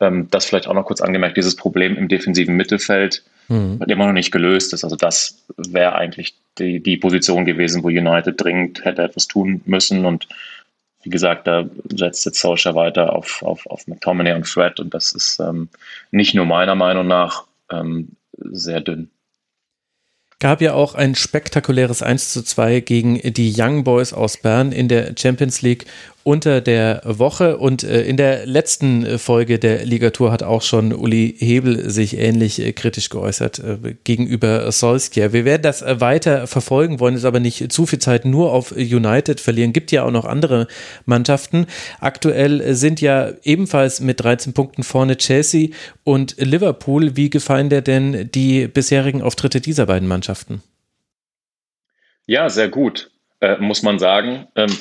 ähm, 0.00 0.28
das 0.30 0.46
vielleicht 0.46 0.68
auch 0.68 0.74
noch 0.74 0.84
kurz 0.84 1.00
angemerkt, 1.00 1.36
dieses 1.36 1.56
Problem 1.56 1.96
im 1.96 2.08
defensiven 2.08 2.56
Mittelfeld 2.56 3.22
mhm. 3.48 3.80
immer 3.86 4.06
noch 4.06 4.12
nicht 4.12 4.32
gelöst 4.32 4.72
ist. 4.72 4.84
Also 4.84 4.96
das 4.96 5.42
wäre 5.56 5.94
eigentlich 5.94 6.34
die, 6.58 6.82
die 6.82 6.96
Position 6.96 7.44
gewesen, 7.44 7.82
wo 7.82 7.88
United 7.88 8.40
dringend 8.40 8.84
hätte 8.84 9.02
etwas 9.02 9.26
tun 9.26 9.62
müssen. 9.66 10.04
Und 10.04 10.28
wie 11.02 11.10
gesagt, 11.10 11.46
da 11.46 11.64
setzt 11.92 12.26
jetzt 12.26 12.40
Solskjaer 12.40 12.74
weiter 12.74 13.14
auf, 13.14 13.42
auf, 13.42 13.66
auf 13.66 13.86
McTominay 13.86 14.34
und 14.34 14.46
Fred. 14.46 14.80
Und 14.80 14.94
das 14.94 15.12
ist 15.12 15.38
ähm, 15.40 15.68
nicht 16.10 16.34
nur 16.34 16.46
meiner 16.46 16.74
Meinung 16.74 17.06
nach 17.06 17.44
ähm, 17.70 18.12
sehr 18.38 18.80
dünn 18.80 19.10
gab 20.38 20.60
ja 20.60 20.74
auch 20.74 20.94
ein 20.94 21.14
spektakuläres 21.14 22.02
1 22.02 22.32
zu 22.32 22.42
2 22.42 22.80
gegen 22.80 23.20
die 23.32 23.54
Young 23.56 23.84
Boys 23.84 24.12
aus 24.12 24.36
Bern 24.36 24.72
in 24.72 24.88
der 24.88 25.14
Champions 25.16 25.62
League 25.62 25.86
unter 26.26 26.60
der 26.60 27.02
Woche. 27.04 27.56
Und 27.56 27.84
äh, 27.84 28.02
in 28.02 28.16
der 28.16 28.46
letzten 28.46 29.16
Folge 29.16 29.60
der 29.60 29.84
Ligatur 29.84 30.32
hat 30.32 30.42
auch 30.42 30.62
schon 30.62 30.92
Uli 30.92 31.36
Hebel 31.38 31.88
sich 31.88 32.18
ähnlich 32.18 32.60
äh, 32.60 32.72
kritisch 32.72 33.10
geäußert 33.10 33.60
äh, 33.60 33.94
gegenüber 34.02 34.72
Solskjaer. 34.72 35.32
Wir 35.32 35.44
werden 35.44 35.62
das 35.62 35.84
weiter 35.86 36.48
verfolgen, 36.48 36.98
wollen 36.98 37.14
jetzt 37.14 37.24
aber 37.24 37.38
nicht 37.38 37.70
zu 37.70 37.86
viel 37.86 38.00
Zeit 38.00 38.24
nur 38.24 38.52
auf 38.52 38.72
United 38.72 39.38
verlieren. 39.38 39.72
Gibt 39.72 39.92
ja 39.92 40.02
auch 40.02 40.10
noch 40.10 40.24
andere 40.24 40.66
Mannschaften. 41.04 41.66
Aktuell 42.00 42.74
sind 42.74 43.00
ja 43.00 43.30
ebenfalls 43.44 44.00
mit 44.00 44.18
13 44.18 44.52
Punkten 44.52 44.82
vorne 44.82 45.16
Chelsea 45.18 45.68
und 46.02 46.34
Liverpool. 46.38 47.16
Wie 47.16 47.30
gefallen 47.30 47.70
dir 47.70 47.82
denn 47.82 48.30
die 48.34 48.66
bisherigen 48.66 49.22
Auftritte 49.22 49.60
dieser 49.60 49.86
beiden 49.86 50.08
Mannschaften? 50.08 50.60
Ja, 52.26 52.48
sehr 52.48 52.68
gut, 52.68 53.12
äh, 53.38 53.58
muss 53.58 53.84
man 53.84 54.00
sagen. 54.00 54.48
Ähm, 54.56 54.72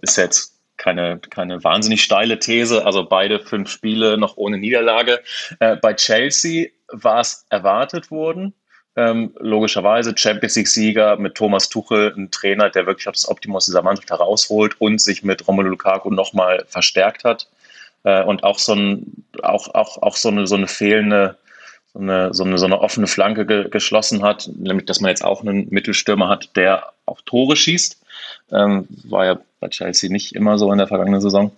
ist 0.00 0.16
jetzt 0.16 0.53
keine, 0.76 1.18
keine 1.18 1.62
wahnsinnig 1.62 2.02
steile 2.02 2.38
These. 2.38 2.84
Also 2.84 3.04
beide 3.04 3.40
fünf 3.40 3.70
Spiele 3.70 4.18
noch 4.18 4.36
ohne 4.36 4.58
Niederlage. 4.58 5.20
Äh, 5.60 5.76
bei 5.76 5.94
Chelsea 5.94 6.68
war 6.88 7.20
es 7.20 7.46
erwartet 7.50 8.10
worden. 8.10 8.54
Ähm, 8.96 9.34
logischerweise 9.40 10.14
Champions 10.16 10.54
League-Sieger 10.54 11.16
mit 11.16 11.34
Thomas 11.34 11.68
Tuchel, 11.68 12.14
ein 12.16 12.30
Trainer, 12.30 12.70
der 12.70 12.86
wirklich 12.86 13.08
auch 13.08 13.12
das 13.12 13.28
Optimum 13.28 13.56
aus 13.56 13.66
dieser 13.66 13.82
Mannschaft 13.82 14.10
herausholt 14.10 14.80
und 14.80 15.00
sich 15.00 15.24
mit 15.24 15.48
Romelu 15.48 15.70
Lukaku 15.70 16.10
nochmal 16.10 16.64
verstärkt 16.68 17.24
hat. 17.24 17.48
Äh, 18.04 18.22
und 18.22 18.44
auch 18.44 18.58
so, 18.58 18.74
ein, 18.74 19.24
auch, 19.42 19.74
auch, 19.74 20.00
auch 20.00 20.16
so, 20.16 20.28
eine, 20.28 20.46
so 20.46 20.54
eine 20.54 20.68
fehlende, 20.68 21.36
so 21.92 21.98
eine, 21.98 22.32
so 22.32 22.44
eine, 22.44 22.58
so 22.58 22.66
eine 22.66 22.80
offene 22.80 23.08
Flanke 23.08 23.46
ge 23.46 23.68
geschlossen 23.68 24.22
hat, 24.22 24.48
nämlich 24.54 24.86
dass 24.86 25.00
man 25.00 25.08
jetzt 25.08 25.24
auch 25.24 25.40
einen 25.40 25.68
Mittelstürmer 25.70 26.28
hat, 26.28 26.54
der 26.56 26.92
auch 27.06 27.20
Tore 27.22 27.56
schießt. 27.56 28.00
Ähm, 28.52 28.86
war 29.04 29.24
ja 29.24 29.40
bei 29.64 29.70
Chelsea 29.70 30.10
nicht 30.10 30.34
immer 30.34 30.58
so 30.58 30.70
in 30.70 30.78
der 30.78 30.86
vergangenen 30.86 31.22
Saison. 31.22 31.50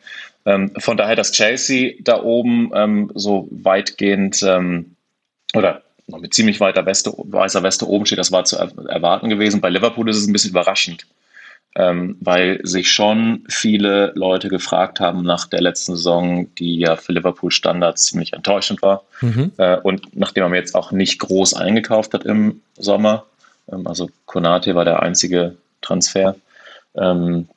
Ähm, 0.45 0.71
von 0.79 0.97
daher, 0.97 1.17
dass 1.17 1.33
Chelsea 1.33 1.95
da 2.01 2.23
oben 2.23 2.71
ähm, 2.73 3.11
so 3.15 3.49
weitgehend 3.51 4.43
ähm, 4.45 4.95
oder 5.55 5.83
noch 6.07 6.21
mit 6.21 6.33
ziemlich 6.35 6.61
weiter 6.61 6.87
Weste, 6.87 7.13
weißer 7.17 7.65
Weste 7.65 7.89
oben 7.89 8.07
steht, 8.07 8.21
das 8.21 8.31
war 8.31 8.45
zu 8.45 8.57
erwarten 8.57 9.29
gewesen. 9.29 9.61
Bei 9.61 9.71
Liverpool 9.71 10.09
ist 10.09 10.19
es 10.19 10.27
ein 10.29 10.33
bisschen 10.33 10.53
überraschend. 10.53 11.07
ähm, 11.77 12.17
weil 12.21 12.61
sich 12.63 12.91
schon 12.91 13.45
viele 13.49 14.13
Leute 14.15 14.49
gefragt 14.49 14.99
haben 14.99 15.23
nach 15.23 15.47
der 15.47 15.61
letzten 15.61 15.95
Saison, 15.95 16.53
die 16.55 16.79
ja 16.79 16.97
für 16.97 17.13
Liverpool 17.13 17.51
Standards 17.51 18.07
ziemlich 18.07 18.33
enttäuschend 18.33 18.81
war. 18.81 19.05
Mhm. 19.21 19.53
Äh, 19.59 19.77
und 19.77 20.17
nachdem 20.17 20.45
man 20.45 20.55
jetzt 20.55 20.75
auch 20.75 20.91
nicht 20.91 21.19
groß 21.19 21.55
eingekauft 21.55 22.15
hat 22.15 22.25
im 22.25 22.63
Sommer, 22.79 23.27
ähm, 23.71 23.87
also 23.87 24.09
Konate 24.25 24.75
war 24.75 24.87
der 24.87 25.03
einzige 25.03 25.57
Transfer, 25.83 26.37
ähm, 26.95 27.49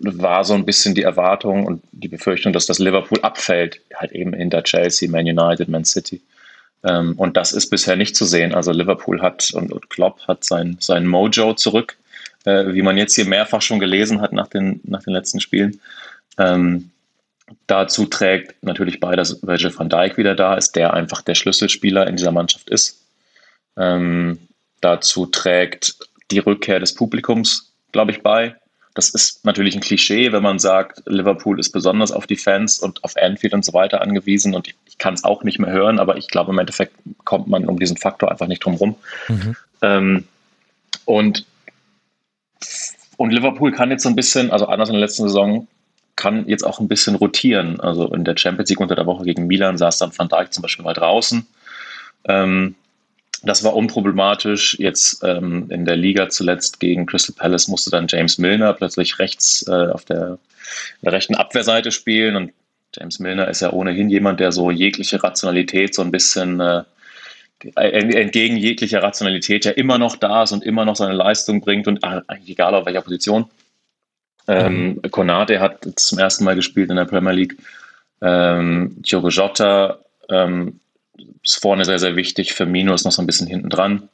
war 0.00 0.44
so 0.44 0.54
ein 0.54 0.64
bisschen 0.64 0.94
die 0.94 1.02
Erwartung 1.02 1.66
und 1.66 1.82
die 1.92 2.08
Befürchtung, 2.08 2.52
dass 2.52 2.66
das 2.66 2.78
Liverpool 2.78 3.20
abfällt, 3.22 3.80
halt 3.94 4.12
eben 4.12 4.32
hinter 4.32 4.62
Chelsea, 4.62 5.10
Man 5.10 5.26
United, 5.26 5.68
Man 5.68 5.84
City. 5.84 6.20
Ähm, 6.84 7.14
und 7.16 7.36
das 7.36 7.52
ist 7.52 7.70
bisher 7.70 7.96
nicht 7.96 8.16
zu 8.16 8.24
sehen. 8.24 8.54
Also 8.54 8.72
Liverpool 8.72 9.20
hat 9.20 9.52
und, 9.52 9.90
Klopp 9.90 10.26
hat 10.28 10.44
sein, 10.44 10.76
sein 10.80 11.06
Mojo 11.06 11.54
zurück, 11.54 11.96
äh, 12.44 12.72
wie 12.72 12.82
man 12.82 12.96
jetzt 12.96 13.14
hier 13.14 13.26
mehrfach 13.26 13.62
schon 13.62 13.80
gelesen 13.80 14.20
hat 14.20 14.32
nach 14.32 14.48
den, 14.48 14.80
nach 14.84 15.02
den 15.02 15.12
letzten 15.12 15.40
Spielen. 15.40 15.80
Ähm, 16.38 16.90
dazu 17.66 18.06
trägt 18.06 18.62
natürlich 18.62 19.00
bei, 19.00 19.16
dass 19.16 19.42
Virgil 19.42 19.76
van 19.76 19.88
Dijk 19.88 20.16
wieder 20.16 20.34
da 20.34 20.54
ist, 20.54 20.76
der 20.76 20.94
einfach 20.94 21.22
der 21.22 21.34
Schlüsselspieler 21.34 22.06
in 22.06 22.16
dieser 22.16 22.32
Mannschaft 22.32 22.70
ist. 22.70 23.02
Ähm, 23.76 24.38
dazu 24.80 25.26
trägt 25.26 25.96
die 26.30 26.38
Rückkehr 26.38 26.78
des 26.78 26.94
Publikums, 26.94 27.72
glaube 27.92 28.12
ich, 28.12 28.22
bei. 28.22 28.56
Das 28.98 29.10
ist 29.10 29.44
natürlich 29.44 29.76
ein 29.76 29.80
Klischee, 29.80 30.32
wenn 30.32 30.42
man 30.42 30.58
sagt, 30.58 31.04
Liverpool 31.06 31.60
ist 31.60 31.70
besonders 31.70 32.10
auf 32.10 32.26
die 32.26 32.34
Fans 32.34 32.80
und 32.80 33.04
auf 33.04 33.16
Anfield 33.16 33.54
und 33.54 33.64
so 33.64 33.72
weiter 33.72 34.00
angewiesen 34.00 34.56
und 34.56 34.66
ich, 34.66 34.74
ich 34.86 34.98
kann 34.98 35.14
es 35.14 35.22
auch 35.22 35.44
nicht 35.44 35.60
mehr 35.60 35.70
hören, 35.70 36.00
aber 36.00 36.16
ich 36.16 36.26
glaube, 36.26 36.50
im 36.50 36.58
Endeffekt 36.58 36.96
kommt 37.22 37.46
man 37.46 37.64
um 37.66 37.78
diesen 37.78 37.96
Faktor 37.96 38.28
einfach 38.28 38.48
nicht 38.48 38.64
drum 38.64 38.74
rum. 38.74 38.96
Mhm. 39.28 39.56
Ähm, 39.82 40.24
und, 41.04 41.46
und 43.16 43.30
Liverpool 43.30 43.70
kann 43.70 43.92
jetzt 43.92 44.02
so 44.02 44.08
ein 44.08 44.16
bisschen, 44.16 44.50
also 44.50 44.66
anders 44.66 44.88
in 44.88 44.94
der 44.94 45.02
letzten 45.02 45.22
Saison, 45.22 45.68
kann 46.16 46.48
jetzt 46.48 46.64
auch 46.64 46.80
ein 46.80 46.88
bisschen 46.88 47.14
rotieren. 47.14 47.78
Also 47.78 48.12
in 48.12 48.24
der 48.24 48.36
Champions 48.36 48.68
League 48.68 48.80
unter 48.80 48.96
der 48.96 49.06
Woche 49.06 49.22
gegen 49.22 49.46
Milan 49.46 49.78
saß 49.78 49.98
dann 49.98 50.10
Van 50.18 50.28
Dijk 50.28 50.52
zum 50.52 50.62
Beispiel 50.62 50.84
mal 50.84 50.94
draußen. 50.94 51.46
Ähm, 52.24 52.74
das 53.42 53.64
war 53.64 53.74
unproblematisch. 53.74 54.76
Jetzt 54.78 55.22
ähm, 55.24 55.70
in 55.70 55.84
der 55.84 55.96
Liga 55.96 56.28
zuletzt 56.28 56.80
gegen 56.80 57.06
Crystal 57.06 57.34
Palace 57.36 57.68
musste 57.68 57.90
dann 57.90 58.06
James 58.08 58.38
Milner 58.38 58.72
plötzlich 58.72 59.18
rechts 59.18 59.66
äh, 59.68 59.88
auf 59.92 60.04
der, 60.04 60.38
der, 61.02 61.12
rechten 61.12 61.34
Abwehrseite 61.34 61.92
spielen. 61.92 62.36
Und 62.36 62.52
James 62.94 63.18
Milner 63.18 63.48
ist 63.48 63.60
ja 63.60 63.72
ohnehin 63.72 64.10
jemand, 64.10 64.40
der 64.40 64.52
so 64.52 64.70
jegliche 64.70 65.22
Rationalität 65.22 65.94
so 65.94 66.02
ein 66.02 66.10
bisschen 66.10 66.60
äh, 66.60 66.82
entgegen 67.74 68.56
jeglicher 68.56 69.02
Rationalität 69.02 69.64
ja 69.64 69.72
immer 69.72 69.98
noch 69.98 70.16
da 70.16 70.44
ist 70.44 70.52
und 70.52 70.64
immer 70.64 70.84
noch 70.84 70.96
seine 70.96 71.14
Leistung 71.14 71.60
bringt 71.60 71.88
und 71.88 72.04
äh, 72.04 72.20
eigentlich 72.26 72.50
egal 72.50 72.74
auf 72.74 72.86
welcher 72.86 73.02
Position. 73.02 73.46
Ähm, 74.46 74.98
mhm. 75.02 75.10
Konate 75.10 75.60
hat 75.60 75.86
zum 75.96 76.18
ersten 76.18 76.44
Mal 76.44 76.54
gespielt 76.54 76.90
in 76.90 76.96
der 76.96 77.04
Premier 77.04 77.32
League. 77.32 77.56
Ähm, 78.22 78.96
Diogo 78.98 79.28
Jota 79.28 79.98
ähm, 80.28 80.80
ist 81.42 81.60
vorne 81.60 81.84
sehr, 81.84 81.98
sehr 81.98 82.16
wichtig. 82.16 82.52
Firmino 82.52 82.94
ist 82.94 83.04
noch 83.04 83.12
so 83.12 83.22
ein 83.22 83.26
bisschen 83.26 83.46
hinten 83.46 83.70
dran. 83.70 84.08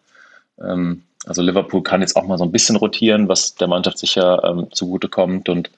Ähm, 0.60 1.02
also 1.26 1.42
Liverpool 1.42 1.82
kann 1.82 2.00
jetzt 2.00 2.16
auch 2.16 2.26
mal 2.26 2.38
so 2.38 2.44
ein 2.44 2.52
bisschen 2.52 2.76
rotieren, 2.76 3.28
was 3.28 3.54
der 3.54 3.68
Mannschaft 3.68 3.98
sicher 3.98 4.42
ähm, 4.44 4.68
zugutekommt. 4.72 5.48
Und 5.48 5.70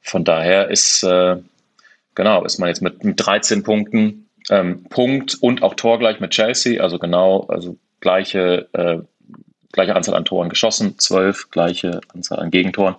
von 0.00 0.24
daher 0.24 0.68
ist, 0.68 1.02
äh, 1.04 1.36
genau, 2.14 2.44
ist 2.44 2.58
man 2.58 2.68
jetzt 2.68 2.82
mit, 2.82 3.04
mit 3.04 3.24
13 3.24 3.62
Punkten, 3.62 4.28
ähm, 4.50 4.84
Punkt 4.84 5.36
und 5.40 5.62
auch 5.62 5.74
torgleich 5.74 6.20
mit 6.20 6.32
Chelsea, 6.32 6.82
also 6.82 6.98
genau, 6.98 7.46
also 7.46 7.76
gleiche 8.00 8.68
äh, 8.72 8.98
gleiche 9.72 9.96
Anzahl 9.96 10.14
an 10.14 10.24
Toren 10.24 10.48
geschossen, 10.48 10.98
zwölf, 10.98 11.50
gleiche 11.50 12.00
Anzahl 12.14 12.38
an 12.38 12.50
Gegentoren. 12.50 12.96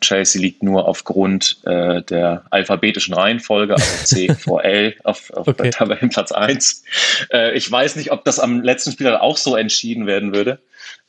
Chelsea 0.00 0.40
liegt 0.40 0.62
nur 0.62 0.88
aufgrund 0.88 1.58
äh, 1.64 2.02
der 2.02 2.44
alphabetischen 2.50 3.14
Reihenfolge, 3.14 3.74
also 3.74 4.04
C 4.04 4.34
vor 4.38 4.64
L, 4.64 4.96
auf, 5.04 5.30
auf 5.32 5.46
okay. 5.46 5.70
Tabellenplatz 5.70 6.32
1. 6.32 6.84
Äh, 7.32 7.52
ich 7.56 7.70
weiß 7.70 7.96
nicht, 7.96 8.10
ob 8.10 8.24
das 8.24 8.40
am 8.40 8.62
letzten 8.62 8.92
Spiel 8.92 9.08
auch 9.14 9.36
so 9.36 9.54
entschieden 9.56 10.06
werden 10.06 10.34
würde. 10.34 10.58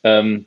Ähm, 0.03 0.45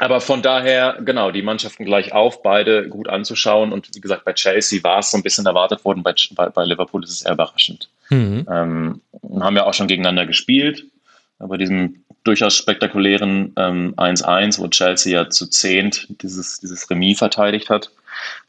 aber 0.00 0.22
von 0.22 0.40
daher, 0.40 0.98
genau, 1.04 1.30
die 1.30 1.42
Mannschaften 1.42 1.84
gleich 1.84 2.14
auf, 2.14 2.42
beide 2.42 2.88
gut 2.88 3.08
anzuschauen. 3.08 3.70
Und 3.70 3.90
wie 3.94 4.00
gesagt, 4.00 4.24
bei 4.24 4.32
Chelsea 4.32 4.82
war 4.82 5.00
es 5.00 5.10
so 5.10 5.18
ein 5.18 5.22
bisschen 5.22 5.44
erwartet 5.44 5.84
worden, 5.84 6.02
bei, 6.02 6.14
bei, 6.34 6.48
bei 6.48 6.64
Liverpool 6.64 7.04
ist 7.04 7.10
es 7.10 7.22
eher 7.22 7.34
überraschend. 7.34 7.90
Mhm. 8.08 8.46
Ähm, 8.50 9.00
haben 9.40 9.56
ja 9.56 9.66
auch 9.66 9.74
schon 9.74 9.88
gegeneinander 9.88 10.24
gespielt. 10.24 10.86
Bei 11.40 11.56
diesem 11.56 12.04
durchaus 12.22 12.54
spektakulären 12.54 13.52
ähm, 13.56 13.94
1-1, 13.96 14.60
wo 14.60 14.68
Chelsea 14.68 15.12
ja 15.12 15.30
zu 15.30 15.46
zehnt 15.46 16.06
dieses, 16.22 16.60
dieses 16.60 16.88
Remis 16.90 17.18
verteidigt 17.18 17.70
hat 17.70 17.90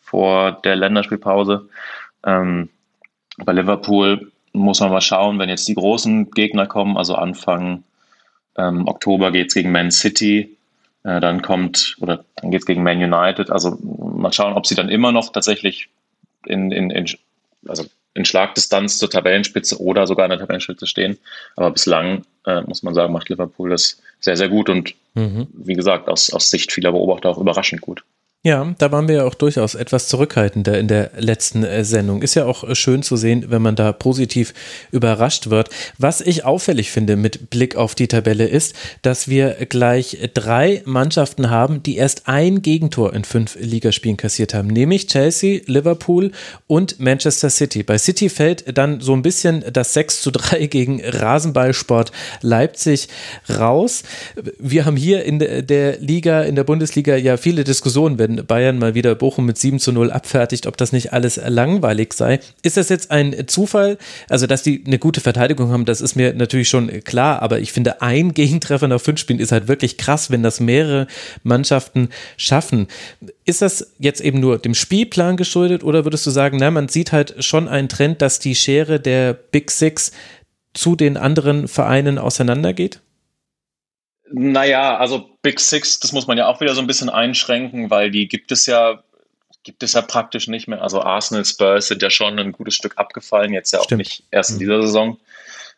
vor 0.01 0.51
der 0.63 0.75
Länderspielpause. 0.75 1.69
Ähm, 2.25 2.69
bei 3.37 3.53
Liverpool 3.53 4.31
muss 4.53 4.81
man 4.81 4.91
mal 4.91 5.01
schauen, 5.01 5.39
wenn 5.39 5.47
jetzt 5.47 5.67
die 5.67 5.75
großen 5.75 6.31
Gegner 6.31 6.67
kommen, 6.67 6.97
also 6.97 7.15
Anfang 7.15 7.83
ähm, 8.57 8.87
Oktober 8.87 9.31
geht 9.31 9.47
es 9.47 9.53
gegen 9.53 9.71
Man 9.71 9.91
City, 9.91 10.57
äh, 11.03 11.21
dann 11.21 11.41
kommt, 11.41 11.95
oder 12.01 12.25
dann 12.35 12.51
geht 12.51 12.61
es 12.61 12.65
gegen 12.65 12.83
Man 12.83 12.97
United, 12.97 13.49
also 13.49 13.77
mal 13.81 14.33
schauen, 14.33 14.53
ob 14.53 14.67
sie 14.67 14.75
dann 14.75 14.89
immer 14.89 15.13
noch 15.13 15.31
tatsächlich 15.31 15.87
in, 16.45 16.71
in, 16.71 16.91
in 16.91 17.05
also 17.67 17.85
in 18.13 18.25
Schlagdistanz 18.25 18.97
zur 18.97 19.09
Tabellenspitze 19.09 19.79
oder 19.81 20.07
sogar 20.07 20.25
in 20.25 20.31
der 20.31 20.39
Tabellenspitze 20.39 20.87
stehen. 20.87 21.17
Aber 21.55 21.71
bislang, 21.71 22.25
äh, 22.45 22.61
muss 22.61 22.83
man 22.83 22.93
sagen, 22.93 23.13
macht 23.13 23.29
Liverpool 23.29 23.69
das 23.69 24.01
sehr, 24.19 24.37
sehr 24.37 24.49
gut 24.49 24.69
und 24.69 24.93
mhm. 25.13 25.47
wie 25.53 25.75
gesagt, 25.75 26.09
aus, 26.09 26.31
aus 26.31 26.49
Sicht 26.49 26.71
vieler 26.71 26.91
Beobachter 26.91 27.29
auch 27.29 27.37
überraschend 27.37 27.81
gut. 27.81 28.03
Ja, 28.43 28.73
da 28.79 28.91
waren 28.91 29.07
wir 29.07 29.17
ja 29.17 29.23
auch 29.25 29.35
durchaus 29.35 29.75
etwas 29.75 30.07
zurückhaltender 30.07 30.75
in 30.79 30.87
der 30.87 31.11
letzten 31.15 31.63
äh, 31.63 31.85
Sendung. 31.85 32.23
Ist 32.23 32.33
ja 32.33 32.45
auch 32.45 32.63
äh, 32.63 32.73
schön 32.73 33.03
zu 33.03 33.15
sehen, 33.15 33.45
wenn 33.49 33.61
man 33.61 33.75
da 33.75 33.93
positiv 33.93 34.55
überrascht 34.91 35.51
wird. 35.51 35.69
Was 35.99 36.21
ich 36.21 36.43
auffällig 36.43 36.89
finde 36.89 37.17
mit 37.17 37.51
Blick 37.51 37.75
auf 37.75 37.93
die 37.93 38.07
Tabelle 38.07 38.47
ist, 38.47 38.75
dass 39.03 39.27
wir 39.27 39.51
gleich 39.69 40.17
drei 40.33 40.81
Mannschaften 40.85 41.51
haben, 41.51 41.83
die 41.83 41.97
erst 41.97 42.27
ein 42.27 42.63
Gegentor 42.63 43.13
in 43.13 43.25
fünf 43.25 43.57
Ligaspielen 43.59 44.17
kassiert 44.17 44.55
haben, 44.55 44.69
nämlich 44.69 45.05
Chelsea, 45.05 45.61
Liverpool 45.67 46.31
und 46.65 46.99
Manchester 46.99 47.51
City. 47.51 47.83
Bei 47.83 47.99
City 47.99 48.27
fällt 48.27 48.75
dann 48.75 49.01
so 49.01 49.13
ein 49.13 49.21
bisschen 49.21 49.63
das 49.71 49.93
6 49.93 50.23
zu 50.23 50.31
3 50.31 50.65
gegen 50.65 50.99
Rasenballsport 51.05 52.11
Leipzig 52.41 53.07
raus. 53.55 54.01
Wir 54.57 54.85
haben 54.85 54.97
hier 54.97 55.25
in 55.25 55.37
der 55.37 55.99
Liga, 55.99 56.41
in 56.41 56.55
der 56.55 56.63
Bundesliga 56.63 57.15
ja 57.15 57.37
viele 57.37 57.63
Diskussionen, 57.63 58.17
wenn 58.17 58.30
wenn 58.37 58.45
Bayern 58.45 58.77
mal 58.79 58.95
wieder 58.95 59.15
Bochum 59.15 59.45
mit 59.45 59.57
7 59.57 59.79
zu 59.79 59.91
0 59.91 60.11
abfertigt, 60.11 60.67
ob 60.67 60.77
das 60.77 60.91
nicht 60.91 61.13
alles 61.13 61.39
langweilig 61.45 62.13
sei. 62.13 62.39
Ist 62.61 62.77
das 62.77 62.89
jetzt 62.89 63.11
ein 63.11 63.47
Zufall? 63.47 63.97
Also, 64.29 64.47
dass 64.47 64.63
die 64.63 64.83
eine 64.85 64.99
gute 64.99 65.21
Verteidigung 65.21 65.71
haben, 65.71 65.85
das 65.85 66.01
ist 66.01 66.15
mir 66.15 66.33
natürlich 66.33 66.69
schon 66.69 67.03
klar, 67.03 67.41
aber 67.41 67.59
ich 67.59 67.71
finde, 67.71 68.01
ein 68.01 68.33
Gegentreffer 68.41 68.87
nach 68.87 69.01
fünf 69.01 69.19
Spielen 69.19 69.39
ist 69.39 69.51
halt 69.51 69.67
wirklich 69.67 69.97
krass, 69.97 70.31
wenn 70.31 70.43
das 70.43 70.59
mehrere 70.59 71.07
Mannschaften 71.43 72.09
schaffen. 72.37 72.87
Ist 73.45 73.61
das 73.61 73.93
jetzt 73.99 74.21
eben 74.21 74.39
nur 74.39 74.57
dem 74.59 74.73
Spielplan 74.73 75.37
geschuldet 75.37 75.83
oder 75.83 76.05
würdest 76.05 76.25
du 76.25 76.31
sagen, 76.31 76.57
na, 76.59 76.71
man 76.71 76.87
sieht 76.87 77.11
halt 77.11 77.43
schon 77.43 77.67
einen 77.67 77.89
Trend, 77.89 78.21
dass 78.21 78.39
die 78.39 78.55
Schere 78.55 78.99
der 78.99 79.33
Big 79.33 79.71
Six 79.71 80.11
zu 80.73 80.95
den 80.95 81.17
anderen 81.17 81.67
Vereinen 81.67 82.17
auseinandergeht? 82.17 83.01
Naja, 84.33 84.97
also 84.97 85.29
Big 85.41 85.59
Six, 85.59 85.99
das 85.99 86.11
muss 86.11 86.27
man 86.27 86.37
ja 86.37 86.47
auch 86.47 86.61
wieder 86.61 86.73
so 86.73 86.81
ein 86.81 86.87
bisschen 86.87 87.09
einschränken, 87.09 87.89
weil 87.89 88.11
die 88.11 88.27
gibt 88.27 88.51
es 88.51 88.65
ja, 88.65 89.03
gibt 89.63 89.83
es 89.83 89.93
ja 89.93 90.01
praktisch 90.01 90.47
nicht 90.47 90.67
mehr. 90.67 90.81
Also 90.81 91.01
Arsenal, 91.01 91.45
Spurs 91.45 91.87
sind 91.87 92.01
ja 92.01 92.09
schon 92.09 92.39
ein 92.39 92.51
gutes 92.51 92.75
Stück 92.75 92.97
abgefallen, 92.97 93.53
jetzt 93.53 93.71
ja 93.71 93.79
auch 93.79 93.85
Stimmt. 93.85 93.99
nicht 93.99 94.23
erst 94.31 94.51
in 94.51 94.55
mhm. 94.57 94.59
dieser 94.59 94.81
Saison. 94.83 95.17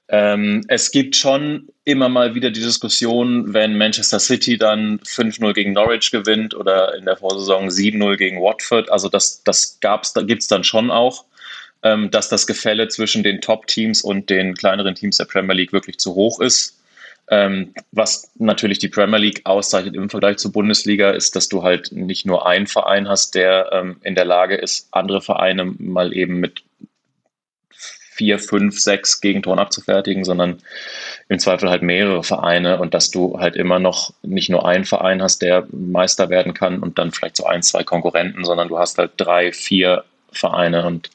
Ähm, 0.09 0.63
es 0.67 0.91
gibt 0.91 1.15
schon 1.15 1.69
immer 1.85 2.09
mal 2.09 2.35
wieder 2.35 2.51
die 2.51 2.61
Diskussion, 2.61 3.53
wenn 3.53 3.77
Manchester 3.77 4.19
City 4.19 4.57
dann 4.57 4.99
5-0 4.99 5.53
gegen 5.53 5.73
Norwich 5.73 6.11
gewinnt 6.11 6.53
oder 6.53 6.95
in 6.95 7.05
der 7.05 7.17
Vorsaison 7.17 7.69
7-0 7.69 8.17
gegen 8.17 8.41
Watford. 8.41 8.91
Also 8.91 9.09
das, 9.09 9.43
das 9.43 9.79
gab's, 9.79 10.13
da 10.13 10.21
gibt's 10.21 10.47
dann 10.47 10.63
schon 10.63 10.91
auch, 10.91 11.25
ähm, 11.83 12.11
dass 12.11 12.29
das 12.29 12.45
Gefälle 12.47 12.89
zwischen 12.89 13.23
den 13.23 13.41
Top-Teams 13.41 14.01
und 14.01 14.29
den 14.29 14.55
kleineren 14.55 14.95
Teams 14.95 15.17
der 15.17 15.25
Premier 15.25 15.55
League 15.55 15.73
wirklich 15.73 15.97
zu 15.97 16.15
hoch 16.15 16.39
ist. 16.41 16.72
Ähm, 17.29 17.73
was 17.91 18.31
natürlich 18.35 18.79
die 18.79 18.89
Premier 18.89 19.17
League 19.17 19.41
auszeichnet 19.45 19.95
im 19.95 20.09
Vergleich 20.09 20.37
zur 20.37 20.51
Bundesliga, 20.51 21.11
ist, 21.11 21.35
dass 21.35 21.47
du 21.47 21.63
halt 21.63 21.91
nicht 21.91 22.25
nur 22.25 22.45
einen 22.45 22.67
Verein 22.67 23.07
hast, 23.07 23.35
der 23.35 23.69
ähm, 23.71 23.97
in 24.03 24.15
der 24.15 24.25
Lage 24.25 24.55
ist, 24.55 24.89
andere 24.91 25.21
Vereine 25.21 25.65
mal 25.65 26.13
eben 26.13 26.39
mit 26.39 26.63
vier, 28.13 28.37
fünf, 28.39 28.79
sechs 28.79 29.21
Gegentoren 29.21 29.59
abzufertigen, 29.59 30.23
sondern 30.23 30.61
im 31.29 31.39
Zweifel 31.39 31.69
halt 31.69 31.81
mehrere 31.81 32.23
Vereine 32.23 32.79
und 32.79 32.93
dass 32.93 33.09
du 33.09 33.39
halt 33.39 33.55
immer 33.55 33.79
noch 33.79 34.13
nicht 34.21 34.49
nur 34.49 34.67
einen 34.67 34.85
Verein 34.85 35.21
hast, 35.21 35.41
der 35.41 35.65
Meister 35.71 36.29
werden 36.29 36.53
kann 36.53 36.79
und 36.79 36.99
dann 36.99 37.11
vielleicht 37.11 37.37
so 37.37 37.45
ein, 37.45 37.63
zwei 37.63 37.83
Konkurrenten, 37.83 38.45
sondern 38.45 38.67
du 38.67 38.77
hast 38.77 38.97
halt 38.97 39.13
drei, 39.17 39.51
vier 39.51 40.03
Vereine 40.31 40.85
und 40.85 41.09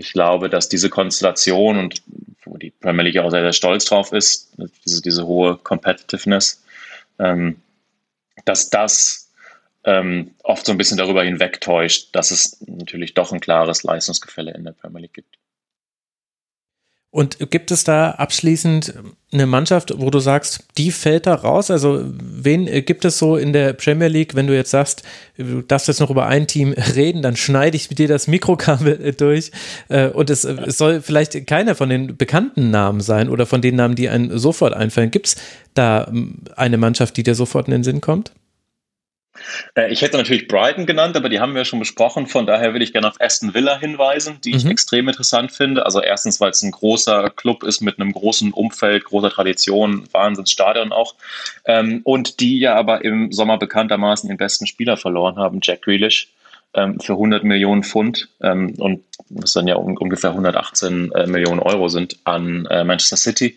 ich 0.00 0.14
glaube, 0.14 0.48
dass 0.48 0.70
diese 0.70 0.88
Konstellation 0.88 1.78
und 1.78 2.02
wo 2.44 2.56
die 2.56 2.70
Premier 2.70 3.04
League 3.04 3.18
auch 3.18 3.30
sehr, 3.30 3.42
sehr 3.42 3.52
stolz 3.52 3.84
drauf 3.84 4.12
ist, 4.12 4.50
diese, 4.86 5.02
diese 5.02 5.26
hohe 5.26 5.58
Competitiveness, 5.58 6.64
ähm, 7.18 7.60
dass 8.46 8.70
das 8.70 9.30
ähm, 9.84 10.34
oft 10.42 10.64
so 10.64 10.72
ein 10.72 10.78
bisschen 10.78 10.96
darüber 10.96 11.22
hinwegtäuscht, 11.22 12.08
dass 12.12 12.30
es 12.30 12.58
natürlich 12.66 13.12
doch 13.12 13.30
ein 13.32 13.40
klares 13.40 13.82
Leistungsgefälle 13.82 14.52
in 14.52 14.64
der 14.64 14.72
Premier 14.72 15.02
League 15.02 15.12
gibt. 15.12 15.36
Und 17.12 17.50
gibt 17.50 17.72
es 17.72 17.82
da 17.82 18.12
abschließend 18.12 18.94
eine 19.32 19.46
Mannschaft, 19.46 19.92
wo 19.96 20.10
du 20.10 20.20
sagst, 20.20 20.64
die 20.78 20.92
fällt 20.92 21.26
da 21.26 21.34
raus? 21.34 21.68
Also 21.68 22.04
wen 22.04 22.66
gibt 22.84 23.04
es 23.04 23.18
so 23.18 23.36
in 23.36 23.52
der 23.52 23.72
Premier 23.72 24.06
League, 24.06 24.36
wenn 24.36 24.46
du 24.46 24.54
jetzt 24.54 24.70
sagst, 24.70 25.02
du 25.36 25.60
darfst 25.62 25.88
jetzt 25.88 25.98
noch 25.98 26.10
über 26.10 26.26
ein 26.26 26.46
Team 26.46 26.72
reden, 26.94 27.20
dann 27.20 27.34
schneide 27.34 27.76
ich 27.76 27.90
mit 27.90 27.98
dir 27.98 28.06
das 28.06 28.28
Mikrokabel 28.28 29.12
durch 29.18 29.50
äh, 29.88 30.08
und 30.08 30.30
es, 30.30 30.42
soll 30.42 31.00
vielleicht 31.00 31.48
keiner 31.48 31.74
von 31.74 31.88
den 31.88 32.16
bekannten 32.16 32.70
Namen 32.70 33.00
sein 33.00 33.28
oder 33.28 33.44
von 33.44 33.60
den 33.60 33.74
Namen, 33.74 33.96
die 33.96 34.08
einem 34.08 34.38
sofort 34.38 34.72
einfallen. 34.72 35.10
Gibt 35.10 35.26
es 35.26 35.36
da 35.74 36.06
ähm, 36.08 36.42
eine 36.54 36.76
Mannschaft, 36.76 37.16
die 37.16 37.24
dir 37.24 37.34
sofort 37.34 37.66
in 37.66 37.72
den 37.72 37.84
Sinn 37.84 38.00
kommt? 38.00 38.30
Äh, 39.74 39.92
ich 39.92 40.02
hätte 40.02 40.16
natürlich 40.16 40.48
Brighton 40.48 40.86
genannt, 40.86 41.16
aber 41.16 41.28
die 41.28 41.40
haben 41.40 41.54
wir 41.54 41.64
schon 41.64 41.78
besprochen. 41.78 42.26
Von 42.26 42.46
daher 42.46 42.74
will 42.74 42.82
ich 42.82 42.92
gerne 42.92 43.08
auf 43.08 43.20
Aston 43.20 43.54
Villa 43.54 43.78
hinweisen, 43.78 44.40
die 44.44 44.54
ich 44.54 44.64
mhm. 44.64 44.72
extrem 44.72 45.08
interessant 45.08 45.52
finde. 45.52 45.84
Also 45.84 46.00
erstens, 46.00 46.40
weil 46.40 46.50
es 46.50 46.62
ein 46.62 46.72
großer 46.72 47.30
Club 47.30 47.62
ist 47.62 47.80
mit 47.80 47.98
einem 47.98 48.12
großen 48.12 48.52
Umfeld, 48.52 49.04
großer 49.04 49.30
Tradition, 49.30 50.06
Wahnsinnsstadion 50.12 50.92
auch. 50.92 51.14
Ähm, 51.64 52.00
und 52.04 52.40
die 52.40 52.58
ja 52.58 52.74
aber 52.74 53.04
im 53.04 53.32
Sommer 53.32 53.58
bekanntermaßen 53.58 54.28
den 54.28 54.38
besten 54.38 54.66
Spieler 54.66 54.96
verloren 54.96 55.36
haben, 55.36 55.60
Jack 55.62 55.82
Grealish 55.82 56.28
ähm, 56.74 57.00
für 57.00 57.12
100 57.12 57.44
Millionen 57.44 57.82
Pfund 57.82 58.28
ähm, 58.42 58.74
und 58.78 59.02
was 59.28 59.52
dann 59.52 59.68
ja 59.68 59.76
ungefähr 59.76 60.30
118 60.30 61.12
äh, 61.12 61.26
Millionen 61.26 61.60
Euro 61.60 61.88
sind 61.88 62.16
an 62.24 62.66
äh, 62.66 62.84
Manchester 62.84 63.16
City. 63.16 63.56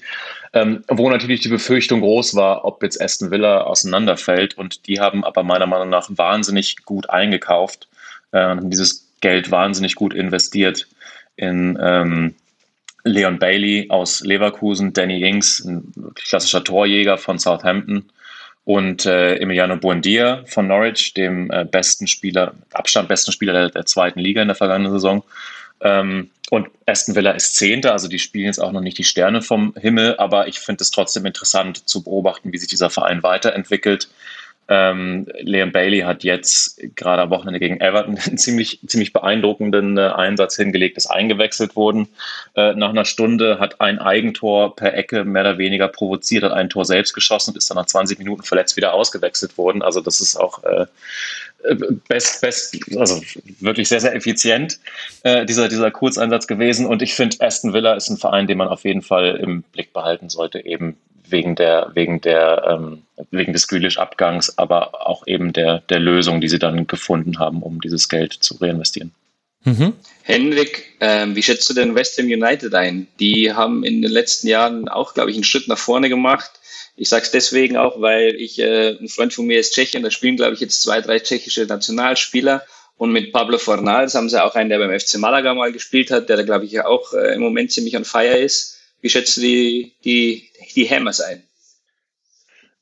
Ähm, 0.53 0.83
wo 0.87 1.09
natürlich 1.09 1.41
die 1.41 1.49
Befürchtung 1.49 2.01
groß 2.01 2.35
war, 2.35 2.63
ob 2.63 2.83
jetzt 2.83 3.01
Aston 3.01 3.31
Villa 3.31 3.61
auseinanderfällt. 3.61 4.55
Und 4.55 4.87
die 4.87 4.99
haben 4.99 5.23
aber 5.23 5.41
meiner 5.41 5.65
Meinung 5.65 5.89
nach 5.89 6.09
wahnsinnig 6.11 6.85
gut 6.85 7.09
eingekauft 7.09 7.87
äh, 8.33 8.55
dieses 8.61 9.07
Geld 9.21 9.51
wahnsinnig 9.51 9.95
gut 9.95 10.13
investiert 10.13 10.87
in 11.35 11.79
ähm, 11.81 12.35
Leon 13.05 13.39
Bailey 13.39 13.87
aus 13.89 14.21
Leverkusen, 14.21 14.93
Danny 14.93 15.23
Ings, 15.23 15.63
ein 15.63 15.91
klassischer 16.15 16.63
Torjäger 16.63 17.17
von 17.17 17.39
Southampton 17.39 18.09
und 18.65 19.05
äh, 19.05 19.35
Emiliano 19.35 19.77
Buendia 19.77 20.43
von 20.45 20.67
Norwich, 20.67 21.13
dem 21.13 21.51
äh, 21.51 21.65
besten 21.65 22.07
Spieler, 22.07 22.53
Abstand 22.71 23.09
besten 23.09 23.31
Spieler 23.31 23.53
der, 23.53 23.69
der, 23.69 23.85
zweiten 23.85 24.19
Liga 24.19 24.41
in 24.41 24.47
der 24.47 24.55
vergangenen 24.55 24.93
Saison. 24.93 25.23
Ähm, 25.81 26.29
und 26.49 26.69
Aston 26.85 27.15
Villa 27.15 27.31
ist 27.31 27.55
Zehnter, 27.55 27.91
also 27.91 28.07
die 28.07 28.19
spielen 28.19 28.45
jetzt 28.45 28.59
auch 28.59 28.71
noch 28.71 28.81
nicht 28.81 28.97
die 28.97 29.03
Sterne 29.03 29.41
vom 29.41 29.73
Himmel, 29.75 30.15
aber 30.17 30.47
ich 30.47 30.59
finde 30.59 30.83
es 30.83 30.91
trotzdem 30.91 31.25
interessant 31.25 31.89
zu 31.89 32.03
beobachten, 32.03 32.53
wie 32.53 32.57
sich 32.57 32.69
dieser 32.69 32.89
Verein 32.89 33.23
weiterentwickelt. 33.23 34.09
Ähm, 34.69 35.27
Liam 35.39 35.71
Bailey 35.71 35.99
hat 36.01 36.23
jetzt 36.23 36.81
gerade 36.95 37.23
am 37.23 37.29
Wochenende 37.29 37.59
gegen 37.59 37.81
Everton 37.81 38.17
einen 38.25 38.37
ziemlich, 38.37 38.79
ziemlich 38.87 39.11
beeindruckenden 39.11 39.97
äh, 39.97 40.11
Einsatz 40.15 40.55
hingelegt, 40.55 40.97
ist 40.97 41.07
eingewechselt 41.07 41.75
worden. 41.75 42.07
Äh, 42.55 42.73
nach 42.75 42.89
einer 42.89 43.05
Stunde 43.05 43.59
hat 43.59 43.81
ein 43.81 43.99
Eigentor 43.99 44.75
per 44.75 44.93
Ecke 44.93 45.25
mehr 45.25 45.41
oder 45.41 45.57
weniger 45.57 45.87
provoziert, 45.87 46.43
hat 46.43 46.53
ein 46.53 46.69
Tor 46.69 46.85
selbst 46.85 47.13
geschossen 47.13 47.51
und 47.51 47.57
ist 47.57 47.69
dann 47.69 47.77
nach 47.77 47.85
20 47.85 48.19
Minuten 48.19 48.43
verletzt 48.43 48.77
wieder 48.77 48.93
ausgewechselt 48.93 49.57
worden. 49.57 49.81
Also 49.81 49.99
das 49.99 50.21
ist 50.21 50.37
auch 50.37 50.63
äh, 50.63 50.85
best, 52.07 52.41
best, 52.41 52.77
also 52.97 53.21
wirklich 53.59 53.89
sehr, 53.89 53.99
sehr 53.99 54.15
effizient, 54.15 54.79
äh, 55.23 55.45
dieser, 55.45 55.69
dieser 55.69 55.91
Kurzeinsatz 55.91 56.47
gewesen. 56.47 56.85
Und 56.85 57.01
ich 57.01 57.13
finde, 57.13 57.37
Aston 57.39 57.73
Villa 57.73 57.93
ist 57.93 58.09
ein 58.09 58.17
Verein, 58.17 58.47
den 58.47 58.57
man 58.57 58.67
auf 58.67 58.83
jeden 58.83 59.01
Fall 59.01 59.35
im 59.41 59.63
Blick 59.63 59.93
behalten 59.93 60.29
sollte, 60.29 60.65
eben 60.65 60.97
wegen 61.27 61.55
der, 61.55 61.91
wegen 61.93 62.21
der, 62.21 62.63
ähm, 62.69 63.03
wegen 63.31 63.53
des 63.53 63.67
Grealish-Abgangs, 63.67 64.57
aber 64.57 65.07
auch 65.07 65.25
eben 65.27 65.53
der, 65.53 65.79
der 65.79 65.99
Lösung, 65.99 66.41
die 66.41 66.49
sie 66.49 66.59
dann 66.59 66.87
gefunden 66.87 67.39
haben, 67.39 67.61
um 67.61 67.81
dieses 67.81 68.09
Geld 68.09 68.33
zu 68.33 68.55
reinvestieren. 68.55 69.13
Mhm. 69.65 69.93
Henrik, 70.23 70.95
ähm, 70.99 71.35
wie 71.35 71.43
schätzt 71.43 71.69
du 71.69 71.73
denn 71.73 71.95
West 71.95 72.17
Ham 72.17 72.25
United 72.25 72.73
ein? 72.75 73.07
Die 73.19 73.53
haben 73.53 73.83
in 73.83 74.01
den 74.01 74.11
letzten 74.11 74.47
Jahren 74.47 74.89
auch, 74.89 75.13
glaube 75.13 75.31
ich, 75.31 75.37
einen 75.37 75.45
Schritt 75.45 75.67
nach 75.67 75.77
vorne 75.77 76.09
gemacht. 76.09 76.51
Ich 76.95 77.09
sage 77.09 77.23
es 77.23 77.31
deswegen 77.31 77.77
auch, 77.77 77.99
weil 78.01 78.35
ich, 78.35 78.59
äh, 78.59 78.97
ein 78.99 79.07
Freund 79.07 79.33
von 79.33 79.45
mir 79.45 79.59
ist 79.59 79.73
Tschechien, 79.73 80.03
da 80.03 80.11
spielen, 80.11 80.35
glaube 80.35 80.53
ich, 80.53 80.59
jetzt 80.59 80.81
zwei, 80.81 81.01
drei 81.01 81.19
tschechische 81.19 81.65
Nationalspieler. 81.65 82.63
Und 82.97 83.11
mit 83.11 83.33
Pablo 83.33 83.57
Fornals 83.57 84.15
haben 84.15 84.29
sie 84.29 84.41
auch 84.43 84.55
einen, 84.55 84.69
der 84.69 84.77
beim 84.77 84.97
FC 84.97 85.17
Malaga 85.17 85.53
mal 85.53 85.71
gespielt 85.71 86.11
hat, 86.11 86.29
der 86.29 86.37
da, 86.37 86.43
glaube 86.43 86.65
ich, 86.65 86.79
auch 86.81 87.13
äh, 87.13 87.33
im 87.33 87.41
Moment 87.41 87.71
ziemlich 87.71 87.95
on 87.95 88.05
fire 88.05 88.37
ist. 88.37 88.77
Wie 89.01 89.09
schätzt 89.09 89.35
du 89.37 89.41
die, 89.41 89.93
die, 90.05 90.49
die 90.75 90.89
Hammers 90.89 91.21
ein? 91.21 91.43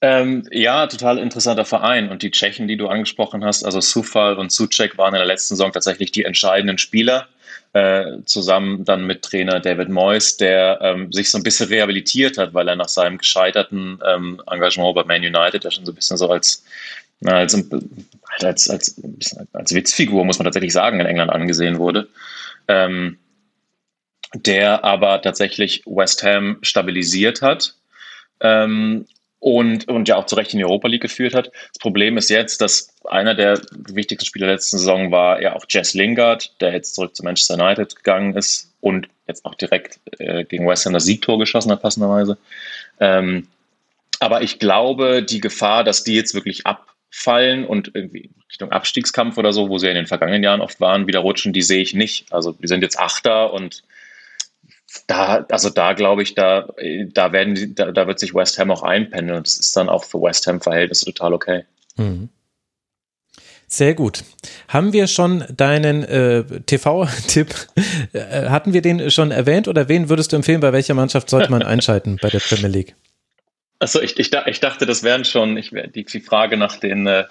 Ähm, 0.03 0.47
ja, 0.51 0.87
total 0.87 1.19
interessanter 1.19 1.65
Verein. 1.65 2.09
Und 2.09 2.23
die 2.23 2.31
Tschechen, 2.31 2.67
die 2.67 2.77
du 2.77 2.87
angesprochen 2.87 3.45
hast, 3.45 3.63
also 3.63 3.81
Sufal 3.81 4.37
und 4.37 4.51
Sucek 4.51 4.97
waren 4.97 5.13
in 5.13 5.19
der 5.19 5.27
letzten 5.27 5.55
Saison 5.55 5.71
tatsächlich 5.71 6.11
die 6.11 6.25
entscheidenden 6.25 6.77
Spieler. 6.77 7.27
Äh, 7.73 8.23
zusammen 8.25 8.83
dann 8.83 9.07
mit 9.07 9.21
Trainer 9.21 9.61
David 9.61 9.87
Moyes, 9.87 10.35
der 10.35 10.79
ähm, 10.81 11.09
sich 11.13 11.31
so 11.31 11.37
ein 11.37 11.43
bisschen 11.43 11.69
rehabilitiert 11.69 12.37
hat, 12.37 12.53
weil 12.53 12.67
er 12.67 12.75
nach 12.75 12.89
seinem 12.89 13.17
gescheiterten 13.17 13.97
ähm, 14.05 14.41
Engagement 14.45 14.93
bei 14.93 15.05
Man 15.05 15.21
United 15.21 15.63
ja 15.63 15.71
schon 15.71 15.85
so 15.85 15.93
ein 15.93 15.95
bisschen 15.95 16.17
so 16.17 16.29
als, 16.29 16.65
na, 17.21 17.35
als, 17.37 17.55
als, 18.41 18.69
als, 18.69 19.37
als 19.53 19.73
Witzfigur, 19.73 20.25
muss 20.25 20.37
man 20.37 20.43
tatsächlich 20.43 20.73
sagen, 20.73 20.99
in 20.99 21.05
England 21.05 21.31
angesehen 21.31 21.77
wurde. 21.77 22.09
Ähm, 22.67 23.17
der 24.33 24.83
aber 24.83 25.21
tatsächlich 25.21 25.83
West 25.85 26.23
Ham 26.23 26.57
stabilisiert 26.61 27.41
hat 27.41 27.75
ähm, 28.39 29.05
und, 29.39 29.87
und 29.87 30.07
ja 30.07 30.17
auch 30.17 30.25
zu 30.25 30.35
Recht 30.35 30.53
in 30.53 30.59
die 30.59 30.65
Europa 30.65 30.87
League 30.87 31.01
geführt 31.01 31.33
hat. 31.33 31.47
Das 31.47 31.79
Problem 31.79 32.17
ist 32.17 32.29
jetzt, 32.29 32.61
dass 32.61 32.93
einer 33.09 33.33
der 33.33 33.59
wichtigsten 33.73 34.25
Spieler 34.25 34.47
der 34.47 34.55
letzten 34.55 34.77
Saison 34.77 35.11
war 35.11 35.41
ja 35.41 35.55
auch 35.55 35.65
Jess 35.67 35.93
Lingard, 35.93 36.61
der 36.61 36.73
jetzt 36.73 36.95
zurück 36.95 37.15
zu 37.15 37.23
Manchester 37.23 37.55
United 37.55 37.95
gegangen 37.95 38.35
ist 38.35 38.71
und 38.81 39.07
jetzt 39.27 39.45
auch 39.45 39.55
direkt 39.55 39.99
äh, 40.19 40.43
gegen 40.45 40.67
West 40.67 40.85
Ham 40.85 40.93
das 40.93 41.05
Siegtor 41.05 41.39
geschossen 41.39 41.71
hat, 41.71 41.81
passenderweise. 41.81 42.37
Ähm, 42.99 43.47
aber 44.19 44.43
ich 44.43 44.59
glaube, 44.59 45.23
die 45.23 45.39
Gefahr, 45.39 45.83
dass 45.83 46.03
die 46.03 46.13
jetzt 46.13 46.35
wirklich 46.35 46.67
abfallen 46.67 47.65
und 47.65 47.91
irgendwie 47.95 48.29
Richtung 48.49 48.71
Abstiegskampf 48.71 49.37
oder 49.37 49.53
so, 49.53 49.69
wo 49.69 49.79
sie 49.79 49.87
in 49.87 49.95
den 49.95 50.05
vergangenen 50.05 50.43
Jahren 50.43 50.61
oft 50.61 50.79
waren, 50.79 51.07
wieder 51.07 51.19
rutschen, 51.19 51.53
die 51.53 51.63
sehe 51.63 51.81
ich 51.81 51.95
nicht. 51.95 52.31
Also 52.31 52.51
die 52.51 52.67
sind 52.67 52.83
jetzt 52.83 52.99
Achter 52.99 53.51
und 53.53 53.83
da, 55.07 55.45
also 55.49 55.69
da 55.69 55.93
glaube 55.93 56.23
ich, 56.23 56.35
da, 56.35 56.67
da 57.13 57.31
werden 57.31 57.55
die, 57.55 57.73
da, 57.73 57.91
da, 57.91 58.07
wird 58.07 58.19
sich 58.19 58.33
West 58.33 58.57
Ham 58.59 58.71
auch 58.71 58.83
einpendeln 58.83 59.37
und 59.37 59.47
das 59.47 59.57
ist 59.57 59.75
dann 59.75 59.89
auch 59.89 60.03
für 60.03 60.21
West 60.21 60.47
Ham 60.47 60.61
Verhältnisse 60.61 61.05
total 61.05 61.33
okay. 61.33 61.63
Mhm. 61.97 62.29
Sehr 63.67 63.93
gut. 63.93 64.25
Haben 64.67 64.91
wir 64.91 65.07
schon 65.07 65.45
deinen 65.55 66.03
äh, 66.03 66.43
TV-Tipp, 66.65 67.55
äh, 68.13 68.49
hatten 68.49 68.73
wir 68.73 68.81
den 68.81 69.09
schon 69.11 69.31
erwähnt 69.31 69.69
oder 69.69 69.87
wen 69.87 70.09
würdest 70.09 70.33
du 70.33 70.35
empfehlen, 70.35 70.59
bei 70.59 70.73
welcher 70.73 70.93
Mannschaft 70.93 71.29
sollte 71.29 71.49
man 71.49 71.63
einschalten 71.63 72.17
bei 72.21 72.29
der 72.29 72.39
Premier 72.39 72.67
League? 72.67 72.95
Achso, 73.79 74.01
ich, 74.01 74.19
ich, 74.19 74.31
ich 74.33 74.59
dachte, 74.59 74.85
das 74.85 75.03
wären 75.03 75.23
schon 75.23 75.57
ich, 75.57 75.71
die, 75.95 76.03
die 76.03 76.19
Frage 76.19 76.57
nach 76.57 76.75
den 76.75 77.07
äh, 77.07 77.23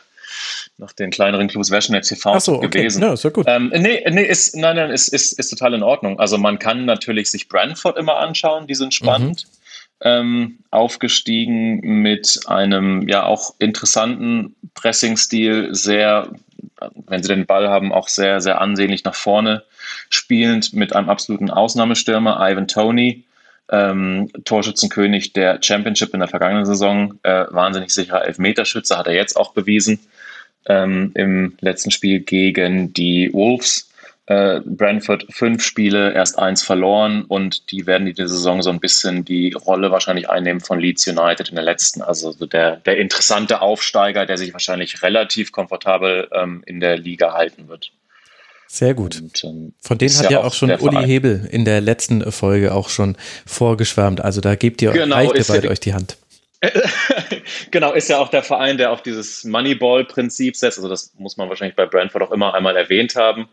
nach 0.79 0.93
den 0.93 1.11
kleineren 1.11 1.49
Clubs 1.49 1.71
wäre 1.71 1.83
schon 1.83 1.93
der 1.93 2.03
TV 2.03 2.39
so, 2.39 2.57
okay. 2.57 2.69
gewesen. 2.69 3.03
Ja, 3.03 3.13
ist 3.13 3.25
ja 3.25 3.31
gut. 3.31 3.47
Ähm, 3.49 3.73
nee, 3.75 4.03
nee, 4.11 4.25
ist, 4.25 4.57
nein, 4.57 4.77
nein, 4.77 4.91
ist, 4.91 5.09
ist, 5.09 5.39
ist 5.39 5.51
total 5.51 5.75
in 5.75 5.83
Ordnung. 5.83 6.19
Also 6.19 6.39
man 6.39 6.59
kann 6.59 6.85
natürlich 6.85 7.31
sich 7.31 7.49
Brentford 7.49 7.97
immer 7.97 8.17
anschauen, 8.17 8.67
die 8.67 8.75
sind 8.75 8.95
spannend. 8.95 9.47
Mhm. 9.47 9.61
Ähm, 10.03 10.59
aufgestiegen 10.71 11.81
mit 11.81 12.41
einem 12.47 13.07
ja 13.07 13.25
auch 13.25 13.55
interessanten 13.59 14.57
Pressing-Stil, 14.73 15.75
sehr, 15.75 16.33
wenn 17.07 17.23
sie 17.23 17.29
den 17.29 17.45
Ball 17.45 17.69
haben, 17.69 17.93
auch 17.93 18.09
sehr, 18.09 18.41
sehr 18.41 18.63
ansehnlich 18.63 19.05
nach 19.05 19.15
vorne 19.15 19.63
spielend 20.09 20.73
mit 20.73 20.97
einem 20.97 21.11
absoluten 21.11 21.51
Ausnahmestürmer, 21.51 22.39
Ivan 22.41 22.67
Tony, 22.67 23.25
ähm, 23.71 24.31
Torschützenkönig 24.45 25.33
der 25.33 25.59
Championship 25.63 26.13
in 26.13 26.21
der 26.21 26.29
vergangenen 26.29 26.65
Saison, 26.65 27.19
äh, 27.23 27.45
wahnsinnig 27.51 27.91
sicherer 27.91 28.25
Elfmeterschütze, 28.25 28.99
hat 28.99 29.07
er 29.07 29.15
jetzt 29.15 29.37
auch 29.37 29.53
bewiesen 29.53 30.01
ähm, 30.67 31.13
im 31.15 31.55
letzten 31.61 31.91
Spiel 31.91 32.21
gegen 32.21 32.93
die 32.93 33.31
Wolves. 33.33 33.91
Äh, 34.27 34.61
Brentford 34.65 35.27
fünf 35.31 35.65
Spiele, 35.65 36.13
erst 36.13 36.39
eins 36.39 36.63
verloren 36.63 37.25
und 37.25 37.73
die 37.73 37.87
werden 37.87 38.07
die 38.07 38.15
Saison 38.15 38.63
so 38.63 38.71
ein 38.71 38.79
bisschen 38.79 39.25
die 39.25 39.53
Rolle 39.55 39.91
wahrscheinlich 39.91 40.31
einnehmen 40.31 40.61
von 40.61 40.79
Leeds 40.79 41.09
United 41.09 41.49
in 41.49 41.57
der 41.57 41.65
letzten. 41.65 42.01
Also 42.01 42.33
der, 42.33 42.77
der 42.77 42.99
interessante 42.99 43.61
Aufsteiger, 43.61 44.27
der 44.27 44.39
sich 44.39 44.53
wahrscheinlich 44.53 45.03
relativ 45.03 45.51
komfortabel 45.51 46.29
ähm, 46.33 46.63
in 46.65 46.79
der 46.79 46.97
Liga 46.97 47.33
halten 47.33 47.69
wird. 47.69 47.91
Sehr 48.69 48.95
gut. 48.95 49.21
Und, 49.21 49.43
ähm, 49.43 49.73
Von 49.81 49.99
denen 49.99 50.17
hat 50.17 50.31
ja, 50.31 50.45
auch 50.45 50.55
schon 50.55 50.71
Uli 50.71 51.05
Hebel 51.05 51.49
in 51.51 51.65
der 51.65 51.81
letzten 51.81 52.31
Folge 52.31 52.73
auch 52.73 52.89
schon 52.89 53.17
vorgeschwärmt. 53.45 54.21
Also 54.21 54.41
da 54.41 54.55
gebt 54.55 54.81
ihr 54.81 54.93
genau, 54.93 55.33
ihr 55.33 55.45
beide 55.49 55.71
euch 55.71 55.81
die 55.81 55.93
Hand. 55.93 56.17
genau, 57.71 57.93
ist 57.93 58.09
ja 58.09 58.19
auch 58.19 58.29
der 58.29 58.43
Verein, 58.43 58.79
der 58.79 58.93
auf 58.93 59.03
dieses 59.03 59.45
Moneyball-Prinzip 59.45 60.57
setzt. 60.57 60.79
Also 60.79 60.89
das 60.89 61.13
muss 61.19 61.37
man 61.37 61.49
wahrscheinlich 61.49 61.77
bei 61.77 61.87
Brentford 61.87 62.23
auch 62.23 62.33
immer 62.33 62.55
einmal 62.55 62.77
erwähnt 62.77 63.17
haben. 63.17 63.49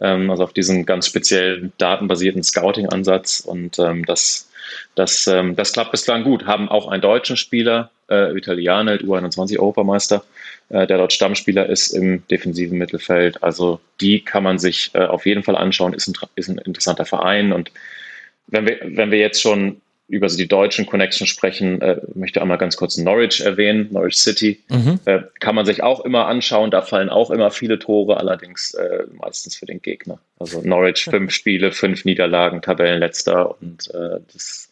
Ähm, 0.00 0.30
also 0.30 0.44
auf 0.44 0.52
diesen 0.52 0.86
ganz 0.86 1.06
speziellen 1.06 1.72
datenbasierten 1.78 2.42
Scouting-Ansatz. 2.42 3.40
Und 3.40 3.78
ähm, 3.78 4.04
das 4.04 4.48
das, 4.94 5.26
ähm, 5.26 5.56
das 5.56 5.72
klappt 5.72 5.92
bislang 5.92 6.24
gut. 6.24 6.46
Haben 6.46 6.68
auch 6.68 6.88
einen 6.88 7.02
deutschen 7.02 7.36
Spieler, 7.36 7.90
äh, 8.10 8.36
Italianer, 8.36 8.94
U21-Europameister, 8.94 10.24
äh, 10.68 10.86
der 10.86 10.98
dort 10.98 11.12
Stammspieler 11.12 11.68
ist 11.68 11.90
im 11.90 12.26
defensiven 12.28 12.78
Mittelfeld. 12.78 13.42
Also 13.42 13.80
die 14.00 14.20
kann 14.20 14.42
man 14.42 14.58
sich 14.58 14.90
äh, 14.94 15.04
auf 15.04 15.26
jeden 15.26 15.42
Fall 15.42 15.56
anschauen, 15.56 15.94
ist 15.94 16.08
ein, 16.08 16.14
ist 16.34 16.48
ein 16.48 16.58
interessanter 16.58 17.04
Verein. 17.04 17.52
Und 17.52 17.70
wenn 18.46 18.66
wir, 18.66 18.78
wenn 18.82 19.10
wir 19.10 19.18
jetzt 19.18 19.40
schon 19.40 19.80
über 20.08 20.26
die 20.26 20.48
deutschen 20.48 20.86
Connections 20.86 21.30
sprechen, 21.30 21.80
äh, 21.80 22.00
möchte 22.14 22.42
einmal 22.42 22.58
ganz 22.58 22.76
kurz 22.76 22.98
Norwich 22.98 23.40
erwähnen, 23.40 23.88
Norwich 23.92 24.16
City. 24.16 24.60
Mhm. 24.68 25.00
Äh, 25.04 25.22
kann 25.40 25.54
man 25.54 25.64
sich 25.64 25.82
auch 25.82 26.04
immer 26.04 26.26
anschauen, 26.26 26.70
da 26.70 26.82
fallen 26.82 27.08
auch 27.08 27.30
immer 27.30 27.50
viele 27.50 27.78
Tore, 27.78 28.18
allerdings 28.18 28.74
äh, 28.74 29.04
meistens 29.12 29.56
für 29.56 29.66
den 29.66 29.80
Gegner. 29.80 30.18
Also 30.38 30.60
Norwich 30.62 31.04
fünf 31.10 31.32
Spiele, 31.32 31.72
fünf 31.72 32.04
Niederlagen, 32.04 32.62
Tabellenletzter 32.62 33.56
und 33.60 33.88
äh, 33.94 34.20
das 34.32 34.68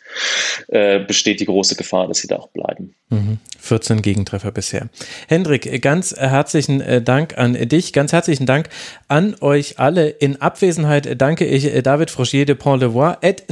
äh, 0.69 1.01
besteht 1.01 1.41
die 1.41 1.47
große 1.47 1.77
Gefahr, 1.77 2.09
dass 2.09 2.19
sie 2.19 2.29
da 2.29 2.37
auch 2.37 2.49
bleiben. 2.49 2.95
Mhm. 3.11 3.39
14 3.59 4.03
Gegentreffer 4.03 4.53
bisher. 4.53 4.89
Hendrik, 5.29 5.83
ganz 5.83 6.15
herzlichen 6.17 6.81
äh, 6.81 7.03
Dank 7.03 7.37
an 7.37 7.55
dich, 7.55 7.93
ganz 7.93 8.13
herzlichen 8.13 8.47
Dank 8.47 8.69
an 9.09 9.37
euch 9.41 9.79
alle. 9.79 10.09
In 10.09 10.41
Abwesenheit 10.41 11.21
danke 11.21 11.45
ich 11.45 11.67
äh, 11.67 11.83
David 11.83 12.11
Frogier 12.11 12.47
de 12.47 12.55
Pont-Levoix, 12.55 13.19
at 13.23 13.45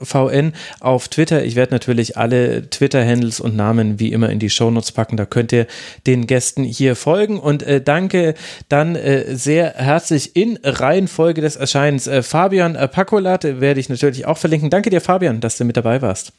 VN 0.00 0.52
auf 0.80 1.08
Twitter. 1.08 1.44
Ich 1.44 1.56
werde 1.56 1.74
natürlich 1.74 2.16
alle 2.16 2.68
Twitter-Handles 2.70 3.40
und 3.40 3.54
Namen 3.54 4.00
wie 4.00 4.12
immer 4.12 4.30
in 4.30 4.38
die 4.38 4.50
Shownotes 4.50 4.92
packen. 4.92 5.16
Da 5.16 5.26
könnt 5.26 5.52
ihr 5.52 5.66
den 6.06 6.26
Gästen 6.26 6.64
hier 6.64 6.96
folgen. 6.96 7.38
Und 7.38 7.64
danke 7.84 8.34
dann 8.68 8.96
sehr 9.28 9.74
herzlich 9.74 10.36
in 10.36 10.58
Reihenfolge 10.62 11.40
des 11.40 11.56
Erscheinens. 11.56 12.08
Fabian 12.22 12.74
Pacolat 12.74 13.44
werde 13.44 13.80
ich 13.80 13.88
natürlich 13.88 14.26
auch 14.26 14.38
verlinken. 14.38 14.70
Danke 14.70 14.90
dir, 14.90 15.00
Fabian, 15.00 15.40
dass 15.40 15.58
du 15.58 15.64
mit 15.64 15.76
dabei 15.76 15.83
warst. 16.02 16.32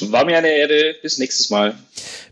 War 0.00 0.24
mir 0.24 0.38
eine 0.38 0.48
Ehre. 0.48 0.94
Bis 1.02 1.18
nächstes 1.18 1.50
Mal. 1.50 1.74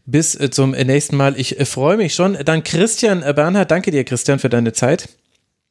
Bis 0.05 0.35
äh, 0.35 0.51
zum 0.51 0.71
nächsten 0.73 1.17
Mal. 1.17 1.39
Ich 1.39 1.59
äh, 1.59 1.65
freue 1.65 1.97
mich 1.97 2.15
schon. 2.15 2.37
Dann 2.45 2.63
Christian 2.63 3.23
äh, 3.23 3.33
Bernhard. 3.35 3.71
Danke 3.71 3.91
dir, 3.91 4.05
Christian, 4.05 4.39
für 4.39 4.49
deine 4.49 4.73
Zeit. 4.73 5.09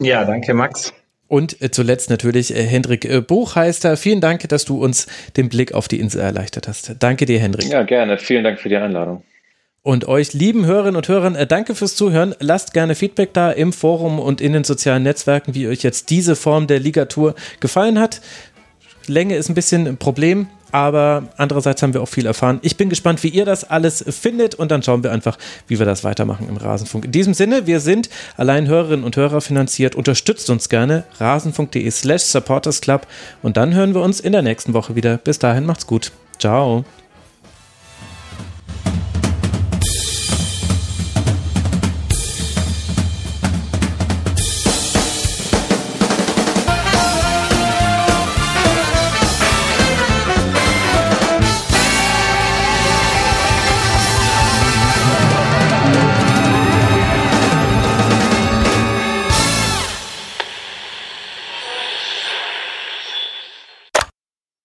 Ja, 0.01 0.25
danke, 0.25 0.53
Max. 0.53 0.93
Und 1.27 1.57
zuletzt 1.73 2.11
natürlich 2.11 2.49
Hendrik 2.49 3.27
Buchheister. 3.27 3.97
Vielen 3.97 4.21
Dank, 4.21 4.47
dass 4.49 4.63
du 4.63 4.83
uns 4.83 5.07
den 5.37 5.49
Blick 5.49 5.73
auf 5.73 5.87
die 5.87 5.99
Insel 5.99 6.21
erleichtert 6.21 6.67
hast. 6.67 6.95
Danke 6.99 7.25
dir, 7.25 7.39
Hendrik. 7.39 7.67
Ja, 7.67 7.81
gerne. 7.81 8.19
Vielen 8.19 8.43
Dank 8.43 8.59
für 8.59 8.69
die 8.69 8.75
Einladung. 8.75 9.23
Und 9.81 10.07
euch 10.07 10.33
lieben 10.33 10.65
Hörerinnen 10.65 10.95
und 10.95 11.07
Hörern, 11.07 11.37
danke 11.47 11.73
fürs 11.73 11.95
Zuhören. 11.95 12.35
Lasst 12.39 12.73
gerne 12.73 12.95
Feedback 12.95 13.33
da 13.33 13.51
im 13.51 13.73
Forum 13.73 14.19
und 14.19 14.41
in 14.41 14.53
den 14.53 14.63
sozialen 14.63 15.03
Netzwerken, 15.03 15.55
wie 15.55 15.67
euch 15.67 15.83
jetzt 15.83 16.09
diese 16.09 16.35
Form 16.35 16.67
der 16.67 16.79
Ligatur 16.79 17.35
gefallen 17.59 17.99
hat. 17.99 18.21
Länge 19.07 19.35
ist 19.35 19.49
ein 19.49 19.55
bisschen 19.55 19.87
ein 19.87 19.97
Problem, 19.97 20.47
aber 20.75 21.23
andererseits 21.37 21.81
haben 21.81 21.93
wir 21.93 22.01
auch 22.01 22.09
viel 22.09 22.25
erfahren. 22.25 22.59
Ich 22.61 22.75
bin 22.75 22.89
gespannt, 22.89 23.23
wie 23.23 23.29
ihr 23.29 23.45
das 23.45 23.63
alles 23.63 24.03
findet 24.09 24.55
und 24.55 24.71
dann 24.71 24.83
schauen 24.83 25.03
wir 25.03 25.11
einfach, 25.13 25.37
wie 25.67 25.79
wir 25.79 25.85
das 25.85 26.03
weitermachen 26.03 26.49
im 26.49 26.57
Rasenfunk. 26.57 27.05
In 27.05 27.13
diesem 27.13 27.33
Sinne, 27.33 27.65
wir 27.65 27.79
sind 27.79 28.09
allein 28.35 28.67
Hörerinnen 28.67 29.05
und 29.05 29.15
Hörer 29.15 29.39
finanziert. 29.39 29.95
Unterstützt 29.95 30.49
uns 30.49 30.67
gerne 30.67 31.05
rasenfunk.de 31.17 31.89
slash 31.91 32.23
supportersclub 32.23 33.07
und 33.41 33.55
dann 33.55 33.73
hören 33.73 33.93
wir 33.93 34.01
uns 34.01 34.19
in 34.19 34.33
der 34.33 34.41
nächsten 34.41 34.73
Woche 34.73 34.95
wieder. 34.95 35.15
Bis 35.17 35.39
dahin, 35.39 35.65
macht's 35.65 35.87
gut. 35.87 36.11
Ciao. 36.39 36.83